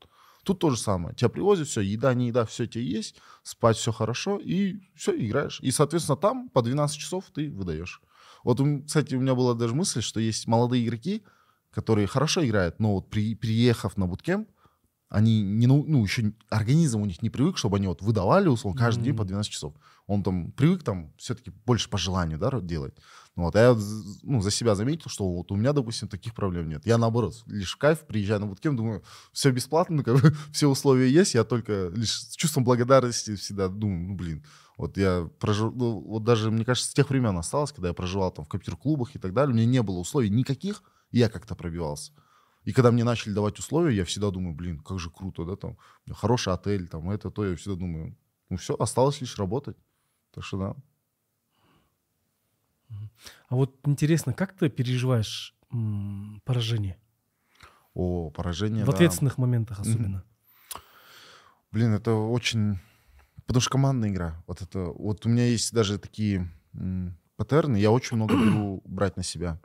Тут 0.43 0.60
то 0.60 0.69
же 0.69 0.77
самое. 0.77 1.15
Тебя 1.15 1.30
привозят, 1.30 1.68
все, 1.68 1.81
еда, 1.81 2.14
не 2.14 2.27
еда, 2.27 2.45
все 2.45 2.65
тебе 2.65 2.85
есть, 2.85 3.15
спать 3.43 3.77
все 3.77 3.91
хорошо, 3.91 4.38
и 4.38 4.80
все, 4.95 5.15
играешь. 5.15 5.60
И, 5.61 5.72
соответственно, 5.72 6.15
там 6.15 6.49
по 6.49 6.61
12 6.61 6.97
часов 6.97 7.26
ты 7.34 7.49
выдаешь. 7.49 8.01
Вот, 8.44 8.61
кстати, 8.86 9.16
у 9.16 9.22
меня 9.22 9.36
была 9.36 9.53
даже 9.53 9.76
мысль, 9.76 10.02
что 10.02 10.20
есть 10.20 10.48
молодые 10.48 10.86
игроки, 10.86 11.24
которые 11.72 12.07
хорошо 12.07 12.45
играют, 12.45 12.80
но 12.80 12.95
вот 12.95 13.10
при, 13.10 13.36
приехав 13.36 13.98
на 13.98 14.07
буткемп, 14.07 14.49
они 15.10 15.41
не, 15.41 15.66
ну, 15.66 15.84
ну, 15.88 16.03
еще 16.03 16.34
организм 16.49 17.02
у 17.02 17.06
них 17.06 17.24
не 17.24 17.32
привык, 17.32 17.57
чтобы 17.57 17.78
они 17.78 17.88
вот 17.88 18.02
выдавали, 18.02 18.48
условно, 18.48 18.80
каждый 18.80 19.06
день 19.06 19.16
по 19.16 19.26
12 19.26 19.52
часов. 19.52 19.74
Он 20.06 20.22
там 20.22 20.52
привык 20.52 20.84
там 20.84 21.14
все-таки 21.18 21.52
больше 21.66 21.90
по 21.90 21.98
желанию, 21.98 22.38
да, 22.38 22.52
делать. 22.61 22.94
Ну, 23.36 23.44
вот, 23.44 23.56
а 23.56 23.60
я 23.60 23.78
ну, 24.22 24.41
за 24.41 24.52
себя 24.52 24.76
заметил, 24.76 25.10
что 25.10 25.28
вот 25.28 25.52
у 25.52 25.56
меня, 25.56 25.74
допустим, 25.74 26.07
таких 26.07 26.36
проблем 26.36 26.70
нет. 26.70 26.86
Я 26.86 26.99
наоборот, 26.99 27.41
лишь 27.48 27.74
в 27.74 27.78
кайф, 27.78 28.02
приезжаю 28.02 28.41
на 28.41 28.45
буткемп, 28.48 28.78
думаю, 28.78 29.03
все 29.34 29.49
бесплатно, 29.49 29.98
ну, 29.98 30.03
как 30.03 30.22
бы, 30.22 30.36
все 30.52 30.68
условия 30.68 31.10
есть, 31.10 31.34
я 31.34 31.44
только 31.44 31.90
лишь 31.95 32.14
с 32.14 32.36
чувством 32.36 32.64
благодарности 32.64 33.36
всегда 33.36 33.68
думаю, 33.68 34.10
ну, 34.10 34.16
блин, 34.16 34.45
вот 34.80 34.95
я 34.95 35.30
прожил, 35.39 35.73
ну, 35.73 35.99
вот 35.99 36.23
даже, 36.23 36.49
мне 36.51 36.64
кажется, 36.64 36.89
с 36.89 36.93
тех 36.93 37.10
времен 37.10 37.38
осталось, 37.38 37.73
когда 37.73 37.89
я 37.89 37.93
проживал 37.93 38.31
там 38.31 38.45
в 38.45 38.47
компьютер-клубах 38.47 39.14
и 39.14 39.19
так 39.19 39.34
далее, 39.34 39.53
у 39.53 39.57
меня 39.57 39.68
не 39.68 39.84
было 39.84 39.99
условий 39.99 40.30
никаких, 40.30 40.84
и 41.11 41.19
я 41.19 41.27
как-то 41.27 41.53
пробивался. 41.53 42.14
И 42.64 42.72
когда 42.72 42.89
мне 42.89 43.03
начали 43.03 43.34
давать 43.34 43.60
условия, 43.60 43.93
я 43.93 44.06
всегда 44.06 44.31
думаю, 44.31 44.56
блин, 44.56 44.80
как 44.80 44.97
же 44.97 45.10
круто, 45.10 45.43
да, 45.43 45.57
там, 45.57 45.77
хороший 46.14 46.53
отель, 46.53 46.88
там, 46.88 47.10
это, 47.11 47.30
то, 47.30 47.45
я 47.45 47.57
всегда 47.57 47.76
думаю, 47.76 48.18
ну 48.49 48.56
все, 48.56 48.73
осталось 48.80 49.19
лишь 49.19 49.38
работать. 49.38 49.76
Так 50.34 50.45
что 50.45 50.57
да. 50.57 50.76
А 53.49 53.56
вот 53.56 53.76
интересно, 53.85 54.31
как 54.31 54.53
ты 54.56 54.69
переживаешь 54.69 55.57
м, 55.73 56.41
поражение? 56.45 56.97
О, 57.93 58.30
поражение, 58.30 58.85
В 58.85 58.88
да. 58.88 58.93
ответственных 58.93 59.38
моментах 59.38 59.81
особенно. 59.81 60.23
Блин, 61.73 61.93
это 61.93 62.14
очень... 62.14 62.80
Потому 63.49 63.61
что 63.61 63.71
командная 63.71 64.09
игра. 64.11 64.43
Вот 64.45 64.61
это... 64.61 64.91
Вот 64.95 65.26
у 65.26 65.30
меня 65.30 65.47
есть 65.47 65.73
даже 65.73 65.97
такие 65.97 66.47
м, 66.76 67.17
паттерны, 67.35 67.77
я 67.77 67.89
очень 67.89 68.15
много 68.15 68.35
беру 68.38 68.84
брать 68.85 69.17
на 69.17 69.23
себя. 69.23 69.59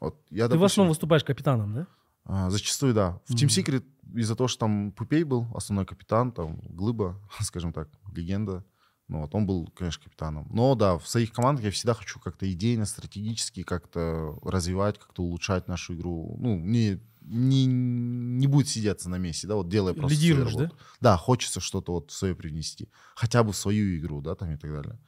Вот 0.00 0.24
я, 0.30 0.44
Ты 0.44 0.50
в 0.50 0.60
допустим, 0.60 0.64
основном 0.64 0.88
выступаешь 0.90 1.24
капитаном, 1.24 1.74
да? 1.74 1.86
а, 2.24 2.50
зачастую, 2.50 2.94
да. 2.94 3.20
В 3.26 3.34
Team. 3.34 3.48
Secret 3.48 3.84
из-за 4.14 4.36
того, 4.36 4.46
что 4.46 4.60
там 4.60 4.92
Пупей 4.92 5.24
был 5.24 5.48
основной 5.56 5.86
капитан, 5.86 6.30
там 6.30 6.60
Глыба, 6.68 7.20
скажем 7.40 7.72
так, 7.72 7.88
легенда. 8.14 8.64
Ну, 9.08 9.22
вот 9.22 9.34
он 9.34 9.44
был, 9.44 9.66
конечно, 9.76 10.04
капитаном. 10.04 10.46
Но 10.52 10.76
да, 10.76 10.96
в 10.96 11.08
своих 11.08 11.32
командах 11.32 11.64
я 11.64 11.72
всегда 11.72 11.94
хочу 11.94 12.20
как-то 12.20 12.48
идейно, 12.52 12.86
стратегически 12.86 13.64
как-то 13.64 14.38
развивать, 14.44 15.00
как-то 15.00 15.24
улучшать 15.24 15.66
нашу 15.66 15.94
игру. 15.94 16.36
Ну, 16.38 16.56
не, 16.60 17.00
не, 17.26 17.66
не 17.66 18.46
будет 18.46 18.68
сидеться 18.68 19.10
на 19.10 19.18
месте, 19.18 19.46
да, 19.46 19.56
вот 19.56 19.68
делая 19.68 19.94
просто 19.94 20.14
Лидируешь, 20.14 20.54
да? 20.54 20.62
работу. 20.62 20.80
Да, 21.00 21.16
хочется 21.16 21.60
что-то 21.60 21.92
вот 21.92 22.12
свое 22.12 22.34
привнести. 22.34 22.88
Хотя 23.14 23.42
бы 23.42 23.52
свою 23.52 23.98
игру, 23.98 24.20
да, 24.20 24.34
там 24.34 24.52
и 24.52 24.56
так 24.56 24.72
далее. 24.72 24.98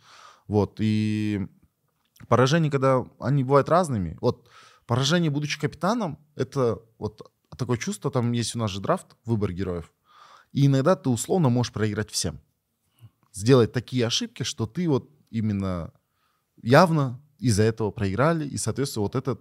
Вот, 0.48 0.76
и 0.80 1.46
поражения, 2.26 2.70
когда 2.70 3.04
они 3.20 3.44
бывают 3.44 3.68
разными, 3.68 4.18
вот 4.20 4.48
поражение, 4.86 5.30
будучи 5.30 5.60
капитаном, 5.60 6.18
это 6.34 6.80
вот 6.98 7.30
такое 7.56 7.76
чувство, 7.76 8.10
там 8.10 8.32
есть 8.32 8.56
у 8.56 8.58
нас 8.58 8.70
же 8.70 8.80
драфт, 8.80 9.16
выбор 9.24 9.52
героев, 9.52 9.92
и 10.52 10.66
иногда 10.66 10.96
ты 10.96 11.08
условно 11.10 11.48
можешь 11.48 11.72
проиграть 11.72 12.10
всем. 12.10 12.40
Сделать 13.32 13.72
такие 13.72 14.06
ошибки, 14.06 14.42
что 14.42 14.66
ты 14.66 14.88
вот 14.88 15.10
именно 15.30 15.92
явно 16.62 17.20
из-за 17.38 17.62
этого 17.62 17.90
проиграли, 17.90 18.48
и, 18.48 18.56
соответственно, 18.56 19.02
вот 19.02 19.14
это 19.14 19.38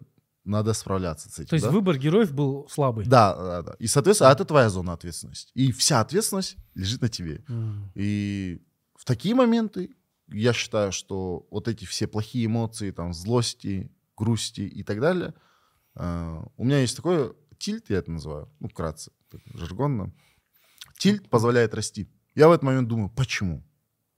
надо 0.47 0.73
справляться 0.73 1.29
с 1.29 1.39
этим. 1.39 1.49
То 1.49 1.55
есть 1.55 1.65
да? 1.65 1.71
выбор 1.71 1.97
героев 1.97 2.33
был 2.33 2.67
слабый. 2.69 3.05
Да, 3.05 3.35
да, 3.35 3.61
да. 3.61 3.75
И, 3.79 3.87
соответственно, 3.87 4.29
это 4.29 4.45
твоя 4.45 4.69
зона 4.69 4.93
ответственности. 4.93 5.51
И 5.53 5.71
вся 5.71 5.99
ответственность 5.99 6.57
лежит 6.73 7.01
на 7.01 7.09
тебе. 7.09 7.43
М. 7.49 7.91
И 7.95 8.61
в 8.95 9.05
такие 9.05 9.35
моменты 9.35 9.91
я 10.29 10.53
считаю, 10.53 10.91
что 10.91 11.47
вот 11.51 11.67
эти 11.67 11.85
все 11.85 12.07
плохие 12.07 12.45
эмоции, 12.45 12.91
там, 12.91 13.13
злости, 13.13 13.91
грусти 14.15 14.61
и 14.61 14.83
так 14.83 14.99
далее, 14.99 15.33
э, 15.95 16.43
у 16.55 16.63
меня 16.63 16.79
есть 16.79 16.95
такой 16.95 17.33
тильт, 17.57 17.89
я 17.89 17.97
это 17.97 18.11
называю, 18.11 18.49
ну, 18.59 18.69
вкратце, 18.69 19.11
жаргонно. 19.53 20.13
Тильт 20.97 21.29
позволяет 21.29 21.73
расти. 21.73 22.09
Я 22.35 22.47
в 22.47 22.51
этот 22.51 22.63
момент 22.63 22.87
думаю, 22.87 23.09
почему? 23.09 23.63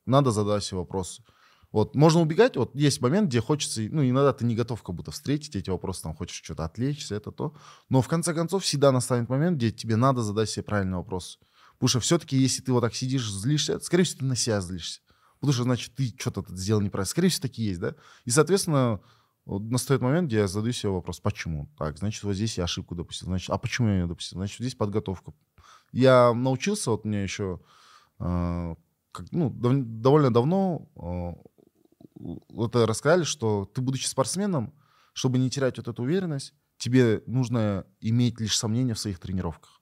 Надо 0.06 0.32
задать 0.32 0.64
себе 0.64 0.78
вопросы. 0.78 1.24
Вот, 1.72 1.96
можно 1.96 2.22
убегать, 2.22 2.58
вот 2.58 2.74
есть 2.74 3.00
момент, 3.00 3.30
где 3.30 3.42
хочется, 3.42 3.82
ну, 3.92 4.04
иногда 4.04 4.34
ты 4.34 4.44
не 4.44 4.56
готов 4.56 4.82
как 4.82 4.96
будто 4.96 5.12
встретить 5.12 5.56
эти 5.56 5.70
вопросы, 5.70 6.02
там, 6.02 6.16
хочешь 6.16 6.42
что-то 6.44 6.66
отвлечься, 6.66 7.16
это 7.16 7.32
то. 7.32 7.54
Но 7.90 8.02
в 8.02 8.08
конце 8.08 8.34
концов 8.34 8.64
всегда 8.64 8.92
настанет 8.92 9.30
момент, 9.30 9.58
где 9.58 9.72
тебе 9.72 9.96
надо 9.96 10.24
задать 10.24 10.50
себе 10.50 10.64
правильный 10.64 10.98
вопрос. 10.98 11.40
Потому 11.74 11.90
что 11.90 12.00
все-таки, 12.00 12.36
если 12.38 12.64
ты 12.64 12.74
вот 12.74 12.82
так 12.82 12.96
сидишь, 12.96 13.30
злишься, 13.32 13.80
скорее 13.80 14.04
всего, 14.04 14.20
ты 14.20 14.26
на 14.26 14.36
себя 14.36 14.62
злишься. 14.62 15.02
Потому 15.40 15.54
что, 15.54 15.64
значит, 15.64 15.94
ты 15.96 16.14
что-то 16.18 16.44
сделал 16.50 16.82
неправильно. 16.82 17.10
Скорее 17.10 17.30
всего, 17.30 17.44
такие 17.44 17.70
есть, 17.70 17.80
да? 17.80 17.96
И, 18.26 18.32
соответственно, 18.32 19.00
вот 19.46 19.62
настает 19.62 20.02
момент, 20.02 20.28
где 20.28 20.38
я 20.38 20.48
задаю 20.48 20.74
себе 20.74 20.92
вопрос, 20.92 21.20
почему? 21.20 21.70
Так, 21.78 21.98
значит, 21.98 22.24
вот 22.24 22.34
здесь 22.34 22.58
я 22.58 22.66
ошибку 22.66 22.96
допустил. 22.96 23.28
Значит, 23.28 23.50
а 23.52 23.58
почему 23.58 23.88
я 23.88 24.00
ее 24.00 24.08
допустил? 24.08 24.40
Значит, 24.40 24.60
здесь 24.60 24.76
подготовка. 24.76 25.34
Я 25.92 26.34
научился, 26.34 26.92
вот 26.92 27.06
мне 27.06 27.24
еще, 27.24 27.62
э, 28.20 28.76
как, 29.12 29.32
ну, 29.32 29.50
дов- 29.50 29.84
довольно 29.84 30.34
давно 30.34 30.90
вот 30.96 31.49
это 32.20 32.86
рассказали, 32.86 33.24
что 33.24 33.66
ты, 33.66 33.82
будучи 33.82 34.08
спортсменом, 34.08 34.74
чтобы 35.14 35.38
не 35.38 35.50
терять 35.50 35.78
вот 35.78 35.88
эту 35.88 36.04
уверенность, 36.04 36.54
тебе 36.78 37.24
нужно 37.28 37.86
иметь 38.00 38.40
лишь 38.40 38.58
сомнения 38.58 38.94
в 38.94 39.00
своих 39.00 39.20
тренировках. 39.20 39.82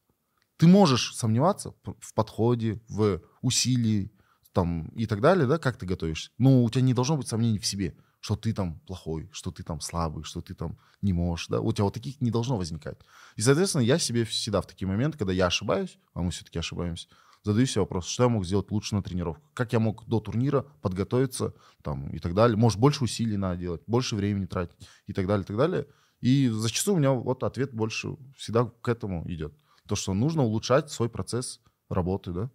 Ты 0.58 0.68
можешь 0.68 1.16
сомневаться 1.16 1.74
в 1.84 2.14
подходе, 2.14 2.82
в 2.88 3.22
усилии 3.42 4.12
там, 4.54 4.88
и 4.90 5.06
так 5.06 5.22
далее, 5.22 5.46
да, 5.46 5.60
как 5.60 5.78
ты 5.78 5.86
готовишься. 5.86 6.32
Но 6.40 6.64
у 6.64 6.70
тебя 6.70 6.82
не 6.82 6.96
должно 6.96 7.16
быть 7.16 7.28
сомнений 7.28 7.60
в 7.60 7.66
себе, 7.66 7.96
что 8.20 8.36
ты 8.36 8.54
там 8.54 8.80
плохой, 8.80 9.30
что 9.32 9.52
ты 9.52 9.62
там 9.62 9.80
слабый, 9.82 10.24
что 10.24 10.42
ты 10.42 10.56
там 10.56 10.80
не 11.04 11.14
можешь. 11.14 11.48
Да? 11.48 11.62
У 11.62 11.72
тебя 11.72 11.84
вот 11.84 11.94
таких 11.94 12.20
не 12.22 12.32
должно 12.32 12.58
возникать. 12.58 12.98
И, 13.36 13.42
соответственно, 13.42 13.84
я 13.84 14.00
себе 14.00 14.26
всегда 14.26 14.62
в 14.62 14.66
такие 14.66 14.88
моменты, 14.88 15.20
когда 15.20 15.32
я 15.32 15.46
ошибаюсь, 15.46 16.00
а 16.16 16.22
мы 16.22 16.32
все-таки 16.32 16.58
ошибаемся, 16.58 17.08
задаю 17.44 17.66
себе 17.66 17.82
вопрос, 17.82 18.08
что 18.08 18.24
я 18.24 18.30
мог 18.30 18.46
сделать 18.46 18.72
лучше 18.72 18.96
на 18.96 19.04
тренировках, 19.04 19.44
как 19.54 19.74
я 19.74 19.80
мог 19.80 20.06
до 20.08 20.20
турнира 20.20 20.64
подготовиться 20.82 21.54
там, 21.82 22.10
и 22.10 22.20
так 22.20 22.34
далее. 22.34 22.58
Может, 22.58 22.80
больше 22.80 23.04
усилий 23.04 23.38
надо 23.38 23.58
делать, 23.58 23.82
больше 23.88 24.16
времени 24.16 24.46
тратить 24.46 24.76
и 25.06 25.14
так 25.14 25.28
далее, 25.28 25.44
и 25.44 25.48
так 25.48 25.58
далее. 25.58 25.88
И 26.20 26.50
зачастую 26.50 26.96
у 26.96 27.00
меня 27.00 27.12
вот 27.12 27.44
ответ 27.44 27.74
больше 27.74 28.18
всегда 28.36 28.66
к 28.66 28.88
этому 28.88 29.30
идет. 29.32 29.54
То, 29.88 29.96
что 29.96 30.14
нужно 30.14 30.44
улучшать 30.44 30.92
свой 30.92 31.10
процесс 31.10 31.62
работы, 31.90 32.32
да. 32.32 32.52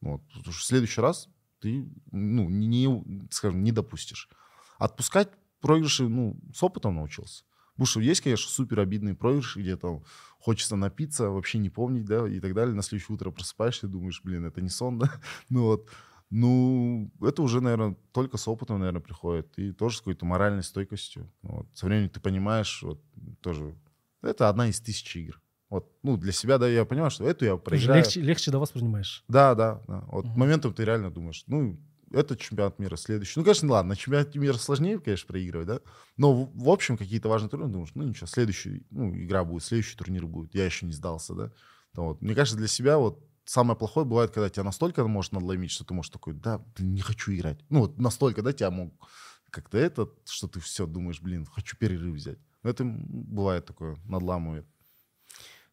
Вот. 0.00 0.22
Потому 0.28 0.52
что 0.52 0.62
в 0.62 0.64
следующий 0.64 1.00
раз 1.00 1.28
ты, 1.60 1.88
ну, 2.10 2.48
не, 2.48 3.28
скажем, 3.30 3.62
не 3.62 3.72
допустишь. 3.72 4.28
Отпускать 4.78 5.30
проигрыши, 5.60 6.08
ну, 6.08 6.38
с 6.54 6.62
опытом 6.62 6.96
научился. 6.96 7.44
Потому 7.74 7.86
что 7.86 8.00
есть, 8.00 8.20
конечно, 8.20 8.50
супер 8.50 8.80
обидные 8.80 9.14
проигрыши, 9.14 9.60
где 9.60 9.76
там 9.76 10.04
хочется 10.38 10.76
напиться, 10.76 11.30
вообще 11.30 11.58
не 11.58 11.70
помнить, 11.70 12.04
да, 12.04 12.28
и 12.28 12.38
так 12.40 12.54
далее. 12.54 12.74
На 12.74 12.82
следующее 12.82 13.14
утро 13.14 13.30
просыпаешься 13.30 13.86
и 13.86 13.90
думаешь, 13.90 14.20
блин, 14.22 14.46
это 14.46 14.60
не 14.60 14.68
сон, 14.68 14.98
да? 14.98 15.10
Ну 15.48 15.64
вот, 15.64 15.90
ну, 16.30 17.10
это 17.20 17.42
уже, 17.42 17.60
наверное, 17.60 17.96
только 18.12 18.36
с 18.36 18.46
опытом, 18.48 18.78
наверное, 18.78 19.00
приходит. 19.00 19.58
И 19.58 19.72
тоже 19.72 19.96
с 19.96 20.00
какой-то 20.00 20.24
моральной 20.24 20.62
стойкостью. 20.62 21.30
Вот. 21.42 21.66
Со 21.74 21.86
временем 21.86 22.10
ты 22.10 22.20
понимаешь, 22.20 22.82
вот, 22.82 23.02
тоже, 23.40 23.76
это 24.22 24.48
одна 24.48 24.68
из 24.68 24.80
тысячи 24.80 25.18
игр. 25.18 25.40
Вот, 25.70 25.90
ну, 26.04 26.16
для 26.16 26.30
себя, 26.32 26.58
да, 26.58 26.68
я 26.68 26.84
понимаю, 26.84 27.10
что 27.10 27.24
эту 27.24 27.44
я 27.44 27.56
проиграю. 27.56 28.02
легче, 28.02 28.20
легче 28.20 28.50
до 28.52 28.60
воспринимаешь. 28.60 29.24
Да, 29.26 29.54
да, 29.56 29.82
да. 29.88 30.04
Вот 30.08 30.26
Мгм. 30.26 30.38
моментом 30.38 30.72
ты 30.74 30.84
реально 30.84 31.10
думаешь, 31.10 31.42
ну, 31.48 31.80
это 32.14 32.36
чемпионат 32.36 32.78
мира 32.78 32.96
следующий. 32.96 33.38
Ну, 33.38 33.44
конечно, 33.44 33.70
ладно, 33.70 33.90
на 33.90 33.96
чемпионате 33.96 34.38
мира 34.38 34.54
сложнее, 34.54 34.98
конечно, 34.98 35.26
проигрывать, 35.26 35.66
да. 35.66 35.80
Но 36.16 36.32
в, 36.32 36.56
в 36.56 36.68
общем 36.68 36.96
какие-то 36.96 37.28
важные 37.28 37.50
турниры, 37.50 37.72
думаешь, 37.72 37.92
ну 37.94 38.04
ничего, 38.04 38.26
следующий, 38.26 38.86
ну, 38.90 39.14
игра 39.14 39.44
будет, 39.44 39.64
следующий 39.64 39.96
турнир 39.96 40.26
будет. 40.26 40.54
Я 40.54 40.64
еще 40.64 40.86
не 40.86 40.92
сдался, 40.92 41.34
да. 41.34 41.52
То 41.94 42.04
вот. 42.04 42.22
Мне 42.22 42.34
кажется, 42.34 42.56
для 42.58 42.68
себя 42.68 42.98
вот 42.98 43.24
самое 43.44 43.78
плохое 43.78 44.06
бывает, 44.06 44.30
когда 44.30 44.48
тебя 44.48 44.64
настолько 44.64 45.06
может 45.06 45.32
надломить, 45.32 45.70
что 45.70 45.84
ты 45.84 45.94
можешь 45.94 46.10
такой, 46.10 46.34
да, 46.34 46.58
блин, 46.76 46.94
не 46.94 47.00
хочу 47.00 47.32
играть. 47.34 47.58
Ну, 47.68 47.80
вот 47.80 47.98
настолько, 47.98 48.42
да, 48.42 48.52
тебя 48.52 48.70
мог 48.70 48.92
как-то 49.50 49.78
это, 49.78 50.08
что 50.24 50.48
ты 50.48 50.58
все 50.60 50.86
думаешь, 50.86 51.20
блин, 51.20 51.46
хочу 51.46 51.76
перерыв 51.76 52.14
взять. 52.14 52.38
Но 52.62 52.70
это 52.70 52.82
м, 52.82 53.04
бывает 53.06 53.66
такое, 53.66 53.96
надламывает. 54.04 54.66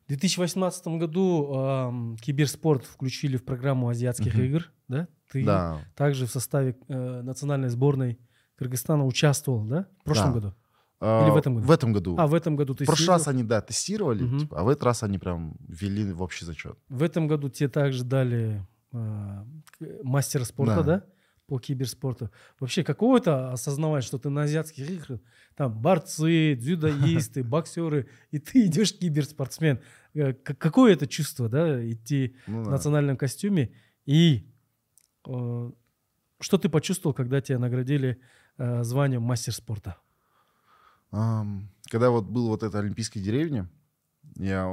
В 0.04 0.08
2018 0.08 1.00
году 1.00 1.54
ам, 1.56 2.18
киберспорт 2.18 2.86
включили 2.86 3.38
в 3.38 3.46
программу 3.46 3.88
азиатских 3.88 4.34
Мгм. 4.34 4.44
игр, 4.44 4.72
да? 4.88 5.08
Ты 5.32 5.45
Да. 5.45 5.80
также 5.95 6.26
в 6.26 6.32
составе 6.32 6.76
э, 6.88 7.22
национальной 7.22 7.70
сборной 7.70 8.20
Кыргызстана 8.58 9.06
участвовал, 9.06 9.64
да? 9.66 9.88
В 10.02 10.03
прошлом 10.03 10.28
Да. 10.28 10.34
году. 10.34 10.53
А, 10.99 11.30
в 11.32 11.38
этом 11.38 11.56
году? 11.56 11.68
В 11.68 11.72
этом 11.72 11.94
году. 11.94 12.16
А, 12.20 12.28
в 12.28 12.34
этом 12.36 12.56
году 12.56 12.76
ты 12.76 12.84
в 12.84 12.88
прошлый 12.88 13.10
раз 13.10 13.28
они, 13.28 13.44
да, 13.44 13.62
тестировали, 13.62 14.24
Мгм. 14.24 14.40
типа, 14.40 14.60
а 14.60 14.64
в 14.64 14.70
этот 14.70 14.84
раз 14.84 15.02
они 15.03 15.18
прям 15.18 15.56
ввели 15.68 16.12
в 16.14 16.22
общий 16.22 16.45
зачет. 16.45 16.78
В 16.90 17.02
этом 17.02 17.28
году 17.28 17.49
тебе 17.49 17.70
также 17.70 18.03
дали 18.03 18.62
к- 18.91 20.03
мастера 20.03 20.44
спорта, 20.44 20.76
да. 20.78 20.84
Да. 20.84 21.03
По 21.48 21.60
киберспорту. 21.60 22.30
Вообще, 22.60 22.82
каково 22.84 23.18
это 23.18 23.52
осознавать, 23.52 24.03
что 24.06 24.18
ты 24.18 24.30
на 24.30 24.44
азиатских 24.44 24.90
играх, 24.90 25.20
там 25.56 25.74
борцы, 25.82 26.56
дзюдоисты, 26.56 27.44
боксеры, 27.44 28.08
и 28.32 28.40
ты 28.40 28.66
идешь 28.68 28.94
киберспортсмен. 28.98 29.80
Э, 30.14 30.34
Какое 30.34 30.94
это 30.94 31.08
чувство, 31.08 31.49
да, 31.49 31.90
идти 31.90 32.36
Ну, 32.48 32.62
в 32.62 32.66
да. 32.66 32.72
национальном 32.72 33.18
костюме? 33.18 33.72
И 34.06 34.45
э, 34.45 34.51
что 35.23 36.57
ты 36.57 36.69
почувствовал, 36.69 37.14
когда 37.14 37.41
тебя 37.41 37.60
наградили 37.60 38.19
э, 38.57 38.84
званием 38.84 39.22
мастер 39.22 39.53
спорта? 39.53 39.98
Когда 41.11 42.10
вот 42.10 42.26
был 42.26 42.48
вот 42.48 42.64
эта 42.64 42.80
олимпийская 42.80 43.22
деревня, 43.22 43.69
я, 44.35 44.65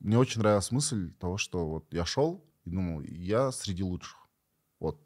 мне 0.00 0.18
очень 0.18 0.40
нравилась 0.40 0.70
мысль 0.70 1.12
того, 1.14 1.36
что 1.38 1.68
вот 1.68 1.92
я 1.92 2.04
шел 2.04 2.44
и 2.64 2.70
думал, 2.70 3.00
я 3.02 3.50
среди 3.50 3.82
лучших. 3.82 4.16
Вот 4.78 5.00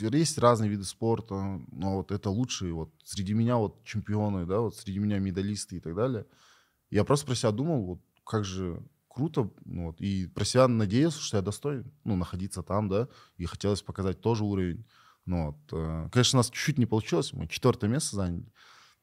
есть 0.00 0.38
разные 0.38 0.70
виды 0.70 0.84
спорта, 0.84 1.60
но 1.70 1.96
вот 1.96 2.12
это 2.12 2.30
лучшие. 2.30 2.72
Вот 2.72 2.94
среди 3.04 3.34
меня 3.34 3.56
вот 3.56 3.84
чемпионы, 3.84 4.46
да, 4.46 4.60
вот 4.60 4.76
среди 4.76 4.98
меня 4.98 5.18
медалисты 5.18 5.76
и 5.76 5.80
так 5.80 5.94
далее. 5.94 6.26
Я 6.90 7.04
просто 7.04 7.26
про 7.26 7.34
себя 7.34 7.52
думал, 7.52 7.84
вот 7.84 8.00
как 8.24 8.44
же 8.44 8.82
круто, 9.16 9.50
ну 9.64 9.86
вот, 9.86 10.00
и 10.02 10.26
про 10.26 10.44
себя 10.44 10.68
надеялся, 10.68 11.18
что 11.20 11.38
я 11.38 11.42
достоин, 11.42 11.90
ну, 12.04 12.16
находиться 12.16 12.62
там, 12.62 12.88
да, 12.90 13.08
и 13.38 13.46
хотелось 13.46 13.80
показать 13.80 14.20
тоже 14.20 14.44
уровень. 14.44 14.84
Ну, 15.24 15.46
вот, 15.46 15.56
э, 15.72 16.08
конечно, 16.12 16.36
у 16.36 16.40
нас 16.40 16.50
чуть-чуть 16.50 16.76
не 16.76 16.84
получилось, 16.84 17.32
мы 17.32 17.48
четвертое 17.48 17.88
место 17.88 18.14
заняли. 18.14 18.52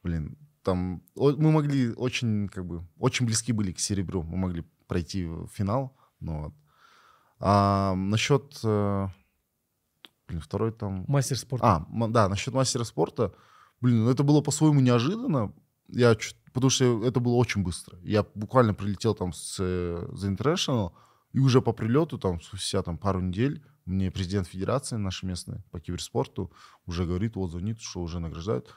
Блин, 0.04 0.38
там 0.62 1.02
мы 1.16 1.50
могли 1.50 1.92
очень, 1.94 2.48
как 2.48 2.64
бы, 2.64 2.86
очень 2.96 3.26
близки 3.26 3.52
были 3.52 3.72
к 3.72 3.80
серебру, 3.80 4.22
мы 4.22 4.36
могли 4.36 4.64
пройти 4.86 5.24
в 5.26 5.48
финал, 5.48 5.96
ну 6.20 6.44
вот. 6.44 6.54
А 7.40 7.94
насчет, 7.96 8.60
э, 8.62 9.08
блин, 10.28 10.40
второй 10.40 10.70
там... 10.70 11.04
Мастер 11.08 11.36
спорта. 11.36 11.66
А, 11.90 12.08
да, 12.08 12.28
насчет 12.28 12.54
мастера 12.54 12.84
спорта. 12.84 13.34
Блин, 13.80 14.04
ну 14.04 14.10
это 14.10 14.22
было 14.22 14.42
по-своему 14.42 14.80
неожиданно. 14.80 15.52
Я 15.88 16.14
чуть- 16.14 16.36
потому 16.54 16.70
что 16.70 17.04
это 17.04 17.20
было 17.20 17.34
очень 17.34 17.62
быстро. 17.62 17.98
Я 18.02 18.24
буквально 18.34 18.72
прилетел 18.72 19.14
там 19.14 19.32
с 19.32 19.58
э, 19.60 20.06
The 20.12 20.34
International, 20.34 20.92
и 21.32 21.40
уже 21.40 21.60
по 21.60 21.72
прилету, 21.72 22.16
там, 22.16 22.40
спустя 22.40 22.82
там, 22.82 22.96
пару 22.96 23.20
недель, 23.20 23.62
мне 23.84 24.10
президент 24.10 24.46
федерации 24.46 24.96
нашей 24.96 25.26
местной 25.26 25.62
по 25.70 25.80
киберспорту 25.80 26.50
уже 26.86 27.04
говорит, 27.04 27.36
вот 27.36 27.50
звонит, 27.50 27.80
что 27.80 28.00
уже 28.00 28.20
награждают. 28.20 28.72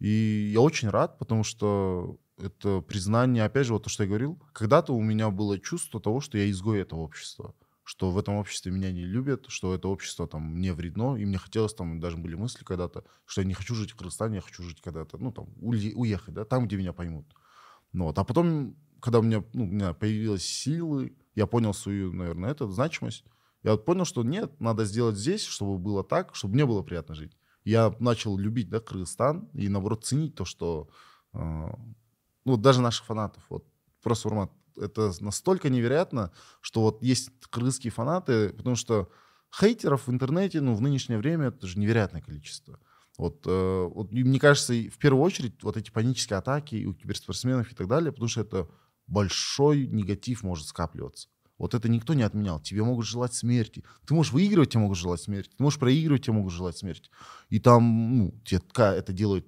И 0.00 0.50
я 0.52 0.60
очень 0.60 0.88
рад, 0.88 1.18
потому 1.18 1.44
что 1.44 2.18
это 2.38 2.80
признание, 2.80 3.44
опять 3.44 3.66
же, 3.66 3.74
вот 3.74 3.84
то, 3.84 3.90
что 3.90 4.02
я 4.02 4.08
говорил, 4.08 4.42
когда-то 4.52 4.94
у 4.94 5.02
меня 5.02 5.28
было 5.28 5.58
чувство 5.58 6.00
того, 6.00 6.20
что 6.20 6.38
я 6.38 6.50
изгой 6.50 6.80
этого 6.80 7.00
общества, 7.00 7.54
что 7.90 8.12
в 8.12 8.18
этом 8.18 8.36
обществе 8.36 8.70
меня 8.70 8.92
не 8.92 9.04
любят, 9.04 9.46
что 9.48 9.74
это 9.74 9.88
общество 9.88 10.28
там 10.28 10.42
мне 10.42 10.72
вредно, 10.72 11.16
и 11.16 11.24
мне 11.24 11.38
хотелось, 11.38 11.74
там 11.74 11.98
даже 11.98 12.18
были 12.18 12.36
мысли 12.36 12.62
когда-то, 12.62 13.02
что 13.26 13.40
я 13.40 13.48
не 13.48 13.52
хочу 13.52 13.74
жить 13.74 13.90
в 13.90 13.96
Кыргызстане, 13.96 14.36
я 14.36 14.40
хочу 14.42 14.62
жить 14.62 14.80
когда-то, 14.80 15.18
ну, 15.18 15.32
там, 15.32 15.46
уе- 15.60 15.92
уехать, 15.94 16.32
да, 16.32 16.44
там, 16.44 16.68
где 16.68 16.76
меня 16.76 16.92
поймут. 16.92 17.26
Ну, 17.92 18.04
вот. 18.04 18.16
А 18.16 18.22
потом, 18.22 18.76
когда 19.00 19.18
у 19.18 19.22
меня, 19.22 19.42
ну, 19.54 19.64
у 19.64 19.66
меня 19.66 19.92
появились 19.92 20.46
силы, 20.46 21.16
я 21.34 21.48
понял 21.48 21.74
свою, 21.74 22.12
наверное, 22.12 22.52
эту 22.52 22.70
значимость, 22.70 23.24
я 23.64 23.72
вот 23.72 23.84
понял, 23.84 24.04
что 24.04 24.22
нет, 24.22 24.60
надо 24.60 24.84
сделать 24.84 25.16
здесь, 25.16 25.42
чтобы 25.44 25.76
было 25.76 26.04
так, 26.04 26.36
чтобы 26.36 26.54
мне 26.54 26.66
было 26.66 26.82
приятно 26.82 27.16
жить. 27.16 27.36
Я 27.64 27.92
начал 27.98 28.38
любить, 28.38 28.70
да, 28.70 28.78
Кыргызстан 28.78 29.48
и, 29.52 29.68
наоборот, 29.68 30.04
ценить 30.04 30.36
то, 30.36 30.44
что, 30.44 30.90
э, 31.32 31.38
ну, 32.44 32.56
даже 32.56 32.82
наших 32.82 33.04
фанатов, 33.06 33.42
вот, 33.48 33.66
просто, 34.00 34.28
Урмат, 34.28 34.52
это 34.80 35.12
настолько 35.20 35.68
невероятно, 35.68 36.32
что 36.60 36.82
вот 36.82 37.02
есть 37.02 37.30
кыргызские 37.50 37.90
фанаты, 37.90 38.50
потому 38.50 38.76
что 38.76 39.10
хейтеров 39.58 40.06
в 40.06 40.10
интернете, 40.10 40.60
ну, 40.60 40.74
в 40.74 40.80
нынешнее 40.80 41.18
время 41.18 41.48
это 41.48 41.66
же 41.66 41.78
невероятное 41.78 42.22
количество. 42.22 42.78
Вот, 43.18 43.44
э, 43.46 43.88
вот 43.94 44.12
мне 44.12 44.38
кажется, 44.40 44.72
в 44.72 44.98
первую 44.98 45.22
очередь 45.22 45.62
вот 45.62 45.76
эти 45.76 45.90
панические 45.90 46.38
атаки 46.38 46.84
у 46.86 46.94
киберспортсменов 46.94 47.70
и 47.70 47.74
так 47.74 47.86
далее, 47.86 48.12
потому 48.12 48.28
что 48.28 48.40
это 48.40 48.68
большой 49.06 49.86
негатив 49.86 50.42
может 50.42 50.66
скапливаться. 50.68 51.28
Вот 51.58 51.74
это 51.74 51.90
никто 51.90 52.14
не 52.14 52.22
отменял. 52.22 52.58
Тебе 52.58 52.82
могут 52.82 53.04
желать 53.04 53.34
смерти. 53.34 53.84
Ты 54.06 54.14
можешь 54.14 54.32
выигрывать, 54.32 54.70
тебе 54.70 54.80
могут 54.80 54.96
желать 54.96 55.20
смерти. 55.20 55.50
Ты 55.54 55.62
можешь 55.62 55.78
проигрывать, 55.78 56.22
тебе 56.22 56.32
могут 56.32 56.54
желать 56.54 56.78
смерти. 56.78 57.10
И 57.50 57.58
там, 57.58 58.16
ну, 58.16 58.40
тебе 58.46 58.62
это 58.74 59.12
делают 59.12 59.46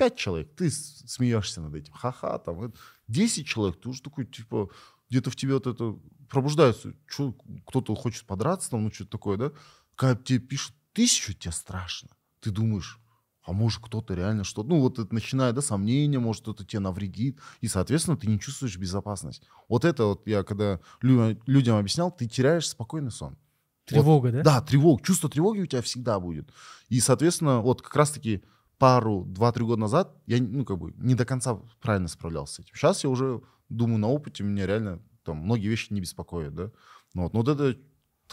пять 0.00 0.16
человек. 0.16 0.54
Ты 0.56 0.70
смеешься 0.70 1.60
над 1.60 1.74
этим. 1.74 1.92
Ха-ха, 1.92 2.38
там. 2.38 2.72
Десять 3.06 3.46
человек. 3.46 3.78
Ты 3.82 3.90
уже 3.90 4.00
такой, 4.00 4.24
типа, 4.24 4.70
где-то 5.10 5.30
в 5.30 5.36
тебе 5.36 5.52
вот 5.52 5.66
это 5.66 5.98
пробуждается. 6.30 6.94
Что, 7.04 7.36
кто-то 7.66 7.94
хочет 7.94 8.24
подраться, 8.24 8.70
там, 8.70 8.84
ну, 8.84 8.90
что-то 8.90 9.10
такое, 9.10 9.36
да? 9.36 9.52
Когда 9.96 10.16
тебе 10.22 10.38
пишут 10.38 10.74
тысячу, 10.94 11.34
тебе 11.34 11.52
страшно. 11.52 12.08
Ты 12.40 12.50
думаешь, 12.50 12.98
а 13.42 13.52
может 13.52 13.82
кто-то 13.84 14.14
реально 14.14 14.44
что-то, 14.44 14.70
ну 14.70 14.80
вот 14.80 14.98
это 14.98 15.12
начинает, 15.12 15.54
да, 15.54 15.60
сомнения, 15.60 16.18
может 16.18 16.42
кто-то 16.42 16.64
тебе 16.64 16.80
навредит, 16.80 17.38
и, 17.60 17.68
соответственно, 17.68 18.16
ты 18.16 18.26
не 18.26 18.40
чувствуешь 18.40 18.78
безопасность. 18.78 19.42
Вот 19.68 19.84
это 19.84 20.06
вот 20.06 20.26
я 20.26 20.44
когда 20.44 20.80
людям 21.02 21.76
объяснял, 21.76 22.10
ты 22.10 22.26
теряешь 22.26 22.68
спокойный 22.68 23.10
сон. 23.10 23.36
Тревога, 23.84 24.26
вот, 24.26 24.32
да? 24.32 24.42
Да, 24.42 24.60
тревога, 24.62 25.02
чувство 25.02 25.28
тревоги 25.28 25.60
у 25.60 25.66
тебя 25.66 25.82
всегда 25.82 26.20
будет. 26.20 26.50
И, 26.88 27.00
соответственно, 27.00 27.60
вот 27.60 27.82
как 27.82 27.94
раз-таки 27.96 28.42
пару, 28.80 29.24
два-три 29.26 29.62
года 29.62 29.82
назад 29.82 30.16
я, 30.26 30.40
ну, 30.40 30.64
как 30.64 30.78
бы 30.78 30.94
не 30.96 31.14
до 31.14 31.26
конца 31.26 31.60
правильно 31.82 32.08
справлялся 32.08 32.54
с 32.54 32.58
этим. 32.60 32.74
Сейчас 32.74 33.04
я 33.04 33.10
уже 33.10 33.42
думаю 33.68 33.98
на 33.98 34.08
опыте, 34.08 34.42
меня 34.42 34.66
реально 34.66 35.02
там 35.22 35.36
многие 35.36 35.68
вещи 35.68 35.92
не 35.92 36.00
беспокоят, 36.00 36.54
да. 36.54 36.70
Ну, 37.12 37.24
вот, 37.24 37.34
но 37.34 37.40
вот 37.40 37.48
это 37.48 37.78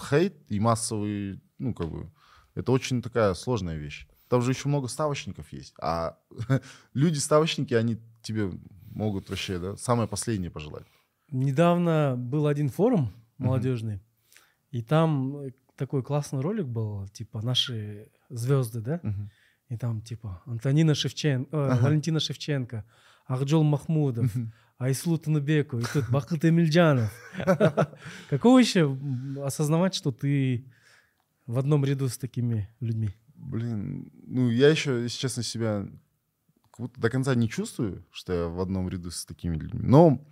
хейт 0.09 0.49
и 0.49 0.59
массовый, 0.61 1.41
ну, 1.57 1.73
как 1.73 1.91
бы, 1.91 2.09
это 2.55 2.71
очень 2.71 3.01
такая 3.01 3.33
сложная 3.33 3.75
вещь. 3.75 4.07
Там 4.29 4.41
же 4.41 4.51
еще 4.51 4.69
много 4.69 4.87
ставочников 4.87 5.51
есть. 5.51 5.73
А 5.81 6.17
люди-ставочники, 6.93 7.73
они 7.73 7.97
тебе 8.21 8.49
могут 8.91 9.29
вообще, 9.29 9.59
да, 9.59 9.75
самое 9.75 10.07
последнее 10.07 10.49
пожелать. 10.49 10.85
Недавно 11.29 12.15
был 12.17 12.47
один 12.47 12.69
форум 12.69 13.11
молодежный, 13.37 13.95
uh-huh. 13.95 14.39
и 14.71 14.81
там 14.81 15.37
э, 15.39 15.51
такой 15.75 16.03
классный 16.03 16.39
ролик 16.39 16.67
был, 16.67 17.05
типа 17.09 17.41
наши 17.41 18.09
звезды, 18.29 18.79
да? 18.79 19.01
Uh-huh. 19.03 19.29
И 19.69 19.77
там 19.77 20.01
типа 20.01 20.41
Антонина 20.45 20.95
Шевченко, 20.95 21.49
э, 21.55 21.59
uh-huh. 21.59 21.81
Валентина 21.81 22.19
Шевченко, 22.19 22.85
Ахджол 23.27 23.63
Махмудов. 23.63 24.31
Айслу 24.77 25.17
Танубеку, 25.17 25.79
и 25.79 25.83
тут 25.91 26.07
Бахыт 26.09 26.45
Эмильджанов. 26.45 27.11
Каково 28.29 28.59
еще 28.59 28.95
осознавать, 29.43 29.95
что 29.95 30.11
ты 30.11 30.71
в 31.47 31.57
одном 31.57 31.83
ряду 31.83 32.09
с 32.09 32.17
такими 32.17 32.69
людьми? 32.79 33.09
Блин, 33.33 34.11
ну 34.27 34.49
я 34.51 34.69
еще, 34.69 35.01
если 35.01 35.17
честно, 35.17 35.41
себя 35.41 35.87
как 36.69 36.79
будто 36.79 37.01
до 37.01 37.09
конца 37.09 37.33
не 37.33 37.49
чувствую, 37.49 38.05
что 38.11 38.33
я 38.33 38.47
в 38.47 38.61
одном 38.61 38.87
ряду 38.87 39.09
с 39.09 39.25
такими 39.25 39.55
людьми. 39.57 39.81
Но, 39.81 40.23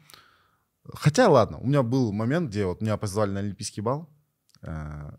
хотя 0.94 1.28
ладно, 1.28 1.58
у 1.58 1.66
меня 1.66 1.82
был 1.82 2.12
момент, 2.12 2.50
где 2.50 2.66
вот 2.66 2.82
меня 2.82 2.98
позвали 2.98 3.32
на 3.32 3.40
Олимпийский 3.40 3.82
бал, 3.82 4.08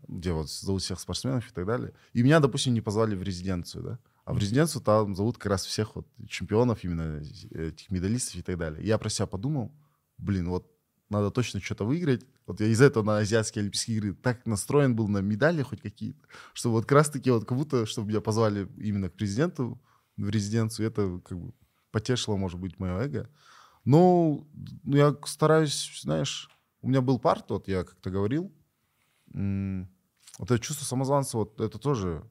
где 0.07 0.31
вот 0.31 0.49
зовут 0.49 0.81
всех 0.81 0.99
спортсменов 0.99 1.49
и 1.49 1.53
так 1.53 1.65
далее. 1.65 1.93
И 2.13 2.23
меня, 2.23 2.39
допустим, 2.39 2.73
не 2.73 2.81
позвали 2.81 3.15
в 3.15 3.23
резиденцию, 3.23 3.83
да. 3.83 3.99
А 4.25 4.33
в 4.33 4.39
резиденцию 4.39 4.81
там 4.81 5.15
зовут 5.15 5.37
как 5.37 5.51
раз 5.51 5.65
всех 5.65 5.95
вот 5.95 6.05
чемпионов, 6.27 6.83
именно 6.83 7.23
этих 7.51 7.89
медалистов 7.89 8.35
и 8.35 8.41
так 8.41 8.57
далее. 8.57 8.83
И 8.83 8.87
я 8.87 8.97
про 8.97 9.09
себя 9.09 9.25
подумал, 9.25 9.71
блин, 10.17 10.49
вот 10.49 10.69
надо 11.09 11.31
точно 11.31 11.61
что-то 11.61 11.85
выиграть. 11.85 12.25
Вот 12.45 12.59
я 12.59 12.67
из 12.67 12.81
этого 12.81 13.03
на 13.03 13.19
азиатские 13.19 13.61
Олимпийские 13.61 13.97
игры 13.97 14.13
так 14.13 14.45
настроен 14.45 14.95
был 14.95 15.07
на 15.07 15.19
медали 15.19 15.61
хоть 15.61 15.81
какие-то, 15.81 16.19
что 16.53 16.71
вот 16.71 16.81
как 16.81 16.91
раз-таки 16.93 17.31
вот 17.31 17.45
как 17.45 17.57
будто, 17.57 17.85
чтобы 17.85 18.09
меня 18.09 18.19
позвали 18.19 18.67
именно 18.77 19.09
к 19.09 19.13
президенту 19.13 19.81
в 20.17 20.29
резиденцию, 20.29 20.87
это 20.87 21.21
как 21.23 21.39
бы 21.39 21.53
потешило, 21.91 22.35
может 22.35 22.59
быть, 22.59 22.79
мое 22.79 22.99
эго. 22.99 23.29
Но 23.85 24.45
ну, 24.83 24.97
я 24.97 25.15
стараюсь, 25.25 26.01
знаешь, 26.01 26.49
у 26.81 26.89
меня 26.89 27.01
был 27.01 27.19
парт, 27.19 27.49
вот 27.49 27.69
я 27.69 27.85
как-то 27.85 28.09
говорил, 28.09 28.51
вот 30.39 30.51
это 30.51 30.59
чувство 30.59 30.85
самозванца, 30.85 31.37
вот 31.37 31.59
это 31.61 31.77
тоже 31.79 32.29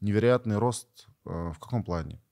невероятный 0.00 0.58
рост 0.58 1.06
э, 1.24 1.52
в 1.52 1.58
каком 1.58 1.84
плане? 1.84 2.22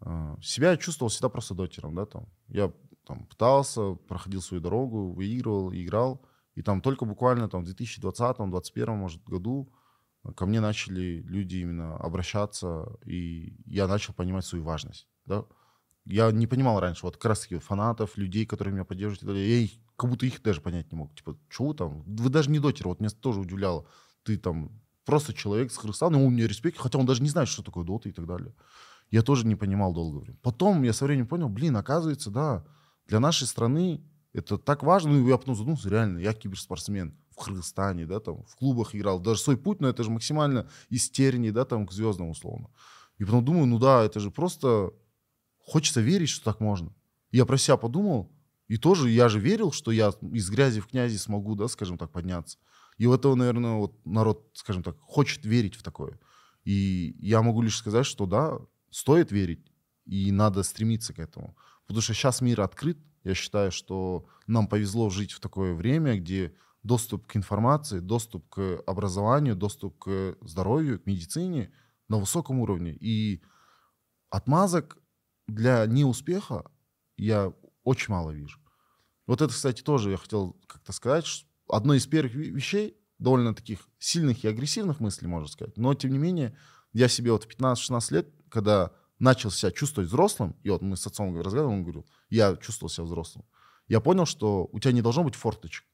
Э, 0.00 0.36
себя 0.42 0.70
я 0.70 0.76
чувствовал 0.76 1.10
всегда 1.10 1.28
просто 1.28 1.54
дотером, 1.54 1.94
да, 1.94 2.06
там. 2.06 2.28
Я 2.48 2.72
там 3.06 3.26
пытался, 3.26 3.94
проходил 3.94 4.42
свою 4.42 4.62
дорогу, 4.62 5.12
выигрывал, 5.12 5.72
играл. 5.72 6.26
И 6.54 6.62
там 6.62 6.80
только 6.80 7.04
буквально 7.04 7.48
там 7.48 7.64
в 7.64 7.68
2020-2021, 7.68 8.94
может, 8.94 9.22
году 9.24 9.72
ко 10.34 10.46
мне 10.46 10.60
начали 10.60 11.22
люди 11.22 11.56
именно 11.56 11.96
обращаться, 11.96 12.96
и 13.04 13.56
я 13.66 13.86
начал 13.86 14.12
понимать 14.14 14.44
свою 14.44 14.64
важность. 14.64 15.08
Да? 15.24 15.44
Я 16.04 16.30
не 16.32 16.46
понимал 16.46 16.80
раньше, 16.80 17.04
вот 17.04 17.16
как 17.16 17.26
раз 17.26 17.40
таки 17.40 17.58
фанатов, 17.58 18.16
людей, 18.16 18.46
которые 18.46 18.74
меня 18.74 18.84
поддерживают, 18.84 19.38
я 19.38 19.56
их, 19.56 19.72
как 19.96 20.10
будто 20.10 20.26
их 20.26 20.42
даже 20.42 20.60
понять 20.60 20.92
не 20.92 20.98
мог. 20.98 21.14
Типа, 21.14 21.36
что 21.48 21.72
там? 21.72 22.02
Вы 22.06 22.28
даже 22.28 22.50
не 22.50 22.58
дотер, 22.58 22.88
вот 22.88 23.00
меня 23.00 23.10
тоже 23.10 23.40
удивляло. 23.40 23.86
Ты 24.22 24.36
там 24.36 24.70
просто 25.04 25.32
человек 25.32 25.72
с 25.72 25.78
Кыргызстана, 25.78 26.22
он 26.22 26.34
мне 26.34 26.46
респект, 26.46 26.78
хотя 26.78 26.98
он 26.98 27.06
даже 27.06 27.22
не 27.22 27.28
знает, 27.28 27.48
что 27.48 27.62
такое 27.62 27.84
дота 27.84 28.08
и 28.08 28.12
так 28.12 28.26
далее. 28.26 28.54
Я 29.10 29.22
тоже 29.22 29.46
не 29.46 29.54
понимал 29.54 29.92
долгое 29.92 30.20
время. 30.20 30.38
Потом 30.42 30.82
я 30.82 30.92
со 30.92 31.04
временем 31.04 31.28
понял, 31.28 31.48
блин, 31.48 31.76
оказывается, 31.76 32.30
да, 32.30 32.64
для 33.06 33.20
нашей 33.20 33.46
страны 33.46 34.02
это 34.32 34.58
так 34.58 34.82
важно. 34.82 35.12
Ну, 35.12 35.28
я 35.28 35.38
потом 35.38 35.54
задумался, 35.54 35.88
реально, 35.88 36.18
я 36.18 36.34
киберспортсмен 36.34 37.16
в 37.30 37.36
Кыргызстане, 37.36 38.04
да, 38.04 38.20
там, 38.20 38.44
в 38.44 38.56
клубах 38.56 38.94
играл. 38.94 39.20
Даже 39.20 39.40
свой 39.40 39.56
путь, 39.56 39.80
но 39.80 39.88
это 39.88 40.02
же 40.02 40.10
максимально 40.10 40.68
из 40.90 41.08
тернии, 41.08 41.50
да, 41.50 41.64
там, 41.64 41.86
к 41.86 41.92
звездам, 41.92 42.28
условно. 42.28 42.68
И 43.18 43.24
потом 43.24 43.44
думаю, 43.44 43.66
ну 43.66 43.78
да, 43.78 44.02
это 44.02 44.20
же 44.20 44.30
просто 44.30 44.92
хочется 45.58 46.00
верить, 46.00 46.28
что 46.28 46.44
так 46.44 46.60
можно. 46.60 46.92
Я 47.30 47.46
про 47.46 47.56
себя 47.56 47.76
подумал, 47.76 48.30
и 48.68 48.76
тоже 48.76 49.10
я 49.10 49.28
же 49.28 49.38
верил, 49.38 49.72
что 49.72 49.90
я 49.90 50.12
из 50.32 50.50
грязи 50.50 50.80
в 50.80 50.88
князи 50.88 51.16
смогу, 51.16 51.54
да, 51.54 51.68
скажем 51.68 51.98
так, 51.98 52.10
подняться. 52.10 52.58
И 52.98 53.06
у 53.06 53.14
этого, 53.14 53.34
наверное, 53.34 53.74
вот 53.74 54.04
народ, 54.04 54.50
скажем 54.54 54.82
так, 54.82 54.98
хочет 55.00 55.44
верить 55.44 55.76
в 55.76 55.82
такое. 55.82 56.18
И 56.64 57.14
я 57.20 57.42
могу 57.42 57.62
лишь 57.62 57.76
сказать, 57.76 58.06
что 58.06 58.26
да, 58.26 58.58
стоит 58.90 59.30
верить, 59.30 59.70
и 60.04 60.32
надо 60.32 60.62
стремиться 60.62 61.12
к 61.12 61.18
этому. 61.18 61.56
Потому 61.86 62.02
что 62.02 62.14
сейчас 62.14 62.40
мир 62.40 62.60
открыт. 62.60 62.98
Я 63.22 63.34
считаю, 63.34 63.72
что 63.72 64.26
нам 64.46 64.66
повезло 64.66 65.10
жить 65.10 65.32
в 65.32 65.40
такое 65.40 65.74
время, 65.74 66.18
где 66.18 66.54
доступ 66.82 67.26
к 67.26 67.36
информации, 67.36 67.98
доступ 67.98 68.48
к 68.48 68.82
образованию, 68.86 69.56
доступ 69.56 69.98
к 69.98 70.36
здоровью, 70.40 71.00
к 71.00 71.06
медицине 71.06 71.72
на 72.08 72.18
высоком 72.18 72.60
уровне. 72.60 72.96
И 73.00 73.42
отмазок 74.30 74.98
для 75.48 75.86
неуспеха 75.86 76.70
я 77.16 77.52
очень 77.86 78.12
мало 78.12 78.32
вижу. 78.32 78.58
Вот 79.26 79.40
это, 79.40 79.52
кстати, 79.52 79.80
тоже 79.82 80.10
я 80.10 80.16
хотел 80.16 80.56
как-то 80.66 80.92
сказать. 80.92 81.24
Что 81.24 81.48
одно 81.68 81.94
из 81.94 82.06
первых 82.06 82.34
вещей, 82.34 82.96
довольно 83.18 83.54
таких 83.54 83.88
сильных 83.98 84.44
и 84.44 84.48
агрессивных 84.48 85.00
мыслей, 85.00 85.28
можно 85.28 85.48
сказать. 85.48 85.76
Но, 85.76 85.94
тем 85.94 86.10
не 86.12 86.18
менее, 86.18 86.56
я 86.92 87.08
себе 87.08 87.30
вот 87.32 87.44
в 87.44 87.48
15-16 87.48 88.12
лет, 88.12 88.28
когда 88.50 88.92
начал 89.18 89.50
себя 89.50 89.70
чувствовать 89.70 90.08
взрослым, 90.08 90.56
и 90.64 90.70
вот 90.70 90.82
мы 90.82 90.96
с 90.96 91.06
отцом 91.06 91.34
разговаривали, 91.38 91.74
он 91.74 91.82
говорил, 91.82 92.06
я 92.28 92.56
чувствовал 92.56 92.90
себя 92.90 93.04
взрослым. 93.04 93.44
Я 93.86 94.00
понял, 94.00 94.26
что 94.26 94.68
у 94.72 94.80
тебя 94.80 94.92
не 94.92 95.02
должно 95.02 95.22
быть 95.22 95.36
форточек. 95.36 95.84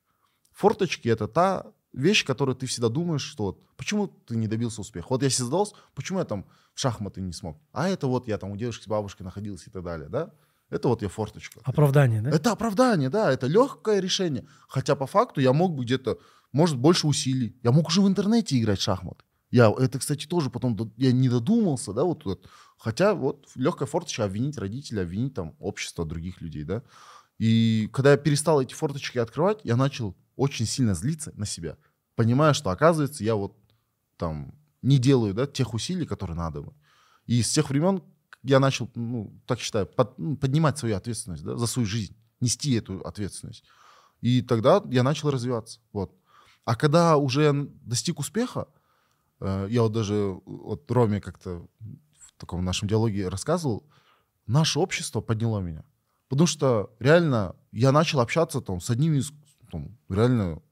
Форточки— 0.53 1.09
это 1.11 1.29
та 1.29 1.73
вещь, 1.93 2.25
которую 2.25 2.57
ты 2.57 2.67
всегда 2.67 2.89
думаешь, 2.89 3.23
что 3.23 3.45
вот, 3.45 3.77
почему 3.77 4.09
ты 4.09 4.35
не 4.37 4.49
добился 4.49 4.81
успеха. 4.81 5.09
Вот 5.11 5.23
я 5.23 5.29
себе 5.29 5.45
задался, 5.45 5.75
почему 5.95 6.21
я 6.21 6.25
там 6.25 6.47
в 6.75 6.81
шахматы 6.81 7.21
не 7.21 7.33
смог. 7.33 7.59
А 7.73 7.89
это 7.89 8.07
вот 8.07 8.29
я 8.29 8.39
там 8.39 8.51
у 8.51 8.57
девушки 8.57 8.85
с 8.85 8.89
бабушкой 8.89 9.25
находился 9.25 9.69
и 9.69 9.73
так 9.73 9.85
далее, 9.85 10.09
да? 10.09 10.33
Это 10.73 10.89
вот 10.89 11.03
я 11.03 11.09
форточка. 11.09 11.61
Оправдание, 11.65 12.23
да? 12.23 12.31
Это 12.31 12.53
оправдание, 12.53 13.11
да, 13.11 13.31
это 13.31 13.47
легкое 13.47 14.01
решение. 14.01 14.47
Хотя 14.69 14.97
по 14.97 15.07
факту 15.07 15.41
я 15.41 15.53
мог 15.53 15.75
бы 15.75 15.85
где-то, 15.85 16.19
может, 16.51 16.79
больше 16.79 17.07
усилий. 17.07 17.55
Я 17.63 17.73
мог 17.73 17.89
уже 17.89 18.01
в 18.01 18.09
интернете 18.09 18.59
играть 18.59 18.79
в 18.79 18.83
шахматы. 18.83 19.23
Я, 19.51 19.71
это, 19.79 19.99
кстати, 19.99 20.27
тоже 20.27 20.49
потом 20.49 20.95
я 20.97 21.13
не 21.13 21.29
додумался, 21.29 21.93
да, 21.93 22.05
вот, 22.05 22.25
вот 22.25 22.49
Хотя 22.83 23.15
вот 23.15 23.49
легкая 23.55 23.87
форточка 23.87 24.25
обвинить 24.25 24.59
родителей, 24.59 25.03
обвинить 25.03 25.35
там 25.35 25.55
общество 25.61 26.05
других 26.05 26.41
людей, 26.41 26.65
да. 26.65 26.83
И 27.39 27.89
когда 27.93 28.11
я 28.11 28.17
перестал 28.17 28.61
эти 28.61 28.75
форточки 28.75 29.19
открывать, 29.19 29.61
я 29.63 29.77
начал 29.77 30.17
очень 30.35 30.67
сильно 30.67 30.95
злиться 30.95 31.33
на 31.37 31.47
себя, 31.47 31.77
понимая, 32.17 32.55
что 32.55 32.71
оказывается 32.71 33.23
я 33.23 33.37
вот 33.37 33.57
там 34.17 34.55
не 34.83 34.99
делаю, 34.99 35.33
да, 35.33 35.47
тех 35.47 35.75
усилий, 35.75 36.07
которые 36.07 36.37
надо 36.37 36.63
бы. 36.63 36.73
И 37.27 37.41
с 37.43 37.53
тех 37.53 37.71
времен 37.71 38.03
я 38.43 38.61
начал, 38.61 38.91
ну, 38.95 39.33
так 39.47 39.61
считаю, 39.61 39.87
под, 39.87 40.19
ну, 40.19 40.37
поднимать 40.37 40.79
свою 40.79 40.97
ответственность, 40.97 41.45
да, 41.45 41.57
за 41.57 41.67
свою 41.67 41.87
жизнь, 41.87 42.17
нести 42.41 42.75
эту 42.75 43.01
ответственность. 43.01 43.65
И 44.21 44.43
тогда 44.43 44.83
я 44.91 45.03
начал 45.03 45.31
развиваться, 45.31 45.81
вот. 45.93 46.15
А 46.65 46.77
когда 46.77 47.17
уже 47.17 47.53
достиг 47.83 48.21
успеха, 48.21 48.69
э, 49.41 49.67
я 49.71 49.83
вот 49.83 49.93
даже 49.93 50.41
вот 50.45 50.91
Роме 50.91 51.21
как-то 51.21 51.67
в 52.19 52.33
таком 52.37 52.65
нашем 52.65 52.89
диалоге 52.89 53.29
рассказывал, 53.29 53.85
наше 54.47 54.79
общество 54.79 55.21
подняло 55.21 55.61
меня. 55.61 55.85
Потому 56.29 56.47
что 56.47 56.95
реально 56.99 57.57
я 57.73 57.93
начал 57.93 58.21
общаться 58.21 58.61
там 58.61 58.81
с 58.81 58.91
одними 58.91 59.19
из 59.19 59.33
там, 59.71 59.99
реально 60.09 60.63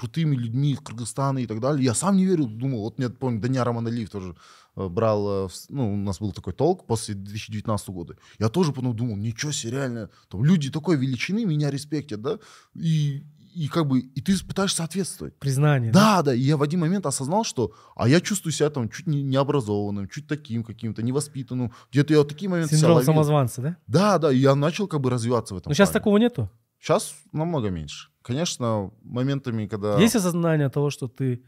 крутыми 0.00 0.34
людьми 0.34 0.72
из 0.72 0.80
Кыргызстана 0.80 1.40
и 1.40 1.46
так 1.46 1.60
далее. 1.60 1.84
Я 1.84 1.94
сам 1.94 2.16
не 2.16 2.24
верил, 2.24 2.46
думал, 2.46 2.80
вот 2.80 2.98
мне, 2.98 3.10
помню, 3.10 3.40
Даня 3.40 3.64
Романалиев 3.64 4.08
тоже 4.08 4.34
э, 4.76 4.88
брал, 4.88 5.46
э, 5.46 5.48
ну, 5.68 5.92
у 5.92 5.96
нас 5.96 6.20
был 6.20 6.32
такой 6.32 6.54
толк 6.54 6.86
после 6.86 7.14
2019 7.14 7.90
года. 7.90 8.16
Я 8.38 8.48
тоже 8.48 8.72
потом 8.72 8.96
думал, 8.96 9.16
ничего 9.16 9.52
себе, 9.52 9.72
реально, 9.72 10.08
там 10.28 10.42
люди 10.42 10.70
такой 10.70 10.96
величины 10.96 11.44
меня 11.44 11.70
респектят, 11.70 12.22
да, 12.22 12.38
и, 12.74 13.24
и 13.54 13.68
как 13.68 13.86
бы, 13.86 14.00
и 14.00 14.20
ты 14.22 14.42
пытаешься 14.42 14.78
соответствовать. 14.78 15.38
Признание. 15.38 15.92
Да, 15.92 16.22
да, 16.22 16.34
и 16.34 16.40
я 16.40 16.56
в 16.56 16.62
один 16.62 16.80
момент 16.80 17.04
осознал, 17.04 17.44
что, 17.44 17.74
а 17.94 18.08
я 18.08 18.22
чувствую 18.22 18.52
себя 18.54 18.70
там 18.70 18.88
чуть 18.88 19.06
не 19.06 19.22
необразованным, 19.22 20.08
чуть 20.08 20.26
таким 20.26 20.64
каким-то, 20.64 21.02
невоспитанным. 21.02 21.72
Где-то 21.90 22.14
я 22.14 22.20
вот 22.20 22.28
такие 22.28 22.48
моменты 22.48 22.74
Синдром 22.74 23.02
самозванца, 23.02 23.60
да? 23.60 23.76
Да, 23.86 24.18
да, 24.18 24.32
и 24.32 24.38
я 24.38 24.54
начал 24.54 24.88
как 24.88 25.02
бы 25.02 25.10
развиваться 25.10 25.54
в 25.54 25.58
этом 25.58 25.70
Но 25.70 25.74
сейчас 25.74 25.90
плане. 25.90 26.00
такого 26.00 26.16
нету. 26.16 26.50
Сейчас 26.80 27.14
намного 27.32 27.70
меньше. 27.70 28.08
Конечно, 28.22 28.90
моментами, 29.02 29.66
когда... 29.66 29.98
Есть 30.00 30.16
осознание 30.16 30.68
того, 30.70 30.90
что 30.90 31.08
ты 31.08 31.44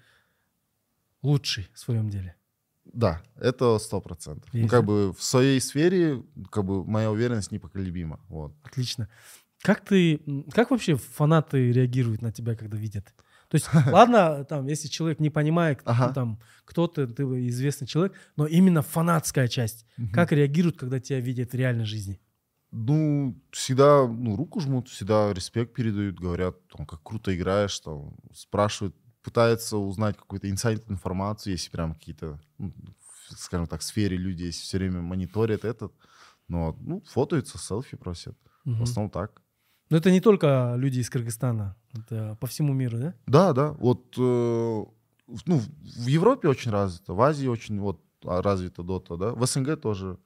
лучший 1.22 1.68
в 1.74 1.78
своем 1.78 2.10
деле? 2.10 2.36
Да, 2.84 3.22
это 3.36 3.78
сто 3.78 4.00
процентов. 4.00 4.50
Ну, 4.52 4.68
как 4.68 4.84
бы 4.84 5.12
в 5.12 5.22
своей 5.22 5.60
сфере, 5.60 6.22
как 6.50 6.64
бы 6.64 6.84
моя 6.84 7.10
уверенность 7.10 7.52
непоколебима. 7.52 8.20
Вот. 8.28 8.54
Отлично. 8.62 9.08
Как 9.62 9.80
ты, 9.84 10.20
как 10.52 10.70
вообще 10.70 10.96
фанаты 10.96 11.72
реагируют 11.72 12.20
на 12.22 12.32
тебя, 12.32 12.54
когда 12.56 12.76
видят? 12.76 13.14
То 13.48 13.56
есть, 13.56 13.68
ладно, 13.86 14.44
там, 14.44 14.66
если 14.66 14.88
человек 14.88 15.20
не 15.20 15.30
понимает, 15.30 15.80
Ага. 15.84 16.12
там, 16.12 16.40
кто 16.64 16.86
ты, 16.88 17.06
ты 17.06 17.22
известный 17.48 17.86
человек, 17.86 18.14
но 18.36 18.46
именно 18.46 18.82
фанатская 18.82 19.48
часть. 19.48 19.86
Как 20.12 20.32
реагируют, 20.32 20.78
когда 20.78 21.00
тебя 21.00 21.20
видят 21.20 21.52
в 21.52 21.54
реальной 21.54 21.84
жизни? 21.84 22.20
Ну, 22.72 23.38
всегда 23.50 24.06
ну, 24.06 24.34
руку 24.34 24.60
жмут, 24.60 24.88
всегда 24.88 25.32
респект 25.32 25.74
передают, 25.74 26.18
говорят, 26.18 26.56
там, 26.68 26.86
как 26.86 27.02
круто 27.02 27.34
играешь, 27.34 27.78
там, 27.80 28.16
спрашивают, 28.34 28.96
пытаются 29.22 29.76
узнать 29.76 30.16
какую-то 30.16 30.50
инсайт 30.50 30.90
информацию, 30.90 31.52
если 31.52 31.70
прям 31.70 31.94
какие-то, 31.94 32.40
ну, 32.58 32.72
скажем 33.28 33.66
так, 33.66 33.80
в 33.80 33.84
сфере 33.84 34.16
люди 34.16 34.44
есть, 34.44 34.60
все 34.60 34.78
время 34.78 35.02
мониторят 35.02 35.64
этот. 35.64 35.92
Но, 36.48 36.76
ну, 36.80 37.02
фотоются, 37.06 37.58
селфи 37.58 37.96
просят. 37.96 38.36
Мгм. 38.64 38.78
В 38.78 38.82
основном 38.82 39.10
так. 39.10 39.42
Но 39.90 39.98
это 39.98 40.10
не 40.10 40.20
только 40.20 40.74
люди 40.76 41.00
из 41.00 41.10
Кыргызстана, 41.10 41.76
это 41.92 42.36
по 42.40 42.46
всему 42.46 42.72
миру, 42.72 42.98
да? 42.98 43.14
Да, 43.26 43.52
да. 43.52 43.72
Вот, 43.72 44.14
э, 44.16 44.20
ну, 44.20 45.58
в 45.58 46.06
Европе 46.06 46.48
очень 46.48 46.70
развито, 46.70 47.12
в 47.12 47.20
Азии 47.20 47.46
очень 47.46 47.78
вот 47.78 48.00
а, 48.24 48.40
развита 48.42 48.82
дота, 48.82 49.16
да. 49.16 49.32
В 49.32 49.44
СНГ 49.46 49.80
тоже. 49.80 50.18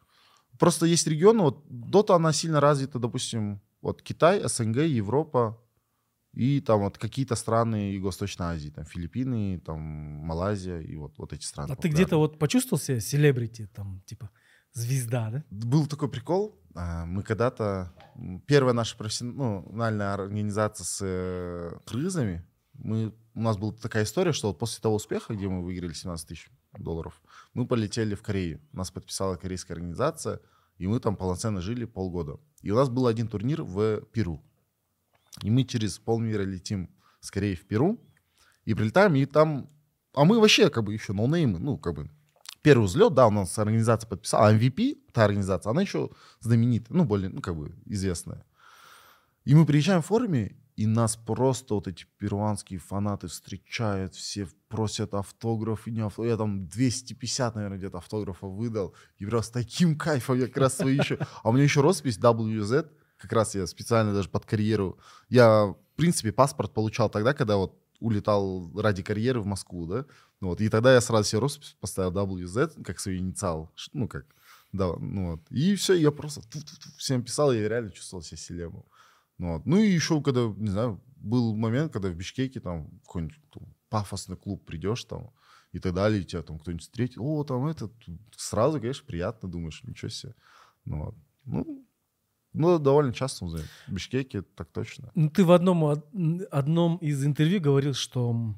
Просто 0.59 0.87
есть 0.87 1.07
регионы, 1.07 1.43
вот 1.43 1.65
дота, 1.69 2.15
она 2.15 2.33
сильно 2.33 2.61
развита, 2.61 2.99
допустим, 2.99 3.61
вот 3.83 4.03
Китай, 4.03 4.47
СНГ, 4.49 4.79
Европа 4.79 5.63
и 6.33 6.61
там 6.61 6.81
вот 6.81 6.99
какие-то 6.99 7.35
страны 7.35 7.93
Юго-Восточной 7.93 8.47
Азии, 8.47 8.69
там 8.69 8.85
Филиппины, 8.85 9.59
там 9.59 9.81
Малайзия 9.81 10.81
и 10.81 10.95
вот, 10.97 11.17
вот 11.19 11.33
эти 11.33 11.45
страны. 11.45 11.73
А 11.73 11.77
ты 11.77 11.89
где-то 11.89 12.19
вот 12.19 12.39
почувствовал 12.39 12.79
себя 12.79 13.01
селебрити, 13.01 13.67
там, 13.75 14.03
типа, 14.05 14.31
звезда, 14.73 15.31
да? 15.31 15.45
Был 15.51 15.87
такой 15.87 16.11
прикол. 16.11 16.61
а, 16.75 17.07
Мы 17.07 17.23
когда-то... 17.23 17.93
Первая 18.47 18.75
наша 18.75 18.97
профессиональная 18.97 20.13
организация 20.13 20.85
с 20.85 20.99
э, 21.03 21.79
кыргызами, 21.87 22.45
мы, 22.75 23.15
у 23.35 23.41
нас 23.41 23.57
была 23.57 23.73
такая 23.73 24.05
история, 24.05 24.33
что 24.33 24.49
вот 24.49 24.59
после 24.59 24.83
того 24.83 24.97
успеха, 24.97 25.35
где 25.35 25.49
мы 25.49 25.63
выиграли 25.63 25.93
17 25.93 26.29
тысяч 26.29 26.51
долларов, 26.77 27.23
мы 27.57 27.67
полетели 27.67 28.15
в 28.15 28.23
Корею. 28.23 28.61
Нас 28.73 28.91
подписала 28.91 29.37
корейская 29.37 29.73
организация, 29.73 30.41
и 30.77 30.87
мы 30.87 31.01
там 31.01 31.17
полноценно 31.17 31.63
жили 31.63 31.87
полгода. 31.87 32.39
И 32.61 32.71
у 32.71 32.77
нас 32.77 32.91
был 32.91 33.07
один 33.07 33.29
турнир 33.29 33.63
в 33.63 34.03
Перу. 34.13 34.43
И 35.43 35.51
мы 35.51 35.65
через 35.65 35.99
полмира 35.99 36.43
летим 36.43 36.91
с 37.21 37.31
Кореи 37.31 37.55
в 37.55 37.67
Перу, 37.67 37.99
и 38.67 38.75
прилетаем, 38.75 39.15
и 39.15 39.25
там... 39.25 39.71
А 40.13 40.27
мы 40.27 40.39
вообще 40.39 40.69
как 40.69 40.85
бы 40.85 40.93
еще 40.93 41.15
ноунеймы, 41.15 41.59
ну, 41.59 41.79
как 41.79 41.95
бы 41.95 42.11
первый 42.61 42.85
взлет, 42.85 43.15
да, 43.15 43.27
у 43.27 43.31
нас 43.31 43.59
организация 43.59 44.07
подписала, 44.07 44.49
а 44.49 44.55
MVP, 44.55 44.99
та 45.13 45.25
организация, 45.25 45.71
она 45.71 45.81
еще 45.81 46.11
знаменитая, 46.41 46.95
ну, 46.95 47.05
более, 47.05 47.31
ну, 47.31 47.41
как 47.41 47.57
бы 47.57 47.75
известная. 47.87 48.45
И 49.47 49.55
мы 49.55 49.65
приезжаем 49.65 50.03
в 50.03 50.07
форуме, 50.07 50.57
и 50.77 50.87
нас 50.87 51.17
просто 51.17 51.75
вот 51.75 51.89
эти 51.89 52.05
перуанские 52.19 52.79
фанаты 52.79 53.29
встречают, 53.29 54.15
все 54.15 54.47
просят 54.69 55.15
автограф, 55.15 55.89
и 55.89 55.91
не 55.91 56.01
автограф. 56.01 56.33
Я 56.33 56.37
там 56.37 56.69
250, 56.69 57.55
наверное, 57.55 57.79
где-то 57.79 57.99
автографов 57.99 58.53
выдал. 58.53 58.95
И 59.17 59.25
просто 59.25 59.61
с 59.61 59.65
таким 59.65 59.97
кайфом 59.97 60.39
я 60.39 60.47
как 60.47 60.59
раз 60.59 60.77
свои 60.77 60.99
еще... 60.99 61.19
А 61.43 61.49
у 61.49 61.53
меня 61.53 61.65
еще 61.65 61.81
роспись 61.81 62.19
WZ, 62.19 62.91
как 63.17 63.33
раз 63.33 63.55
я 63.55 63.67
специально 63.67 64.13
даже 64.13 64.29
под 64.29 64.45
карьеру. 64.45 64.99
Я, 65.31 65.65
в 65.65 65.77
принципе, 65.97 66.31
паспорт 66.31 66.75
получал 66.75 67.09
тогда, 67.09 67.33
когда 67.33 67.57
вот 67.57 67.81
улетал 67.99 68.71
ради 68.79 69.03
карьеры 69.03 69.41
в 69.41 69.47
Москву, 69.47 69.87
да. 69.87 70.05
Вот, 70.41 70.61
и 70.61 70.69
тогда 70.69 70.93
я 70.93 71.01
сразу 71.01 71.25
себе 71.25 71.39
роспись 71.41 71.77
поставил 71.81 72.13
WZ, 72.13 72.83
как 72.83 73.01
свой 73.01 73.17
инициал, 73.17 73.73
ну, 73.95 74.07
как, 74.07 74.27
да, 74.73 74.93
ну 74.99 75.31
вот. 75.31 75.41
И 75.49 75.75
все, 75.77 75.95
я 75.95 76.11
просто 76.11 76.43
всем 76.99 77.23
писал, 77.23 77.53
и 77.53 77.59
я 77.59 77.69
реально 77.69 77.91
чувствовал 77.91 78.23
себя 78.23 78.37
селебом. 78.37 78.85
Ну, 79.39 79.55
вот. 79.55 79.67
ну 79.67 79.77
и 79.79 79.89
еще, 79.89 80.23
когда, 80.23 80.47
не 80.57 80.69
знаю, 80.71 81.01
был 81.17 81.55
момент, 81.55 81.93
когда 81.93 82.09
в 82.09 82.15
Бишкеке 82.15 82.61
там 82.61 82.89
какой-нибудь 83.07 83.39
там 83.53 83.75
пафосный 83.89 84.37
клуб 84.37 84.65
придешь 84.65 85.05
там 85.05 85.31
и 85.73 85.79
так 85.79 85.95
далее, 85.95 86.23
и 86.23 86.25
тебя 86.25 86.43
там 86.43 86.59
кто-нибудь 86.59 86.83
встретит, 86.83 87.19
о, 87.19 87.45
там 87.45 87.67
этот, 87.67 87.93
сразу, 88.37 88.81
конечно, 88.81 89.05
приятно, 89.07 89.49
думаешь, 89.51 89.83
ничего 89.85 90.09
себе. 90.09 90.35
Ну, 90.85 91.05
вот. 91.05 91.15
ну, 91.45 91.87
ну, 92.53 92.79
довольно 92.79 93.13
часто 93.13 93.45
в 93.45 93.55
Бишкеке, 93.87 94.43
так 94.43 94.71
точно. 94.73 95.11
Ну, 95.15 95.29
Ты 95.29 95.45
в 95.45 95.53
одном, 95.53 95.83
од- 95.83 96.07
одном 96.51 96.97
из 96.99 97.25
интервью 97.25 97.61
говорил, 97.61 97.93
что 97.93 98.55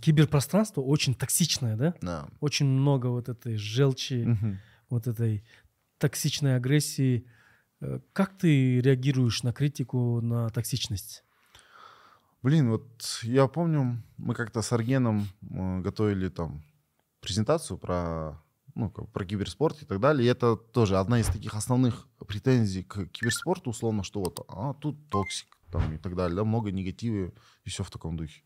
киберпространство 0.00 0.80
очень 0.80 1.14
токсичное, 1.14 1.76
да? 1.76 1.94
Да. 2.00 2.28
Очень 2.40 2.66
много 2.66 3.06
вот 3.08 3.28
этой 3.28 3.56
желчи, 3.56 4.24
Мгм. 4.24 4.58
вот 4.88 5.06
этой 5.06 5.44
токсичной 5.98 6.56
агрессии. 6.56 7.26
Э, 7.80 8.00
Как 8.12 8.36
ты 8.36 8.80
реагируешь 8.80 9.42
на 9.42 9.52
критику, 9.52 10.20
на 10.20 10.48
токсичность? 10.50 11.24
Блин, 12.42 12.70
вот 12.70 13.20
я 13.22 13.48
помню, 13.48 14.02
мы 14.16 14.34
как-то 14.34 14.62
с 14.62 14.72
Аргеном 14.72 15.28
э, 15.42 15.80
готовили 15.80 16.28
там 16.28 16.62
презентацию 17.20 17.78
про, 17.78 18.40
ну, 18.74 18.90
про 18.90 19.24
киберспорт 19.24 19.82
и 19.82 19.86
так 19.86 20.00
далее. 20.00 20.26
И 20.26 20.30
это 20.30 20.56
тоже 20.56 20.98
одна 20.98 21.20
из 21.20 21.26
таких 21.26 21.54
основных 21.54 22.06
претензий 22.26 22.84
к 22.84 23.06
киберспорту, 23.06 23.70
условно, 23.70 24.04
что 24.04 24.20
вот, 24.20 24.44
а 24.48 24.74
тут 24.74 25.08
toxic 25.10 25.48
там 25.72 25.94
и 25.94 25.98
так 25.98 26.14
далее, 26.14 26.36
да, 26.36 26.44
много 26.44 26.70
негатива 26.70 27.32
и 27.64 27.68
все 27.68 27.82
в 27.82 27.90
таком 27.90 28.16
духе. 28.16 28.42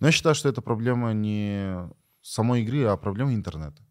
Но 0.00 0.06
я 0.06 0.12
считаю, 0.12 0.34
что 0.34 0.48
это 0.48 0.62
проблема 0.62 1.12
не 1.12 1.90
самой 2.22 2.62
игры, 2.62 2.84
а 2.84 2.96
проблема 2.96 3.34
интернета. 3.34 3.82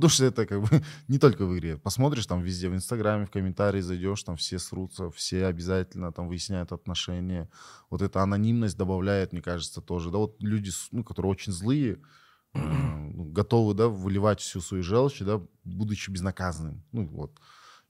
Потому 0.00 0.14
что 0.14 0.24
это 0.24 0.46
как 0.46 0.62
бы 0.62 0.82
не 1.08 1.18
только 1.18 1.44
в 1.44 1.54
игре. 1.54 1.76
Посмотришь 1.76 2.24
там 2.24 2.40
везде, 2.40 2.70
в 2.70 2.74
Инстаграме, 2.74 3.26
в 3.26 3.30
комментарии 3.30 3.82
зайдешь, 3.82 4.22
там 4.22 4.36
все 4.36 4.58
срутся, 4.58 5.10
все 5.10 5.44
обязательно 5.44 6.10
там 6.10 6.26
выясняют 6.26 6.72
отношения. 6.72 7.50
Вот 7.90 8.00
эта 8.00 8.22
анонимность 8.22 8.78
добавляет, 8.78 9.32
мне 9.32 9.42
кажется, 9.42 9.82
тоже. 9.82 10.10
Да, 10.10 10.16
вот 10.16 10.36
люди, 10.40 10.70
ну, 10.90 11.04
которые 11.04 11.32
очень 11.32 11.52
злые, 11.52 12.00
э, 12.54 12.58
ну, 13.14 13.24
готовы, 13.24 13.74
да, 13.74 13.88
выливать 13.88 14.40
всю 14.40 14.62
свою 14.62 14.82
желчь, 14.82 15.20
да, 15.20 15.42
будучи 15.64 16.10
безнаказанным. 16.10 16.82
Ну, 16.92 17.06
вот. 17.06 17.38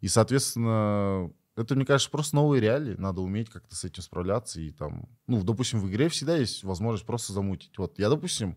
И, 0.00 0.08
соответственно, 0.08 1.30
это, 1.54 1.76
мне 1.76 1.84
кажется, 1.84 2.10
просто 2.10 2.34
новые 2.34 2.60
реалии. 2.60 2.96
Надо 2.98 3.20
уметь 3.20 3.50
как-то 3.50 3.76
с 3.76 3.84
этим 3.84 4.02
справляться. 4.02 4.60
И 4.60 4.72
там, 4.72 5.08
ну, 5.28 5.44
допустим, 5.44 5.78
в 5.78 5.88
игре 5.88 6.08
всегда 6.08 6.36
есть 6.36 6.64
возможность 6.64 7.06
просто 7.06 7.32
замутить. 7.32 7.78
Вот 7.78 8.00
я, 8.00 8.08
допустим, 8.08 8.56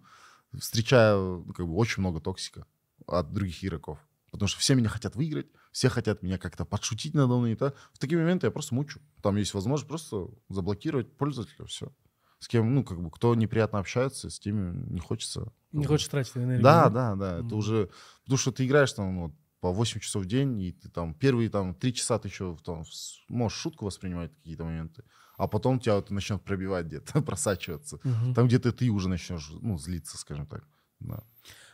встречаю 0.57 1.43
ну, 1.45 1.53
как 1.53 1.67
бы, 1.67 1.75
очень 1.75 2.01
много 2.01 2.19
токсика 2.19 2.65
от 3.07 3.33
других 3.33 3.63
игроков. 3.63 3.99
Потому 4.31 4.47
что 4.47 4.59
все 4.59 4.73
меня 4.73 4.89
хотят 4.89 5.15
выиграть, 5.15 5.47
все 5.71 5.89
хотят 5.89 6.23
меня 6.23 6.37
как-то 6.37 6.65
подшутить 6.65 7.13
надо 7.13 7.35
мной. 7.37 7.51
и 7.51 7.55
так. 7.55 7.75
В 7.93 7.99
такие 7.99 8.19
моменты 8.19 8.47
я 8.47 8.51
просто 8.51 8.73
мучу. 8.73 8.99
Там 9.21 9.35
есть 9.35 9.53
возможность 9.53 9.87
просто 9.87 10.27
заблокировать 10.49 11.15
пользователя, 11.15 11.65
все. 11.65 11.91
С 12.39 12.47
кем, 12.47 12.73
ну, 12.73 12.83
как 12.83 13.01
бы, 13.01 13.11
кто 13.11 13.35
неприятно 13.35 13.79
общается, 13.79 14.29
с 14.29 14.39
теми 14.39 14.75
не 14.91 14.99
хочется. 14.99 15.53
Не 15.71 15.85
хочешь 15.85 16.07
тратить 16.07 16.35
энергию? 16.35 16.63
Да, 16.63 16.89
да, 16.89 17.15
да. 17.15 17.35
Это 17.35 17.43
Мгм. 17.45 17.57
уже... 17.57 17.89
Потому 18.23 18.37
что 18.37 18.51
ты 18.51 18.65
играешь 18.65 18.91
там 18.93 19.21
вот, 19.21 19.33
по 19.61 19.71
8 19.71 20.01
часов 20.01 20.23
в 20.23 20.25
день, 20.25 20.59
и 20.61 20.71
ты 20.73 20.89
там 20.89 21.13
первые 21.13 21.49
там 21.49 21.73
3 21.73 21.93
часа 21.93 22.19
ты 22.19 22.27
еще 22.27 22.57
там, 22.65 22.83
можешь 23.29 23.57
шутку 23.57 23.85
воспринимать 23.85 24.35
какие-то 24.35 24.65
моменты, 24.65 25.03
а 25.37 25.47
потом 25.47 25.79
тебя 25.79 25.97
это 25.99 26.13
начнет 26.13 26.43
пробивать 26.43 26.87
где-то, 26.87 27.21
просачиваться. 27.21 27.99
Мгм. 28.03 28.33
Там 28.33 28.47
где-то 28.47 28.73
ты 28.73 28.89
уже 28.89 29.07
начнешь, 29.07 29.49
ну, 29.61 29.77
злиться, 29.77 30.17
скажем 30.17 30.47
так. 30.47 30.67
Да. 30.99 31.23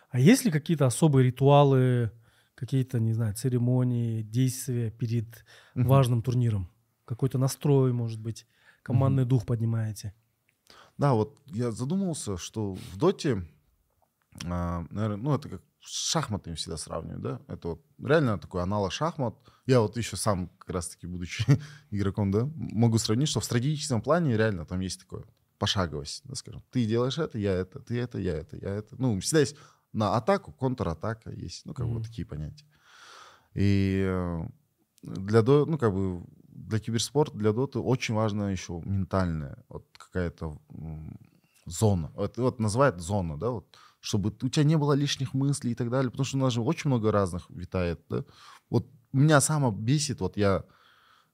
А 0.10 0.19
есть 0.19 0.45
ли 0.45 0.52
какие-то 0.52 0.86
особые 0.86 1.27
ритуалы, 1.27 2.11
какие-то, 2.56 2.99
не 2.99 3.14
знаю, 3.14 3.36
церемонии, 3.36 4.22
действия 4.22 4.91
перед 4.91 5.45
важным 5.76 6.22
турниром? 6.22 6.69
Какой-то 7.06 7.38
настрой, 7.38 7.94
может 7.94 8.19
быть, 8.19 8.45
командный 8.84 9.26
дух 9.26 9.45
поднимаете? 9.45 10.14
Да, 10.98 11.14
вот 11.14 11.40
я 11.48 11.72
задумался, 11.72 12.38
что 12.38 12.73
в 12.73 12.98
доте 12.98 13.48
а, 14.45 14.86
наверное, 14.90 15.18
ну, 15.18 15.36
это 15.36 15.49
как 15.49 15.61
с 15.81 16.11
шахматами 16.11 16.56
всегда 16.56 16.77
сравниваю, 16.77 17.19
да? 17.19 17.41
Это 17.48 17.69
вот 17.69 17.86
реально 18.03 18.38
такой 18.38 18.61
аналог 18.61 18.91
шахмат. 18.91 19.36
Я 19.65 19.81
вот 19.81 19.98
еще 19.98 20.18
сам, 20.18 20.49
как 20.57 20.69
раз-таки, 20.69 21.07
будучи 21.07 21.45
игроком, 21.91 22.31
да, 22.31 22.49
могу 22.56 22.98
сравнить, 22.98 23.30
что 23.30 23.40
в 23.40 23.45
стратегическом 23.45 24.02
плане 24.02 24.38
реально 24.38 24.65
там 24.65 24.80
есть 24.80 25.02
такое 25.02 25.23
пошаговость, 25.57 26.22
да, 26.26 26.36
скажем. 26.36 26.64
Ты 26.72 26.86
делаешь 26.86 27.18
это, 27.18 27.38
я 27.38 27.53
это, 27.53 27.80
ты 27.80 27.99
это, 27.99 28.18
я 28.18 28.34
это, 28.34 28.57
я 28.57 28.69
это. 28.69 28.95
Ну, 28.98 29.19
всегда 29.19 29.41
есть 29.41 29.56
на 29.93 30.15
атаку, 30.15 30.51
контратака 30.51 31.31
есть, 31.31 31.65
ну, 31.65 31.73
как 31.73 31.85
mm-hmm. 31.85 31.89
бы 31.89 31.97
вот 31.97 32.07
такие 32.07 32.25
понятия. 32.25 32.65
И 33.53 34.03
э, 34.05 34.47
для, 35.03 35.41
ну, 35.41 35.77
как 35.77 35.93
бы 35.93 36.23
для 36.47 36.79
киберспорта, 36.79 37.37
для 37.37 37.53
доты 37.53 37.79
очень 37.79 38.13
важно 38.13 38.51
еще 38.51 38.81
ментальная 38.85 39.63
вот 39.69 39.85
какая-то 39.97 40.59
зона. 41.65 42.11
Вот, 42.15 42.37
вот 42.37 42.59
называют 42.59 42.99
зона, 42.99 43.37
да, 43.37 43.49
вот 43.49 43.77
чтобы 44.01 44.33
у 44.41 44.49
тебя 44.49 44.63
не 44.63 44.77
было 44.77 44.93
лишних 44.93 45.33
мыслей 45.33 45.71
и 45.71 45.75
так 45.75 45.89
далее, 45.89 46.09
потому 46.09 46.25
что 46.25 46.37
у 46.37 46.41
нас 46.41 46.53
же 46.53 46.61
очень 46.61 46.89
много 46.89 47.11
разных 47.11 47.49
витает, 47.49 48.01
да. 48.09 48.23
Вот 48.69 48.87
меня 49.11 49.41
само 49.41 49.71
бесит, 49.71 50.21
вот 50.21 50.37
я, 50.37 50.63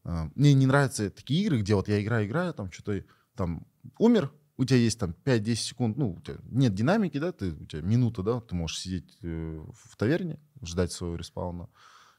э, 0.03 0.29
мне 0.35 0.53
не 0.53 0.65
нравятся 0.65 1.09
такие 1.09 1.43
игры, 1.43 1.59
где 1.59 1.75
вот 1.75 1.87
я 1.87 2.01
играю, 2.01 2.25
играю, 2.25 2.53
там 2.53 2.71
что-то, 2.71 3.03
там, 3.35 3.67
умер, 3.99 4.31
у 4.57 4.65
тебя 4.65 4.77
есть 4.79 4.99
там 4.99 5.13
5-10 5.25 5.55
секунд, 5.55 5.97
ну, 5.97 6.13
у 6.13 6.21
тебя 6.21 6.37
нет 6.49 6.73
динамики, 6.73 7.17
да, 7.17 7.31
ты, 7.31 7.51
у 7.51 7.65
тебя 7.65 7.81
минута, 7.81 8.23
да, 8.23 8.39
ты 8.39 8.55
можешь 8.55 8.79
сидеть 8.79 9.17
э, 9.21 9.65
в 9.73 9.97
таверне, 9.97 10.39
ждать 10.63 10.91
своего 10.91 11.15
респауна, 11.15 11.69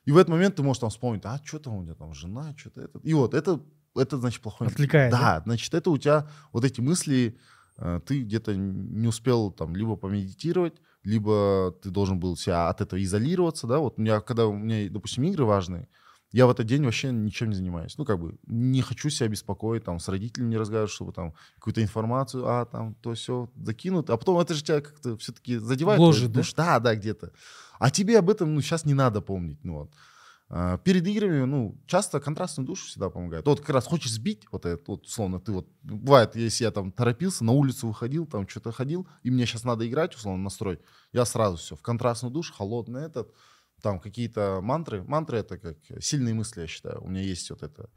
и 0.04 0.12
в 0.12 0.16
этот 0.16 0.30
момент 0.30 0.56
ты 0.56 0.62
можешь 0.62 0.80
там 0.80 0.90
вспомнить, 0.90 1.22
а 1.24 1.40
что 1.44 1.58
там 1.58 1.74
у 1.74 1.82
меня 1.82 1.94
там 1.94 2.14
жена, 2.14 2.54
что-то 2.56 2.82
это. 2.82 2.98
И 3.02 3.14
вот 3.14 3.34
это, 3.34 3.60
это 3.94 4.18
значит 4.18 4.42
плохой... 4.42 4.68
Отвлекает, 4.68 5.10
да, 5.10 5.38
да, 5.38 5.42
значит, 5.44 5.74
это 5.74 5.90
у 5.90 5.98
тебя 5.98 6.28
вот 6.52 6.64
эти 6.64 6.80
мысли, 6.80 7.38
Э, 7.78 8.00
ты 8.04 8.22
где-то 8.22 8.54
не 8.56 9.08
успел 9.08 9.50
там 9.50 9.76
либо 9.76 9.96
помедитировать, 9.96 10.74
либо 11.02 11.74
ты 11.82 11.90
должен 11.90 12.18
был 12.18 12.36
себя 12.36 12.68
от 12.68 12.80
этого 12.80 13.02
изолироваться, 13.02 13.66
да, 13.66 13.78
вот 13.78 13.98
у 13.98 14.02
меня, 14.02 14.20
когда 14.20 14.46
у 14.46 14.54
меня, 14.54 14.88
допустим, 14.90 15.24
игры 15.24 15.44
важные, 15.44 15.88
я 16.32 16.46
в 16.46 16.50
этот 16.50 16.66
день 16.66 16.84
вообще 16.84 17.12
ничем 17.12 17.50
не 17.50 17.54
занимаюсь. 17.54 17.96
Ну, 17.98 18.04
как 18.04 18.18
бы, 18.18 18.36
не 18.46 18.82
хочу 18.82 19.10
себя 19.10 19.28
беспокоить, 19.28 19.84
там, 19.84 20.00
с 20.00 20.08
родителями 20.08 20.50
не 20.50 20.56
разговаривать, 20.56 20.92
чтобы 20.92 21.12
там 21.12 21.34
какую-то 21.56 21.82
информацию, 21.82 22.46
а, 22.46 22.66
там, 22.66 22.94
то 22.96 23.14
все 23.14 23.48
закинут. 23.56 24.10
А 24.10 24.16
потом 24.16 24.38
это 24.38 24.54
же 24.54 24.62
тебя 24.62 24.80
как-то 24.80 25.16
все-таки 25.18 25.56
задевает. 25.56 26.00
Ложит, 26.00 26.32
да? 26.32 26.42
Да, 26.56 26.80
да, 26.80 26.94
где-то. 26.94 27.32
А 27.78 27.90
тебе 27.90 28.18
об 28.18 28.28
этом, 28.30 28.54
ну, 28.54 28.60
сейчас 28.60 28.84
не 28.84 28.94
надо 28.94 29.20
помнить, 29.20 29.62
ну, 29.64 29.74
вот. 29.80 29.94
А, 30.48 30.78
перед 30.78 31.06
играми, 31.06 31.44
ну, 31.44 31.80
часто 31.86 32.20
контрастный 32.20 32.64
душ 32.64 32.84
всегда 32.84 33.10
помогает. 33.10 33.46
Вот 33.46 33.60
как 33.60 33.70
раз 33.70 33.86
хочешь 33.86 34.12
сбить, 34.12 34.46
вот 34.52 34.64
это, 34.64 34.82
вот, 34.86 35.06
условно, 35.06 35.40
ты 35.40 35.52
вот, 35.52 35.68
бывает, 35.82 36.36
если 36.36 36.64
я 36.64 36.70
там 36.70 36.92
торопился, 36.92 37.44
на 37.44 37.52
улицу 37.52 37.88
выходил, 37.88 38.26
там 38.26 38.48
что-то 38.48 38.70
ходил, 38.70 39.08
и 39.24 39.30
мне 39.30 39.44
сейчас 39.44 39.64
надо 39.64 39.88
играть, 39.88 40.14
условно, 40.14 40.44
настрой, 40.44 40.80
я 41.12 41.24
сразу 41.24 41.56
все, 41.56 41.74
в 41.74 41.82
контрастный 41.82 42.30
душ, 42.30 42.52
холодный 42.52 43.02
этот, 43.02 43.34
там 43.86 44.00
какие-то 44.00 44.58
мантры. 44.62 45.04
Мантры— 45.04 45.38
это 45.38 45.58
как 45.58 45.76
сильные 46.00 46.34
мысли, 46.34 46.62
я 46.62 46.66
считаю. 46.66 47.00
У 47.04 47.08
меня 47.08 47.22
есть 47.22 47.50
вот 47.50 47.62
это 47.62 47.88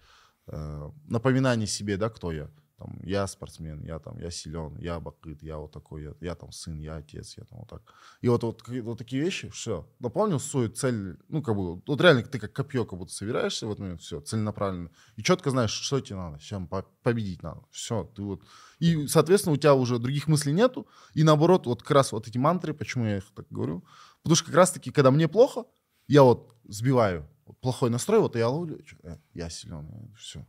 э, 0.45 0.91
напоминание 1.07 1.65
себе, 1.65 1.97
да, 1.97 2.09
кто 2.09 2.31
я 2.31 2.51
там, 2.79 2.99
я 3.03 3.27
спортсмен, 3.27 3.83
я 3.83 3.99
там, 3.99 4.17
я 4.19 4.31
силен, 4.31 4.77
я 4.79 4.99
бакыт, 4.99 5.43
я 5.43 5.57
вот 5.57 5.71
такой, 5.71 6.03
я, 6.03 6.13
я 6.21 6.35
там 6.35 6.51
сын, 6.51 6.79
я 6.79 6.95
отец, 6.95 7.37
я 7.37 7.43
там 7.43 7.59
вот 7.59 7.69
так. 7.69 7.81
И 8.21 8.29
вот, 8.29 8.43
вот, 8.43 8.67
вот 8.67 8.97
такие 8.97 9.21
вещи, 9.21 9.49
все. 9.49 9.85
Наполнил 9.99 10.39
свою 10.39 10.69
цель, 10.69 11.17
ну, 11.27 11.41
как 11.41 11.55
бы, 11.55 11.81
вот 11.85 12.01
реально 12.01 12.23
ты 12.23 12.39
как 12.39 12.53
копье 12.53 12.85
как 12.85 12.97
будто 12.97 13.13
собираешься 13.13 13.67
в 13.67 13.71
этот 13.71 13.79
момент, 13.79 14.01
все, 14.01 14.21
целенаправленно. 14.21 14.91
И 15.17 15.23
четко 15.23 15.51
знаешь, 15.51 15.71
что 15.71 15.99
тебе 15.99 16.15
надо, 16.15 16.39
чем 16.39 16.69
победить 17.03 17.43
надо. 17.43 17.61
Все, 17.69 18.09
ты 18.15 18.21
вот... 18.21 18.41
И, 18.79 19.07
соответственно, 19.07 19.55
у 19.55 19.57
тебя 19.57 19.73
уже 19.73 19.99
других 19.99 20.27
мыслей 20.27 20.53
нету. 20.53 20.87
И 21.13 21.23
наоборот, 21.23 21.65
вот 21.65 21.81
как 21.81 21.91
раз 21.91 22.13
вот 22.13 22.27
эти 22.27 22.37
мантры, 22.37 22.73
почему 22.73 23.05
я 23.05 23.17
их 23.17 23.25
так 23.35 23.45
говорю? 23.49 23.83
Потому 24.23 24.35
что 24.35 24.45
как 24.45 24.55
раз-таки, 24.55 24.91
когда 24.91 25.11
мне 25.11 25.27
плохо, 25.27 25.65
я 26.09 26.23
вот 26.23 26.53
сбиваю 26.67 27.25
плохой 27.61 27.89
настрой, 27.89 28.19
вот 28.19 28.35
я 28.35 28.49
ловлю, 28.49 28.79
э, 29.03 29.17
я 29.33 29.49
силен, 29.49 30.13
все. 30.17 30.45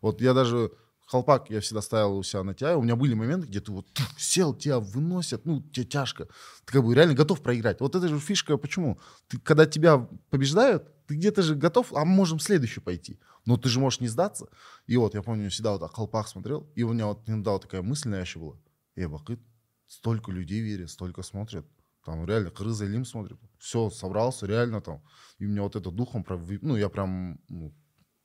Вот 0.00 0.20
я 0.20 0.34
даже 0.34 0.72
колпак 1.06 1.50
я 1.50 1.60
всегда 1.60 1.82
ставил 1.82 2.16
у 2.16 2.22
себя 2.22 2.42
на 2.42 2.54
тебя. 2.54 2.76
У 2.76 2.82
меня 2.82 2.96
были 2.96 3.14
моменты, 3.14 3.46
где 3.46 3.60
ты 3.60 3.70
вот 3.70 3.86
сел, 4.16 4.54
тебя 4.54 4.80
выносят, 4.80 5.44
ну, 5.44 5.60
тебе 5.60 5.84
тяжко. 5.84 6.26
Ты 6.64 6.72
как 6.72 6.84
бы 6.84 6.94
реально 6.94 7.14
готов 7.14 7.42
проиграть. 7.42 7.80
Вот 7.80 7.94
это 7.94 8.08
же 8.08 8.18
фишка, 8.18 8.56
почему? 8.56 8.98
Ты, 9.28 9.38
когда 9.38 9.66
тебя 9.66 10.08
побеждают, 10.30 10.84
ты 11.06 11.16
где-то 11.16 11.42
же 11.42 11.54
готов, 11.54 11.92
а 11.92 12.04
мы 12.04 12.14
можем 12.14 12.38
следующий 12.38 12.80
пойти. 12.80 13.20
Но 13.44 13.58
ты 13.58 13.68
же 13.68 13.78
можешь 13.78 14.00
не 14.00 14.08
сдаться. 14.08 14.46
И 14.86 14.96
вот 14.96 15.14
я 15.14 15.22
помню, 15.22 15.50
всегда 15.50 15.76
вот 15.76 15.92
колпак 15.92 16.28
смотрел, 16.28 16.66
и 16.74 16.82
у 16.82 16.92
меня 16.92 17.06
вот 17.06 17.28
иногда 17.28 17.52
вот 17.52 17.62
такая 17.62 17.82
мысль 17.82 18.08
навязчивая 18.08 18.46
была. 18.46 18.60
Эй, 18.96 19.06
Бакыт, 19.06 19.40
столько 19.86 20.32
людей 20.32 20.60
верят, 20.60 20.90
столько 20.90 21.22
смотрят. 21.22 21.66
Там 22.04 22.26
реально 22.26 22.50
Крыза 22.50 22.84
Лим 22.84 23.04
смотрит. 23.04 23.38
Все, 23.58 23.90
собрался, 23.90 24.46
реально 24.46 24.80
там. 24.80 25.02
И 25.38 25.46
у 25.46 25.48
меня 25.48 25.62
вот 25.62 25.76
это 25.76 25.90
духом, 25.90 26.24
ну, 26.60 26.76
я 26.76 26.88
прям 26.88 27.40
ну, 27.48 27.72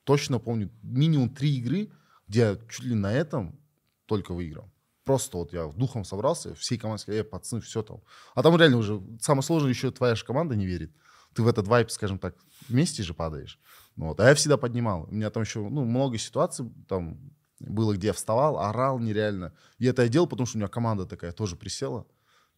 точно 0.04 0.40
помню, 0.40 0.72
минимум 0.82 1.30
три 1.30 1.58
игры, 1.58 1.92
где 2.28 2.40
я 2.40 2.58
чуть 2.70 2.86
ли 2.86 2.96
на 2.96 3.14
этом 3.14 3.60
только 4.06 4.34
выиграл. 4.34 4.72
Просто 5.04 5.38
вот 5.38 5.54
я 5.54 5.68
духом 5.68 6.04
собрался, 6.04 6.56
всей 6.56 6.78
команде 6.78 7.04
сказали, 7.04 7.22
пацаны, 7.22 7.62
все 7.62 7.82
там. 7.82 8.02
А 8.36 8.44
там 8.44 8.58
реально 8.58 8.78
уже 8.78 9.02
самое 9.22 9.44
сложное, 9.44 9.70
еще 9.70 9.92
твоя 9.92 10.16
же 10.16 10.26
команда 10.26 10.56
не 10.56 10.66
верит. 10.66 10.92
Ты 11.34 11.44
в 11.44 11.48
этот 11.48 11.68
вайп, 11.68 11.92
скажем 11.92 12.20
так, 12.20 12.36
вместе 12.68 13.04
же 13.04 13.14
падаешь. 13.14 13.60
Ну 13.96 14.08
вот. 14.08 14.20
А 14.20 14.28
я 14.28 14.36
всегда 14.36 14.58
поднимал. 14.58 15.08
У 15.10 15.14
меня 15.14 15.30
там 15.30 15.44
еще 15.44 15.60
ну, 15.60 15.86
много 15.86 16.18
ситуаций 16.18 16.70
там 16.88 17.32
было, 17.60 17.94
где 17.94 18.08
я 18.08 18.14
вставал, 18.14 18.60
орал 18.60 19.00
нереально. 19.00 19.54
И 19.78 19.86
это 19.86 20.04
я 20.04 20.10
делал, 20.10 20.28
потому 20.28 20.46
что 20.46 20.58
у 20.58 20.60
меня 20.60 20.68
команда 20.68 21.06
такая 21.06 21.32
тоже 21.32 21.56
присела. 21.56 22.06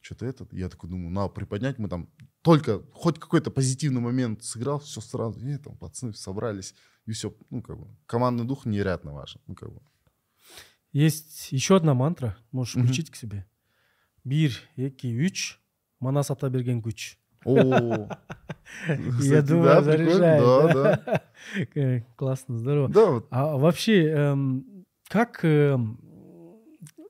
Что-то 0.02 0.26
этот. 0.26 0.54
Я 0.54 0.70
такой 0.70 0.90
думаю, 0.90 1.10
надо 1.10 1.30
приподнять. 1.30 1.78
Мы 1.78 1.90
там 1.90 2.10
только 2.42 2.82
хоть 2.94 3.20
какой-то 3.20 3.52
позитивный 3.52 4.02
момент 4.02 4.44
сыграл, 4.44 4.80
все 4.80 5.02
сразу. 5.02 5.40
И 5.46 5.58
там 5.58 5.78
пацаны 5.78 6.14
собрались 6.14 6.74
и 7.10 7.12
все, 7.12 7.34
ну, 7.50 7.62
как 7.62 7.78
бы, 7.78 7.88
командный 8.06 8.46
дух 8.46 8.66
невероятно 8.66 9.14
важен, 9.14 9.42
ну, 9.48 9.56
как 9.56 9.74
бы. 9.74 9.82
Есть 10.92 11.52
еще 11.52 11.76
одна 11.76 11.94
мантра, 11.94 12.38
можешь 12.52 12.76
включить 12.76 13.10
к 13.10 13.16
себе. 13.16 13.48
Бир, 14.24 14.52
эки, 14.76 15.08
үч, 15.08 15.60
манас 16.00 16.30
ата 16.30 16.50
берген 16.50 16.82
күч. 16.82 17.18
О, 17.46 17.56
я 19.22 19.42
думаю, 19.42 19.84
заряжает. 19.84 20.44
Да, 20.44 21.24
да. 21.76 22.04
Классно, 22.16 22.58
здорово. 22.60 22.90
Да. 22.90 23.24
А 23.32 23.58
вообще, 23.58 24.08
эм, 24.10 24.86
как, 25.08 25.44
эм, 25.44 26.00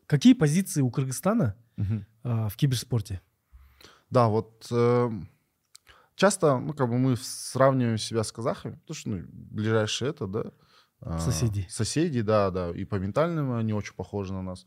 какие 0.05 0.33
позиции 0.33 0.81
у 0.81 0.89
Кыргызстана 0.91 1.55
в 2.23 2.51
киберспорте? 2.55 3.21
Да, 4.09 4.27
вот 4.27 4.67
эм, 4.71 5.29
часто, 6.15 6.57
ну, 6.57 6.73
как 6.73 6.89
бы 6.89 6.97
мы 6.97 7.15
сравниваем 7.15 7.97
себя 7.97 8.23
с 8.23 8.31
казахами, 8.31 8.75
потому 8.75 8.95
что, 8.95 9.09
ну, 9.09 9.23
ближайшие 9.27 10.09
это, 10.09 10.27
да. 10.27 10.51
А, 11.01 11.19
соседи. 11.19 11.65
А, 11.67 11.71
соседи, 11.71 12.21
да, 12.21 12.51
да. 12.51 12.71
И 12.71 12.85
по 12.85 12.95
ментальному 12.95 13.55
они 13.55 13.73
очень 13.73 13.93
похожи 13.93 14.33
на 14.33 14.41
нас. 14.41 14.65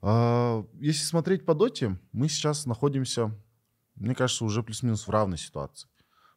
А, 0.00 0.64
если 0.74 1.04
смотреть 1.04 1.44
по 1.44 1.54
доте, 1.54 1.98
мы 2.12 2.28
сейчас 2.28 2.66
находимся, 2.66 3.32
мне 3.94 4.14
кажется, 4.14 4.44
уже 4.44 4.62
плюс-минус 4.62 5.06
в 5.06 5.10
равной 5.10 5.38
ситуации. 5.38 5.88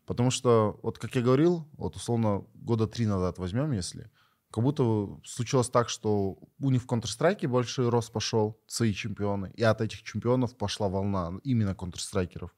Потому 0.06 0.31
что, 0.31 0.80
вот 0.84 0.98
как 0.98 1.15
я 1.15 1.22
говорил, 1.22 1.68
вот 1.73 1.95
условно 1.95 2.45
года 2.53 2.88
три 2.88 3.06
назад 3.06 3.38
возьмем, 3.38 3.72
если, 3.72 4.11
как 4.52 4.64
будто 4.64 5.19
случилось 5.23 5.69
так, 5.69 5.90
что 5.90 6.38
у 6.60 6.69
них 6.69 6.84
в 6.84 6.88
Counter-Strike 6.88 7.48
большой 7.48 7.90
рост 7.90 8.11
пошел, 8.11 8.60
свои 8.68 8.94
чемпионы, 8.94 9.52
и 9.56 9.64
от 9.64 9.82
этих 9.82 10.03
чемпионов 10.03 10.57
пошла 10.57 10.90
волна 10.90 11.40
именно 11.44 11.72
Counter-Strike'еров. 11.72 12.49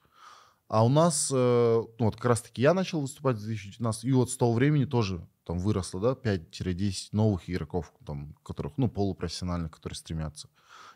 А 0.68 0.84
у 0.84 0.90
нас, 0.90 1.32
э, 1.32 1.36
ну 1.36 2.06
вот 2.06 2.16
как 2.16 2.26
раз-таки 2.26 2.62
я 2.62 2.74
начал 2.74 3.02
выступать 3.02 3.38
в 3.38 3.42
2019, 3.42 4.06
и 4.06 4.12
вот 4.12 4.32
с 4.32 4.38
того 4.38 4.54
времени 4.54 4.86
тоже 4.86 5.28
там 5.46 5.60
выросло, 5.60 6.00
да, 6.02 6.14
5-10 6.14 7.10
новых 7.12 7.50
игроков, 7.50 7.94
там, 8.06 8.34
которых, 8.44 8.74
ну, 8.78 8.90
полупрофессиональных, 8.90 9.72
которые 9.72 9.98
стремятся. 9.98 10.50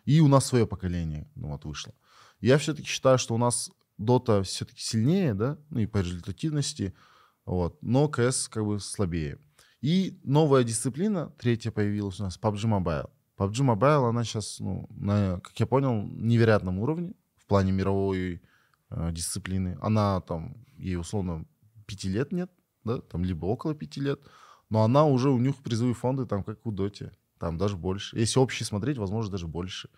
И 0.05 0.19
у 0.21 0.27
нас 0.27 0.45
свое 0.45 0.65
поколение, 0.65 1.29
ну, 1.35 1.49
вот 1.49 1.65
вышло. 1.65 1.93
Я 2.39 2.57
все-таки 2.57 2.87
считаю, 2.87 3.17
что 3.17 3.35
у 3.35 3.37
нас 3.37 3.69
Дота 3.97 4.43
все-таки 4.43 4.81
сильнее, 4.81 5.33
да, 5.33 5.57
ну, 5.69 5.79
и 5.79 5.85
по 5.85 5.97
результативности, 5.97 6.93
вот, 7.45 7.77
но 7.81 8.07
КС 8.07 8.47
как 8.47 8.65
бы 8.65 8.79
слабее. 8.79 9.39
И 9.81 10.19
новая 10.23 10.63
дисциплина, 10.63 11.31
третья 11.37 11.71
появилась 11.71 12.19
у 12.19 12.23
нас, 12.23 12.39
PUBG 12.39 12.65
Mobile. 12.65 13.09
PUBG 13.37 13.75
Mobile, 13.75 14.09
она 14.09 14.23
сейчас, 14.23 14.59
ну, 14.59 14.87
на, 14.89 15.39
как 15.41 15.59
я 15.59 15.67
понял, 15.67 16.01
невероятном 16.03 16.79
уровне 16.79 17.13
в 17.35 17.45
плане 17.45 17.71
мировой 17.71 18.41
э, 18.89 19.11
дисциплины. 19.11 19.77
Она 19.81 20.21
там, 20.21 20.65
ей 20.77 20.97
условно 20.97 21.45
пяти 21.85 22.09
лет 22.09 22.31
нет, 22.31 22.51
да, 22.83 22.99
там 23.01 23.23
либо 23.23 23.45
около 23.45 23.75
пяти 23.75 24.01
лет, 24.01 24.19
но 24.69 24.83
она 24.83 25.05
уже, 25.05 25.29
у 25.29 25.37
них 25.37 25.55
призовые 25.57 25.93
фонды 25.93 26.25
там 26.25 26.43
как 26.43 26.65
у 26.65 26.71
Доте, 26.71 27.11
там 27.37 27.57
даже 27.57 27.77
больше. 27.77 28.17
Если 28.17 28.39
общий 28.39 28.63
смотреть, 28.63 28.97
возможно, 28.97 29.31
даже 29.31 29.47
больше. 29.47 29.89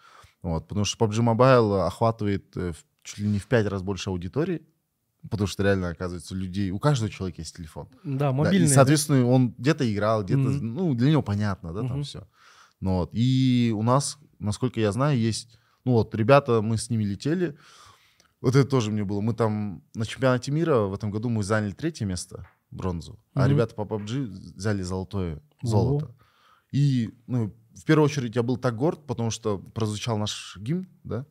Вот, 0.42 0.68
потому 0.68 0.86
что 0.86 1.04
PUBG 1.06 1.22
Mobile 1.24 1.86
охватывает 1.86 2.56
э, 2.58 2.74
чуть 3.04 3.20
ли 3.20 3.30
не 3.30 3.40
в 3.40 3.48
пять 3.48 3.68
раз 3.68 3.82
больше 3.82 4.10
аудитории, 4.10 4.62
потому 5.30 5.48
что 5.48 5.64
реально, 5.64 5.90
оказывается, 5.90 6.36
людей, 6.36 6.72
у 6.72 6.80
каждого 6.80 7.10
человека 7.10 7.41
есть 7.41 7.56
телефон. 7.56 7.88
Да, 8.04 8.32
мобильный. 8.32 8.68
Да, 8.68 8.72
и, 8.74 8.76
соответственно, 8.76 9.22
да? 9.22 9.26
он 9.26 9.54
где-то 9.58 9.91
играл, 9.91 10.24
где-то, 10.24 10.41
mm-hmm. 10.41 10.62
ну, 10.62 10.94
для 10.94 11.12
него 11.12 11.22
понятно, 11.22 11.74
да, 11.74 11.82
mm-hmm. 11.82 11.88
там 11.88 12.04
все. 12.04 12.28
Ну, 12.80 12.98
вот. 12.98 13.10
И 13.14 13.74
у 13.76 13.84
нас, 13.84 14.18
насколько 14.40 14.80
я 14.80 14.91
знаю, 14.91 15.20
есть, 15.20 15.60
ну 15.84 15.94
вот, 15.94 16.16
ребята, 16.16 16.62
мы 16.62 16.78
с 16.78 16.90
ними 16.90 17.04
летели, 17.04 17.58
Вот 18.41 18.56
это 18.56 18.70
тоже 18.70 18.90
мне 18.90 19.04
было. 19.04 19.20
Мы 19.20 19.34
там 19.34 19.84
на 19.94 20.06
чемпионате 20.06 20.52
мира 20.52 20.84
в 20.84 20.94
этом 20.94 21.12
году 21.12 21.28
мы 21.28 21.44
заняли 21.44 21.74
третье 21.74 22.06
место, 22.06 22.48
бронзу, 22.72 23.20
а 23.34 23.41
Мгм. 23.41 23.50
ребята 23.50 23.76
по 23.76 23.82
PUBG 23.82 24.56
взяли 24.56 24.82
золотое, 24.82 25.41
золото. 25.62 26.16
И, 26.72 27.14
ну, 27.28 27.54
в 27.76 27.84
первую 27.84 28.06
очередь 28.06 28.36
я 28.36 28.44
был 28.44 28.58
так 28.58 28.76
горд, 28.76 29.06
потому 29.06 29.32
что 29.32 29.58
прозвучал 29.58 30.18
наш 30.18 30.58
гимн, 30.58 30.88
да. 31.04 31.26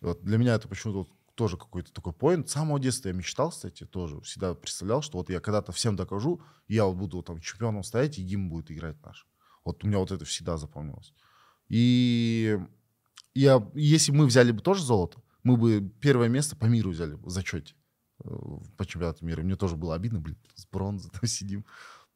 Вот 0.00 0.22
для 0.22 0.38
меня 0.38 0.54
это 0.54 0.68
почему-то 0.68 0.98
вот 1.00 1.08
тоже 1.34 1.56
какой-то 1.56 1.92
такой 1.92 2.12
поинт. 2.12 2.48
С 2.48 2.52
самого 2.52 2.78
детства 2.78 3.08
я 3.08 3.14
мечтал, 3.14 3.50
кстати, 3.50 3.84
тоже 3.84 4.20
всегда 4.20 4.54
представлял, 4.54 5.02
что 5.02 5.18
вот 5.18 5.30
я 5.30 5.40
когда-то 5.40 5.72
всем 5.72 5.96
докажу, 5.96 6.42
я 6.68 6.84
вот 6.84 6.96
буду 6.96 7.22
там 7.22 7.40
чемпионом 7.40 7.82
стоять, 7.82 8.18
и 8.18 8.22
гимн 8.22 8.48
будет 8.48 8.70
играть 8.70 9.02
наш. 9.02 9.26
Вот 9.64 9.82
у 9.84 9.86
меня 9.86 9.98
вот 9.98 10.10
это 10.10 10.24
всегда 10.24 10.56
запомнилось. 10.56 11.12
И 11.68 12.58
я, 13.34 13.66
если 13.74 14.12
бы 14.12 14.18
мы 14.18 14.26
взяли 14.26 14.52
бы 14.52 14.60
тоже 14.60 14.82
золото, 14.82 15.22
мы 15.42 15.56
бы 15.56 15.80
первое 16.00 16.28
место 16.28 16.56
по 16.56 16.66
миру 16.66 16.90
взяли 16.90 17.14
в 17.14 17.28
зачете 17.30 17.74
э, 18.24 18.28
по 18.76 18.84
чемпионату 18.84 19.24
мира. 19.24 19.42
Мне 19.42 19.56
тоже 19.56 19.76
было 19.76 19.94
обидно, 19.94 20.20
блин, 20.20 20.36
с 20.54 20.66
бронзы 20.66 21.08
там 21.10 21.26
сидим. 21.26 21.64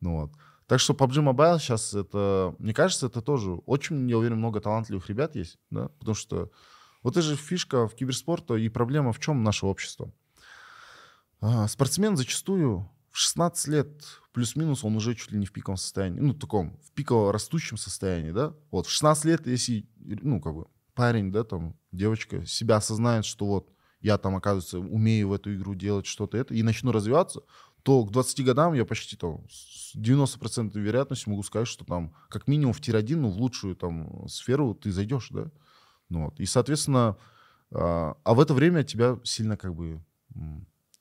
Ну 0.00 0.20
вот. 0.20 0.32
Так 0.66 0.80
что 0.80 0.94
PUBG 0.94 1.22
Mobile 1.22 1.58
сейчас 1.58 1.94
это, 1.94 2.54
мне 2.58 2.74
кажется, 2.74 3.06
это 3.06 3.22
тоже 3.22 3.52
очень, 3.52 4.10
я 4.10 4.18
уверен, 4.18 4.38
много 4.38 4.60
талантливых 4.60 5.08
ребят 5.08 5.36
есть, 5.36 5.58
да, 5.70 5.88
потому 6.00 6.14
что 6.14 6.50
вот 7.06 7.16
это 7.16 7.22
же 7.22 7.36
фишка 7.36 7.86
в 7.86 7.94
киберспорта 7.94 8.56
и 8.56 8.68
проблема 8.68 9.12
в 9.12 9.20
чем 9.20 9.44
нашего 9.44 9.70
общества. 9.70 10.12
А, 11.40 11.68
Спортсмен 11.68 12.16
зачастую 12.16 12.90
в 13.12 13.16
16 13.16 13.68
лет 13.68 14.02
плюс-минус 14.32 14.82
он 14.82 14.96
уже 14.96 15.14
чуть 15.14 15.30
ли 15.30 15.38
не 15.38 15.46
в 15.46 15.52
пиковом 15.52 15.76
состоянии, 15.76 16.18
ну, 16.18 16.34
таком, 16.34 16.80
в 16.82 16.90
пиково 16.90 17.32
растущем 17.32 17.76
состоянии, 17.76 18.32
да. 18.32 18.54
Вот 18.72 18.88
в 18.88 18.90
16 18.90 19.24
лет, 19.24 19.46
если, 19.46 19.86
ну, 20.00 20.40
как 20.40 20.54
бы, 20.54 20.66
парень, 20.94 21.30
да, 21.30 21.44
там, 21.44 21.76
девочка 21.92 22.44
себя 22.44 22.78
осознает, 22.78 23.24
что 23.24 23.46
вот 23.46 23.70
я 24.00 24.18
там, 24.18 24.34
оказывается, 24.34 24.80
умею 24.80 25.28
в 25.28 25.32
эту 25.32 25.54
игру 25.54 25.76
делать 25.76 26.06
что-то 26.06 26.36
это, 26.36 26.54
и 26.54 26.64
начну 26.64 26.90
развиваться, 26.90 27.42
то 27.84 28.04
к 28.04 28.10
20 28.10 28.44
годам 28.44 28.74
я 28.74 28.84
почти 28.84 29.14
там 29.16 29.46
с 29.48 29.94
90% 29.94 30.76
вероятностью 30.76 31.30
могу 31.30 31.44
сказать, 31.44 31.68
что 31.68 31.84
там 31.84 32.16
как 32.28 32.48
минимум 32.48 32.72
в 32.72 32.80
тир-1, 32.80 33.14
ну, 33.14 33.30
в 33.30 33.36
лучшую 33.36 33.76
там 33.76 34.26
сферу 34.26 34.74
ты 34.74 34.90
зайдешь, 34.90 35.28
да. 35.30 35.52
Ну, 36.08 36.26
вот. 36.26 36.40
И, 36.40 36.46
соответственно, 36.46 37.16
а, 37.70 38.16
а 38.24 38.34
в 38.34 38.40
это 38.40 38.54
время 38.54 38.84
тебя 38.84 39.18
сильно 39.24 39.56
как 39.56 39.74
бы 39.74 40.00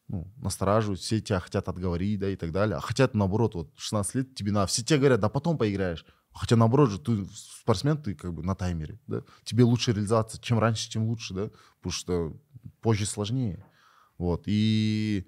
ну, 0.07 0.31
настораживают, 0.37 0.99
все 0.99 1.19
тебя 1.19 1.39
хотят 1.39 1.67
отговорить, 1.67 2.19
да, 2.19 2.29
и 2.29 2.35
так 2.35 2.51
далее. 2.51 2.77
А 2.77 2.81
хотят, 2.81 3.13
наоборот, 3.15 3.55
вот 3.55 3.71
16 3.75 4.15
лет 4.15 4.35
тебе 4.35 4.51
на... 4.51 4.65
Все 4.65 4.83
тебе 4.83 4.99
говорят, 4.99 5.19
да 5.19 5.29
потом 5.29 5.57
поиграешь. 5.57 6.05
Хотя, 6.31 6.55
наоборот 6.55 6.89
же, 6.89 6.99
ты 6.99 7.25
спортсмен, 7.33 7.97
ты 7.97 8.13
как 8.13 8.33
бы 8.33 8.43
на 8.43 8.55
таймере, 8.55 8.99
да. 9.07 9.23
Тебе 9.43 9.63
лучше 9.63 9.93
реализация. 9.93 10.39
Чем 10.41 10.59
раньше, 10.59 10.89
тем 10.89 11.05
лучше, 11.05 11.33
да. 11.33 11.49
Потому 11.77 11.91
что 11.91 12.37
позже 12.81 13.05
сложнее. 13.05 13.65
Вот. 14.17 14.43
И 14.45 15.27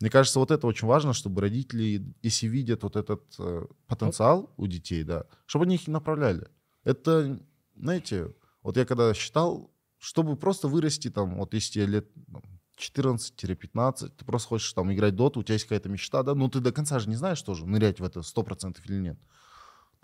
мне 0.00 0.10
кажется, 0.10 0.38
вот 0.38 0.50
это 0.50 0.66
очень 0.66 0.88
важно, 0.88 1.12
чтобы 1.12 1.40
родители, 1.40 2.04
если 2.22 2.46
видят 2.46 2.82
вот 2.82 2.96
этот 2.96 3.22
э, 3.38 3.66
потенциал 3.86 4.52
у 4.56 4.66
детей, 4.66 5.02
да, 5.02 5.24
чтобы 5.46 5.64
они 5.64 5.76
их 5.76 5.86
направляли. 5.86 6.48
Это, 6.84 7.40
знаете, 7.76 8.32
вот 8.64 8.76
я 8.76 8.84
когда 8.84 9.14
считал, 9.14 9.70
чтобы 9.98 10.36
просто 10.36 10.66
вырасти 10.66 11.10
там, 11.10 11.36
вот 11.36 11.54
если 11.54 11.74
тебе 11.74 11.86
лет 11.86 12.08
ну, 12.26 12.42
14-15, 12.76 14.16
ты 14.16 14.24
просто 14.24 14.48
хочешь 14.48 14.72
там 14.72 14.92
играть 14.92 15.14
доту, 15.14 15.40
у 15.40 15.42
тебя 15.44 15.54
есть 15.54 15.66
какая-то 15.66 15.88
мечта, 15.88 16.22
да, 16.24 16.34
но 16.34 16.48
ты 16.48 16.58
до 16.60 16.72
конца 16.72 16.98
же 16.98 17.08
не 17.08 17.14
знаешь 17.14 17.40
тоже, 17.42 17.66
нырять 17.66 18.00
в 18.00 18.04
это 18.04 18.20
100% 18.20 18.78
или 18.86 18.98
нет. 18.98 19.18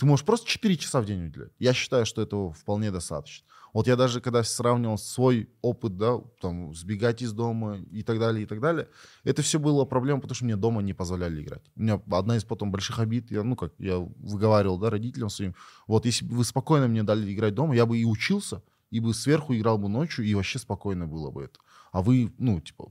Ты 0.01 0.07
можешь 0.07 0.25
просто 0.25 0.49
4 0.49 0.79
часа 0.79 1.03
в 1.03 1.05
день 1.05 1.27
уделять. 1.27 1.51
Я 1.59 1.75
считаю, 1.75 2.07
что 2.07 2.23
этого 2.23 2.55
вполне 2.55 2.91
достаточно. 2.91 3.47
Вот 3.75 3.87
я 3.87 3.97
даже 3.97 4.23
когда 4.23 4.43
сравнивал 4.43 4.97
свой 4.97 5.51
опыт, 5.61 5.99
да, 5.99 6.19
там, 6.41 6.75
сбегать 6.75 7.21
из 7.21 7.35
дома 7.35 7.77
и 7.77 8.03
так 8.03 8.19
далее, 8.19 8.45
и 8.45 8.47
так 8.47 8.61
далее, 8.61 8.89
это 9.25 9.43
все 9.43 9.59
было 9.59 9.85
проблема, 9.85 10.23
потому 10.23 10.35
что 10.35 10.47
мне 10.47 10.57
дома 10.57 10.81
не 10.81 10.95
позволяли 10.95 11.43
играть. 11.43 11.71
У 11.77 11.83
меня 11.83 12.01
одна 12.11 12.39
из 12.39 12.45
потом 12.45 12.73
больших 12.73 12.99
обид, 12.99 13.31
я, 13.31 13.43
ну, 13.43 13.57
как 13.57 13.75
я 13.77 13.99
выговаривал, 13.99 14.79
да, 14.79 14.89
родителям 14.89 15.29
своим, 15.29 15.55
вот 15.87 16.07
если 16.07 16.25
бы 16.25 16.35
вы 16.37 16.45
спокойно 16.47 16.89
мне 16.89 17.03
дали 17.03 17.31
играть 17.31 17.55
дома, 17.55 17.77
я 17.77 17.85
бы 17.85 17.99
и 17.99 18.07
учился, 18.07 18.63
и 18.91 19.01
бы 19.01 19.13
сверху 19.13 19.55
играл 19.55 19.77
бы 19.77 19.91
ночью, 19.91 20.25
и 20.25 20.35
вообще 20.35 20.59
спокойно 20.59 21.07
было 21.07 21.31
бы 21.31 21.45
это. 21.45 21.59
А 21.93 22.01
вы, 22.01 22.33
ну, 22.39 22.59
типа, 22.59 22.91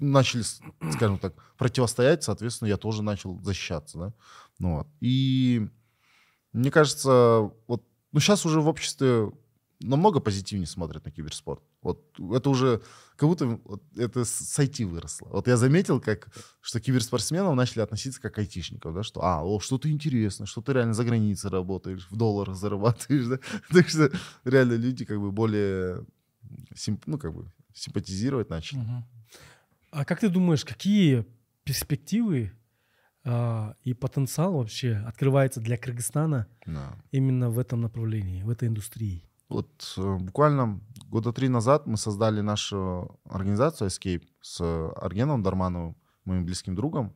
начали, 0.00 0.42
скажем 0.92 1.18
так, 1.18 1.34
противостоять, 1.58 2.24
соответственно, 2.24 2.68
я 2.68 2.78
тоже 2.78 3.02
начал 3.02 3.38
защищаться, 3.42 3.98
да. 3.98 4.14
Ну, 4.58 4.76
вот. 4.78 4.88
И 5.00 5.68
мне 6.52 6.70
кажется, 6.70 7.50
вот, 7.66 7.84
ну, 8.12 8.20
сейчас 8.20 8.46
уже 8.46 8.60
в 8.60 8.68
обществе 8.68 9.30
намного 9.80 10.20
позитивнее 10.20 10.66
смотрят 10.66 11.04
на 11.04 11.10
киберспорт. 11.10 11.62
Вот 11.82 12.02
это 12.18 12.50
уже 12.50 12.82
как 13.16 13.28
будто 13.28 13.46
вот 13.64 13.82
это 13.96 14.24
с 14.24 14.58
IT 14.58 14.84
выросло. 14.86 15.28
Вот 15.28 15.46
я 15.46 15.56
заметил, 15.56 16.00
как, 16.00 16.28
что 16.60 16.80
к 16.80 16.82
киберспортсменам 16.82 17.54
начали 17.54 17.80
относиться 17.80 18.20
как 18.20 18.38
айтишников, 18.38 18.94
да, 18.94 19.02
что, 19.02 19.22
а, 19.22 19.44
о, 19.44 19.60
что-то 19.60 19.90
интересно, 19.90 20.46
что 20.46 20.60
ты 20.62 20.72
реально 20.72 20.94
за 20.94 21.04
границей 21.04 21.50
работаешь, 21.50 22.08
в 22.10 22.16
долларах 22.16 22.56
зарабатываешь, 22.56 23.26
да. 23.28 23.38
Так 23.72 23.88
что 23.88 24.10
реально 24.44 24.74
люди 24.74 25.04
как 25.04 25.20
бы 25.20 25.30
более, 25.30 26.04
симп- 26.74 27.04
ну, 27.06 27.18
как 27.18 27.32
бы 27.34 27.50
симпатизировать 27.72 28.50
начали. 28.50 28.80
Мгм. 28.80 29.04
А 29.90 30.04
как 30.04 30.20
ты 30.20 30.28
думаешь, 30.28 30.64
какие 30.64 31.24
перспективы 31.64 32.52
а, 33.30 33.74
и 33.84 33.92
потенциал 33.94 34.54
вообще 34.54 34.94
открывается 35.06 35.60
для 35.60 35.76
Кыргызстана 35.76 36.46
Да. 36.66 36.96
именно 37.12 37.50
в 37.50 37.58
этом 37.58 37.80
направлении, 37.82 38.42
в 38.42 38.48
этой 38.50 38.68
индустрии? 38.68 39.24
Вот 39.48 39.94
э, 39.98 40.16
буквально 40.16 40.80
года 41.06 41.32
три 41.32 41.48
назад 41.48 41.86
мы 41.86 41.96
создали 41.96 42.40
нашу 42.42 43.18
организацию 43.24 43.88
Escape 43.88 44.24
с 44.40 44.60
Аргеном 44.96 45.42
Дармановым, 45.42 45.96
моим 46.24 46.44
близким 46.44 46.74
другом. 46.74 47.14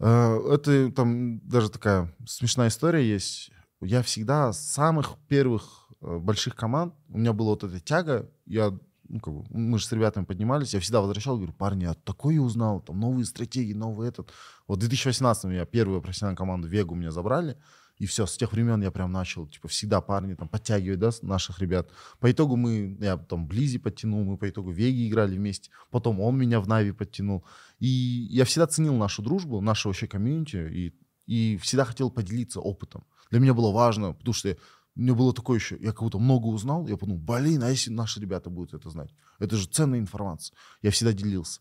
Э, 0.00 0.38
Это 0.54 0.90
там 0.92 1.40
даже 1.48 1.70
такая 1.70 2.14
смешная 2.26 2.68
история 2.68 3.06
есть. 3.06 3.50
Я 3.80 4.02
всегда 4.02 4.52
с 4.52 4.60
самых 4.72 5.16
первых 5.28 5.88
э, 6.00 6.18
больших 6.18 6.56
команд, 6.56 6.94
у 7.08 7.18
меня 7.18 7.32
была 7.32 7.50
вот 7.50 7.64
эта 7.64 7.80
тяга, 7.80 8.30
я, 8.46 8.72
ну, 9.08 9.20
как 9.20 9.34
бы, 9.34 9.44
мы 9.50 9.78
же 9.78 9.86
с 9.86 9.92
ребятами 9.92 10.24
поднимались, 10.24 10.74
я 10.74 10.80
всегда 10.80 11.00
возвращал, 11.00 11.36
говорю, 11.36 11.52
парни, 11.52 11.84
я 11.84 11.94
такое 11.94 12.40
узнал, 12.40 12.80
там 12.80 12.98
новые 12.98 13.24
стратегии, 13.24 13.74
новый 13.74 14.08
этот. 14.08 14.32
Вот 14.66 14.76
в 14.76 14.80
2018 14.80 15.44
я 15.52 15.64
первую 15.66 16.02
профессиональную 16.02 16.38
команду 16.38 16.68
Вегу 16.68 16.94
меня 16.94 17.10
забрали, 17.10 17.56
и 17.98 18.06
все, 18.06 18.26
с 18.26 18.36
тех 18.36 18.52
времен 18.52 18.82
я 18.82 18.90
прям 18.90 19.12
начал, 19.12 19.46
типа, 19.46 19.68
всегда 19.68 20.00
парни 20.00 20.34
там 20.34 20.48
подтягивать, 20.48 20.98
да, 20.98 21.10
наших 21.22 21.60
ребят. 21.60 21.90
По 22.18 22.30
итогу 22.30 22.56
мы, 22.56 22.96
я 23.00 23.16
там 23.16 23.46
Близи 23.46 23.78
подтянул, 23.78 24.24
мы 24.24 24.36
по 24.36 24.48
итогу 24.48 24.70
Веги 24.72 25.08
играли 25.08 25.36
вместе, 25.36 25.70
потом 25.90 26.20
он 26.20 26.36
меня 26.36 26.60
в 26.60 26.66
Нави 26.66 26.92
подтянул. 26.92 27.44
И 27.78 27.86
я 28.30 28.44
всегда 28.44 28.66
ценил 28.66 28.94
нашу 28.94 29.22
дружбу, 29.22 29.60
наше 29.60 29.86
вообще 29.86 30.08
комьюнити, 30.08 30.56
и, 30.56 30.94
и 31.26 31.56
всегда 31.58 31.84
хотел 31.84 32.10
поделиться 32.10 32.60
опытом. 32.60 33.04
Для 33.30 33.38
меня 33.38 33.54
было 33.54 33.70
важно, 33.70 34.12
потому 34.12 34.34
что 34.34 34.56
мне 34.94 35.12
было 35.12 35.32
такое 35.32 35.58
еще, 35.58 35.76
я 35.80 35.92
как 35.92 36.02
будто 36.02 36.18
много 36.18 36.46
узнал, 36.46 36.86
я 36.86 36.96
подумал, 36.96 37.20
блин, 37.20 37.62
а 37.62 37.70
если 37.70 37.90
наши 37.90 38.20
ребята 38.20 38.50
будут 38.50 38.74
это 38.74 38.90
знать? 38.90 39.10
Это 39.38 39.56
же 39.56 39.66
ценная 39.66 39.98
информация. 39.98 40.56
Я 40.82 40.90
всегда 40.90 41.12
делился. 41.12 41.60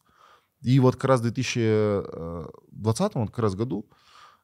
И 0.61 0.79
вот 0.79 0.95
как 0.95 1.05
раз 1.05 1.19
в 1.19 1.23
2020 1.23 3.15
вот 3.15 3.29
как 3.29 3.39
раз 3.39 3.55
году 3.55 3.89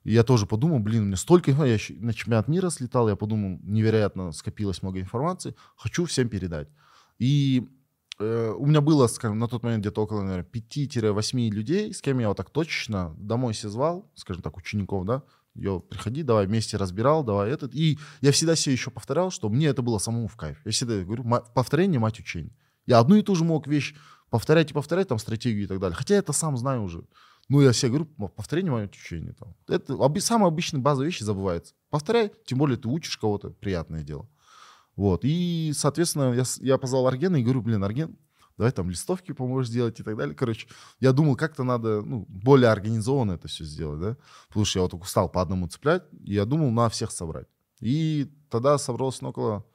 я 0.04 0.24
тоже 0.24 0.46
подумал, 0.46 0.80
блин, 0.80 1.04
у 1.04 1.06
меня 1.06 1.18
столько 1.18 1.52
информации, 1.52 1.92
я 1.92 2.06
на 2.06 2.14
чемпионат 2.14 2.48
мира 2.48 2.70
слетал, 2.70 3.10
я 3.10 3.16
подумал, 3.16 3.60
невероятно 3.64 4.32
скопилось 4.32 4.82
много 4.82 5.00
информации, 5.00 5.56
хочу 5.76 6.06
всем 6.06 6.30
передать. 6.30 6.70
И 7.20 7.68
э, 8.18 8.54
у 8.58 8.66
меня 8.66 8.82
было, 8.82 9.08
скажем, 9.08 9.40
на 9.40 9.48
тот 9.48 9.64
момент 9.64 9.82
где-то 9.82 10.02
около, 10.02 10.22
наверное, 10.22 10.50
5-8 10.50 11.50
людей, 11.50 11.94
с 11.94 12.02
кем 12.02 12.20
я 12.20 12.30
вот 12.30 12.38
так 12.38 12.50
точечно 12.50 13.14
домой 13.18 13.54
созвал, 13.54 14.10
скажем 14.16 14.42
так, 14.42 14.58
учеников, 14.58 15.06
да, 15.06 15.24
Йо, 15.56 15.80
приходи, 15.80 16.24
давай 16.24 16.48
вместе 16.48 16.78
разбирал, 16.78 17.24
давай 17.24 17.52
этот. 17.52 17.74
И 17.76 18.00
я 18.22 18.32
всегда 18.32 18.56
себе 18.56 18.74
еще 18.74 18.92
повторял, 18.92 19.32
что 19.32 19.50
мне 19.50 19.68
это 19.68 19.82
было 19.82 19.98
самому 19.98 20.28
в 20.28 20.36
кайф. 20.36 20.58
Я 20.66 20.72
всегда 20.72 21.02
говорю, 21.04 21.24
повторение 21.54 22.00
мать 22.00 22.20
учения. 22.20 22.52
Я 22.86 23.00
одну 23.00 23.16
и 23.16 23.22
ту 23.22 23.36
же 23.36 23.44
мог 23.44 23.68
вещь 23.68 23.96
повторять 24.30 24.72
и 24.72 24.74
повторять, 24.74 25.08
там, 25.08 25.20
стратегию 25.20 25.64
и 25.64 25.68
так 25.68 25.80
далее. 25.80 25.96
Хотя 25.96 26.14
я 26.16 26.20
это 26.20 26.34
сам 26.34 26.56
знаю 26.58 26.84
уже. 26.84 27.04
Ну, 27.50 27.62
я 27.62 27.74
себе 27.74 27.90
говорю, 27.90 28.08
«М, 28.20 28.30
повторение 28.30 28.72
мое 28.72 28.86
учение. 28.86 29.34
Там. 29.34 29.56
Это 29.68 29.96
оби- 29.96 30.20
самые 30.20 30.48
обычные 30.50 30.82
базовые 30.82 31.08
вещи 31.08 31.24
забываются. 31.24 31.74
Повторяй, 31.90 32.32
тем 32.46 32.60
более 32.60 32.78
ты 32.78 32.88
учишь 32.88 33.18
кого-то, 33.18 33.50
приятное 33.50 34.04
дело. 34.04 34.30
Вот. 34.96 35.22
И, 35.24 35.72
соответственно, 35.76 36.34
я, 36.34 36.44
я 36.60 36.78
позвал 36.78 37.08
Аргена 37.08 37.38
и 37.38 37.44
говорю, 37.44 37.64
блин, 37.64 37.84
Арген, 37.84 38.16
давай 38.60 38.74
там 38.74 38.90
листовки 38.90 39.32
поможешь 39.32 39.70
сделать 39.70 40.02
и 40.02 40.04
так 40.04 40.18
далее. 40.18 40.36
Короче, 40.36 40.68
я 41.00 41.14
думал, 41.14 41.38
как-то 41.38 41.64
надо 41.64 42.02
ну, 42.02 42.26
более 42.28 42.70
организованно 42.70 43.32
это 43.32 43.48
все 43.48 43.64
сделать, 43.64 44.02
да. 44.02 44.18
Потому 44.50 44.66
что 44.66 44.80
я 44.80 44.84
вот 44.84 44.92
только 44.92 45.08
стал 45.08 45.30
по 45.30 45.42
одному 45.42 45.70
цеплять, 45.70 46.04
и 46.26 46.34
я 46.34 46.44
думал, 46.44 46.70
на 46.70 46.90
всех 46.90 47.12
собрать. 47.12 47.48
И 47.80 48.30
тогда 48.50 48.78
собралось 48.78 49.22
ну, 49.22 49.30
около, 49.30 49.66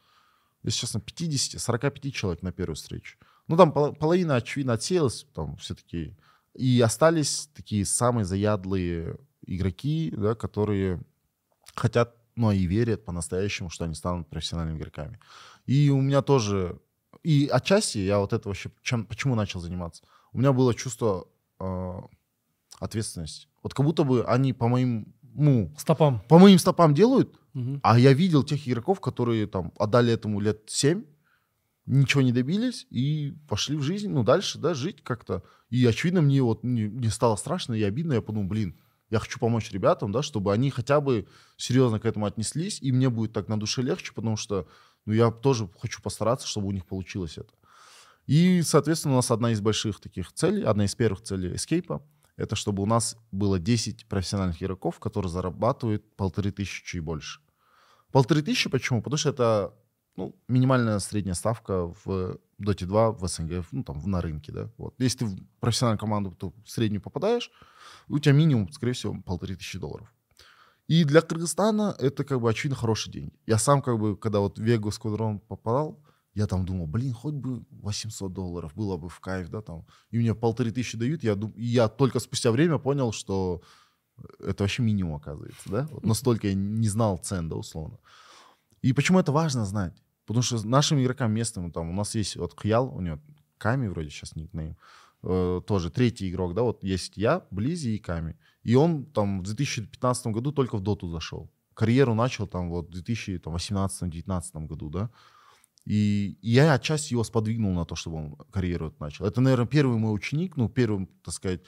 если 0.65 0.81
честно, 0.81 0.98
50-45 0.98 2.11
человек 2.11 2.43
на 2.43 2.52
первую 2.52 2.77
встречу. 2.77 3.16
Ну, 3.48 3.56
там 3.56 3.73
пол- 3.73 3.94
половина, 3.94 4.36
очевидно, 4.36 4.74
отсеялась, 4.74 5.27
там 5.35 5.56
все 5.56 5.74
такие. 5.74 6.15
И 6.52 6.78
остались 6.82 7.48
такие 7.55 7.86
самые 7.86 8.27
заядлые 8.27 9.16
игроки, 9.47 10.12
да, 10.15 10.35
которые 10.35 11.01
хотят, 11.74 12.16
ну, 12.36 12.52
и 12.52 12.66
верят 12.66 13.06
по-настоящему, 13.06 13.70
что 13.70 13.86
они 13.86 13.94
станут 13.94 14.28
профессиональными 14.28 14.77
игроками. 14.77 15.19
И 15.65 15.89
у 15.89 16.02
меня 16.02 16.20
тоже 16.20 16.78
и 17.23 17.49
отчасти 17.53 17.99
я 17.99 18.19
вот 18.19 18.32
это 18.32 18.49
вообще, 18.49 18.70
чем, 18.82 19.05
почему 19.07 19.35
начал 19.35 19.61
заниматься? 19.61 20.03
У 20.32 20.39
меня 20.39 20.53
было 20.53 20.74
чувство 20.74 21.27
э, 21.61 21.93
ответственности. 22.81 23.49
Вот 23.62 23.74
как 23.74 23.85
будто 23.86 24.05
бы 24.05 24.24
они 24.24 24.53
по 24.53 24.69
моим, 24.69 25.15
ну, 25.35 25.73
Стопам. 25.78 26.20
по 26.28 26.39
моим 26.39 26.59
стопам 26.59 26.95
делают, 26.95 27.39
Мгм. 27.55 27.81
а 27.82 27.99
я 27.99 28.12
видел 28.12 28.43
тех 28.43 28.66
игроков, 28.69 29.01
которые 29.01 29.47
там 29.47 29.73
отдали 29.78 30.12
этому 30.12 30.41
лет 30.41 30.62
7, 30.66 31.05
ничего 31.86 32.23
не 32.23 32.32
добились 32.32 32.86
и 32.91 33.35
пошли 33.49 33.77
в 33.77 33.82
жизнь, 33.82 34.09
ну, 34.11 34.24
дальше, 34.24 34.59
да, 34.59 34.74
жить 34.74 35.03
как-то. 35.03 35.43
И, 35.70 35.85
очевидно, 35.86 36.23
мне 36.23 36.43
вот 36.43 36.65
не, 36.65 36.89
не 36.89 37.09
стало 37.11 37.36
страшно 37.36 37.74
и 37.74 37.82
обидно. 37.82 38.15
Я 38.15 38.23
подумал, 38.23 38.49
блин, 38.49 38.77
я 39.11 39.19
хочу 39.19 39.39
помочь 39.39 39.70
ребятам, 39.70 40.11
да, 40.12 40.23
чтобы 40.23 40.53
они 40.53 40.70
хотя 40.70 41.01
бы 41.01 41.27
серьезно 41.57 42.01
к 42.01 42.07
этому 42.07 42.27
отнеслись, 42.27 42.81
и 42.82 42.91
мне 42.91 43.09
будет 43.11 43.32
так 43.32 43.49
на 43.49 43.59
душе 43.61 43.82
легче, 43.82 44.12
потому 44.15 44.36
что, 44.36 44.66
ну, 45.06 45.12
я 45.12 45.31
тоже 45.31 45.68
хочу 45.81 46.02
постараться, 46.02 46.47
чтобы 46.47 46.68
у 46.68 46.72
них 46.72 46.86
получилось 46.86 47.39
это. 47.39 47.52
И, 48.26 48.62
соответственно, 48.62 49.14
у 49.14 49.16
нас 49.18 49.31
одна 49.31 49.52
из 49.52 49.60
больших 49.60 50.01
таких 50.01 50.32
целей, 50.32 50.62
одна 50.62 50.85
из 50.86 50.94
первых 50.94 51.22
целей 51.22 51.55
эскейпа, 51.56 52.02
это 52.36 52.56
чтобы 52.56 52.82
у 52.82 52.86
нас 52.86 53.16
было 53.31 53.59
10 53.59 54.06
профессиональных 54.06 54.62
игроков, 54.62 54.98
которые 54.98 55.31
зарабатывают 55.31 56.16
полторы 56.16 56.51
тысячи 56.51 56.97
и 56.97 57.01
больше. 57.01 57.40
Полторы 58.10 58.43
тысячи 58.43 58.70
почему? 58.70 59.02
Потому 59.02 59.18
что 59.18 59.31
это 59.31 59.74
ну, 60.16 60.35
минимальная 60.48 60.98
средняя 61.01 61.35
ставка 61.35 61.86
в 62.05 62.39
Dota 62.60 62.86
2 62.86 63.12
в 63.12 63.28
СНГ, 63.28 63.66
ну, 63.72 63.82
там, 63.82 64.01
на 64.05 64.20
рынке, 64.20 64.52
да. 64.52 64.70
Вот. 64.78 64.94
Если 64.98 65.18
ты 65.18 65.24
в 65.26 65.36
профессиональную 65.60 65.98
команду, 65.98 66.31
то 66.32 66.52
в 66.64 66.70
среднюю 66.70 67.02
попадаешь, 67.02 67.51
у 68.09 68.18
тебя 68.18 68.35
минимум, 68.35 68.70
скорее 68.70 68.93
всего, 68.93 69.20
полторы 69.22 69.56
тысячи 69.56 69.78
долларов. 69.78 70.14
И 70.86 71.05
для 71.05 71.23
Кыргызстана 71.23 71.97
это, 71.98 72.24
как 72.24 72.40
бы, 72.40 72.51
очевидно, 72.51 72.77
хорошие 72.77 73.12
деньги. 73.12 73.32
Я 73.47 73.59
сам, 73.59 73.81
как 73.81 73.98
бы, 73.98 74.16
когда 74.16 74.40
вот 74.40 74.59
в 74.59 74.62
Вегу 74.62 74.90
Сквадрон 74.90 75.40
попадал, 75.40 75.98
я 76.35 76.47
там 76.47 76.66
думал, 76.66 76.86
блин, 76.86 77.15
хоть 77.15 77.35
бы 77.35 77.65
800 77.70 78.32
долларов, 78.32 78.74
было 78.74 78.97
бы 78.97 79.09
в 79.09 79.20
кайф, 79.20 79.48
да, 79.48 79.62
там. 79.62 79.86
И 80.11 80.19
мне 80.19 80.35
полторы 80.35 80.73
тысячи 80.73 80.98
дают, 80.98 81.23
я, 81.23 81.36
дум- 81.36 81.55
и 81.56 81.65
я 81.65 81.89
только 81.89 82.19
спустя 82.20 82.51
время 82.51 82.78
понял, 82.78 83.12
что 83.12 83.62
это 84.40 84.65
вообще 84.65 84.82
минимум, 84.82 85.15
оказывается, 85.15 85.70
да. 85.70 85.89
Вот 85.90 86.05
настолько 86.05 86.48
я 86.48 86.55
не 86.55 86.89
знал 86.89 87.19
цен, 87.19 87.48
да, 87.48 87.56
условно. 87.56 87.98
И 88.82 88.93
почему 88.93 89.20
это 89.20 89.32
важно 89.32 89.65
знать? 89.65 90.02
Потому 90.27 90.43
что 90.43 90.66
нашим 90.66 91.01
игрокам 91.01 91.32
местным, 91.32 91.70
там, 91.70 91.90
у 91.90 91.93
нас 91.93 92.15
есть 92.15 92.36
вот 92.36 92.55
Хьял, 92.59 92.94
у 92.94 93.01
него 93.01 93.20
Ками 93.59 93.86
вроде 93.89 94.11
сейчас 94.11 94.36
никнейм, 94.36 94.77
э, 95.24 95.60
тоже 95.66 95.90
третий 95.90 96.30
игрок, 96.30 96.55
да, 96.55 96.62
вот 96.62 96.84
есть 96.84 97.16
я, 97.16 97.46
Близи 97.51 97.90
и 97.90 97.98
Ками. 97.98 98.36
И 98.62 98.74
он 98.74 99.05
там 99.06 99.40
в 99.40 99.44
2015 99.44 100.26
году 100.28 100.52
только 100.52 100.76
в 100.76 100.80
Доту 100.80 101.09
зашел. 101.09 101.51
Карьеру 101.74 102.14
начал 102.14 102.46
там 102.46 102.70
вот 102.70 102.94
в 102.94 103.02
2018-2019 103.02 104.66
году, 104.66 104.90
да. 104.90 105.10
И, 105.84 106.38
я 106.40 106.72
отчасти 106.72 107.12
его 107.12 107.24
сподвигнул 107.24 107.74
на 107.74 107.84
то, 107.84 107.94
чтобы 107.94 108.16
он 108.16 108.36
карьеру 108.51 108.88
эту 108.88 108.96
начал. 109.01 109.26
Это, 109.26 109.40
наверное, 109.40 109.66
первый 109.66 109.98
мой 109.98 110.14
ученик, 110.14 110.56
ну, 110.56 110.68
первый, 110.68 111.09
так 111.22 111.34
сказать, 111.34 111.60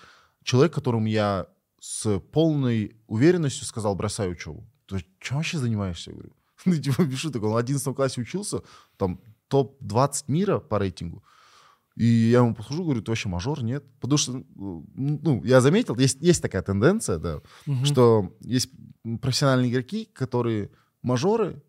человек, 0.43 0.73
которому 0.73 1.07
я 1.07 1.49
с 1.81 2.19
полной 2.33 2.97
уверенностью 3.07 3.67
сказал, 3.67 3.95
бросай 3.95 4.31
учебу. 4.31 4.67
То 4.87 4.97
есть, 4.97 5.07
чем 5.21 5.37
вообще 5.37 5.59
занимаешься? 5.59 6.11
Я 6.11 6.17
говорю. 6.17 6.33
Ну, 6.65 6.75
типа, 6.75 7.05
без 7.05 7.19
шуток, 7.19 7.43
он 7.43 7.53
в 7.53 7.57
11 7.57 7.95
классе 7.95 8.21
учился, 8.21 8.63
там, 8.97 9.21
топ-20 9.49 10.25
мира 10.29 10.59
по 10.59 10.79
рейтингу. 10.79 11.23
И 11.97 12.05
я 12.05 12.39
ему 12.39 12.55
подхожу, 12.55 12.85
говорю, 12.85 13.01
ты 13.03 13.11
вообще 13.11 13.29
мажор? 13.29 13.63
Нет. 13.63 13.85
Потому 14.01 14.19
что, 14.19 14.45
ну, 14.55 15.43
я 15.45 15.61
заметил, 15.61 15.97
есть, 15.97 16.19
есть 16.21 16.43
такая 16.43 16.63
тенденция, 16.63 17.19
да, 17.19 17.41
Мгм. 17.65 17.85
что 17.87 18.37
есть 18.41 18.71
профессиональные 19.23 19.71
игроки, 19.71 20.05
которые 20.13 20.71
мажоры, 21.03 21.63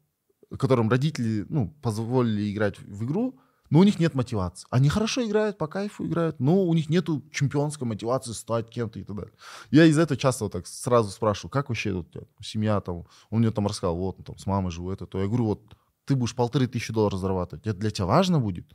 которым 0.59 0.89
родители 0.89 1.45
ну, 1.49 1.69
позволили 1.81 2.51
играть 2.51 2.77
в 2.79 3.05
игру, 3.05 3.39
но 3.69 3.79
у 3.79 3.83
них 3.83 3.99
нет 3.99 4.15
мотивации. 4.15 4.65
Они 4.69 4.89
хорошо 4.89 5.25
играют, 5.25 5.57
по 5.57 5.67
кайфу 5.67 6.05
играют, 6.05 6.39
но 6.39 6.63
у 6.63 6.73
них 6.73 6.89
нету 6.89 7.23
чемпионской 7.31 7.87
мотивации 7.87 8.31
стать 8.31 8.69
кем-то 8.69 8.99
и 8.99 9.03
так 9.03 9.15
далее. 9.15 9.33
Я 9.71 9.85
из-за 9.85 10.01
этого 10.01 10.17
часто 10.17 10.45
вот 10.45 10.53
так 10.53 10.67
сразу 10.67 11.09
спрашиваю, 11.09 11.51
как 11.51 11.69
вообще 11.69 12.03
тебя 12.11 12.23
семья 12.41 12.79
там? 12.81 13.05
Он 13.29 13.39
мне 13.39 13.51
там 13.51 13.67
рассказал, 13.67 13.97
вот, 13.97 14.23
там, 14.25 14.37
с 14.37 14.45
мамой 14.45 14.71
живу, 14.71 14.91
это, 14.91 15.05
то. 15.05 15.19
Я 15.19 15.27
говорю, 15.27 15.45
вот, 15.45 15.61
ты 16.05 16.15
будешь 16.15 16.35
полторы 16.35 16.67
тысячи 16.67 16.93
долларов 16.93 17.19
зарабатывать, 17.19 17.67
это 17.67 17.77
для 17.79 17.91
тебя 17.91 18.05
важно 18.05 18.39
будет? 18.39 18.65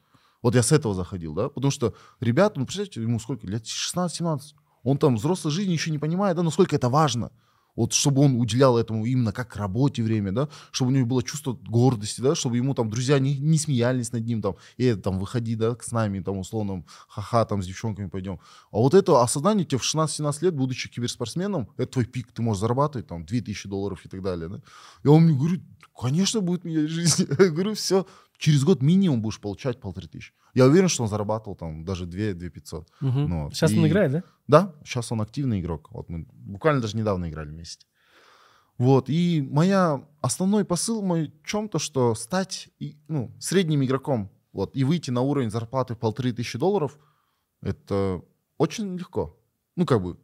Вот 0.43 0.55
я 0.55 0.63
с 0.63 0.73
этого 0.73 0.95
заходил, 0.95 1.35
да, 1.35 1.49
потому 1.49 1.71
что 1.71 1.95
ребята, 2.21 2.59
ну, 2.59 2.67
представляете, 2.67 3.01
ему 3.01 3.21
сколько, 3.21 3.47
лет 3.47 3.65
16-17, 3.65 4.41
он 4.83 4.99
там 4.99 5.17
взрослой 5.17 5.53
жизни 5.53 5.73
еще 5.73 5.91
не 5.91 5.99
понимает, 5.99 6.37
да, 6.37 6.43
насколько 6.43 6.75
это 6.77 6.89
важно. 6.89 7.31
Вот 7.75 7.95
чтобы 7.95 8.23
он 8.23 8.39
уделял 8.39 8.77
этому 8.77 9.07
именно 9.07 9.33
как 9.33 9.57
работе 9.57 10.03
время, 10.03 10.33
да, 10.33 10.49
чтобы 10.73 10.91
у 10.91 10.95
него 10.95 11.07
было 11.07 11.23
чувство 11.23 11.55
гордости, 11.55 12.21
да, 12.21 12.35
чтобы 12.35 12.57
ему 12.57 12.75
там 12.75 12.91
друзья 12.91 13.19
не, 13.19 13.39
не 13.39 13.59
смеялись 13.59 14.13
над 14.13 14.27
ним, 14.27 14.43
там, 14.43 14.57
э, 14.77 14.95
там, 14.97 15.19
выходи, 15.19 15.55
да, 15.55 15.75
с 15.81 15.91
нами, 15.91 16.21
там, 16.21 16.39
условно, 16.39 16.85
ха-ха, 17.09 17.45
там, 17.47 17.63
с 17.63 17.67
девчонками 17.67 18.09
пойдем. 18.09 18.41
А 18.71 18.77
вот 18.77 18.93
это 18.95 19.23
осознание 19.23 19.65
тебе 19.65 19.79
в 19.79 19.85
16-17 19.85 20.45
лет, 20.45 20.55
будучи 20.55 20.91
киберспортсменом, 20.91 21.71
это 21.79 21.93
твой 21.93 22.05
пик, 22.05 22.33
ты 22.33 22.43
можешь 22.43 22.61
зарабатывать, 22.61 23.07
там, 23.07 23.25
2000 23.25 23.69
долларов 23.69 24.05
и 24.05 24.09
так 24.09 24.23
далее, 24.23 24.49
да. 24.49 24.61
И 25.03 25.09
он 25.09 25.23
мне 25.23 25.35
говорит, 25.35 25.63
конечно, 25.99 26.41
будет 26.43 26.65
менять 26.65 26.91
жизнь. 26.91 27.27
Я 27.39 27.49
говорю, 27.49 27.75
все, 27.75 28.07
через 28.43 28.65
год 28.65 28.83
минимум 28.83 29.23
будешь 29.23 29.41
получать 29.41 29.81
полторы 29.81 30.09
тысячи. 30.09 30.33
Я 30.55 30.67
уверен, 30.67 30.89
что 30.89 31.05
он 31.05 31.09
зарабатывал 31.09 31.55
там 31.57 31.85
даже 31.85 32.07
2 32.07 32.33
2 32.35 32.49
500. 32.51 32.89
Мгм. 33.01 33.29
Ну, 33.29 33.45
вот. 33.45 33.55
Сейчас 33.55 33.73
он 33.73 33.87
И- 33.87 33.89
играет, 33.89 34.13
да? 34.13 34.23
Да, 34.49 34.75
сейчас 34.85 35.13
он 35.13 35.21
активный 35.21 35.61
игрок. 35.61 35.89
Вот 35.93 36.09
мы 36.09 36.27
буквально 36.33 36.81
даже 36.81 36.97
недавно 36.97 37.29
играли 37.31 37.51
вместе. 37.51 37.87
Вот, 38.79 39.09
и 39.09 39.47
моя 39.51 40.05
основной 40.21 40.65
посыл 40.65 41.03
мой 41.03 41.29
в 41.43 41.47
чем-то, 41.47 41.79
что 41.79 42.15
стать 42.17 42.69
и, 42.81 42.97
ну, 43.09 43.31
средним 43.39 43.85
игроком, 43.85 44.29
вот, 44.53 44.77
и 44.77 44.83
выйти 44.85 45.11
на 45.13 45.21
уровень 45.21 45.51
зарплаты 45.51 45.95
в 45.95 45.99
полторы 45.99 46.33
тысячи 46.33 46.59
долларов, 46.59 46.99
это 47.61 48.23
очень 48.59 48.97
легко. 48.99 49.39
Ну, 49.77 49.87
как 49.87 50.03
бы, 50.03 50.17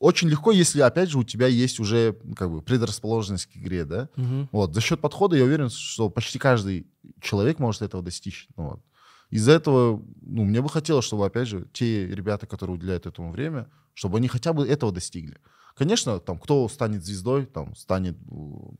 очень 0.00 0.28
легко, 0.28 0.50
если, 0.50 0.80
опять 0.80 1.10
же, 1.10 1.18
у 1.18 1.24
тебя 1.24 1.46
есть 1.46 1.78
уже, 1.78 2.16
как 2.34 2.50
бы, 2.50 2.62
предрасположенность 2.62 3.46
к 3.46 3.56
игре, 3.56 3.84
да? 3.84 4.08
Мгм. 4.16 4.48
Вот, 4.50 4.74
за 4.74 4.80
счет 4.80 5.00
подхода 5.00 5.36
я 5.36 5.44
уверен, 5.44 5.68
что 5.68 6.08
почти 6.08 6.38
каждый 6.38 6.86
человек 7.20 7.58
может 7.58 7.82
этого 7.82 8.02
достичь. 8.02 8.48
Ну, 8.56 8.70
вот. 8.70 8.80
Из-за 9.28 9.52
этого, 9.52 10.02
ну, 10.22 10.44
мне 10.44 10.60
бы 10.62 10.68
хотелось, 10.70 11.04
чтобы, 11.04 11.26
опять 11.26 11.46
же, 11.48 11.68
те 11.72 12.06
ребята, 12.08 12.46
которые 12.46 12.74
уделяют 12.76 13.06
этому 13.06 13.30
время, 13.30 13.68
чтобы 13.94 14.16
они 14.18 14.26
хотя 14.26 14.52
бы 14.52 14.66
этого 14.66 14.90
достигли. 14.90 15.36
Конечно, 15.76 16.18
там, 16.18 16.38
кто 16.38 16.66
станет 16.68 17.04
звездой, 17.04 17.44
там, 17.46 17.76
станет 17.76 18.16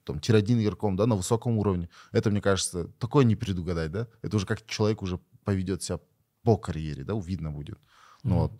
там, 0.05 0.19
тир-1 0.21 0.63
игроком, 0.63 0.97
да, 0.97 1.07
на 1.07 1.17
высоком 1.17 1.59
уровне, 1.59 1.89
это, 2.13 2.31
мне 2.31 2.41
кажется, 2.41 2.89
такое 2.99 3.25
не 3.25 3.37
предугадать, 3.37 3.93
да? 3.93 4.09
Это 4.23 4.37
уже 4.37 4.47
как 4.47 4.67
человек 4.67 5.03
уже 5.03 5.21
поведет 5.45 5.83
себя 5.83 6.01
по 6.43 6.57
карьере, 6.57 7.05
да, 7.05 7.13
видно 7.15 7.51
будет. 7.53 7.79
Ну, 8.25 8.31
Мгм. 8.31 8.41
вот. 8.41 8.53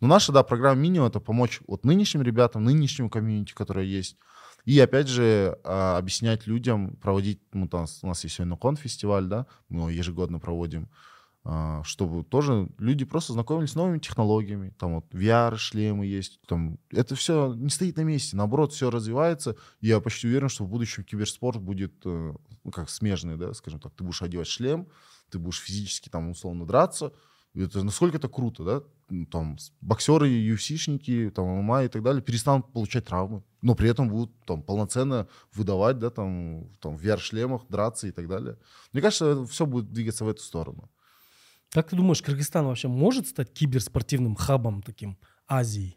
Но 0.00 0.08
наша, 0.08 0.32
да, 0.32 0.42
программа 0.42 0.80
минимум 0.80 1.08
это 1.08 1.20
помочь 1.20 1.60
вот 1.66 1.84
нынешним 1.84 2.22
ребятам, 2.22 2.64
нынешнему 2.64 3.10
комьюнити, 3.10 3.52
которое 3.52 3.86
есть. 3.86 4.16
И 4.64 4.78
опять 4.80 5.08
же 5.08 5.58
а, 5.64 5.98
объяснять 5.98 6.46
людям, 6.46 6.96
проводить, 6.96 7.40
ну, 7.52 7.68
там, 7.68 7.86
у 8.02 8.06
нас 8.06 8.24
есть 8.24 8.36
сегодня 8.36 8.56
кон 8.56 8.76
фестиваль, 8.76 9.26
да, 9.26 9.46
мы 9.68 9.80
его 9.80 9.90
ежегодно 9.90 10.38
проводим, 10.38 10.88
а, 11.46 11.82
чтобы 11.84 12.24
тоже 12.24 12.70
люди 12.78 13.04
просто 13.04 13.34
знакомились 13.34 13.72
с 13.72 13.74
новыми 13.74 13.98
технологиями. 13.98 14.70
Там 14.78 14.94
вот 14.94 15.12
VR, 15.12 15.56
шлемы 15.56 16.06
есть. 16.06 16.40
Там, 16.46 16.78
это 16.90 17.14
все 17.14 17.52
не 17.52 17.68
стоит 17.68 17.98
на 17.98 18.02
месте. 18.02 18.36
Наоборот, 18.36 18.72
все 18.72 18.90
развивается. 18.90 19.56
И 19.82 19.88
я 19.88 20.00
почти 20.00 20.26
уверен, 20.26 20.48
что 20.48 20.64
в 20.64 20.68
будущем 20.68 21.04
киберспорт 21.04 21.60
будет 21.60 21.92
э, 22.06 22.34
ну, 22.64 22.70
как 22.70 22.88
смежный, 22.88 23.36
да, 23.36 23.52
скажем 23.52 23.78
так. 23.78 23.92
Ты 23.94 24.04
будешь 24.04 24.22
одевать 24.22 24.46
шлем, 24.46 24.88
ты 25.28 25.38
будешь 25.38 25.60
физически 25.60 26.08
там 26.08 26.30
условно 26.30 26.64
драться. 26.64 27.12
Это 27.54 27.84
насколько 27.84 28.16
это 28.16 28.28
круто, 28.28 28.64
да? 28.64 28.82
Ну, 29.08 29.26
Там 29.26 29.56
боксеры, 29.80 30.28
UFC-шники, 30.28 31.30
там 31.30 31.46
ММА 31.46 31.84
и 31.84 31.88
так 31.88 32.02
далее 32.02 32.22
перестанут 32.22 32.72
получать 32.72 33.04
травмы, 33.04 33.44
но 33.62 33.74
при 33.74 33.88
этом 33.88 34.08
будут 34.08 34.32
там 34.44 34.62
полноценно 34.62 35.28
выдавать, 35.52 35.98
да, 35.98 36.10
там, 36.10 36.68
там 36.80 36.96
в 36.96 37.04
VR-шлемах, 37.04 37.66
драться 37.68 38.08
и 38.08 38.12
так 38.12 38.26
далее. 38.28 38.58
Мне 38.92 39.02
кажется, 39.02 39.44
все 39.46 39.66
будет 39.66 39.92
двигаться 39.92 40.24
в 40.24 40.28
эту 40.28 40.42
сторону. 40.42 40.90
Как 41.70 41.88
ты 41.88 41.96
думаешь, 41.96 42.22
Кыргызстан 42.22 42.66
вообще 42.66 42.88
может 42.88 43.26
стать 43.28 43.52
киберспортивным 43.52 44.36
хабом 44.36 44.82
таким 44.82 45.18
Азии? 45.46 45.96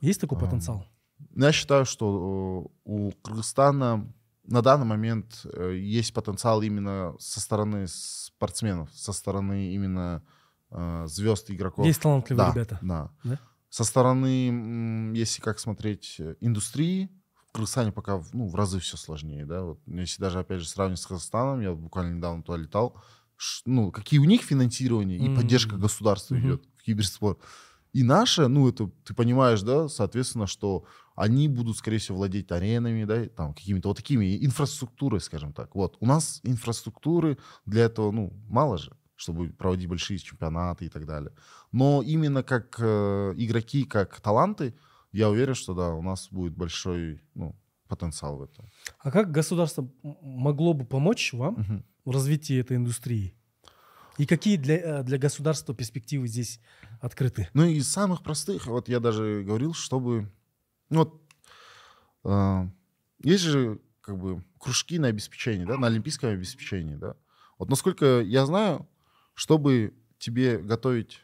Есть 0.00 0.20
такой 0.20 0.38
потенциал? 0.38 0.86
Но 1.30 1.46
Я 1.46 1.52
считаю, 1.52 1.84
что 1.86 2.66
э, 2.66 2.68
у 2.84 3.12
Кыргызстана 3.22 4.12
на 4.44 4.62
данный 4.62 4.86
момент 4.86 5.44
э, 5.44 5.76
есть 5.76 6.12
потенциал 6.12 6.62
именно 6.62 7.14
со 7.18 7.40
стороны 7.40 7.86
спортсменов, 7.88 8.90
со 8.92 9.12
стороны 9.12 9.72
именно 9.72 10.22
звезд 11.06 11.50
игроков. 11.50 11.86
Есть 11.86 12.00
талантливые 12.02 12.46
да, 12.46 12.52
ребята. 12.52 12.78
Да. 12.82 13.10
Да? 13.24 13.38
Со 13.70 13.84
стороны, 13.84 15.12
если 15.14 15.42
как 15.42 15.58
смотреть 15.58 16.16
э, 16.18 16.36
индустрии, 16.40 17.10
в 17.48 17.52
Кыргызстане 17.52 17.92
пока 17.92 18.16
в- 18.18 18.32
ну, 18.34 18.48
в 18.48 18.54
разы 18.54 18.78
все 18.80 18.96
сложнее. 18.96 19.44
Да? 19.46 19.62
Вот, 19.62 19.80
если 19.86 20.20
даже, 20.20 20.38
опять 20.38 20.60
же, 20.60 20.68
сравнивать 20.68 21.00
с 21.00 21.06
Казахстаном, 21.06 21.60
я 21.60 21.72
буквально 21.74 22.16
недавно 22.16 22.42
туда 22.42 22.58
летал, 22.58 22.96
ну, 23.66 23.90
какие 23.92 24.20
у 24.20 24.24
них 24.24 24.42
финансирование 24.42 25.18
и 25.18 25.22
Мгм. 25.28 25.36
поддержка 25.36 25.76
государства 25.76 26.34
Мгм. 26.34 26.44
идет 26.44 26.64
в 26.76 26.82
киберспорт. 26.82 27.38
И 27.92 28.02
наше, 28.02 28.48
ну, 28.48 28.68
это 28.68 28.90
ты 29.04 29.14
понимаешь, 29.14 29.62
да, 29.62 29.88
соответственно, 29.88 30.46
что 30.46 30.84
они 31.16 31.48
будут, 31.48 31.76
скорее 31.78 31.98
всего, 31.98 32.18
владеть 32.18 32.50
аренами, 32.52 33.04
да, 33.04 33.24
и 33.24 33.28
там 33.28 33.54
какими-то 33.54 33.88
вот 33.88 33.96
такими 33.96 34.44
инфраструктурой, 34.44 35.20
скажем 35.20 35.52
так. 35.52 35.74
Вот. 35.74 35.96
У 36.00 36.06
нас 36.06 36.40
инфраструктуры 36.42 37.38
для 37.66 37.84
этого, 37.84 38.10
ну, 38.12 38.32
мало 38.48 38.76
же. 38.78 38.94
Чтобы 39.18 39.50
проводить 39.50 39.88
большие 39.88 40.18
чемпионаты 40.18 40.86
и 40.86 40.88
так 40.88 41.04
далее. 41.04 41.32
Но 41.72 42.02
именно 42.02 42.42
как 42.42 42.76
э, 42.78 43.34
игроки, 43.36 43.84
как 43.84 44.20
таланты, 44.20 44.74
я 45.12 45.28
уверен, 45.28 45.54
что 45.54 45.74
да, 45.74 45.90
у 45.90 46.02
нас 46.02 46.28
будет 46.30 46.56
большой 46.56 47.20
ну, 47.34 47.56
потенциал 47.88 48.36
в 48.36 48.42
этом. 48.42 48.70
А 49.00 49.10
как 49.10 49.32
государство 49.32 49.90
могло 50.22 50.72
бы 50.72 50.84
помочь 50.84 51.32
вам 51.32 51.54
угу. 51.54 51.82
в 52.04 52.10
развитии 52.12 52.60
этой 52.60 52.76
индустрии? 52.76 53.34
И 54.18 54.26
какие 54.26 54.56
для, 54.56 54.76
э, 54.76 55.02
для 55.02 55.18
государства 55.18 55.74
перспективы 55.74 56.28
здесь 56.28 56.60
открыты? 57.00 57.48
Ну, 57.54 57.64
из 57.64 57.90
самых 57.90 58.22
простых, 58.22 58.66
вот 58.66 58.88
я 58.88 59.00
даже 59.00 59.42
говорил, 59.44 59.74
чтобы... 59.74 60.30
Ну, 60.90 60.98
вот, 61.00 61.22
э, 62.24 62.68
есть 63.24 63.42
же 63.42 63.80
как 64.00 64.16
бы 64.16 64.44
кружки 64.60 65.00
на 65.00 65.08
обеспечение, 65.08 65.66
да, 65.66 65.76
на 65.76 65.88
олимпийском 65.88 66.30
обеспечении, 66.30 66.94
да. 66.94 67.16
Вот 67.58 67.68
насколько 67.68 68.20
я 68.20 68.46
знаю, 68.46 68.88
чтобы 69.38 69.94
тебе 70.18 70.58
готовить... 70.58 71.20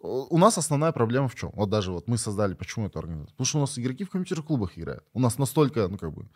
У 0.00 0.38
нас 0.38 0.58
основная 0.58 0.92
проблема 0.92 1.28
в 1.28 1.34
чем? 1.34 1.50
Вот 1.54 1.70
даже 1.70 1.90
вот 1.90 2.06
мы 2.06 2.18
создали, 2.18 2.54
почему 2.54 2.86
эту 2.86 3.00
организацию? 3.00 3.32
Потому 3.32 3.46
что 3.46 3.58
у 3.58 3.60
нас 3.62 3.78
игроки 3.78 4.04
в 4.04 4.10
компьютерных 4.10 4.46
клубах 4.46 4.78
играют. 4.78 5.04
У 5.12 5.20
нас 5.20 5.38
настолько, 5.38 5.88
ну 5.88 5.98
как 5.98 6.12
бы, 6.12 6.28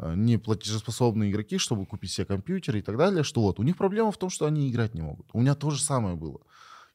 Э, 0.00 0.14
не 0.16 0.38
платежеспособные 0.38 1.30
игроки, 1.30 1.58
чтобы 1.58 1.84
купить 1.84 2.10
себе 2.10 2.24
компьютер 2.24 2.76
и 2.76 2.82
так 2.82 2.96
далее, 2.96 3.22
что 3.22 3.42
вот 3.42 3.60
у 3.60 3.62
них 3.62 3.76
проблема 3.76 4.10
в 4.10 4.16
том, 4.16 4.30
что 4.30 4.46
они 4.46 4.70
играть 4.70 4.94
не 4.94 5.02
могут. 5.02 5.28
У 5.32 5.40
меня 5.40 5.54
то 5.54 5.70
же 5.70 5.82
самое 5.82 6.16
было. 6.16 6.40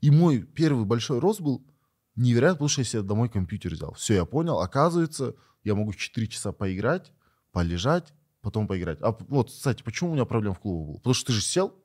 И 0.01 0.09
мой 0.09 0.41
первый 0.41 0.85
большой 0.85 1.19
рост 1.19 1.39
был 1.39 1.63
невероятно, 2.15 2.55
потому 2.55 2.69
что 2.69 2.81
я 2.81 2.85
себе 2.85 3.01
домой 3.03 3.29
компьютер 3.29 3.73
взял. 3.73 3.93
Все, 3.93 4.15
я 4.15 4.25
понял, 4.25 4.59
оказывается, 4.59 5.35
я 5.63 5.75
могу 5.75 5.93
4 5.93 6.27
часа 6.27 6.51
поиграть, 6.51 7.11
полежать, 7.51 8.11
потом 8.41 8.67
поиграть. 8.67 8.97
А 9.01 9.15
вот, 9.27 9.51
кстати, 9.51 9.83
почему 9.83 10.11
у 10.11 10.13
меня 10.13 10.25
проблема 10.25 10.55
в 10.55 10.59
клубе 10.59 10.85
была? 10.85 10.97
Потому 10.97 11.13
что 11.13 11.27
ты 11.27 11.33
же 11.33 11.41
сел, 11.41 11.75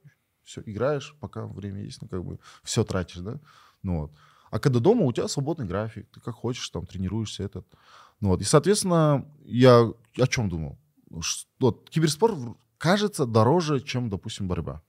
все, 0.44 0.62
играешь, 0.66 1.16
пока 1.20 1.46
время 1.46 1.82
есть, 1.82 2.02
ну 2.02 2.08
как 2.08 2.24
бы 2.24 2.38
все 2.62 2.84
тратишь, 2.84 3.18
да? 3.18 3.40
Ну 3.82 4.00
вот. 4.00 4.12
А 4.50 4.58
когда 4.58 4.80
дома, 4.80 5.04
у 5.04 5.12
тебя 5.12 5.28
свободный 5.28 5.66
график, 5.66 6.08
ты 6.10 6.20
как 6.20 6.34
хочешь, 6.34 6.68
там, 6.70 6.86
тренируешься 6.86 7.44
этот. 7.44 7.66
Ну 8.20 8.30
вот. 8.30 8.40
И, 8.40 8.44
соответственно, 8.44 9.26
я 9.44 9.80
о 10.18 10.26
чем 10.26 10.48
думал? 10.48 10.78
вот, 11.58 11.90
киберспорт 11.90 12.38
кажется 12.78 13.26
дороже, 13.26 13.80
чем, 13.80 14.08
допустим, 14.08 14.48
борьба. 14.48 14.82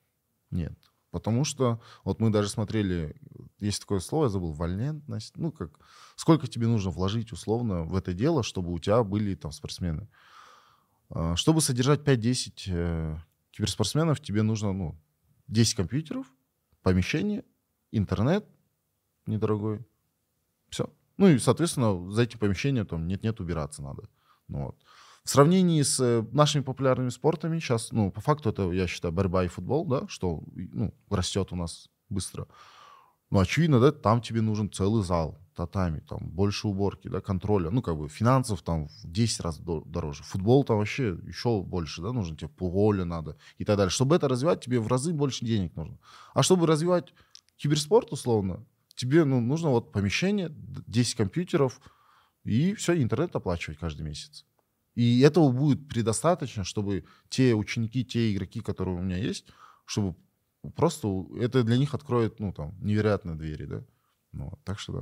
Нет. 0.52 0.78
Потому 1.12 1.44
что 1.44 1.82
вот 2.04 2.20
мы 2.20 2.30
даже 2.30 2.48
смотрели, 2.48 3.16
есть 3.60 3.82
такое 3.82 4.00
слово, 4.00 4.26
я 4.26 4.30
забыл, 4.30 4.54
валентность. 4.54 5.36
Ну, 5.36 5.52
как, 5.52 5.72
сколько 6.16 6.48
тебе 6.48 6.68
нужно 6.68 6.90
вложить 6.90 7.32
условно 7.34 7.84
в 7.84 7.96
это 7.96 8.14
дело, 8.14 8.44
чтобы 8.44 8.72
у 8.72 8.80
тебя 8.80 9.04
были 9.04 9.36
там 9.36 9.52
спортсмены. 9.52 10.08
А, 11.10 11.36
чтобы 11.36 11.62
содержать 11.62 12.02
5-10 12.02 12.52
э, 12.68 13.18
киберспортсменов, 13.52 14.22
тебе 14.22 14.42
нужно, 14.42 14.72
ну, 14.72 14.96
10 15.52 15.76
компьютеров, 15.76 16.26
помещение, 16.82 17.44
интернет 17.92 18.46
недорогой. 19.26 19.86
Все. 20.70 20.90
Ну 21.18 21.28
и, 21.28 21.38
соответственно, 21.38 22.10
за 22.10 22.24
эти 22.24 22.38
помещения 22.38 22.86
там 22.86 23.08
нет-нет 23.08 23.40
убираться 23.40 23.84
надо. 23.84 24.10
Ну, 24.48 24.66
вот. 24.66 24.78
В 25.24 25.30
сравнении 25.30 25.82
с 25.84 26.00
э, 26.00 26.26
нашими 26.32 26.64
популярными 26.64 27.10
спортами, 27.10 27.60
сейчас, 27.60 27.92
ну, 27.92 28.12
по 28.12 28.22
факту 28.22 28.50
это, 28.50 28.72
я 28.72 28.88
считаю, 28.88 29.14
борьба 29.14 29.44
и 29.44 29.50
футбол, 29.50 29.86
да, 29.86 30.08
что, 30.08 30.42
ну, 30.56 30.96
растет 31.10 31.50
у 31.52 31.56
нас 31.56 31.90
быстро. 32.10 32.48
Ну, 33.32 33.40
очевидно, 33.40 33.80
да, 33.80 33.94
там 33.94 34.22
тебе 34.22 34.42
нужен 34.42 34.70
целый 34.70 35.04
зал, 35.04 35.40
татами, 35.56 36.02
там, 36.02 36.30
больше 36.30 36.68
уборки, 36.68 37.08
да, 37.08 37.22
контроля, 37.22 37.70
ну, 37.70 37.82
как 37.82 37.98
бы, 37.98 38.10
финансов 38.10 38.62
там 38.62 38.90
в 38.90 39.10
10 39.10 39.40
раз 39.40 39.58
дороже. 39.58 40.24
Футбол 40.24 40.66
там 40.66 40.78
вообще 40.78 41.18
еще 41.26 41.62
больше, 41.62 42.02
да, 42.02 42.12
нужно 42.12 42.36
тебе 42.36 42.50
поле 42.50 43.06
надо 43.06 43.38
и 43.58 43.64
так 43.64 43.78
далее. 43.78 43.90
Чтобы 43.90 44.18
это 44.18 44.28
развивать, 44.28 44.60
тебе 44.66 44.82
в 44.82 44.88
разы 44.88 45.14
больше 45.14 45.46
денег 45.46 45.76
нужно. 45.78 45.98
А 46.34 46.44
чтобы 46.44 46.68
развивать 46.68 47.14
киберспорт, 47.56 48.12
условно, 48.12 48.66
тебе, 48.96 49.24
ну, 49.24 49.40
нужно 49.40 49.70
вот 49.70 49.94
помещение, 49.94 50.52
10 50.88 51.16
компьютеров, 51.16 51.80
и 52.44 52.74
все, 52.74 53.02
интернет 53.02 53.34
оплачивать 53.34 53.80
каждый 53.80 54.02
месяц. 54.02 54.46
И 54.96 55.22
этого 55.22 55.52
будет 55.52 55.88
предостаточно, 55.88 56.66
чтобы 56.66 57.06
те 57.30 57.54
ученики, 57.56 58.04
те 58.04 58.34
игроки, 58.34 58.60
которые 58.60 58.98
у 58.98 59.02
меня 59.02 59.18
есть, 59.18 59.46
чтобы 59.86 60.18
просто 60.76 61.26
это 61.40 61.64
для 61.64 61.78
них 61.78 61.94
откроет, 61.94 62.40
ну, 62.40 62.54
там, 62.54 62.76
невероятные 62.82 63.36
двери, 63.36 63.66
да. 63.66 63.84
Ну, 64.32 64.54
так 64.64 64.80
что 64.80 64.94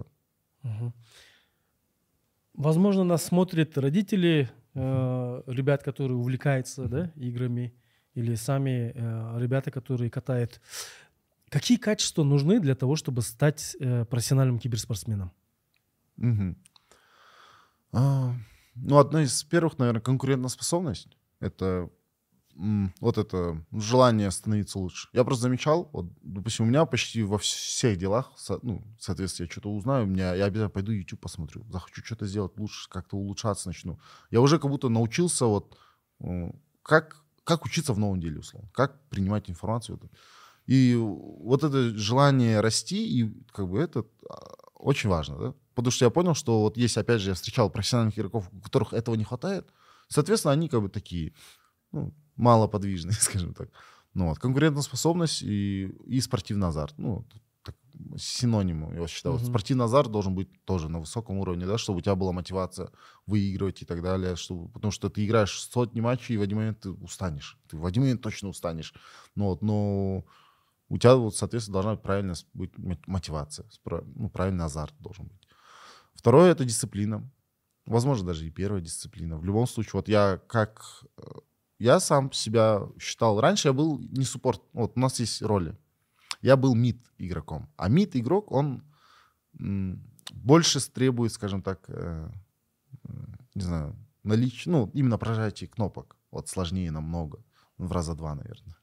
да. 0.64 0.69
Угу. 0.69 0.94
Возможно, 2.56 3.03
нас 3.03 3.23
смотрят 3.23 3.77
родители, 3.77 4.49
э, 4.73 5.44
ребят, 5.48 5.84
которые 5.84 6.18
увлекаются, 6.18 6.86
да, 6.86 7.11
играми, 7.15 7.73
или 8.15 8.36
сами 8.36 8.91
э, 8.94 9.40
ребята, 9.40 9.72
которые 9.72 10.10
катают. 10.10 10.61
Какие 11.49 11.77
качества 11.77 12.23
нужны 12.23 12.60
для 12.60 12.76
того, 12.76 12.95
чтобы 12.95 13.22
стать 13.22 13.76
э, 13.80 14.06
профессиональным 14.06 14.60
киберспортсменом? 14.60 15.31
Угу. 16.18 16.56
А, 17.94 18.34
ну, 18.76 18.98
одна 18.98 19.23
из 19.23 19.44
первых, 19.44 19.77
наверное, 19.77 20.02
конкурентоспособность. 20.02 21.18
Это 21.40 21.90
вот 22.99 23.18
это 23.18 23.64
желание 23.72 24.30
становиться 24.31 24.80
лучше. 24.80 25.07
Я 25.14 25.23
просто 25.23 25.44
замечал, 25.44 25.90
вот, 25.94 26.07
допустим, 26.22 26.65
у 26.65 26.68
меня 26.68 26.86
почти 26.86 27.23
во 27.23 27.38
всех 27.38 27.98
делах, 27.98 28.31
ну, 28.61 28.84
соответственно, 28.99 29.45
я 29.45 29.52
что-то 29.52 29.72
узнаю, 29.72 30.03
у 30.03 30.07
меня, 30.07 30.34
я 30.36 30.45
обязательно 30.45 30.69
пойду 30.69 30.91
YouTube 30.91 31.22
посмотрю, 31.22 31.65
захочу 31.72 32.03
что-то 32.03 32.26
сделать 32.26 32.57
лучше, 32.57 32.90
как-то 32.90 33.18
улучшаться 33.18 33.69
начну. 33.69 33.99
Я 34.30 34.41
уже 34.41 34.60
как 34.60 34.69
будто 34.69 34.90
научился 34.90 35.45
вот 35.45 35.77
как, 36.84 37.23
как 37.44 37.65
учиться 37.65 37.94
в 37.94 37.99
новом 37.99 38.19
деле, 38.19 38.40
условно, 38.40 38.69
как 38.73 38.99
принимать 39.10 39.49
информацию. 39.49 39.99
И 40.65 40.95
вот 40.95 41.64
это 41.64 41.98
желание 41.98 42.60
расти, 42.60 43.22
и 43.22 43.34
как 43.52 43.68
бы 43.69 43.80
это 43.80 44.06
а, 44.30 44.36
очень 44.76 45.10
важно, 45.10 45.38
да? 45.38 45.53
Потому 45.73 45.91
что 45.91 46.06
я 46.06 46.11
понял, 46.11 46.36
что 46.36 46.61
вот 46.61 46.77
если, 46.77 46.99
опять 46.99 47.22
же, 47.22 47.30
я 47.30 47.36
встречал 47.36 47.69
профессиональных 47.69 48.19
игроков, 48.19 48.49
у 48.52 48.60
которых 48.60 48.94
этого 48.94 49.15
не 49.15 49.23
хватает, 49.23 49.68
соответственно, 50.10 50.52
они 50.52 50.69
как 50.69 50.81
бы 50.81 50.90
такие, 50.90 51.34
ну, 51.91 52.13
малоподвижные, 52.35 53.13
скажем 53.19 53.53
так. 53.53 53.69
Ну 54.13 54.27
вот, 54.27 54.39
конкурентоспособность 54.39 55.43
и, 55.43 55.85
и 56.05 56.19
спортивный 56.19 56.67
азарт. 56.67 56.95
Ну, 56.97 57.25
так, 57.63 57.75
синонимы, 58.17 58.95
я 58.95 59.07
считаю. 59.07 59.35
Uh-huh. 59.35 59.45
Спортивный 59.45 59.85
азарт 59.85 60.11
должен 60.11 60.33
быть 60.33 60.49
тоже 60.65 60.89
на 60.89 60.99
высоком 60.99 61.37
уровне, 61.37 61.65
да, 61.65 61.77
чтобы 61.77 61.99
у 61.99 62.01
тебя 62.01 62.15
была 62.15 62.31
мотивация 62.31 62.89
выигрывать 63.27 63.81
и 63.81 63.85
так 63.85 64.01
далее. 64.01 64.35
Чтобы, 64.35 64.69
потому 64.69 64.91
что 64.91 65.09
ты 65.09 65.25
играешь 65.25 65.59
сотни 65.61 66.01
матчей, 66.01 66.35
и 66.35 66.37
в 66.37 66.41
один 66.41 66.57
момент 66.57 66.79
ты 66.79 66.89
устанешь. 66.91 67.59
Ты 67.69 67.77
в 67.77 67.85
один 67.85 68.03
момент 68.03 68.21
точно 68.21 68.49
устанешь. 68.49 68.93
Ну, 69.35 69.45
вот, 69.45 69.61
но 69.61 70.25
у 70.89 70.97
тебя, 70.97 71.15
вот, 71.15 71.35
соответственно, 71.35 71.73
должна 71.73 71.93
быть 71.93 72.01
правильная 72.01 72.35
быть 72.53 72.71
мотивация, 73.05 73.67
ну, 74.15 74.29
правильный 74.29 74.65
азарт 74.65 74.93
должен 74.99 75.27
быть. 75.27 75.47
Второе— 76.15 76.51
это 76.51 76.65
дисциплина. 76.65 77.29
Возможно, 77.85 78.27
даже 78.27 78.45
и 78.45 78.51
первая 78.51 78.81
дисциплина. 78.81 79.37
В 79.37 79.45
любом 79.45 79.67
случае, 79.67 79.91
вот 79.93 80.09
я 80.09 80.39
как... 80.47 81.05
Я 81.80 81.99
сам 81.99 82.31
себя 82.31 82.81
считал... 82.99 83.39
Раньше 83.39 83.69
я 83.69 83.73
был 83.73 83.99
не 83.99 84.26
суппорт. 84.26 84.61
Вот 84.73 84.93
у 84.95 84.99
нас 84.99 85.19
есть 85.19 85.41
роли. 85.41 85.77
Я 86.41 86.57
был 86.57 86.76
мид 86.76 86.97
игроком. 87.18 87.69
А 87.77 87.89
мид 87.89 88.15
игрок, 88.15 88.51
он 88.51 88.84
больше 90.31 90.80
требует, 90.91 91.31
скажем 91.31 91.61
так, 91.61 91.85
э, 91.88 92.30
не 93.56 93.61
знаю, 93.61 93.95
наличие, 94.23 94.72
ну, 94.72 94.91
именно 94.93 95.18
прожатие 95.18 95.69
кнопок. 95.69 96.18
Вот 96.31 96.49
сложнее 96.49 96.91
намного. 96.91 97.43
В 97.77 97.91
раза 97.91 98.14
два, 98.14 98.35
наверное. 98.35 98.76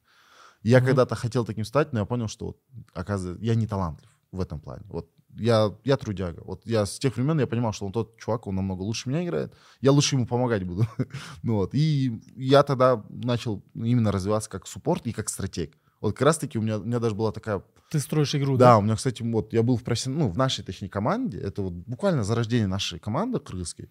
Я 0.63 0.79
mm-hmm. 0.79 0.85
когда-то 0.85 1.15
хотел 1.15 1.45
таким 1.45 1.65
стать, 1.65 1.93
но 1.93 2.01
я 2.01 2.05
понял, 2.07 2.29
что, 2.29 2.47
вот, 2.47 2.61
оказывается, 2.95 3.45
я 3.45 3.55
не 3.55 3.67
талантлив 3.67 4.11
в 4.33 4.41
этом 4.41 4.59
плане. 4.61 4.85
Вот 4.89 5.11
я, 5.39 5.75
я 5.85 5.97
трудяга. 5.97 6.43
Вот 6.45 6.63
я 6.65 6.87
с 6.87 6.99
тех 6.99 7.17
времен 7.17 7.39
я 7.41 7.47
понимал, 7.47 7.73
что 7.73 7.87
он 7.87 7.93
тот 7.93 8.19
чувак, 8.19 8.47
он 8.47 8.57
намного 8.57 8.83
лучше 8.83 9.09
меня 9.09 9.25
играет. 9.25 9.55
Я 9.81 9.93
лучше 9.93 10.17
ему 10.17 10.27
помогать 10.27 10.65
буду. 10.65 10.87
ну 11.43 11.57
вот. 11.57 11.75
И 11.75 12.21
я 12.37 12.63
тогда 12.63 13.05
начал 13.09 13.63
именно 13.75 14.13
развиваться 14.13 14.51
как 14.51 14.67
суппорт 14.67 15.07
и 15.07 15.13
как 15.13 15.29
стратег. 15.29 15.77
Вот 16.01 16.13
как 16.13 16.23
раз 16.23 16.39
таки 16.39 16.59
у 16.59 16.63
меня, 16.63 16.79
у 16.79 16.85
меня 16.85 16.99
даже 16.99 17.15
была 17.15 17.33
такая... 17.33 17.63
Ты 17.91 18.01
строишь 18.01 18.35
игру, 18.35 18.57
да? 18.57 18.73
Да, 18.73 18.79
у 18.79 18.83
меня, 18.83 18.97
кстати, 18.97 19.23
вот 19.23 19.53
я 19.53 19.63
был 19.63 19.77
в 19.77 19.85
профессиональной, 19.85 20.27
ну, 20.27 20.33
в 20.33 20.37
нашей, 20.37 20.65
точнее, 20.65 20.89
команде. 20.89 21.39
Это 21.39 21.63
вот 21.63 21.73
буквально 21.73 22.25
зарождение 22.25 22.67
нашей 22.67 22.99
команды 22.99 23.39
кыргызской. 23.39 23.91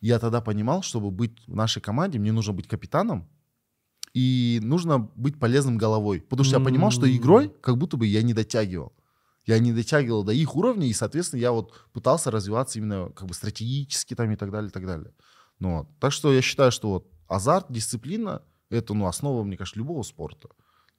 Я 0.00 0.18
тогда 0.18 0.40
понимал, 0.40 0.82
чтобы 0.82 1.10
быть 1.10 1.46
в 1.46 1.54
нашей 1.54 1.80
команде, 1.80 2.18
мне 2.18 2.32
нужно 2.32 2.52
быть 2.52 2.66
капитаном, 2.66 3.28
и 4.12 4.60
нужно 4.62 4.98
быть 4.98 5.38
полезным 5.38 5.76
головой. 5.76 6.20
Потому 6.20 6.44
что 6.44 6.58
я 6.58 6.64
понимал, 6.64 6.90
что 6.90 7.10
игрой 7.10 7.52
как 7.60 7.76
будто 7.76 7.96
бы 7.96 8.06
я 8.06 8.22
не 8.22 8.32
дотягивал 8.32 8.92
я 9.46 9.58
не 9.58 9.72
дотягивал 9.72 10.24
до 10.24 10.32
их 10.32 10.56
уровня, 10.56 10.86
и, 10.86 10.92
соответственно, 10.92 11.40
я 11.40 11.52
вот 11.52 11.72
пытался 11.92 12.30
развиваться 12.30 12.78
именно 12.78 13.10
как 13.10 13.28
бы 13.28 13.34
стратегически 13.34 14.14
там 14.14 14.30
и 14.30 14.36
так 14.36 14.50
далее, 14.50 14.68
и 14.68 14.72
так 14.72 14.86
далее. 14.86 15.12
Ну, 15.58 15.78
вот. 15.78 15.88
Так 16.00 16.12
что 16.12 16.32
я 16.32 16.42
считаю, 16.42 16.72
что 16.72 16.90
вот 16.90 17.06
азарт, 17.28 17.66
дисциплина— 17.70 18.42
это, 18.70 18.94
ну, 18.94 19.06
основа, 19.06 19.44
мне 19.44 19.56
кажется, 19.56 19.78
любого 19.78 20.02
спорта. 20.02 20.48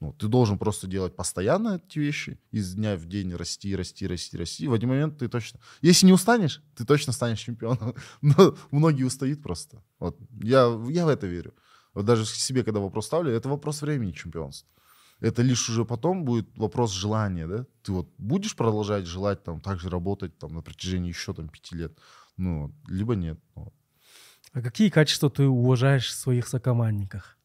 Ну, 0.01 0.13
ты 0.13 0.27
должен 0.27 0.57
просто 0.57 0.87
делать 0.87 1.15
постоянно 1.15 1.81
эти 1.83 1.99
вещи, 1.99 2.37
из 2.51 2.73
дня 2.73 2.97
в 2.97 3.05
день 3.05 3.33
расти, 3.33 3.75
расти, 3.75 4.05
расти, 4.07 4.37
расти. 4.37 4.65
И 4.65 4.67
в 4.67 4.73
один 4.73 4.89
момент 4.89 5.17
ты 5.17 5.29
точно... 5.29 5.59
Если 5.81 6.05
не 6.05 6.13
устанешь, 6.13 6.61
ты 6.75 6.85
точно 6.85 7.13
станешь 7.13 7.39
чемпионом. 7.39 7.95
Но 8.21 8.55
многие 8.71 9.03
устают 9.03 9.41
просто. 9.41 9.81
Вот. 9.99 10.17
Я, 10.43 10.65
я 10.89 11.05
в 11.05 11.09
это 11.09 11.27
верю. 11.27 11.53
Вот 11.93 12.05
даже 12.05 12.25
себе, 12.25 12.63
когда 12.63 12.81
вопрос 12.81 13.05
ставлю, 13.05 13.31
это 13.31 13.47
вопрос 13.47 13.81
времени 13.81 14.11
чемпионства. 14.11 14.69
Это 15.21 15.41
лишь 15.41 15.69
уже 15.69 15.85
потом 15.85 16.25
будет 16.25 16.57
вопрос 16.57 16.91
желания, 16.91 17.47
да? 17.47 17.65
Ты 17.83 17.91
вот 17.93 18.09
будешь 18.17 18.55
продолжать 18.55 19.05
желать 19.05 19.43
там 19.43 19.61
так 19.61 19.79
же 19.79 19.89
работать 19.89 20.37
там 20.37 20.53
на 20.53 20.61
протяжении 20.61 21.09
еще 21.09 21.33
там 21.33 21.47
пяти 21.47 21.75
лет, 21.75 21.97
ну, 22.37 22.73
либо 22.87 23.15
нет. 23.15 23.39
Вот. 23.55 23.73
А 24.51 24.61
какие 24.61 24.89
качества 24.89 25.29
ты 25.29 25.47
уважаешь 25.47 26.07
в 26.07 26.15
своих 26.15 26.47
сокомандниках? 26.47 27.37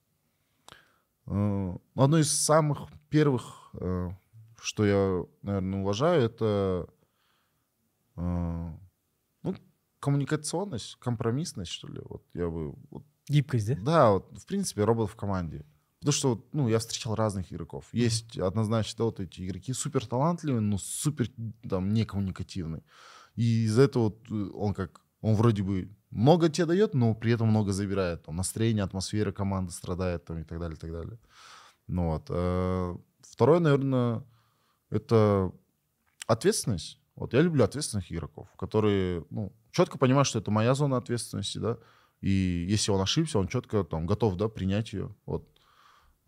Э, 1.27 1.77
Одно 1.95 2.19
из 2.19 2.31
самых 2.31 2.89
первых, 3.09 3.71
э, 3.75 4.11
что 4.61 4.85
я, 4.85 5.25
наверное, 5.43 5.81
уважаю, 5.81 6.23
это 6.23 6.89
э, 8.17 8.73
ну, 9.43 9.57
коммуникационность, 10.01 10.97
компромиссность, 10.97 11.71
что 11.71 11.89
ли. 11.89 12.01
Вот 12.05 12.25
я 12.35 12.49
бы... 12.49 12.75
Вот, 12.91 13.05
Гибкость, 13.29 13.69
да? 13.69 13.77
да, 13.81 14.11
вот, 14.11 14.39
в 14.39 14.47
принципе, 14.47 14.85
работал 14.85 15.07
в 15.09 15.17
команде. 15.17 15.65
Потому 16.01 16.13
что, 16.13 16.29
вот, 16.31 16.47
ну, 16.55 16.69
я 16.69 16.79
встречал 16.79 17.15
разных 17.15 17.53
игроков. 17.53 17.87
Есть 17.93 18.39
однозначно 18.39 18.99
да, 18.99 19.05
вот 19.05 19.21
эти 19.21 19.47
игроки 19.47 19.75
супер 19.75 20.07
талантливые, 20.07 20.61
но 20.61 20.79
супер 20.79 21.29
там 21.69 21.93
некоммуникативные. 21.93 22.83
И 23.37 23.65
из-за 23.65 23.83
этого 23.83 24.05
вот, 24.05 24.19
э, 24.31 24.51
он 24.55 24.73
как, 24.73 25.03
он 25.21 25.35
вроде 25.35 25.63
бы 25.63 25.91
много 26.11 26.49
тебе 26.49 26.67
дает, 26.67 26.95
но 26.95 27.15
при 27.15 27.33
этом 27.33 27.49
много 27.49 27.73
забирает. 27.73 28.25
Там 28.25 28.37
настроение, 28.37 28.83
атмосфера 28.83 29.31
команды 29.31 29.73
страдает 29.73 30.25
там, 30.25 30.39
и 30.39 30.45
так 30.45 30.59
далее, 30.59 30.77
и 30.77 30.81
так 30.81 30.91
далее. 30.91 31.19
Ну 31.87 32.13
вот. 32.13 32.27
э, 32.31 32.97
Второе, 33.21 33.61
наверное, 33.61 34.25
это 34.89 35.53
ответственность. 36.27 36.99
Вот 37.15 37.35
я 37.35 37.43
люблю 37.43 37.63
ответственных 37.63 38.11
игроков, 38.11 38.49
которые 38.57 39.27
ну, 39.29 39.53
четко 39.71 39.99
понимают, 39.99 40.27
что 40.27 40.39
это 40.39 40.51
моя 40.51 40.75
зона 40.75 40.97
ответственности, 40.97 41.59
да, 41.59 41.77
и 42.21 42.67
если 42.69 42.91
он 42.91 43.01
ошибся, 43.01 43.39
он 43.39 43.49
четко 43.49 43.85
там 43.85 44.07
готов, 44.07 44.37
да, 44.37 44.49
принять 44.49 44.93
ее. 44.93 45.15
Вот. 45.27 45.50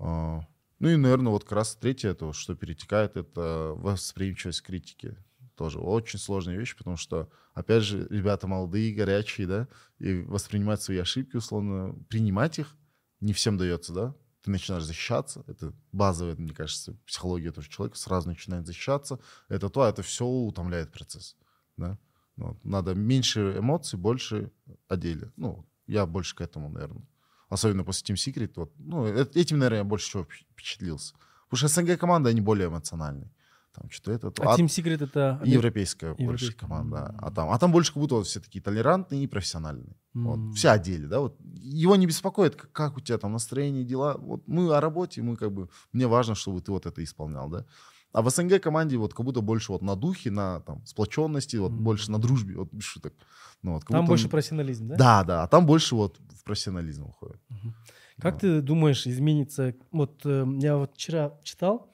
А, 0.03 0.41
Ну 0.81 0.89
и, 0.89 0.97
наверное, 0.97 1.31
вот 1.31 1.45
как 1.45 1.53
раз 1.53 1.77
третье, 1.77 2.11
это 2.11 2.33
что 2.33 2.57
перетекает, 2.57 3.16
это 3.16 3.73
восприимчивость 3.77 4.61
к 4.62 4.66
критике. 4.66 5.16
Тоже 5.55 5.79
очень 5.79 6.19
сложная 6.19 6.57
вещь, 6.57 6.77
потому 6.77 6.97
что, 6.97 7.31
опять 7.55 7.85
же, 7.85 8.09
ребята 8.11 8.49
молодые, 8.49 8.95
горячие, 8.95 9.47
да, 9.47 9.69
и 10.01 10.23
воспринимать 10.23 10.83
свои 10.83 10.99
ошибки, 10.99 11.37
условно, 11.37 11.95
принимать 12.09 12.59
их 12.59 12.74
не 13.20 13.33
всем 13.33 13.57
дается, 13.59 13.93
да. 13.93 14.15
Ты 14.43 14.51
начинаешь 14.51 14.83
защищаться, 14.83 15.45
это 15.47 15.73
базовая, 15.93 16.35
мне 16.35 16.53
кажется, 16.53 16.97
психология 17.07 17.53
тоже 17.53 17.69
человека, 17.69 17.97
сразу 17.97 18.29
начинает 18.29 18.66
защищаться. 18.66 19.20
Это 19.49 19.69
то, 19.69 19.83
а 19.83 19.89
это 19.89 20.03
все 20.03 20.27
утомляет 20.27 20.91
процесс, 20.91 21.37
да. 21.77 21.97
Ну. 22.37 22.59
Надо 22.65 22.95
меньше 22.95 23.59
эмоций, 23.59 23.99
больше 24.01 24.51
о 24.89 24.97
деле. 24.97 25.31
Ну, 25.37 25.65
я 25.87 26.07
больше 26.07 26.35
к 26.35 26.41
этому, 26.41 26.70
наверное. 26.70 27.07
Особенно 27.53 27.85
после 27.85 28.15
Team 28.15 28.16
Secret. 28.19 28.53
Вот, 28.57 28.73
ну, 28.79 29.05
этим, 29.07 29.59
наверное, 29.59 29.79
я 29.79 29.85
больше 29.85 30.09
всего 30.09 30.23
впечат- 30.23 30.47
впечатлился. 30.53 31.15
Потому 31.51 31.69
что 31.69 31.69
СНГ 31.69 31.99
команда, 31.99 32.31
они 32.31 32.41
более 32.41 32.69
эмоциональные. 32.69 33.31
Там 33.74 33.91
что-то 33.91 34.12
это... 34.12 34.31
то. 34.31 34.43
А 34.43 34.55
А 34.55 34.59
Team 34.59 34.66
Secret 34.66 35.05
это... 35.05 35.39
и 35.45 35.51
европейская 35.51 36.09
больше 36.09 36.23
Европейская. 36.23 36.59
команда. 36.59 37.15
А 37.19 37.31
там, 37.31 37.51
а 37.51 37.59
там 37.59 37.70
больше 37.73 37.93
как 37.93 38.01
будто 38.01 38.15
вот 38.15 38.27
все 38.27 38.41
такие 38.41 38.62
толерантные 38.62 39.24
и 39.24 39.27
профессиональные. 39.27 39.97
М. 40.15 40.24
Вот, 40.24 40.57
все 40.57 40.70
о 40.70 40.79
деле, 40.79 41.07
да, 41.09 41.20
вот. 41.20 41.37
Его 41.61 41.97
не 41.97 42.07
беспокоит, 42.07 42.57
как, 42.57 42.73
как 42.73 42.97
у 42.97 43.01
тебя 43.01 43.19
там 43.19 43.33
настроение, 43.33 43.85
дела. 43.85 44.16
Вот 44.19 44.49
мы 44.49 44.74
о 44.74 44.81
работе, 44.81 45.20
мы 45.23 45.37
как 45.37 45.53
бы... 45.53 45.69
Мне 45.93 46.07
важно, 46.07 46.35
чтобы 46.35 46.61
ты 46.62 46.73
вот 46.73 46.87
это 46.87 47.03
исполнял, 47.05 47.51
да. 47.51 47.66
А 48.13 48.21
в 48.23 48.31
СНГ 48.31 48.61
команде 48.61 48.97
вот 48.99 49.15
как 49.15 49.25
будто 49.25 49.41
больше 49.41 49.73
вот 49.73 49.83
на 49.83 49.97
духе, 49.97 50.31
на 50.31 50.61
там 50.61 50.85
сплоченности, 50.87 51.57
вот 51.57 51.73
Мгм. 51.73 51.85
больше 51.85 52.11
на 52.11 52.19
дружбе, 52.19 52.57
вот 52.57 52.69
шуток. 52.81 53.15
Ну, 53.63 53.73
вот, 53.75 53.85
Там 53.87 54.01
будто 54.01 54.09
больше 54.11 54.25
он- 54.25 54.31
профессионализм, 54.31 54.89
да? 54.89 54.97
Да, 54.97 55.25
да, 55.25 55.43
а 55.45 55.47
там 55.49 55.67
больше 55.67 55.95
вот 55.95 56.19
в 56.35 56.45
профессионализм 56.45 57.05
уходит. 57.07 57.41
Как 58.19 58.35
Да. 58.35 58.41
ты 58.41 58.61
думаешь, 58.61 59.07
изменится... 59.07 59.75
Вот 59.91 60.21
э, 60.27 60.45
я 60.61 60.77
вот 60.77 60.95
вчера 60.95 61.39
читал, 61.43 61.91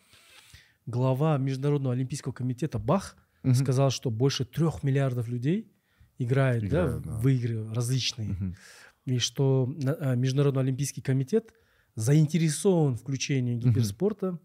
глава 0.86 1.38
Международного 1.38 1.94
олимпийского 1.94 2.32
комитета 2.32 2.78
Бах 2.78 3.16
Мгм. 3.44 3.54
сказал, 3.54 3.90
что 3.90 4.10
больше 4.10 4.44
трех 4.44 4.82
миллиардов 4.82 5.28
людей 5.28 5.70
играет, 6.18 6.64
Играют, 6.64 7.04
да, 7.04 7.12
да. 7.12 7.18
в 7.18 7.28
игры 7.28 7.72
различные. 7.72 8.30
Мгм. 8.30 8.56
И 9.04 9.18
что 9.18 9.72
а, 10.00 10.14
Международный 10.16 10.62
олимпийский 10.62 11.00
комитет 11.00 11.52
заинтересован 11.94 12.94
в 12.96 13.00
включении 13.00 13.54
гиперспорта. 13.56 14.38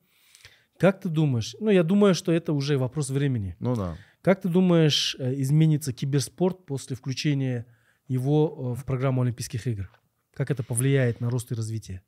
Как 0.77 0.99
ты 0.99 1.09
думаешь? 1.09 1.55
Ну, 1.59 1.69
я 1.69 1.83
думаю, 1.83 2.15
что 2.15 2.31
это 2.31 2.53
уже 2.53 2.77
вопрос 2.77 3.09
времени. 3.09 3.55
Ну 3.59 3.75
да. 3.75 3.97
Как 4.21 4.41
ты 4.41 4.49
думаешь, 4.49 5.15
э, 5.19 5.33
изменится 5.41 5.93
киберспорт 5.93 6.65
после 6.65 6.95
включения 6.95 7.65
его 8.07 8.73
э, 8.75 8.79
в 8.79 8.85
программу 8.85 9.21
Олимпийских 9.21 9.67
игр? 9.67 9.89
Как 10.33 10.49
это 10.49 10.63
повлияет 10.63 11.21
на 11.21 11.29
рост 11.29 11.51
и 11.51 11.55
развитие? 11.55 12.01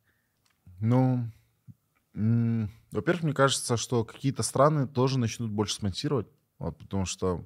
Ну, 0.80 1.30
во-первых, 2.14 3.24
мне 3.24 3.34
кажется, 3.34 3.78
что 3.78 4.04
какие-то 4.06 4.44
страны 4.44 4.88
тоже 4.88 5.20
начнут 5.20 5.52
больше 5.52 5.76
спонсировать, 5.76 6.28
вот, 6.60 6.78
потому 6.78 7.06
что 7.06 7.46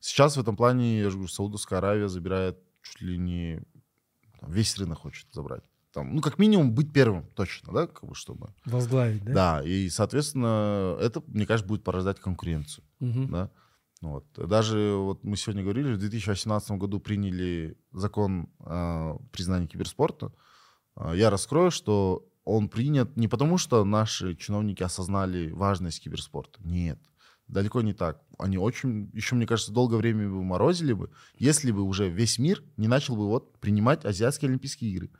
сейчас 0.00 0.36
в 0.36 0.40
этом 0.40 0.56
плане, 0.56 1.00
я 1.00 1.10
же 1.10 1.16
говорю, 1.16 1.28
Саудовская 1.28 1.78
Аравия 1.78 2.08
забирает 2.08 2.58
чуть 2.82 3.00
ли 3.00 3.16
не 3.16 3.62
там, 4.40 4.50
весь 4.50 4.76
рынок 4.78 4.98
хочет 4.98 5.26
забрать. 5.32 5.62
Там, 5.92 6.14
ну, 6.14 6.20
как 6.22 6.38
минимум, 6.38 6.72
быть 6.72 6.92
первым 6.92 7.26
точно, 7.34 7.72
да, 7.72 7.86
как 7.88 8.04
бы, 8.08 8.14
чтобы. 8.14 8.54
Возглавить, 8.64 9.24
да? 9.24 9.32
Да, 9.32 9.62
и, 9.64 9.88
соответственно, 9.88 10.96
это, 11.00 11.22
мне 11.26 11.46
кажется, 11.46 11.66
будет 11.68 11.82
порождать 11.82 12.20
конкуренцию, 12.20 12.84
Мгм. 13.00 13.30
да. 13.30 13.50
Вот. 14.00 14.24
Даже 14.48 14.94
вот 14.96 15.24
мы 15.24 15.36
сегодня 15.36 15.62
говорили, 15.62 15.92
в 15.92 15.98
2018 15.98 16.70
году 16.78 17.00
приняли 17.00 17.76
закон 17.92 18.48
о 18.60 19.18
признании 19.32 19.66
киберспорта. 19.66 20.32
А, 20.94 21.12
Я 21.14 21.28
раскрою, 21.28 21.70
что 21.70 22.26
он 22.44 22.68
принят 22.70 23.16
не 23.16 23.28
потому, 23.28 23.58
что 23.58 23.84
наши 23.84 24.36
чиновники 24.36 24.82
осознали 24.82 25.50
важность 25.50 26.02
киберспорта. 26.02 26.60
Нет, 26.64 26.98
далеко 27.46 27.82
не 27.82 27.92
так. 27.92 28.22
Они 28.38 28.56
очень, 28.56 29.10
еще, 29.12 29.34
мне 29.34 29.46
кажется, 29.46 29.72
долгое 29.72 29.96
время 29.98 30.30
бы 30.30 30.42
морозили 30.42 30.94
бы, 30.94 31.10
если 31.36 31.70
бы 31.70 31.82
уже 31.82 32.08
весь 32.08 32.38
мир 32.38 32.62
не 32.78 32.88
начал 32.88 33.16
бы 33.16 33.26
вот 33.26 33.58
принимать 33.58 34.04
азиатские 34.06 34.48
Олимпийские 34.48 34.92
игры. 34.92 35.10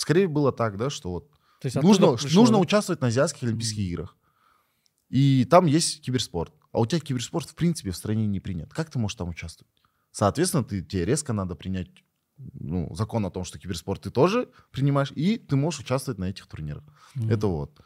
Скорее 0.00 0.28
было 0.28 0.50
так, 0.50 0.78
да, 0.78 0.88
что 0.88 1.10
вот 1.10 1.30
То 1.60 1.66
есть 1.66 1.76
нужно, 1.76 2.16
пришло, 2.16 2.40
нужно 2.40 2.58
участвовать 2.58 3.02
на 3.02 3.08
азиатских 3.08 3.42
Олимпийских 3.42 3.80
играх. 3.80 4.16
И 5.10 5.44
там 5.44 5.66
есть 5.66 6.00
киберспорт. 6.00 6.54
А 6.72 6.80
у 6.80 6.86
тебя 6.86 7.00
киберспорт 7.00 7.50
в 7.50 7.54
принципе 7.54 7.90
в 7.90 7.96
стране 7.96 8.26
не 8.26 8.40
принят. 8.40 8.72
Как 8.72 8.90
ты 8.90 8.98
можешь 8.98 9.16
там 9.16 9.28
участвовать? 9.28 9.70
Соответственно, 10.10 10.64
ты, 10.64 10.80
тебе 10.80 11.04
резко 11.04 11.34
надо 11.34 11.54
принять 11.54 11.90
ну, 12.54 12.94
закон 12.94 13.26
о 13.26 13.30
том, 13.30 13.44
что 13.44 13.58
киберспорт 13.58 14.00
ты 14.00 14.10
тоже 14.10 14.48
принимаешь, 14.70 15.12
и 15.14 15.36
ты 15.36 15.56
можешь 15.56 15.80
участвовать 15.80 16.18
на 16.18 16.30
этих 16.30 16.46
турнирах. 16.46 16.84
Мгм. 17.14 17.28
Это 17.28 17.46
вот. 17.48 17.78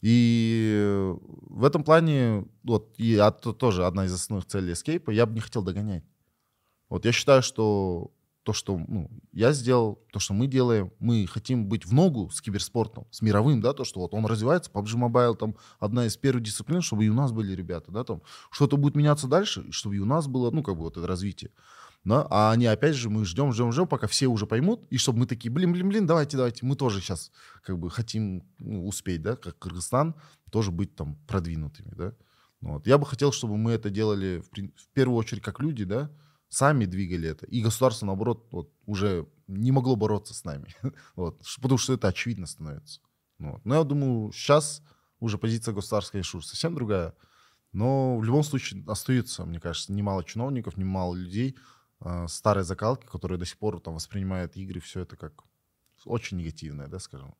И 0.00 1.14
в 1.48 1.62
этом 1.62 1.84
плане, 1.84 2.44
вот, 2.64 2.92
и 2.98 3.12
это 3.12 3.52
тоже 3.52 3.86
одна 3.86 4.06
из 4.06 4.12
основных 4.12 4.48
целей 4.48 4.72
эскейпа, 4.72 5.12
я 5.12 5.26
бы 5.26 5.34
не 5.34 5.40
хотел 5.40 5.62
догонять. 5.62 6.02
Вот 6.88 7.04
я 7.04 7.12
считаю, 7.12 7.40
что 7.40 8.10
то, 8.42 8.52
что 8.52 8.76
ну, 8.76 9.10
я 9.32 9.52
сделал, 9.52 10.00
то, 10.12 10.18
что 10.18 10.34
мы 10.34 10.46
делаем, 10.46 10.92
мы 10.98 11.26
хотим 11.26 11.66
быть 11.66 11.86
в 11.86 11.92
ногу 11.92 12.30
с 12.30 12.40
киберспортом, 12.40 13.06
с 13.10 13.22
мировым, 13.22 13.60
да, 13.60 13.72
то, 13.72 13.84
что 13.84 14.00
вот 14.00 14.14
он 14.14 14.26
развивается, 14.26 14.70
PUBG 14.70 14.96
Mobile, 14.96 15.36
там, 15.36 15.56
одна 15.78 16.06
из 16.06 16.16
первых 16.16 16.42
дисциплин, 16.42 16.82
чтобы 16.82 17.04
и 17.04 17.08
у 17.08 17.14
нас 17.14 17.32
были 17.32 17.54
ребята, 17.54 17.92
да, 17.92 18.04
там, 18.04 18.22
что-то 18.50 18.76
будет 18.76 18.96
меняться 18.96 19.28
дальше, 19.28 19.70
чтобы 19.70 19.96
и 19.96 20.00
у 20.00 20.04
нас 20.04 20.26
было, 20.26 20.50
ну, 20.50 20.62
как 20.62 20.76
бы 20.76 20.82
вот 20.82 20.96
это 20.96 21.06
развитие. 21.06 21.50
Да? 22.04 22.26
А 22.30 22.50
они, 22.50 22.66
опять 22.66 22.96
же, 22.96 23.10
мы 23.10 23.24
ждем, 23.24 23.52
ждем, 23.52 23.70
ждем, 23.70 23.86
пока 23.86 24.08
все 24.08 24.26
уже 24.26 24.46
поймут, 24.46 24.84
и 24.90 24.96
чтобы 24.96 25.20
мы 25.20 25.26
такие, 25.26 25.52
блин, 25.52 25.72
блин, 25.72 25.88
блин, 25.88 26.06
давайте, 26.06 26.36
давайте, 26.36 26.66
мы 26.66 26.74
тоже 26.74 27.00
сейчас 27.00 27.30
как 27.62 27.78
бы 27.78 27.90
хотим 27.90 28.44
ну, 28.58 28.88
успеть, 28.88 29.22
да, 29.22 29.36
как 29.36 29.58
Кыргызстан, 29.58 30.16
тоже 30.50 30.72
быть 30.72 30.96
там 30.96 31.16
продвинутыми, 31.28 31.94
да. 31.94 32.14
Вот. 32.60 32.86
Я 32.86 32.98
бы 32.98 33.06
хотел, 33.06 33.32
чтобы 33.32 33.56
мы 33.56 33.72
это 33.72 33.90
делали 33.90 34.40
в, 34.40 34.50
в 34.52 34.88
первую 34.92 35.16
очередь 35.16 35.42
как 35.42 35.60
люди, 35.60 35.84
да, 35.84 36.10
сами 36.52 36.84
двигали 36.84 37.30
это, 37.30 37.46
и 37.46 37.62
государство, 37.62 38.04
наоборот, 38.04 38.46
вот, 38.50 38.70
уже 38.84 39.26
не 39.46 39.72
могло 39.72 39.96
бороться 39.96 40.34
с 40.34 40.44
нами, 40.44 40.74
вот, 41.16 41.42
потому 41.62 41.78
что 41.78 41.94
это 41.94 42.08
очевидно 42.08 42.46
становится. 42.46 43.00
Ну 43.38 43.52
Вот. 43.52 43.64
Но 43.64 43.76
я 43.76 43.84
думаю, 43.84 44.32
сейчас 44.32 44.82
уже 45.18 45.38
позиция 45.38 45.72
государства, 45.72 46.12
конечно, 46.12 46.38
уже 46.38 46.46
совсем 46.46 46.74
другая, 46.74 47.14
но 47.72 48.18
в 48.18 48.24
любом 48.24 48.42
случае 48.44 48.84
остается, 48.86 49.46
мне 49.46 49.60
кажется, 49.60 49.94
немало 49.94 50.24
чиновников, 50.24 50.76
немало 50.76 51.14
людей 51.14 51.56
э, 52.00 52.26
старой 52.28 52.64
закалки, 52.64 53.06
которые 53.06 53.38
до 53.38 53.46
сих 53.46 53.56
пор 53.56 53.80
там 53.80 53.94
воспринимают 53.94 54.54
игры, 54.58 54.80
все 54.80 55.00
это 55.00 55.16
как 55.16 55.44
очень 56.04 56.36
негативное, 56.36 56.86
да, 56.86 56.98
скажем. 56.98 57.34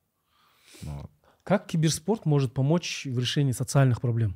Ну 0.81 1.01
вот. 1.01 1.11
Как 1.43 1.67
киберспорт 1.67 2.25
может 2.25 2.55
помочь 2.55 3.05
в 3.05 3.19
решении 3.19 3.51
социальных 3.51 4.01
проблем? 4.01 4.35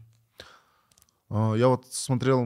А, 1.30 1.56
Я 1.56 1.68
вот 1.68 1.88
смотрел, 1.92 2.46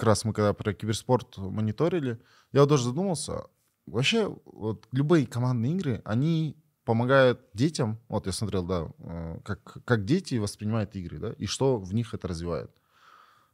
как 0.00 0.06
раз 0.06 0.24
мы 0.24 0.32
когда 0.32 0.54
про 0.54 0.72
киберспорт 0.72 1.36
мониторили, 1.36 2.18
я 2.52 2.60
вот 2.60 2.70
даже 2.70 2.84
задумался, 2.84 3.44
вообще 3.86 4.34
вот 4.46 4.88
любые 4.92 5.26
командные 5.26 5.72
игры, 5.72 6.00
они 6.06 6.56
помогают 6.84 7.40
детям, 7.52 7.98
вот 8.08 8.24
я 8.26 8.32
смотрел, 8.32 8.64
да, 8.64 8.88
э, 8.98 9.40
как, 9.44 9.84
как 9.84 10.06
дети 10.06 10.36
воспринимают 10.36 10.96
игры, 10.96 11.18
да, 11.18 11.32
и 11.32 11.44
что 11.44 11.76
в 11.78 11.92
них 11.92 12.14
это 12.14 12.28
развивает. 12.28 12.70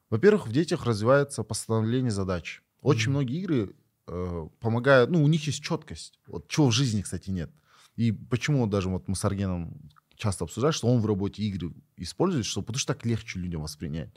Во-первых, 0.08 0.46
в 0.46 0.52
детях 0.52 0.86
развивается 0.86 1.42
постановление 1.42 2.12
задач. 2.12 2.62
Очень 2.80 3.10
Мгм. 3.10 3.12
многие 3.18 3.40
игры 3.40 3.76
э, 4.06 4.48
помогают, 4.60 5.10
ну, 5.10 5.24
у 5.24 5.26
них 5.26 5.44
есть 5.48 5.64
четкость, 5.64 6.20
вот 6.28 6.46
чего 6.46 6.68
в 6.68 6.72
жизни, 6.72 7.02
кстати, 7.02 7.30
нет. 7.30 7.50
И 7.96 8.12
почему 8.12 8.68
даже 8.68 8.88
вот 8.88 9.08
мы 9.08 9.16
с 9.16 9.24
Аргеном 9.24 9.90
часто 10.14 10.44
обсуждают, 10.44 10.76
что 10.76 10.86
он 10.86 11.00
в 11.00 11.06
работе 11.06 11.42
игры 11.42 11.72
использует, 11.96 12.46
что, 12.46 12.62
потому 12.62 12.78
что 12.78 12.94
так 12.94 13.04
легче 13.04 13.40
людям 13.40 13.62
воспринять. 13.62 14.10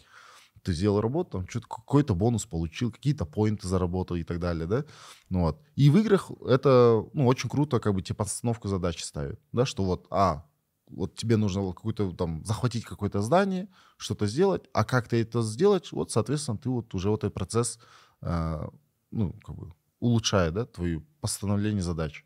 Ты 0.69 0.75
сделал 0.75 1.01
работу, 1.01 1.31
там 1.31 1.47
что-то 1.47 1.67
какой-то 1.67 2.13
бонус 2.13 2.45
получил, 2.45 2.91
какие-то 2.91 3.25
поинты 3.25 3.67
заработал 3.67 4.17
и 4.17 4.23
так 4.23 4.39
далее, 4.39 4.67
да? 4.67 4.85
Ну 5.29 5.41
вот. 5.41 5.59
И 5.75 5.89
в 5.89 5.97
играх 5.97 6.29
это, 6.45 7.03
ну, 7.13 7.25
очень 7.25 7.49
круто, 7.49 7.79
как 7.79 7.95
бы 7.95 8.03
тебе 8.03 8.15
постановку 8.15 8.67
задачи 8.67 9.01
ставит, 9.01 9.39
да, 9.51 9.65
что 9.65 9.83
вот, 9.83 10.05
а, 10.11 10.45
вот 10.85 11.15
тебе 11.15 11.37
нужно 11.37 11.73
какую-то 11.73 12.11
там 12.11 12.45
захватить 12.45 12.85
какое-то 12.85 13.21
здание, 13.23 13.67
что-то 13.97 14.27
сделать, 14.27 14.69
а 14.71 14.83
как 14.83 15.07
ты 15.07 15.23
это 15.23 15.41
сделать, 15.41 15.91
вот, 15.91 16.11
соответственно, 16.11 16.59
ты 16.59 16.69
вот 16.69 16.93
уже 16.93 17.09
вот 17.09 17.23
этот 17.23 17.33
процесс, 17.33 17.79
э, 18.21 18.69
ну, 19.09 19.33
как 19.43 19.55
бы 19.55 19.73
улучшает, 19.99 20.53
да, 20.53 20.65
твою 20.67 21.03
постановление 21.19 21.81
задач. 21.81 22.23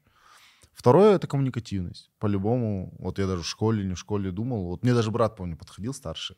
Второе— 0.74 1.16
это 1.16 1.28
коммуникативность. 1.28 2.12
По-любому, 2.20 2.94
вот 3.00 3.20
я 3.20 3.28
даже 3.28 3.44
в 3.44 3.48
школе, 3.48 3.86
не 3.86 3.94
в 3.94 4.00
школе 4.00 4.32
думал, 4.32 4.66
вот 4.66 4.84
мне 4.84 4.94
даже 4.94 5.12
брат, 5.12 5.38
помню, 5.38 5.56
подходил 5.56 5.94
старший, 5.94 6.36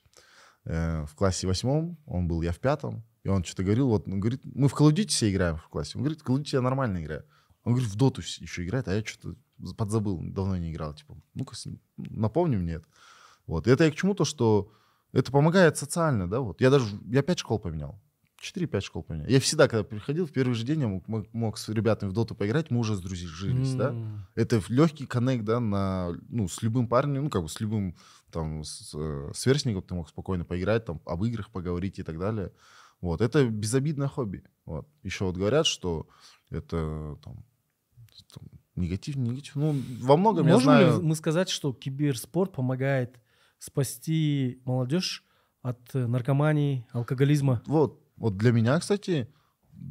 э, 0.65 1.05
в 1.05 1.15
классе 1.15 1.47
восьмом, 1.47 1.97
он 2.05 2.27
был, 2.27 2.41
я 2.41 2.51
в 2.51 2.59
пятом, 2.59 3.03
и 3.23 3.29
он 3.29 3.43
что-то 3.43 3.63
говорил, 3.63 3.87
вот, 3.89 4.07
он 4.07 4.19
говорит, 4.19 4.41
мы 4.43 4.67
в 4.67 4.73
Call 4.73 4.89
of 4.89 4.93
Duty 4.93 5.07
все 5.07 5.31
играем 5.31 5.57
в 5.57 5.67
классе. 5.69 5.93
Он 5.95 6.03
говорит, 6.03 6.21
в 6.21 6.25
Call 6.25 6.35
of 6.35 6.41
Duty 6.41 6.49
я 6.53 6.61
нормально 6.61 7.03
играю. 7.03 7.25
Он 7.63 7.73
говорит, 7.73 7.91
в 7.91 7.95
доту 7.95 8.21
еще 8.21 8.63
играет, 8.63 8.87
а 8.87 8.93
я 8.93 9.03
что-то 9.03 9.35
подзабыл, 9.75 10.19
давно 10.21 10.57
не 10.57 10.71
играл. 10.71 10.93
Типа, 10.93 11.15
ну-ка, 11.33 11.55
напомни 11.97 12.55
мне 12.55 12.73
это. 12.73 12.85
Вот. 13.47 13.67
И 13.67 13.71
это 13.71 13.83
я 13.85 13.91
к 13.91 13.95
чему? 13.95 14.13
То, 14.13 14.25
что 14.25 14.71
это 15.11 15.31
помогает 15.31 15.77
социально, 15.77 16.29
да, 16.29 16.41
вот. 16.41 16.61
Я 16.61 16.69
даже, 16.69 16.85
я 17.07 17.23
пять 17.23 17.39
школ 17.39 17.57
поменял. 17.57 17.99
4-5 18.41 18.81
школ 18.81 19.03
поменял. 19.03 19.27
Я 19.27 19.39
всегда, 19.39 19.67
когда 19.67 19.83
приходил, 19.83 20.27
в 20.27 20.31
первый 20.31 20.53
же 20.53 20.65
день 20.65 20.81
я 20.81 20.87
мог, 20.87 21.07
мог 21.07 21.57
с 21.57 21.69
ребятами 21.69 22.09
в 22.09 22.13
доту 22.13 22.35
поиграть, 22.35 22.69
мы 22.69 22.79
уже 22.79 22.95
сдружились, 22.95 23.73
mm. 23.73 23.77
да. 23.77 23.95
Это 24.35 24.61
легкий 24.69 25.05
коннект, 25.05 25.45
да, 25.45 25.59
на, 25.59 26.11
ну, 26.29 26.47
с 26.47 26.61
любым 26.61 26.87
парнем, 26.87 27.23
ну, 27.23 27.29
как 27.29 27.41
бы 27.41 27.49
с 27.49 27.59
любым, 27.59 27.95
там, 28.35 28.65
с, 28.65 28.93
э, 28.93 29.31
сверстником 29.33 29.81
ты 29.81 29.95
мог 29.95 30.09
спокойно 30.09 30.43
поиграть, 30.43 30.83
там, 30.83 31.01
об 31.05 31.23
играх 31.23 31.49
поговорить 31.49 31.99
и 31.99 32.03
так 32.03 32.19
далее. 32.19 32.51
Вот, 32.99 33.21
это 33.21 33.45
безобидное 33.45 34.09
хобби. 34.09 34.43
Вот. 34.65 34.85
Еще 35.03 35.23
вот 35.23 35.37
говорят, 35.37 35.65
что 35.65 36.07
это, 36.49 37.17
там, 37.23 37.45
там 38.33 38.43
негатив, 38.75 39.15
негатив. 39.15 39.55
Ну, 39.55 39.73
во 40.01 40.17
многом 40.17 40.47
Можем 40.47 40.57
я 40.57 40.79
знаю... 40.79 40.99
ли 40.99 41.07
мы 41.07 41.15
сказать, 41.15 41.47
что 41.47 41.71
киберспорт 41.71 42.51
помогает 42.51 43.15
спасти 43.57 44.59
молодежь 44.65 45.23
от 45.61 45.95
э, 45.95 46.05
наркомании, 46.05 46.85
алкоголизма? 46.91 47.63
Вот, 47.67 48.01
вот 48.17 48.35
для 48.35 48.51
меня, 48.51 48.77
кстати, 48.81 49.29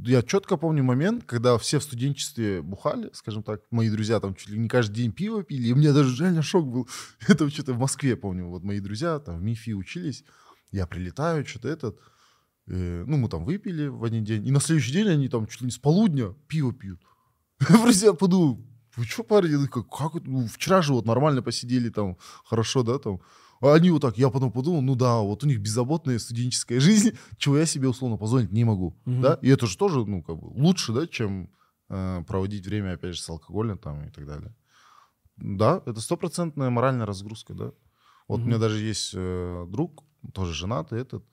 я 0.05 0.23
четко 0.23 0.57
помню 0.57 0.85
момент, 0.85 1.25
когда 1.25 1.57
все 1.59 1.79
в 1.79 1.83
студенчестве 1.83 2.63
бухали, 2.63 3.11
скажем 3.13 3.43
так, 3.43 3.63
мои 3.71 3.91
друзья 3.91 4.21
там 4.21 4.35
чуть 4.35 4.51
ли 4.51 4.59
не 4.59 4.69
каждый 4.69 4.97
день 4.97 5.13
пиво 5.13 5.43
пили, 5.43 5.69
и 5.69 5.73
у 5.73 5.77
меня 5.77 5.93
даже 5.93 6.17
реально 6.23 6.43
шок 6.43 6.67
был. 6.67 6.89
Это 7.29 7.49
что-то 7.51 7.73
в 7.73 7.79
Москве, 7.79 8.17
помню, 8.17 8.49
вот 8.49 8.63
мои 8.63 8.81
друзья 8.81 9.19
там 9.19 9.39
в 9.39 9.43
МИФИ 9.43 9.73
учились, 9.73 10.25
я 10.71 10.87
прилетаю, 10.87 11.47
что-то 11.47 11.69
этот, 11.69 11.99
э, 12.67 13.05
ну, 13.07 13.17
мы 13.17 13.29
там 13.29 13.45
выпили 13.45 13.87
в 13.87 14.05
один 14.05 14.25
день, 14.25 14.47
и 14.47 14.51
на 14.51 14.61
следующий 14.61 14.93
день 14.93 15.09
они 15.09 15.29
там 15.29 15.47
чуть 15.47 15.61
ли 15.61 15.67
не 15.67 15.71
с 15.73 15.79
полудня 15.79 16.35
пиво 16.49 16.73
пьют. 16.73 17.01
Друзья 17.69 18.13
подумал, 18.13 18.65
вы 18.97 19.05
что, 19.05 19.25
парень, 19.25 19.67
как, 19.69 19.89
как 19.89 20.25
ну, 20.25 20.47
вчера 20.47 20.83
же 20.83 20.93
вот 20.93 21.07
нормально 21.07 21.43
посидели 21.43 21.89
там, 21.89 22.17
хорошо, 22.45 22.83
да, 22.83 22.99
там, 22.99 23.21
а 23.65 23.75
они 23.75 23.91
вот 23.91 24.03
так, 24.03 24.19
я 24.19 24.29
потом 24.29 24.53
подумал, 24.53 24.83
ну 24.83 24.95
да, 24.95 25.21
вот 25.21 25.43
у 25.43 25.47
них 25.47 25.59
беззаботная 25.59 26.19
студенческая 26.19 26.81
жизнь, 26.81 27.13
чего 27.39 27.57
я 27.57 27.65
себе 27.65 27.89
условно 27.89 28.19
позволить 28.19 28.53
не 28.53 28.63
могу, 28.63 28.89
угу. 29.07 29.21
да, 29.23 29.39
и 29.41 29.49
это 29.49 29.67
же 29.67 29.79
тоже, 29.79 30.05
ну, 30.05 30.23
как 30.23 30.37
бы 30.37 30.49
лучше, 30.49 30.93
да, 30.93 31.07
чем 31.07 31.49
э, 31.89 32.23
проводить 32.27 32.67
время, 32.67 32.93
опять 32.93 33.15
же, 33.15 33.23
с 33.23 33.29
алкоголем 33.31 33.79
там 33.79 34.05
и 34.05 34.11
так 34.11 34.27
далее. 34.27 34.55
Да, 35.37 35.83
это 35.87 36.03
стопроцентная 36.03 36.69
моральная 36.69 37.07
разгрузка, 37.07 37.55
да. 37.55 37.73
Вот 38.29 38.41
угу. 38.41 38.45
у 38.45 38.47
меня 38.49 38.59
даже 38.59 38.81
есть 38.81 39.13
э, 39.15 39.67
друг, 39.67 40.05
тоже 40.35 40.53
женатый 40.53 41.01
этот, 41.01 41.25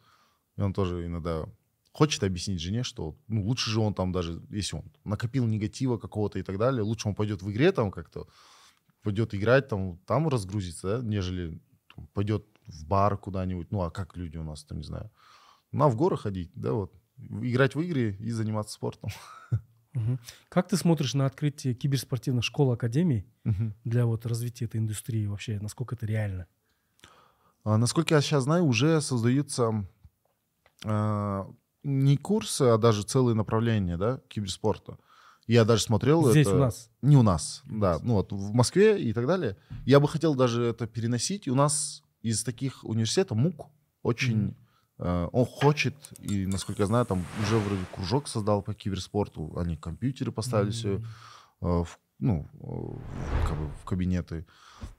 и 0.55 0.61
он 0.61 0.73
тоже 0.73 1.05
иногда 1.05 1.45
хочет 1.91 2.23
объяснить 2.23 2.61
жене, 2.61 2.83
что 2.83 3.17
ну, 3.27 3.43
лучше 3.43 3.69
же 3.69 3.81
он 3.81 3.93
там 3.93 4.13
даже, 4.13 4.41
если 4.51 4.77
он 4.77 4.83
накопил 5.03 5.45
негатива 5.47 5.97
какого-то 5.97 6.39
и 6.39 6.43
так 6.43 6.57
далее, 6.57 6.81
лучше 6.81 7.09
он 7.09 7.15
пойдет 7.15 7.41
в 7.41 7.51
игре 7.51 7.73
там 7.73 7.91
как-то, 7.91 8.27
пойдет 9.03 9.35
играть 9.35 9.67
там, 9.67 9.97
там 10.05 10.29
разгрузиться, 10.29 10.99
да, 10.99 11.05
нежели 11.05 11.59
пойдет 12.13 12.45
в 12.67 12.85
бар 12.85 13.17
куда-нибудь. 13.17 13.71
Ну, 13.71 13.81
а 13.81 13.91
как 13.91 14.15
люди 14.17 14.37
у 14.37 14.43
нас 14.43 14.63
там, 14.63 14.79
не 14.79 14.83
знаю. 14.83 15.11
На 15.71 15.87
в 15.87 15.95
горы 15.95 16.17
ходить, 16.17 16.51
да, 16.55 16.73
вот. 16.73 16.93
Играть 17.17 17.75
в 17.75 17.81
игры 17.81 18.15
и 18.19 18.31
заниматься 18.31 18.73
спортом. 18.73 19.09
Угу. 19.93 20.19
Как 20.49 20.69
ты 20.69 20.77
смотришь 20.77 21.13
на 21.13 21.25
открытие 21.25 21.73
киберспортивных 21.73 22.45
школ, 22.45 22.71
академий 22.71 23.25
угу. 23.43 23.73
для 23.83 24.05
вот 24.05 24.25
развития 24.25 24.65
этой 24.65 24.79
индустрии 24.79 25.25
вообще? 25.27 25.59
Насколько 25.59 25.95
это 25.95 26.05
реально? 26.05 26.47
А, 27.63 27.77
насколько 27.77 28.15
я 28.15 28.21
сейчас 28.21 28.45
знаю, 28.45 28.63
уже 28.63 29.01
создаются 29.01 29.85
а, 30.85 31.51
не 31.83 32.17
курсы, 32.17 32.63
а 32.63 32.77
даже 32.77 33.03
целые 33.03 33.35
направления, 33.35 33.97
да, 33.97 34.21
киберспорта. 34.29 34.97
Я 35.47 35.65
даже 35.65 35.83
смотрел 35.83 36.29
Здесь 36.29 36.47
это... 36.47 36.55
у 36.55 36.59
нас? 36.59 36.89
Не 37.01 37.17
у 37.17 37.23
нас, 37.23 37.61
да. 37.65 37.99
Ну 38.01 38.13
вот 38.15 38.31
в 38.31 38.53
Москве 38.53 39.01
и 39.01 39.11
так 39.13 39.27
далее. 39.27 39.57
Я 39.85 39.99
бы 39.99 40.07
хотел 40.07 40.35
даже 40.35 40.63
это 40.63 40.87
переносить. 40.87 41.47
И 41.47 41.51
у 41.51 41.55
нас 41.55 42.03
из 42.21 42.43
таких 42.43 42.83
университетов 42.83 43.37
МУК 43.37 43.67
очень... 44.03 44.39
Mm-hmm. 44.39 44.55
Э, 44.99 45.29
он 45.31 45.45
хочет, 45.45 45.95
и, 46.19 46.45
насколько 46.45 46.83
я 46.83 46.87
знаю, 46.87 47.05
там 47.05 47.25
уже 47.41 47.57
вроде 47.57 47.81
кружок 47.93 48.27
создал 48.27 48.61
по 48.61 48.73
киберспорту. 48.73 49.51
Они 49.57 49.75
компьютеры 49.75 50.31
поставили 50.31 50.69
mm-hmm. 50.69 50.73
все 50.73 51.05
э, 51.61 51.83
в 51.83 51.99
ну, 52.21 52.47
как 53.47 53.57
бы 53.57 53.67
в 53.81 53.85
кабинеты. 53.85 54.45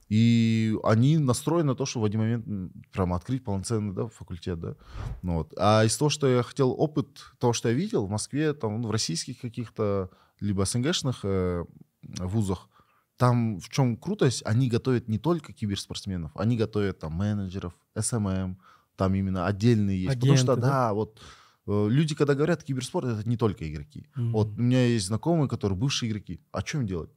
И 0.09 0.75
они 0.83 1.17
настроены 1.17 1.69
на 1.69 1.75
то, 1.75 1.85
что 1.85 2.01
в 2.01 2.05
один 2.05 2.19
момент 2.19 2.71
прям 2.91 3.13
открыть 3.13 3.43
полноценный 3.43 3.95
да, 3.95 4.07
факультет. 4.07 4.59
Да? 4.59 4.75
Ну, 5.23 5.35
вот. 5.35 5.53
А 5.57 5.83
из 5.85 5.97
того, 5.97 6.09
что 6.09 6.27
я 6.27 6.43
хотел, 6.43 6.71
опыт 6.71 7.07
того, 7.39 7.53
что 7.53 7.69
я 7.69 7.75
видел 7.75 8.05
в 8.05 8.09
Москве, 8.09 8.53
там, 8.53 8.81
ну, 8.81 8.89
в 8.89 8.91
российских 8.91 9.39
каких-то, 9.39 10.11
либо 10.43 10.65
СНГшных 10.65 11.19
э, 11.23 11.65
вузах, 12.01 12.69
там 13.17 13.59
в 13.59 13.69
чем 13.69 13.97
крутость, 13.97 14.43
они 14.45 14.69
готовят 14.69 15.07
не 15.07 15.17
только 15.17 15.53
киберспортсменов, 15.53 16.31
они 16.35 16.57
готовят 16.57 16.99
там 16.99 17.13
менеджеров, 17.13 17.73
СММ, 17.97 18.57
там 18.95 19.15
именно 19.15 19.47
отдельные 19.47 20.03
есть. 20.03 20.11
Агенты, 20.11 20.27
Потому 20.27 20.37
что, 20.37 20.55
да, 20.55 20.69
да 20.69 20.93
вот 20.93 21.21
Э, 21.65 21.87
люди, 21.89 22.15
когда 22.15 22.35
говорят 22.35 22.63
киберспорт, 22.63 23.07
это 23.07 23.27
не 23.27 23.37
только 23.37 23.69
игроки. 23.69 24.07
Mm-hmm. 24.15 24.31
Вот 24.31 24.47
у 24.57 24.61
меня 24.61 24.85
есть 24.85 25.07
знакомые, 25.07 25.47
которые 25.47 25.77
бывшие 25.77 26.09
игроки. 26.09 26.41
А 26.51 26.61
что 26.61 26.79
им 26.79 26.87
делать? 26.87 27.09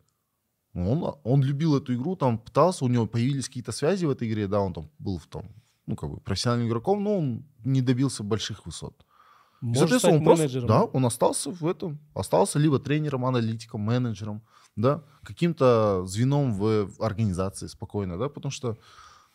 Он, 0.74 1.15
он 1.24 1.43
любил 1.43 1.77
эту 1.77 1.94
игру, 1.94 2.16
там 2.16 2.39
пытался, 2.39 2.85
у 2.85 2.89
него 2.89 3.07
появились 3.07 3.47
какие-то 3.47 3.73
связи 3.73 4.05
в 4.05 4.11
этой 4.11 4.28
игре, 4.28 4.47
да, 4.47 4.61
он 4.61 4.74
там 4.74 4.90
был 4.98 5.16
в 5.16 5.27
том, 5.27 5.47
ну, 5.86 5.97
как 5.97 6.11
бы 6.11 6.20
профессиональным 6.20 6.69
игроком, 6.69 7.03
но 7.03 7.16
он 7.16 7.47
не 7.65 7.81
добился 7.81 8.23
больших 8.23 8.66
высот. 8.66 9.06
Может 9.61 9.99
стать 9.99 10.12
он 10.12 10.23
менеджером. 10.23 10.66
Просто, 10.66 10.66
да, 10.66 10.85
он 10.85 11.07
остался 11.07 11.51
в 11.51 11.66
этом, 11.66 11.99
остался 12.15 12.59
либо 12.59 12.78
тренером, 12.78 13.24
аналитиком, 13.24 13.81
менеджером, 13.81 14.43
да, 14.77 15.03
каким-то 15.23 16.05
звеном 16.07 16.53
в 16.55 16.91
организации 17.01 17.66
спокойно, 17.66 18.19
да, 18.19 18.28
потому 18.28 18.53
что 18.53 18.77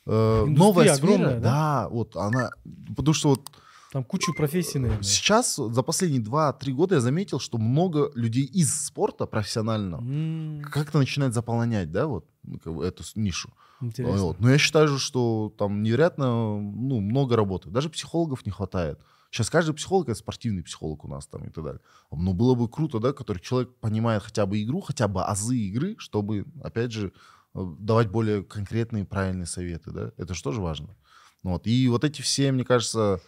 э, 0.06 0.46
новая 0.46 0.94
сфера, 0.94 1.14
огромная, 1.14 1.40
да? 1.40 1.84
да, 1.84 1.90
вот 1.90 2.16
она, 2.16 2.52
потому 2.96 3.14
что 3.14 3.30
вот 3.30 3.50
там 3.92 4.06
кучу 4.06 4.34
профессий, 4.34 4.80
наверное. 4.80 5.04
Сейчас, 5.04 5.58
за 5.58 5.84
последние 5.84 6.22
2-3 6.22 6.72
года 6.72 6.96
я 6.96 7.02
заметил, 7.02 7.40
что 7.40 7.58
много 7.58 8.10
людей 8.16 8.46
из 8.46 8.86
спорта 8.86 9.26
профессионально 9.26 9.96
mm. 9.96 10.62
как-то 10.62 10.98
начинает 10.98 11.34
заполнять, 11.34 11.92
да, 11.92 12.08
вот 12.08 12.26
ну, 12.44 12.82
эту 12.84 13.04
нишу. 13.16 13.50
Интересно. 13.82 14.18
Вот. 14.22 14.40
Но 14.40 14.50
я 14.50 14.58
считаю, 14.58 14.98
что 14.98 15.54
там 15.58 15.84
невероятно 15.84 16.58
ну, 16.62 17.02
много 17.02 17.36
работы. 17.36 17.70
Даже 17.70 17.90
психологов 17.90 18.46
не 18.46 18.52
хватает. 18.52 18.98
Сейчас 19.32 19.50
каждый 19.50 19.74
психолог 19.74 20.10
это 20.10 20.20
спортивный 20.20 20.62
психолог 20.62 21.06
у 21.06 21.08
нас 21.08 21.26
там 21.26 21.46
и 21.46 21.50
так 21.50 21.64
далее. 21.64 21.82
Но 22.12 22.34
было 22.34 22.54
бы 22.54 22.68
круто, 22.68 23.00
да, 23.00 23.14
который 23.14 23.40
человек 23.40 23.74
понимает 23.80 24.24
хотя 24.24 24.46
бы 24.46 24.62
игру, 24.62 24.82
хотя 24.82 25.08
бы 25.08 25.24
азы 25.24 25.58
игры, 25.58 25.96
чтобы, 26.00 26.46
опять 26.62 26.92
же, 26.92 27.14
э, 27.56 27.76
давать 27.80 28.10
более 28.10 28.44
конкретные 28.44 29.06
правильные 29.06 29.46
советы, 29.46 29.92
да. 29.92 30.12
Это 30.18 30.34
же 30.34 30.44
тоже 30.44 30.60
важно. 30.60 30.98
Вот. 31.44 31.66
И 31.66 31.88
вот 31.88 32.04
эти 32.04 32.22
все, 32.22 32.52
мне 32.52 32.66
кажется, 32.66 33.22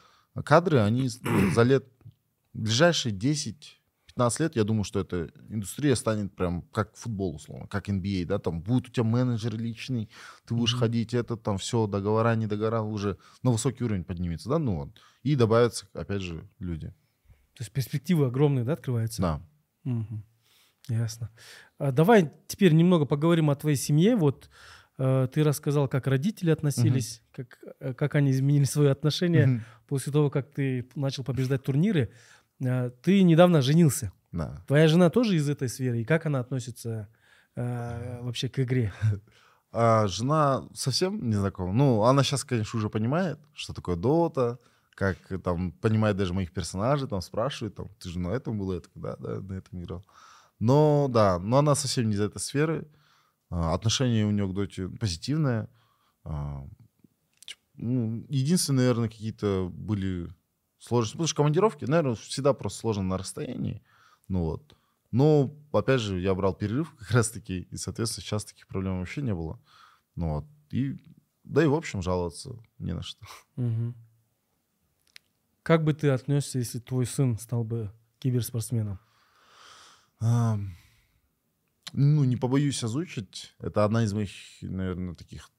кадры, 0.44 0.80
они 0.80 1.08
за 1.08 1.64
лет, 1.64 1.88
ближайшие 2.52 3.16
10-15 3.16 3.56
лет, 4.40 4.56
я 4.58 4.66
думаю, 4.66 4.84
что 4.84 5.00
эта 5.00 5.32
индустрия 5.48 5.96
станет 5.96 6.36
прям 6.36 6.64
как 6.74 6.98
футбол, 6.98 7.36
условно, 7.36 7.68
как 7.68 7.88
NBA, 7.88 8.26
да, 8.26 8.40
там 8.40 8.62
будет 8.62 8.90
у 8.90 8.92
тебя 8.92 9.06
менеджер 9.06 9.56
личный, 9.56 10.10
ты 10.46 10.54
будешь 10.54 10.76
mm-hmm. 10.76 10.80
ходить, 10.80 11.14
это 11.14 11.38
там 11.38 11.58
все, 11.58 11.88
договора, 11.88 12.36
не 12.36 12.46
договора, 12.46 12.82
уже 12.82 13.18
на 13.42 13.52
высокий 13.52 13.86
уровень 13.86 14.04
поднимется, 14.04 14.50
да, 14.50 14.60
ну 14.60 14.92
и 15.24 15.36
добавятся, 15.36 15.88
опять 15.94 16.22
же, 16.22 16.48
люди. 16.60 16.88
То 17.56 17.62
есть 17.62 17.72
перспективы 17.72 18.28
огромные, 18.28 18.64
да, 18.64 18.74
открываются? 18.74 19.22
Да. 19.22 19.42
Угу. 19.86 20.24
Ясно. 20.90 21.30
А 21.78 21.92
давай 21.92 22.32
теперь 22.48 22.74
немного 22.74 23.06
поговорим 23.06 23.50
о 23.50 23.56
твоей 23.56 23.78
семье. 23.78 24.16
Вот 24.16 24.50
Э, 24.98 25.28
ты 25.32 25.44
рассказал, 25.44 25.88
как 25.88 26.08
родители 26.08 26.52
относились, 26.52 27.22
угу. 27.34 27.44
как, 27.44 27.76
э, 27.80 27.94
как 27.94 28.16
они 28.16 28.32
изменили 28.32 28.66
свои 28.66 28.88
отношения 28.88 29.48
угу. 29.48 29.62
после 29.88 30.12
того, 30.12 30.30
как 30.30 30.52
ты 30.52 30.88
начал 30.96 31.24
побеждать 31.24 31.64
турниры. 31.64 32.12
Э, 32.64 32.92
ты 33.02 33.24
недавно 33.24 33.62
женился. 33.62 34.12
Да. 34.32 34.64
Твоя 34.68 34.88
жена 34.88 35.10
тоже 35.10 35.36
из 35.36 35.50
этой 35.50 35.70
сферы. 35.70 36.02
И 36.02 36.06
как 36.06 36.26
она 36.26 36.40
относится 36.40 37.08
э, 37.56 38.20
вообще 38.22 38.50
к 38.50 38.60
игре? 38.60 38.94
А 39.76 40.06
жена 40.06 40.68
совсем 40.76 41.28
не 41.28 41.34
знакома. 41.34 41.74
Ну, 41.74 42.04
она 42.04 42.22
сейчас, 42.22 42.44
конечно, 42.44 42.78
уже 42.78 42.92
понимает, 42.92 43.40
что 43.54 43.74
такое 43.74 43.96
дота, 43.96 44.60
как 44.96 45.18
там 45.44 45.72
понимает 45.72 46.18
даже 46.18 46.34
моих 46.34 46.52
персонажей, 46.52 47.08
там 47.08 47.22
спрашивает, 47.22 47.76
там, 47.76 47.90
ты 48.00 48.10
же 48.10 48.20
на 48.20 48.30
этом 48.30 48.58
был, 48.58 48.72
это, 48.72 48.90
да, 48.96 49.16
да, 49.18 49.40
на 49.42 49.54
этом 49.54 49.82
играл. 49.82 50.06
Но 50.60 51.08
да, 51.10 51.40
но 51.40 51.58
она 51.58 51.76
совсем 51.76 52.10
не 52.10 52.16
из 52.16 52.22
этой 52.22 52.40
сферы. 52.40 52.88
А, 53.50 53.74
отношение 53.74 54.26
у 54.26 54.32
нее 54.32 54.48
к 54.48 54.54
доте 54.54 54.88
позитивное. 54.88 55.70
А, 56.24 56.66
ну, 57.76 58.26
единственное, 58.30 58.84
наверное, 58.84 59.10
какие-то 59.10 59.70
были 59.72 60.30
сложности. 60.80 61.16
Потому 61.16 61.28
что 61.28 61.36
командировки, 61.36 61.86
наверное, 61.86 62.16
всегда 62.16 62.54
просто 62.54 62.80
сложно 62.80 63.04
на 63.04 63.18
расстоянии. 63.18 63.84
Ну 64.28 64.44
вот. 64.44 64.76
Но, 65.12 65.56
опять 65.72 66.02
же, 66.02 66.20
я 66.20 66.34
брал 66.34 66.56
перерыв 66.56 66.96
как 66.96 67.12
раз-таки, 67.12 67.68
и, 67.70 67.78
соответственно, 67.78 68.24
сейчас 68.24 68.46
таких 68.46 68.68
проблем 68.68 69.00
вообще 69.00 69.22
не 69.22 69.34
было. 69.34 69.60
Ну 70.16 70.36
вот. 70.36 70.46
И, 70.72 70.98
да 71.44 71.64
и, 71.64 71.68
в 71.68 71.76
общем, 71.76 72.02
жаловаться 72.02 72.56
не 72.80 72.94
на 72.94 73.04
что. 73.04 73.26
Угу. 73.58 73.94
Как 75.64 75.84
бы 75.86 75.94
ты 75.94 76.10
отнесся, 76.10 76.60
если 76.60 76.80
твой 76.80 77.06
сын 77.06 77.38
стал 77.40 77.64
бы 77.64 77.90
киберспортсменом? 78.20 79.00
А, 80.20 80.60
ну, 81.94 82.24
не 82.26 82.36
побоюсь 82.36 82.84
озвучить. 82.84 83.56
Это 83.60 83.86
одна 83.86 84.04
из 84.04 84.14
моих, 84.14 84.32
наверное, 84.62 85.16
таких 85.16 85.50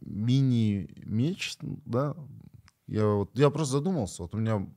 мини-меч, 0.00 1.56
да. 1.60 2.14
Я, 2.86 3.06
вот, 3.06 3.30
я 3.38 3.48
просто 3.48 3.72
задумался. 3.72 4.22
Вот 4.22 4.34
у 4.34 4.38
меня 4.38 4.68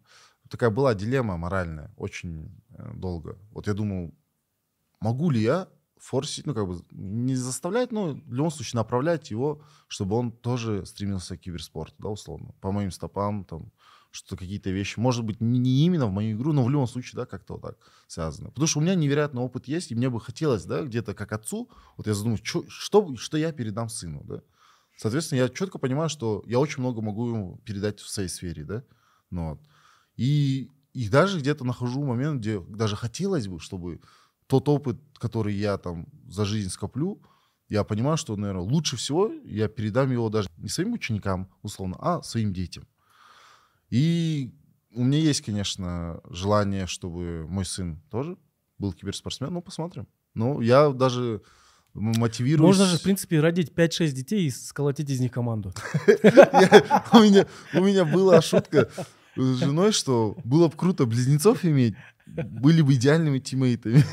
такая 0.49 0.69
была 0.69 0.95
дилемма 0.95 1.36
моральная 1.36 1.91
очень 1.98 2.61
э, 2.69 2.94
долго. 2.95 3.38
Вот 3.52 3.68
я 3.68 3.73
думал, 3.73 4.14
могу 5.02 5.32
ли 5.32 5.41
я 5.41 5.68
форсить, 5.98 6.45
ну, 6.45 6.53
как 6.53 6.68
бы 6.68 6.82
не 6.91 7.36
заставлять, 7.36 7.91
но 7.91 8.14
в 8.14 8.34
любом 8.34 8.52
случае 8.52 8.77
направлять 8.77 9.32
его, 9.32 9.61
чтобы 9.88 10.15
он 10.15 10.32
тоже 10.32 10.86
стремился 10.86 11.36
к 11.36 11.41
киберспорту, 11.41 11.95
да, 11.98 12.10
условно, 12.10 12.53
по 12.61 12.72
моим 12.72 12.91
стопам, 12.91 13.44
там, 13.44 13.72
что 14.16 14.38
какие-то 14.38 14.70
вещи, 14.70 14.98
может 14.98 15.26
быть, 15.26 15.42
не 15.42 15.86
именно 15.86 16.08
в 16.08 16.12
мою 16.12 16.38
игру, 16.38 16.54
но 16.54 16.64
в 16.64 16.70
любом 16.70 16.88
случае, 16.88 17.18
да, 17.18 17.26
как-то 17.26 17.54
вот 17.54 17.62
так 17.62 17.78
связано. 18.08 18.50
Потому 18.50 18.68
что 18.68 18.80
у 18.80 18.82
меня 18.82 18.96
невероятный 18.96 19.42
опыт 19.42 19.68
есть, 19.68 19.92
и 19.92 19.96
мне 19.96 20.10
бы 20.10 20.22
хотелось, 20.22 20.64
да, 20.64 20.84
где-то 20.84 21.14
как 21.14 21.34
отцу, 21.34 21.70
вот 21.98 22.08
я 22.08 22.14
задумываюсь, 22.14 22.46
что, 22.46 22.64
что, 22.70 23.16
что 23.18 23.38
я 23.38 23.52
передам 23.52 23.90
сыну, 23.90 24.24
да. 24.24 24.42
Соответственно, 24.98 25.40
я 25.40 25.50
четко 25.50 25.78
понимаю, 25.78 26.10
что 26.10 26.42
я 26.48 26.60
очень 26.60 26.80
много 26.80 27.02
могу 27.02 27.28
ему 27.28 27.58
передать 27.66 28.00
в 28.00 28.10
своей 28.10 28.30
сфере, 28.30 28.64
да. 28.64 28.84
Ну, 29.30 29.50
вот. 29.50 29.62
И, 30.16 30.72
и 30.94 31.10
даже 31.10 31.40
где-то 31.40 31.66
нахожу 31.66 32.02
момент, 32.04 32.40
где 32.40 32.62
даже 32.62 32.96
хотелось 32.96 33.48
бы, 33.50 33.60
чтобы 33.60 34.00
тот 34.48 34.70
опыт, 34.70 34.98
который 35.16 35.54
я 35.54 35.78
там 35.78 36.08
за 36.30 36.46
жизнь 36.46 36.70
скоплю, 36.70 37.22
я 37.68 37.84
понимаю, 37.84 38.16
что, 38.16 38.36
наверное, 38.36 38.62
лучше 38.62 38.96
всего 38.96 39.32
я 39.44 39.68
передам 39.68 40.12
его 40.12 40.30
даже 40.30 40.50
не 40.58 40.70
своим 40.70 40.94
ученикам, 40.94 41.50
условно, 41.64 41.98
а 42.00 42.22
своим 42.22 42.54
детям. 42.54 42.88
И 43.90 44.53
у 44.94 45.03
меня 45.03 45.20
есть, 45.20 45.41
конечно, 45.41 46.22
желание, 46.30 46.88
чтобы 46.88 47.45
мой 47.48 47.66
сын 47.66 48.02
тоже 48.10 48.38
был 48.78 48.94
киберспортсмен. 48.94 49.53
Ну, 49.53 49.62
посмотрим. 49.62 50.07
Ну, 50.34 50.62
я 50.62 50.90
даже 50.90 51.41
мотивируюсь... 51.94 52.78
Можно 52.78 52.86
же, 52.86 52.98
в 52.98 53.03
принципе, 53.03 53.40
родить 53.40 53.72
5-6 53.72 54.12
детей 54.12 54.48
и 54.48 54.52
сколотить 54.52 55.10
из 55.10 55.20
них 55.20 55.32
команду. 55.32 55.74
У 57.14 57.20
меня 57.20 58.06
была 58.06 58.41
шутка 58.41 58.90
с 59.36 59.57
женой, 59.57 59.91
что 59.91 60.38
было 60.44 60.68
бы 60.68 60.76
круто 60.76 61.06
близнецов 61.06 61.64
иметь, 61.66 61.95
были 62.26 62.82
бы 62.82 62.94
идеальными 62.94 63.40
тиммейтами. 63.40 64.03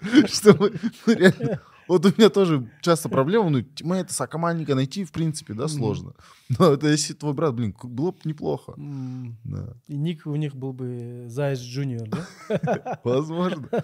Чтобы 0.26 0.78
ну, 1.06 1.12
реально 1.12 1.60
вот 1.88 2.04
у 2.04 2.08
меня 2.16 2.28
тоже 2.28 2.70
часто 2.82 3.08
проблема, 3.08 3.48
ну, 3.50 3.62
тиммейта, 3.62 4.12
сокомандника 4.12 4.74
найти, 4.74 5.04
в 5.04 5.12
принципе, 5.12 5.54
да, 5.54 5.68
сложно. 5.68 6.14
Но 6.58 6.72
это 6.72 6.88
если 6.88 7.14
твой 7.14 7.32
брат, 7.32 7.54
блин, 7.54 7.74
было 7.82 8.12
бы 8.12 8.18
неплохо. 8.24 8.74
Да. 8.76 9.74
И 9.88 9.96
ник 9.96 10.26
у 10.26 10.36
них 10.36 10.54
был 10.54 10.72
бы 10.72 11.24
Заяц 11.28 11.60
Junior, 11.60 12.08
да? 12.08 13.00
Возможно. 13.04 13.68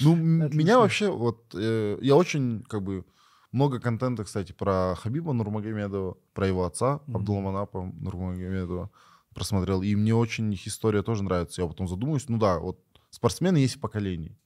Ну, 0.00 0.14
меня 0.14 0.78
вообще, 0.78 1.10
вот, 1.10 1.54
э, 1.54 1.96
я 2.02 2.16
очень, 2.16 2.62
как 2.68 2.82
бы, 2.82 3.06
много 3.50 3.80
контента, 3.80 4.24
кстати, 4.24 4.52
про 4.52 4.94
Хабиба 4.94 5.32
Нурмагомедова, 5.32 6.18
про 6.34 6.46
его 6.46 6.66
отца, 6.66 7.00
Абдулманапа 7.06 7.90
Нурмагомедова 7.98 8.90
просмотрел. 9.34 9.80
И 9.82 9.94
мне 9.94 10.14
очень 10.14 10.52
их 10.52 10.66
история 10.66 11.02
тоже 11.02 11.22
нравится. 11.22 11.62
Я 11.62 11.68
потом 11.68 11.88
задумаюсь, 11.88 12.28
ну 12.28 12.36
да, 12.36 12.58
вот 12.58 12.78
спортсмены 13.10 13.56
есть 13.58 13.76
в 13.76 13.80
поколении. 13.80 14.36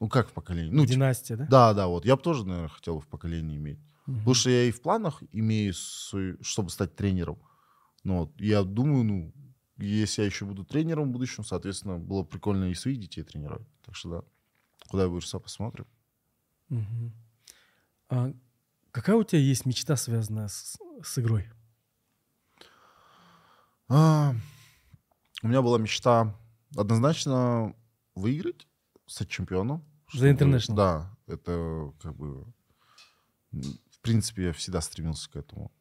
Ну, 0.00 0.08
как 0.08 0.28
в 0.28 0.32
поколении? 0.32 0.70
Ну, 0.70 0.84
Династия, 0.84 1.36
да? 1.36 1.46
Да, 1.46 1.74
да, 1.74 1.86
вот. 1.86 2.04
Я 2.04 2.16
бы 2.16 2.22
тоже, 2.22 2.46
наверное, 2.46 2.68
хотел 2.68 3.00
в 3.00 3.06
поколении 3.06 3.56
иметь. 3.56 3.78
Угу. 4.06 4.16
Потому 4.18 4.34
что 4.34 4.50
я 4.50 4.64
и 4.64 4.70
в 4.70 4.82
планах 4.82 5.22
имею, 5.32 5.72
свой, 5.74 6.36
чтобы 6.42 6.70
стать 6.70 6.94
тренером. 6.96 7.38
Ну, 8.04 8.18
вот. 8.20 8.40
Я 8.40 8.62
думаю, 8.62 9.04
ну, 9.04 9.34
если 9.78 10.22
я 10.22 10.26
еще 10.26 10.44
буду 10.44 10.64
тренером 10.64 11.08
в 11.08 11.12
будущем, 11.12 11.44
соответственно, 11.44 11.98
было 11.98 12.24
прикольно 12.24 12.70
и 12.70 12.74
своих 12.74 12.98
детей 13.00 13.22
тренировать. 13.22 13.66
Так 13.84 13.94
что 13.94 14.10
да, 14.10 14.22
куда 14.88 15.04
я 15.04 15.08
выросла, 15.08 15.38
посмотрим. 15.38 15.86
Угу. 16.70 17.12
А 18.10 18.32
какая 18.92 19.16
у 19.16 19.24
тебя 19.24 19.40
есть 19.40 19.64
мечта, 19.64 19.96
связанная 19.96 20.48
с, 20.48 20.78
с 21.02 21.18
игрой? 21.18 21.48
А, 23.88 24.34
у 25.42 25.48
меня 25.48 25.62
была 25.62 25.78
мечта 25.78 26.36
однозначно 26.76 27.74
выиграть 28.14 28.66
стать 29.06 29.28
чемпионом. 29.28 29.84
За 30.12 30.30
International? 30.30 30.74
Да, 30.74 31.16
это 31.26 31.92
как 32.00 32.14
бы... 32.16 32.44
В 33.50 34.00
принципе, 34.02 34.44
я 34.44 34.52
всегда 34.52 34.80
стремился 34.80 35.30
к 35.30 35.36
этому. 35.36 35.72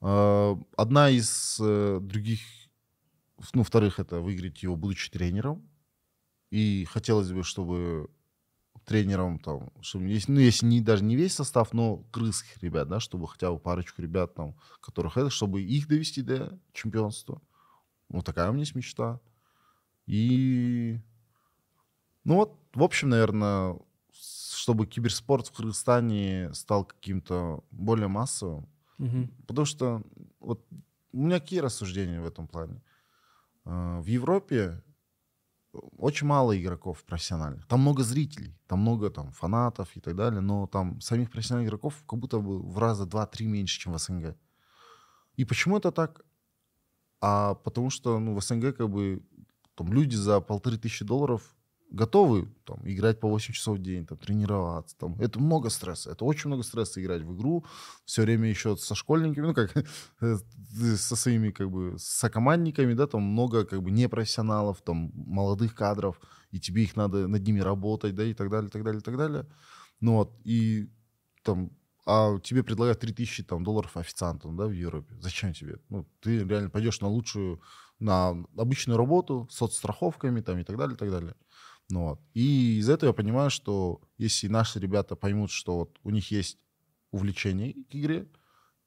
А, 0.00 0.58
одна 0.76 1.10
из 1.10 1.58
э, 1.60 1.98
других... 2.00 2.40
Ну, 3.54 3.62
вторых, 3.62 3.98
это 4.00 4.20
выиграть 4.20 4.62
его, 4.62 4.76
будучи 4.76 5.10
тренером. 5.10 5.68
И 6.50 6.86
хотелось 6.90 7.30
бы, 7.30 7.42
чтобы 7.42 8.10
тренером 8.88 9.38
там, 9.38 9.70
чтобы, 9.82 10.06
ну, 10.28 10.40
если 10.40 10.64
не, 10.64 10.80
даже 10.80 11.04
не 11.04 11.14
весь 11.14 11.34
состав, 11.34 11.74
но 11.74 11.98
крымских 12.10 12.62
ребят, 12.62 12.88
да, 12.88 13.00
чтобы 13.00 13.28
хотя 13.28 13.52
бы 13.52 13.58
парочку 13.58 14.00
ребят 14.00 14.34
там, 14.34 14.56
которых 14.80 15.18
это, 15.18 15.28
чтобы 15.28 15.62
их 15.62 15.88
довести 15.88 16.22
до 16.22 16.58
чемпионства. 16.72 17.42
Вот 18.08 18.24
такая 18.24 18.48
у 18.48 18.52
меня 18.52 18.62
есть 18.62 18.74
мечта. 18.74 19.20
И 20.06 20.98
ну 22.28 22.34
вот, 22.34 22.58
в 22.74 22.82
общем, 22.82 23.08
наверное, 23.08 23.78
чтобы 24.12 24.86
киберспорт 24.86 25.46
в 25.46 25.52
Кыргызстане 25.52 26.52
стал 26.52 26.84
каким-то 26.84 27.64
более 27.70 28.08
массовым. 28.08 28.68
Угу. 28.98 29.28
Потому 29.46 29.64
что 29.64 30.02
вот 30.40 30.66
у 31.12 31.18
меня 31.18 31.40
какие 31.40 31.60
рассуждения 31.60 32.20
в 32.20 32.26
этом 32.26 32.46
плане? 32.46 32.82
А, 33.64 34.00
в 34.00 34.06
Европе 34.06 34.82
очень 35.96 36.26
мало 36.26 36.60
игроков 36.60 37.02
профессиональных. 37.04 37.66
Там 37.66 37.80
много 37.80 38.02
зрителей, 38.02 38.58
там 38.66 38.80
много 38.80 39.08
там 39.08 39.32
фанатов 39.32 39.96
и 39.96 40.00
так 40.00 40.14
далее, 40.14 40.40
но 40.40 40.66
там 40.66 41.00
самих 41.00 41.30
профессиональных 41.30 41.68
игроков 41.68 42.02
как 42.06 42.18
будто 42.18 42.40
бы 42.40 42.60
в 42.60 42.78
раза 42.78 43.06
два-три 43.06 43.46
меньше, 43.46 43.80
чем 43.80 43.94
в 43.94 43.98
СНГ. 43.98 44.36
И 45.36 45.44
почему 45.44 45.78
это 45.78 45.92
так? 45.92 46.26
А 47.20 47.54
потому 47.54 47.90
что 47.90 48.18
ну, 48.18 48.34
в 48.34 48.42
СНГ 48.42 48.76
как 48.76 48.90
бы 48.90 49.22
там 49.74 49.92
люди 49.92 50.14
за 50.14 50.40
полторы 50.40 50.76
тысячи 50.76 51.04
долларов 51.04 51.56
готовы 51.90 52.48
там, 52.64 52.80
играть 52.84 53.20
по 53.20 53.28
8 53.28 53.54
часов 53.54 53.78
в 53.78 53.82
день, 53.82 54.06
там, 54.06 54.18
тренироваться. 54.18 54.96
Там. 54.98 55.14
Это 55.20 55.40
много 55.40 55.70
стресса. 55.70 56.10
Это 56.10 56.24
очень 56.24 56.48
много 56.48 56.62
стресса 56.62 57.00
играть 57.00 57.22
в 57.22 57.34
игру. 57.34 57.64
Все 58.04 58.22
время 58.22 58.48
еще 58.48 58.76
со 58.76 58.94
школьниками, 58.94 59.46
ну 59.46 59.54
как 59.54 59.72
со 60.96 61.16
своими 61.16 61.50
как 61.50 61.70
бы 61.70 61.96
сокомандниками, 61.98 62.94
да, 62.94 63.06
там 63.06 63.22
много 63.22 63.64
как 63.64 63.82
бы 63.82 63.90
непрофессионалов, 63.90 64.82
там 64.82 65.12
молодых 65.14 65.74
кадров, 65.74 66.20
и 66.50 66.60
тебе 66.60 66.82
их 66.82 66.96
надо 66.96 67.28
над 67.28 67.46
ними 67.46 67.60
работать, 67.60 68.14
да, 68.14 68.24
и 68.24 68.34
так 68.34 68.50
далее, 68.50 68.70
так 68.70 68.84
далее, 68.84 69.00
так 69.00 69.16
далее. 69.16 69.46
Ну 70.00 70.16
вот, 70.16 70.32
и 70.44 70.90
там 71.42 71.70
а 72.10 72.38
тебе 72.40 72.62
предлагают 72.62 73.00
3000 73.00 73.44
там, 73.44 73.62
долларов 73.62 73.94
официантом 73.98 74.56
да, 74.56 74.64
в 74.64 74.70
Европе. 74.70 75.14
Зачем 75.20 75.52
тебе? 75.52 75.78
Ну, 75.90 76.08
ты 76.20 76.38
реально 76.38 76.70
пойдешь 76.70 77.02
на 77.02 77.08
лучшую, 77.08 77.60
на 77.98 78.30
обычную 78.56 78.96
работу 78.96 79.46
с 79.50 79.56
соцстраховками 79.56 80.40
там, 80.40 80.58
и 80.58 80.64
так 80.64 80.78
далее, 80.78 80.94
и 80.94 80.98
так 80.98 81.10
далее. 81.10 81.34
Ну, 81.90 82.08
вот. 82.08 82.20
И 82.34 82.78
из 82.78 82.88
этого 82.88 83.10
я 83.10 83.14
понимаю, 83.14 83.50
что 83.50 84.00
если 84.18 84.48
наши 84.48 84.78
ребята 84.78 85.16
поймут, 85.16 85.50
что 85.50 85.78
вот 85.78 85.98
у 86.02 86.10
них 86.10 86.30
есть 86.30 86.58
увлечение 87.10 87.74
к 87.90 87.94
игре, 87.94 88.28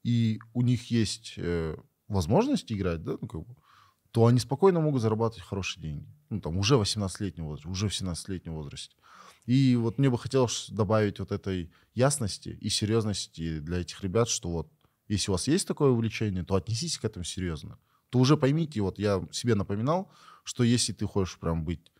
и 0.04 0.38
у 0.54 0.62
них 0.62 0.90
есть 0.90 1.34
э, 1.36 1.76
возможность 2.08 2.72
играть, 2.72 3.02
да, 3.02 3.16
ну, 3.20 3.28
как 3.28 3.46
бы, 3.46 3.56
то 4.12 4.26
они 4.26 4.38
спокойно 4.38 4.80
могут 4.80 5.02
зарабатывать 5.02 5.44
хорошие 5.44 5.82
деньги. 5.82 6.06
Ну, 6.30 6.40
там, 6.40 6.56
уже 6.58 6.76
в 6.76 6.82
18-летнем 6.82 7.44
возрасте, 7.44 7.68
уже 7.68 7.88
в 7.88 7.92
17-летнем 7.92 8.54
возрасте. 8.54 8.96
И 9.46 9.74
вот 9.76 9.98
мне 9.98 10.08
бы 10.08 10.18
хотелось 10.18 10.68
добавить 10.70 11.18
вот 11.18 11.32
этой 11.32 11.72
ясности 11.94 12.50
и 12.50 12.68
серьезности 12.68 13.58
для 13.58 13.78
этих 13.78 14.02
ребят, 14.04 14.28
что 14.28 14.50
вот 14.50 14.72
если 15.08 15.30
у 15.30 15.34
вас 15.34 15.48
есть 15.48 15.66
такое 15.66 15.90
увлечение, 15.90 16.44
то 16.44 16.54
отнеситесь 16.54 16.98
к 16.98 17.04
этому 17.04 17.24
серьезно. 17.24 17.78
То 18.10 18.18
уже 18.18 18.36
поймите, 18.36 18.80
вот 18.80 18.98
я 18.98 19.26
себе 19.32 19.54
напоминал, 19.54 20.12
что 20.44 20.62
если 20.62 20.92
ты 20.92 21.06
хочешь 21.06 21.38
прям 21.38 21.64
быть 21.64 21.90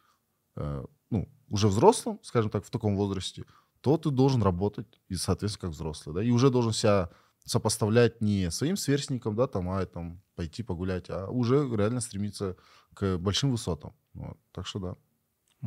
ну, 0.57 1.29
уже 1.49 1.69
взрослым, 1.69 2.19
скажем 2.23 2.51
так, 2.51 2.65
в 2.65 2.71
таком 2.71 2.97
возрасте, 2.97 3.45
то 3.81 3.97
ты 3.99 4.11
должен 4.11 4.43
работать, 4.43 5.01
и, 5.09 5.15
соответственно, 5.17 5.63
как 5.63 5.71
взрослый, 5.71 6.15
да, 6.15 6.23
и 6.23 6.31
уже 6.31 6.51
должен 6.51 6.73
себя 6.73 7.11
сопоставлять 7.45 8.21
не 8.21 8.51
своим 8.51 8.77
сверстникам, 8.77 9.35
да, 9.35 9.47
там, 9.47 9.69
а 9.69 9.85
там 9.87 10.23
пойти 10.37 10.63
погулять, 10.63 11.11
а 11.11 11.29
уже 11.29 11.69
реально 11.77 12.01
стремиться 12.01 12.57
к 12.95 13.19
большим 13.19 13.51
высотам. 13.51 13.95
Вот. 14.15 14.39
Так 14.53 14.67
что 14.67 14.79
да. 14.79 14.97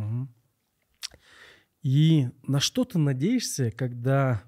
Угу. 0.01 0.27
И 1.83 2.29
на 2.43 2.59
что 2.59 2.85
ты 2.85 2.97
надеешься, 2.97 3.71
когда, 3.71 4.43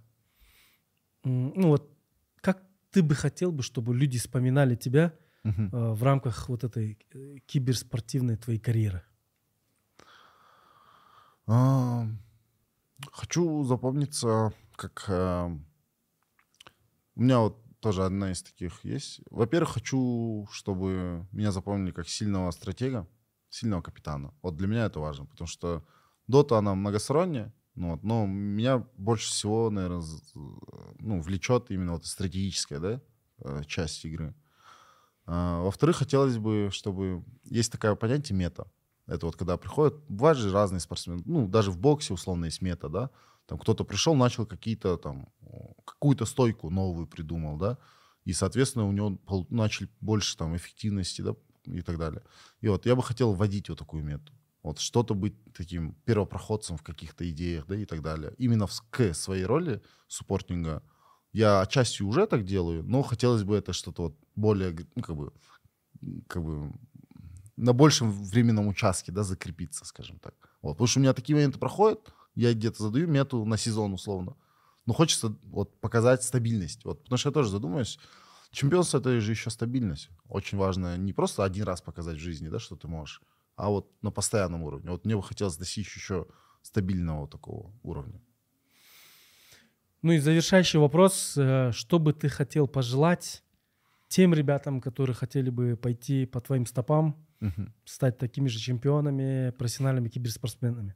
ну 1.24 1.68
вот, 1.68 1.92
как 2.38 2.64
ты 2.92 3.04
бы 3.04 3.16
хотел 3.16 3.52
бы, 3.52 3.64
чтобы 3.64 3.94
люди 3.96 4.18
вспоминали 4.18 4.76
тебя 4.76 5.14
Мгм. 5.44 5.70
э, 5.72 5.92
в 5.94 6.04
рамках 6.04 6.50
вот 6.50 6.64
этой 6.64 6.98
э, 7.14 7.38
киберспортивной 7.46 8.38
твоей 8.38 8.60
карьеры? 8.60 9.04
Хочу 13.12 13.64
запомниться, 13.64 14.54
как... 14.76 15.06
а, 15.08 15.48
У 17.16 17.22
меня 17.22 17.40
вот 17.40 17.58
тоже 17.80 18.04
одна 18.04 18.32
из 18.32 18.44
таких 18.44 18.84
есть. 18.84 19.22
Во-первых, 19.30 19.74
хочу, 19.76 20.48
чтобы 20.52 21.26
меня 21.32 21.52
запомнили 21.52 21.92
как 21.92 22.10
сильного 22.10 22.52
стратега, 22.52 23.08
сильного 23.50 23.82
капитана. 23.82 24.34
Вот 24.42 24.58
для 24.58 24.68
меня 24.68 24.86
это 24.86 25.00
важно, 25.00 25.26
потому 25.26 25.48
что 25.48 25.86
Дота, 26.28 26.58
она 26.58 26.76
многосторонняя, 26.76 27.54
ну, 27.76 27.92
вот, 27.92 28.04
но 28.04 28.26
меня 28.26 28.86
больше 28.98 29.30
всего, 29.30 29.70
наверное, 29.70 30.04
ну, 31.00 31.22
влечет 31.22 31.72
именно 31.72 31.94
вот 31.94 32.06
стратегическая 32.06 32.80
да, 32.80 33.02
э, 33.40 33.64
часть 33.66 34.04
игры. 34.04 34.36
А, 35.26 35.62
Во-вторых, 35.62 35.98
хотелось 35.98 36.38
бы, 36.38 36.70
чтобы... 36.72 37.24
Есть 37.44 37.72
такое 37.72 37.96
понятие 37.96 38.38
мета. 38.38 38.68
Это 39.08 39.26
вот 39.26 39.36
когда 39.36 39.58
приходят... 39.58 39.96
Бывают 40.08 40.38
же 40.38 40.52
разные 40.52 40.80
спортсмены. 40.80 41.24
Ну, 41.26 41.48
даже 41.48 41.72
в 41.72 41.78
боксе 41.78 42.14
условно 42.14 42.46
есть 42.46 42.62
мета, 42.62 42.90
да. 42.90 43.10
Там 43.46 43.58
кто-то 43.58 43.84
пришел, 43.84 44.16
начал 44.16 44.46
какие-то 44.46 44.98
там... 44.98 45.30
Какую-то 45.86 46.26
стойку 46.26 46.70
новую 46.70 47.08
придумал, 47.08 47.58
да. 47.58 47.78
И, 48.26 48.34
соответственно, 48.34 48.86
у 48.86 48.92
него 48.92 49.18
начали 49.50 49.90
больше 50.02 50.36
там 50.36 50.56
эффективности, 50.56 51.22
да, 51.22 51.36
и 51.66 51.82
так 51.82 51.98
далее. 51.98 52.22
И 52.60 52.68
вот 52.68 52.86
я 52.86 52.96
бы 52.96 53.02
хотел 53.02 53.34
вводить 53.34 53.70
вот 53.70 53.80
такую 53.80 54.04
мету. 54.04 54.34
Вот 54.64 54.80
что-то 54.80 55.14
быть 55.14 55.34
таким 55.54 55.94
первопроходцем 56.04 56.76
в 56.76 56.84
каких-то 56.84 57.30
идеях, 57.30 57.68
да, 57.68 57.78
и 57.78 57.86
так 57.86 58.02
далее. 58.02 58.34
Именно 58.38 58.68
в, 58.68 58.84
к 58.90 59.14
своей 59.14 59.46
роли 59.46 59.82
суппортинга 60.08 60.84
я 61.32 61.62
отчасти 61.62 62.04
уже 62.04 62.28
так 62.28 62.44
делаю, 62.44 62.84
но 62.84 63.02
хотелось 63.02 63.44
бы 63.44 63.56
это 63.56 63.72
что-то 63.72 64.04
вот 64.04 64.18
более, 64.36 64.76
ну, 64.96 65.04
как 65.04 65.16
бы, 65.16 65.32
как 66.28 66.44
бы 66.44 66.74
на 67.58 67.74
большем 67.74 68.12
временном 68.12 68.68
участке, 68.68 69.12
да, 69.12 69.24
закрепиться, 69.24 69.84
скажем 69.86 70.20
так. 70.20 70.36
Вот. 70.62 70.74
Потому 70.74 70.88
что 70.88 71.00
у 71.00 71.02
меня 71.02 71.14
такие 71.14 71.36
моменты 71.36 71.60
проходят, 71.60 72.14
я 72.36 72.54
где-то 72.54 72.84
задаю 72.84 73.08
мету 73.08 73.44
на 73.46 73.58
сезон 73.58 73.94
условно, 73.94 74.36
но 74.86 74.94
хочется 74.94 75.36
вот 75.44 75.80
показать 75.80 76.24
стабильность. 76.24 76.86
Вот. 76.86 77.04
Потому 77.04 77.18
что 77.18 77.30
я 77.30 77.34
тоже 77.34 77.50
задумаюсь, 77.50 78.00
чемпионство 78.52 79.00
это 79.00 79.20
же 79.20 79.32
еще 79.32 79.50
стабильность. 79.50 80.10
Очень 80.30 80.58
важно 80.60 80.98
не 80.98 81.14
просто 81.14 81.44
один 81.44 81.66
раз 81.66 81.82
показать 81.82 82.18
в 82.18 82.22
жизни, 82.22 82.48
да, 82.48 82.60
что 82.60 82.76
ты 82.76 82.88
можешь, 82.88 83.22
а 83.56 83.70
вот 83.70 83.92
на 84.02 84.12
постоянном 84.12 84.64
уровне. 84.64 84.92
Вот 84.92 85.06
мне 85.06 85.16
бы 85.16 85.24
хотелось 85.24 85.58
достичь 85.58 85.96
еще 85.96 86.28
стабильного 86.62 87.28
такого 87.28 87.74
уровня. 87.82 88.22
Ну 90.04 90.12
и 90.12 90.20
завершающий 90.20 90.80
вопрос. 90.80 91.34
э, 91.38 91.72
Что 91.74 91.98
бы 91.98 92.14
ты 92.14 92.30
хотел 92.30 92.68
пожелать 92.68 93.44
тем 94.08 94.34
ребятам, 94.34 94.82
которые 94.82 95.16
хотели 95.16 95.50
бы 95.50 95.78
пойти 95.78 96.26
по 96.26 96.40
твоим 96.42 96.66
стопам, 96.66 97.28
Мгм. 97.40 97.74
стать 97.86 98.18
такими 98.18 98.48
же 98.48 98.60
чемпионами, 98.60 99.52
профессиональными 99.52 100.10
киберспортсменами? 100.10 100.96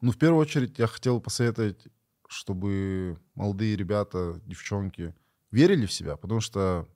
Ну, 0.00 0.12
в 0.12 0.18
первую 0.18 0.40
очередь, 0.40 0.78
я 0.78 0.86
хотел 0.86 1.20
посоветовать, 1.20 1.88
чтобы 2.28 3.18
молодые 3.34 3.76
ребята, 3.76 4.40
девчонки 4.44 5.14
верили 5.50 5.86
в 5.86 5.92
себя, 5.92 6.16
потому 6.16 6.40
что 6.40 6.88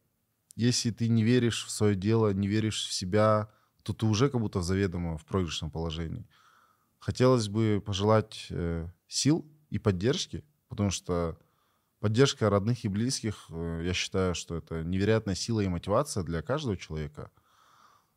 если 0.56 0.90
ты 0.90 1.08
не 1.08 1.24
веришь 1.24 1.64
в 1.66 1.70
свое 1.70 1.96
дело, 1.96 2.32
не 2.32 2.48
веришь 2.48 2.86
в 2.86 2.92
себя, 2.92 3.50
то 3.82 3.92
ты 3.94 4.06
уже 4.06 4.30
как 4.30 4.40
будто 4.40 4.60
в 4.60 4.64
заведомо 4.64 5.18
в 5.18 5.24
проигрышном 5.24 5.70
положении. 5.70 6.28
Хотелось 6.98 7.48
бы 7.48 7.82
пожелать 7.84 8.48
э, 8.50 8.88
сил 9.08 9.46
и 9.70 9.78
поддержки, 9.78 10.44
потому 10.68 10.90
что 10.90 11.38
поддержка 12.02 12.50
родных 12.50 12.84
и 12.84 12.88
близких, 12.88 13.46
э, 13.48 13.82
я 13.84 13.94
считаю, 13.94 14.34
что 14.34 14.56
это 14.56 14.82
невероятная 14.82 15.36
сила 15.36 15.60
и 15.60 15.68
мотивация 15.68 16.24
для 16.24 16.42
каждого 16.42 16.76
человека. 16.76 17.30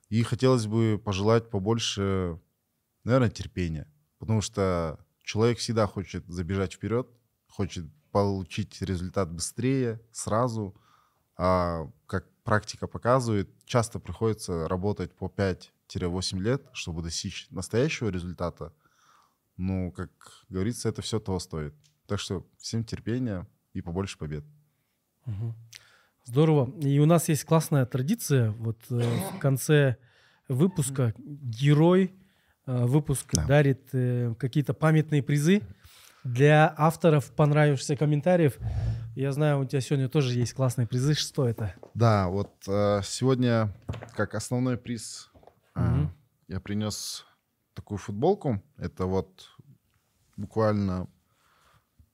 И 0.09 0.23
хотелось 0.23 0.65
бы 0.65 0.99
пожелать 1.03 1.51
побольше, 1.51 2.39
наверное, 3.03 3.29
терпения. 3.29 3.87
Потому 4.17 4.41
что 4.41 4.99
человек 5.23 5.59
всегда 5.59 5.85
хочет 5.85 6.25
забежать 6.27 6.73
вперед, 6.73 7.07
хочет 7.47 7.85
получить 8.11 8.81
результат 8.81 9.31
быстрее, 9.31 10.01
сразу. 10.11 10.75
А 11.37 11.87
как 12.07 12.27
практика 12.43 12.87
показывает, 12.87 13.49
часто 13.65 13.99
приходится 13.99 14.67
работать 14.67 15.15
по 15.15 15.27
5-8 15.27 16.39
лет, 16.39 16.65
чтобы 16.73 17.03
достичь 17.03 17.47
настоящего 17.51 18.09
результата. 18.09 18.73
Ну, 19.57 19.91
как 19.91 20.09
говорится, 20.49 20.89
это 20.89 21.03
все 21.03 21.19
того 21.19 21.39
стоит. 21.39 21.75
Так 22.07 22.19
что 22.19 22.47
всем 22.57 22.83
терпения 22.83 23.47
и 23.75 23.81
побольше 23.81 24.17
побед. 24.17 24.43
Мгм. 25.25 25.53
Здорово. 26.23 26.71
И 26.79 26.97
у 26.99 27.05
нас 27.05 27.29
есть 27.29 27.43
классная 27.43 27.85
традиция. 27.85 28.51
Вот 28.51 28.79
э, 28.89 28.95
в 29.35 29.39
конце 29.39 29.97
выпуска 30.47 31.13
герой 31.17 32.15
э, 32.65 32.85
выпуска 32.85 33.35
Да. 33.35 33.45
дарит 33.45 33.89
э, 33.93 34.33
какие-то 34.39 34.73
памятные 34.73 35.21
призы 35.21 35.61
для 36.23 36.73
авторов 36.77 37.31
понравившихся 37.35 37.95
комментариев. 37.97 38.57
Я 39.15 39.31
знаю, 39.33 39.59
у 39.59 39.65
тебя 39.65 39.81
сегодня 39.81 40.09
тоже 40.09 40.39
есть 40.39 40.53
классные 40.53 40.87
призы. 40.87 41.13
Что 41.13 41.47
это? 41.47 41.75
Да, 41.93 42.29
вот 42.29 42.53
э, 42.67 43.01
сегодня 43.03 43.73
как 44.15 44.33
основной 44.35 44.77
приз 44.77 45.29
э, 45.75 45.79
Мгм. 45.81 46.11
я 46.47 46.59
принес 46.61 47.25
такую 47.73 47.97
футболку. 47.97 48.63
Это 48.77 49.05
вот 49.05 49.49
буквально 50.37 51.07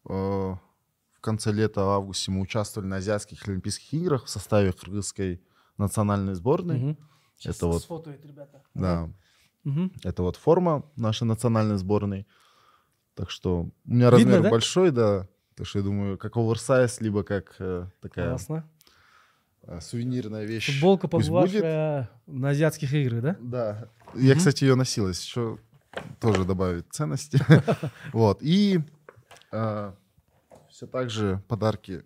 э, 0.09 0.55
конце 1.22 1.52
лета, 1.52 1.84
в 1.85 1.89
августе 1.89 2.31
мы 2.31 2.41
участвовали 2.41 2.88
на 2.88 2.98
азиатских 2.98 3.48
Олимпийских 3.48 3.93
играх 3.93 4.26
в 4.26 4.30
составе 4.30 4.72
кыргызской 4.73 5.41
национальной 5.77 6.35
сборной. 6.35 6.77
Мгм. 6.80 6.98
Это 7.43 7.68
вот, 7.68 7.81
сфотоют 7.84 8.23
ребята. 8.26 8.61
да, 8.73 9.10
Мгм. 9.64 9.91
это 10.03 10.23
вот 10.23 10.35
форма 10.38 10.84
нашей 10.95 11.23
национальной 11.23 11.77
сборной. 11.77 12.27
Так 13.15 13.30
что 13.30 13.61
у 13.61 13.72
меня 13.85 14.10
Видно, 14.10 14.31
размер 14.34 14.43
да? 14.43 14.49
большой, 14.49 14.91
да. 14.91 15.27
Так 15.56 15.68
что 15.68 15.80
я 15.80 15.85
думаю, 15.85 16.18
как 16.18 16.38
оверсайз, 16.38 17.02
либо 17.02 17.23
как 17.23 17.56
э, 17.60 17.88
такая 17.99 18.30
Классно. 18.30 18.69
э, 19.64 19.80
сувенирная 19.81 20.45
вещь. 20.45 20.72
Футболка, 20.73 21.07
Пусть 21.07 21.27
побывавшая 21.27 22.10
на 22.26 22.49
азиатских 22.49 22.93
играх, 22.93 23.22
да? 23.22 23.35
Да. 23.39 23.89
Я, 24.15 24.35
кстати, 24.35 24.64
ее 24.64 24.76
носил, 24.76 25.07
если 25.10 25.27
что, 25.27 25.60
тоже 26.19 26.45
добавить 26.45 26.85
ценности. 26.91 27.39
Вот. 28.14 28.39
И 28.41 28.80
все 30.82 30.88
так 30.88 31.12
же 31.12 31.44
подарки. 31.48 32.02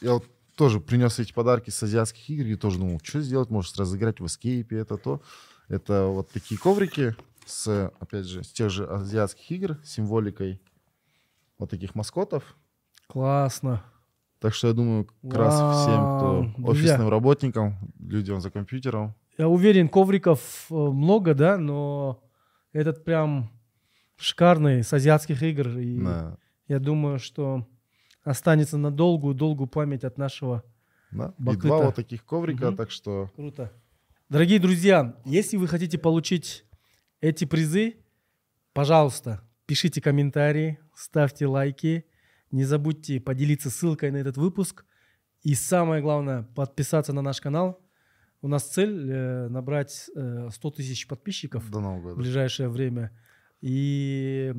Я 0.00 0.12
вот 0.12 0.24
тоже 0.54 0.78
принес 0.78 1.18
эти 1.18 1.32
подарки 1.32 1.70
с 1.70 1.82
азиатских 1.82 2.30
игр 2.30 2.46
и 2.46 2.54
тоже 2.54 2.78
думал, 2.78 3.00
что 3.02 3.20
сделать, 3.20 3.50
может, 3.50 3.76
разыграть 3.76 4.20
в 4.20 4.26
эскейпе, 4.26 4.76
это 4.76 4.96
то. 4.96 5.20
Это 5.66 6.06
вот 6.06 6.30
такие 6.30 6.60
коврики 6.60 7.16
с, 7.44 7.90
опять 7.98 8.26
же, 8.26 8.44
с 8.44 8.52
тех 8.52 8.70
же 8.70 8.86
азиатских 8.86 9.50
игр, 9.50 9.78
с 9.82 9.94
символикой 9.94 10.62
вот 11.58 11.70
таких 11.70 11.96
маскотов. 11.96 12.56
Классно. 13.08 13.82
Так 14.38 14.54
что 14.54 14.68
я 14.68 14.74
думаю, 14.74 15.08
как 15.22 15.34
раз 15.34 15.54
всем, 15.54 16.18
кто 16.18 16.52
Друзья. 16.56 16.92
офисным 16.92 17.08
работникам, 17.08 17.92
людям 17.98 18.40
за 18.40 18.52
компьютером, 18.52 19.16
Я 19.38 19.48
уверен, 19.48 19.88
ковриков 19.88 20.66
э, 20.70 20.74
много, 20.74 21.34
да, 21.34 21.58
но 21.58 22.22
этот 22.72 23.04
прям 23.04 23.50
шикарный 24.14 24.84
с 24.84 24.92
азиатских 24.92 25.42
игр. 25.42 25.78
И 25.78 26.00
да, 26.00 26.38
я 26.68 26.78
думаю, 26.78 27.18
что 27.18 27.66
останется 28.28 28.76
на 28.76 28.90
долгую-долгую 28.90 29.66
память 29.68 30.04
от 30.04 30.18
нашего. 30.18 30.62
Да? 31.10 31.34
И 31.38 31.42
Бакыта. 31.42 31.66
два 31.66 31.78
вот 31.86 31.94
таких 31.94 32.24
коврика, 32.24 32.66
Мгм. 32.68 32.76
так 32.76 32.90
что 32.90 33.30
Круто. 33.34 33.72
Дорогие 34.28 34.58
друзья, 34.58 35.16
если 35.24 35.56
вы 35.56 35.66
хотите 35.68 35.96
получить 35.96 36.64
эти 37.22 37.46
призы, 37.46 37.96
пожалуйста, 38.74 39.40
пишите 39.66 40.00
комментарии, 40.02 40.78
ставьте 40.94 41.46
лайки, 41.46 42.04
не 42.50 42.64
забудьте 42.64 43.20
поделиться 43.20 43.70
ссылкой 43.70 44.10
на 44.10 44.18
этот 44.18 44.36
выпуск. 44.36 44.84
И 45.42 45.54
самое 45.54 46.02
главное, 46.02 46.42
подписаться 46.54 47.12
на 47.12 47.22
наш 47.22 47.40
канал. 47.40 47.80
У 48.42 48.48
нас 48.48 48.64
цель 48.64 49.10
э, 49.10 49.48
набрать 49.48 50.10
э, 50.14 50.48
100 50.52 50.70
тысяч 50.72 51.06
подписчиков 51.08 51.68
до 51.70 51.80
Нового 51.80 51.98
в 51.98 52.02
года. 52.02 52.14
ближайшее 52.16 52.68
время 52.68 53.10
и 53.60 54.54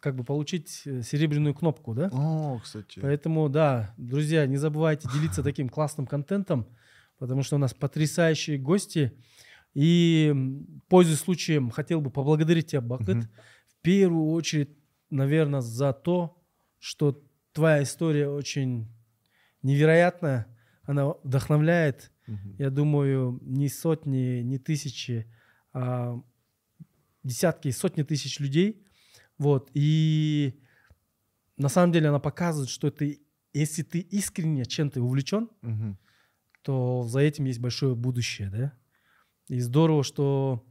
как 0.00 0.16
бы 0.16 0.24
получить 0.24 0.82
э, 0.86 1.02
серебряную 1.02 1.54
кнопку, 1.54 1.94
да? 1.94 2.08
О, 2.12 2.60
кстати. 2.62 3.00
Поэтому, 3.00 3.48
да, 3.48 3.94
друзья, 3.96 4.46
не 4.46 4.56
забывайте 4.56 5.08
делиться 5.12 5.42
таким 5.42 5.68
классным 5.68 6.06
контентом, 6.06 6.66
потому 7.18 7.42
что 7.42 7.56
у 7.56 7.58
нас 7.58 7.74
потрясающие 7.74 8.58
гости. 8.58 9.12
И, 9.74 10.34
пользуясь 10.88 11.20
случаем, 11.20 11.70
хотел 11.70 12.00
бы 12.00 12.10
поблагодарить 12.10 12.68
тебя, 12.68 12.80
Бакыт, 12.80 13.24
в 13.68 13.82
первую 13.82 14.30
очередь 14.30 14.70
наверное, 15.10 15.60
за 15.60 15.92
то, 15.92 16.40
что 16.78 17.22
твоя 17.52 17.82
история 17.82 18.28
очень 18.28 18.88
невероятная, 19.62 20.46
она 20.84 21.14
вдохновляет, 21.22 22.10
я 22.58 22.70
думаю, 22.70 23.40
не 23.42 23.68
сотни, 23.68 24.40
не 24.42 24.58
тысячи, 24.58 25.26
а 25.72 26.20
десятки, 27.22 27.70
сотни 27.70 28.02
тысяч 28.02 28.40
людей. 28.40 28.82
Вот. 29.38 29.70
И 29.74 30.60
на 31.56 31.68
самом 31.68 31.92
деле 31.92 32.08
она 32.08 32.18
показывает, 32.18 32.70
что 32.70 32.90
ты, 32.90 33.20
если 33.52 33.82
ты 33.82 34.00
искренне 34.00 34.64
чем-то 34.64 35.00
увлечен, 35.02 35.48
Мгм. 35.62 35.98
то 36.62 37.04
за 37.04 37.20
этим 37.20 37.44
есть 37.46 37.58
большое 37.60 37.94
будущее, 37.94 38.50
да? 38.50 38.72
И 39.48 39.58
здорово, 39.60 40.04
что 40.04 40.64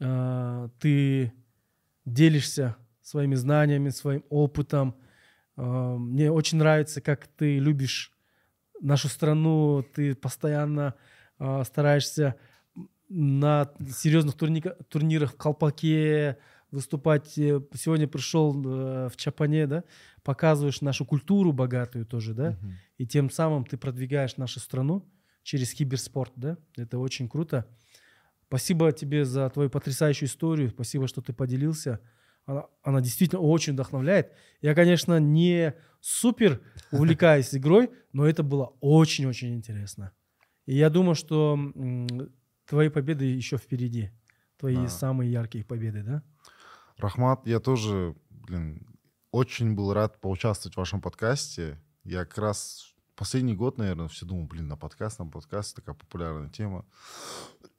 э, 0.00 0.68
ты 0.78 1.32
делишься 2.04 2.76
своими 3.00 3.34
знаниями, 3.34 3.90
своим 3.90 4.24
опытом. 4.28 4.94
Э, 5.56 5.96
мне 5.98 6.30
очень 6.30 6.58
нравится, 6.58 7.00
как 7.00 7.26
ты 7.28 7.58
любишь 7.58 8.12
нашу 8.80 9.08
страну, 9.08 9.84
ты 9.94 10.14
постоянно 10.14 10.94
э, 11.38 11.64
стараешься 11.64 12.36
на 13.10 13.70
серьезных 13.92 14.36
турника- 14.36 14.76
турнирах 14.88 15.32
в 15.32 15.36
Колпаке 15.36 16.38
выступать. 16.70 17.36
Э, 17.36 17.60
Сегодня 17.74 18.06
пришел 18.06 18.54
э, 18.54 19.08
в 19.08 19.16
Чапане, 19.16 19.66
да? 19.66 19.84
Показываешь 20.22 20.80
нашу 20.80 21.04
культуру 21.04 21.52
богатую 21.52 22.06
тоже, 22.06 22.32
да? 22.34 22.50
Мгм. 22.52 22.74
и 22.98 23.06
тем 23.06 23.28
самым 23.30 23.64
ты 23.64 23.76
продвигаешь 23.76 24.36
нашу 24.36 24.60
страну 24.60 25.04
через 25.42 25.74
киберспорт, 25.74 26.32
да? 26.36 26.56
Это 26.76 26.98
очень 26.98 27.28
круто. 27.28 27.66
Спасибо 28.46 28.92
тебе 28.92 29.24
за 29.24 29.48
твою 29.50 29.70
потрясающую 29.70 30.28
историю. 30.28 30.70
Спасибо, 30.70 31.08
что 31.08 31.20
ты 31.22 31.32
поделился. 31.32 32.00
Она, 32.46 32.64
она 32.82 33.00
действительно 33.00 33.40
очень 33.40 33.72
вдохновляет. 33.74 34.32
Я, 34.60 34.74
конечно, 34.74 35.18
не 35.18 35.74
супер 36.00 36.60
увлекаюсь 36.92 37.54
игрой, 37.54 37.90
но 38.12 38.26
это 38.26 38.42
было 38.44 38.76
очень-очень 38.80 39.54
интересно. 39.54 40.12
И 40.66 40.76
я 40.76 40.90
думаю, 40.90 41.14
что 41.16 41.58
твои 42.70 42.88
победы 42.88 43.24
еще 43.24 43.56
впереди. 43.56 44.10
Твои 44.56 44.76
Да. 44.76 44.88
самые 44.88 45.32
яркие 45.32 45.64
победы, 45.64 46.02
да? 46.04 46.22
Рахмат, 46.98 47.44
я 47.46 47.58
тоже, 47.58 48.14
блин, 48.30 48.86
очень 49.32 49.74
был 49.74 49.92
рад 49.92 50.20
поучаствовать 50.20 50.76
в 50.76 50.78
вашем 50.78 51.00
подкасте. 51.00 51.80
Я 52.04 52.24
как 52.24 52.38
раз 52.38 52.94
последний 53.16 53.56
год, 53.56 53.76
наверное, 53.78 54.06
все 54.06 54.24
думал, 54.24 54.46
блин, 54.46 54.68
на 54.68 54.76
подкаст, 54.76 55.18
на 55.18 55.26
подкаст, 55.26 55.76
такая 55.76 55.96
популярная 55.96 56.48
тема. 56.48 56.84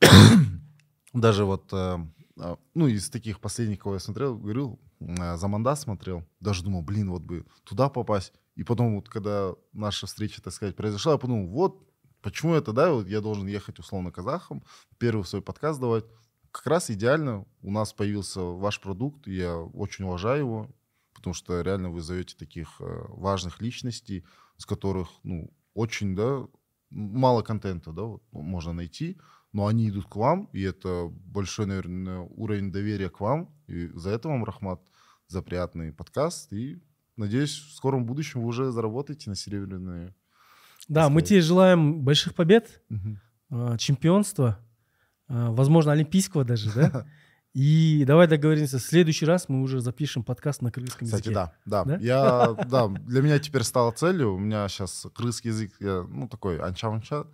Даже 1.13 1.45
вот, 1.45 1.71
э, 1.71 1.97
э, 2.37 2.55
ну, 2.73 2.87
из 2.87 3.09
таких 3.09 3.39
последних, 3.39 3.79
кого 3.79 3.93
я 3.93 3.99
смотрел, 3.99 4.37
говорил, 4.37 4.77
э, 4.99 5.37
Заманда 5.37 5.75
смотрел, 5.75 6.25
даже 6.41 6.63
думал, 6.63 6.81
блин, 6.81 7.11
вот 7.11 7.21
бы 7.21 7.45
туда 7.63 7.89
попасть. 7.89 8.33
И 8.55 8.63
потом 8.63 8.95
вот, 8.95 9.07
когда 9.07 9.53
наша 9.71 10.05
встреча, 10.05 10.41
так 10.41 10.51
сказать, 10.53 10.75
произошла, 10.75 11.13
я 11.13 11.17
подумал, 11.17 11.47
вот, 11.47 11.90
почему 12.21 12.53
это, 12.53 12.73
да, 12.73 12.91
вот 12.91 13.07
я 13.07 13.21
должен 13.21 13.47
ехать 13.47 13.79
условно 13.79 14.11
казахом, 14.11 14.63
первый 14.97 15.25
свой 15.25 15.41
подкаст 15.41 15.79
давать. 15.79 16.05
Как 16.51 16.67
раз 16.67 16.91
идеально 16.91 17.45
у 17.61 17.71
нас 17.71 17.93
появился 17.93 18.41
ваш 18.41 18.81
продукт, 18.81 19.27
я 19.27 19.57
очень 19.57 20.05
уважаю 20.05 20.39
его, 20.39 20.69
потому 21.13 21.33
что 21.33 21.61
реально 21.61 21.89
вы 21.89 22.01
зовете 22.01 22.35
таких 22.37 22.81
э, 22.81 23.05
важных 23.09 23.61
личностей, 23.61 24.25
с 24.57 24.65
которых, 24.65 25.07
ну, 25.23 25.49
очень, 25.73 26.15
да, 26.15 26.45
мало 26.89 27.41
контента, 27.41 27.91
да, 27.91 28.03
вот, 28.03 28.23
можно 28.31 28.73
найти, 28.73 29.17
но 29.53 29.67
они 29.67 29.89
идут 29.89 30.07
к 30.07 30.15
вам, 30.15 30.49
и 30.53 30.61
это 30.61 31.07
большой, 31.09 31.65
наверное, 31.65 32.19
уровень 32.19 32.71
доверия 32.71 33.09
к 33.09 33.19
вам, 33.19 33.53
и 33.67 33.87
за 33.87 34.11
это 34.11 34.27
вам, 34.27 34.43
Рахмат, 34.43 34.81
за 35.27 35.41
приятный 35.41 35.93
подкаст, 35.93 36.51
и 36.53 36.81
надеюсь, 37.15 37.57
в 37.57 37.75
скором 37.75 38.05
будущем 38.05 38.41
вы 38.41 38.47
уже 38.47 38.71
заработаете 38.71 39.29
на 39.29 39.35
серебряные. 39.35 40.13
Да, 40.87 41.09
мы 41.09 41.21
тебе 41.21 41.41
желаем 41.41 42.01
больших 42.01 42.33
побед, 42.35 42.81
э, 42.89 43.77
чемпионства, 43.77 44.59
э, 45.27 45.47
возможно, 45.49 45.91
олимпийского 45.91 46.43
даже, 46.43 46.71
да? 46.73 47.05
И 47.53 48.05
давай 48.05 48.27
договоримся, 48.27 48.77
в 48.77 48.81
следующий 48.81 49.25
раз 49.25 49.49
мы 49.49 49.61
уже 49.61 49.81
запишем 49.81 50.23
подкаст 50.23 50.61
на 50.61 50.71
кыргызском 50.71 51.05
Кстати, 51.05 51.29
языке. 51.29 51.35
да, 51.35 51.53
да. 51.65 51.83
Да? 51.83 51.97
Я, 51.97 52.53
да, 52.69 52.87
для 52.87 53.21
меня 53.21 53.39
теперь 53.39 53.63
стало 53.63 53.91
целью. 53.91 54.35
У 54.35 54.39
меня 54.39 54.67
сейчас 54.69 55.05
крымский 55.13 55.49
язык, 55.49 55.73
я, 55.81 56.03
ну, 56.07 56.29
такой 56.29 56.59
анча-анча, 56.59 57.27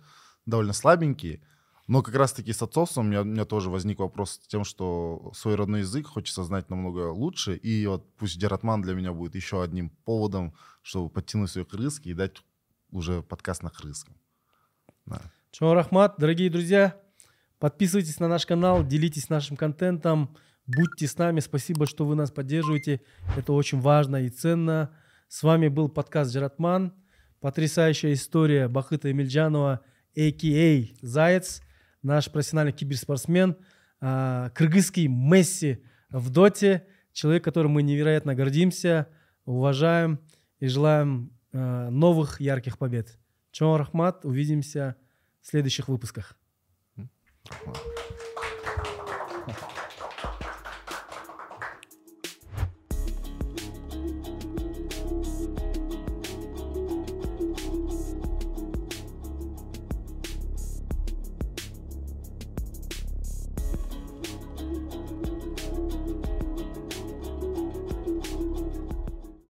довольно 0.44 0.72
слабенький. 0.72 1.40
Но 1.86 2.02
как 2.02 2.16
раз-таки 2.16 2.52
с 2.52 2.60
отцовством 2.60 3.06
у 3.06 3.08
меня, 3.08 3.22
у 3.22 3.24
меня 3.24 3.44
тоже 3.44 3.70
возник 3.70 4.00
вопрос 4.00 4.32
с 4.32 4.48
тем, 4.48 4.64
что 4.64 5.30
свой 5.34 5.54
родной 5.54 5.80
язык 5.80 6.06
хочется 6.08 6.42
знать 6.42 6.68
намного 6.68 7.12
лучше. 7.12 7.56
И 7.56 7.86
вот 7.86 8.04
пусть 8.16 8.38
Дератман 8.38 8.82
для 8.82 8.94
меня 8.94 9.12
будет 9.12 9.36
еще 9.36 9.62
одним 9.62 9.90
поводом, 10.04 10.52
чтобы 10.82 11.08
подтянуть 11.08 11.50
свой 11.50 11.64
крымский 11.64 12.10
и 12.10 12.14
дать 12.14 12.42
уже 12.90 13.22
подкаст 13.22 13.62
на 13.62 13.70
крымском. 13.70 14.16
Да. 15.06 15.20
Чон 15.50 15.72
Рахмат, 15.72 16.16
дорогие 16.18 16.50
друзья, 16.50 17.00
подписывайтесь 17.58 18.20
на 18.20 18.28
наш 18.28 18.46
канал, 18.46 18.86
делитесь 18.86 19.28
нашим 19.28 19.56
контентом, 19.56 20.36
будьте 20.66 21.06
с 21.06 21.16
нами. 21.16 21.40
Спасибо, 21.40 21.86
что 21.86 22.04
вы 22.04 22.14
нас 22.14 22.30
поддерживаете. 22.30 23.00
Это 23.36 23.52
очень 23.52 23.80
важно 23.80 24.24
и 24.24 24.28
ценно. 24.28 24.94
С 25.28 25.42
вами 25.42 25.68
был 25.68 25.88
подкаст 25.88 26.32
Джаратман. 26.32 26.94
Потрясающая 27.40 28.12
история 28.14 28.68
Бахыта 28.68 29.10
Эмильджанова, 29.10 29.80
а.к.а. 30.16 31.06
Заяц, 31.06 31.62
наш 32.02 32.30
профессиональный 32.30 32.72
киберспортсмен, 32.72 33.56
а, 34.00 34.50
кыргызский 34.50 35.06
Месси 35.06 35.84
в 36.10 36.30
доте, 36.30 36.86
человек, 37.12 37.44
которым 37.44 37.72
мы 37.72 37.82
невероятно 37.82 38.34
гордимся, 38.34 39.08
уважаем 39.44 40.18
и 40.58 40.66
желаем 40.66 41.30
а, 41.30 41.37
новых 41.52 42.40
ярких 42.40 42.78
побед. 42.78 43.18
Чон 43.50 43.76
Рахмат, 43.76 44.24
увидимся 44.24 44.96
в 45.40 45.46
следующих 45.46 45.88
выпусках. 45.88 46.36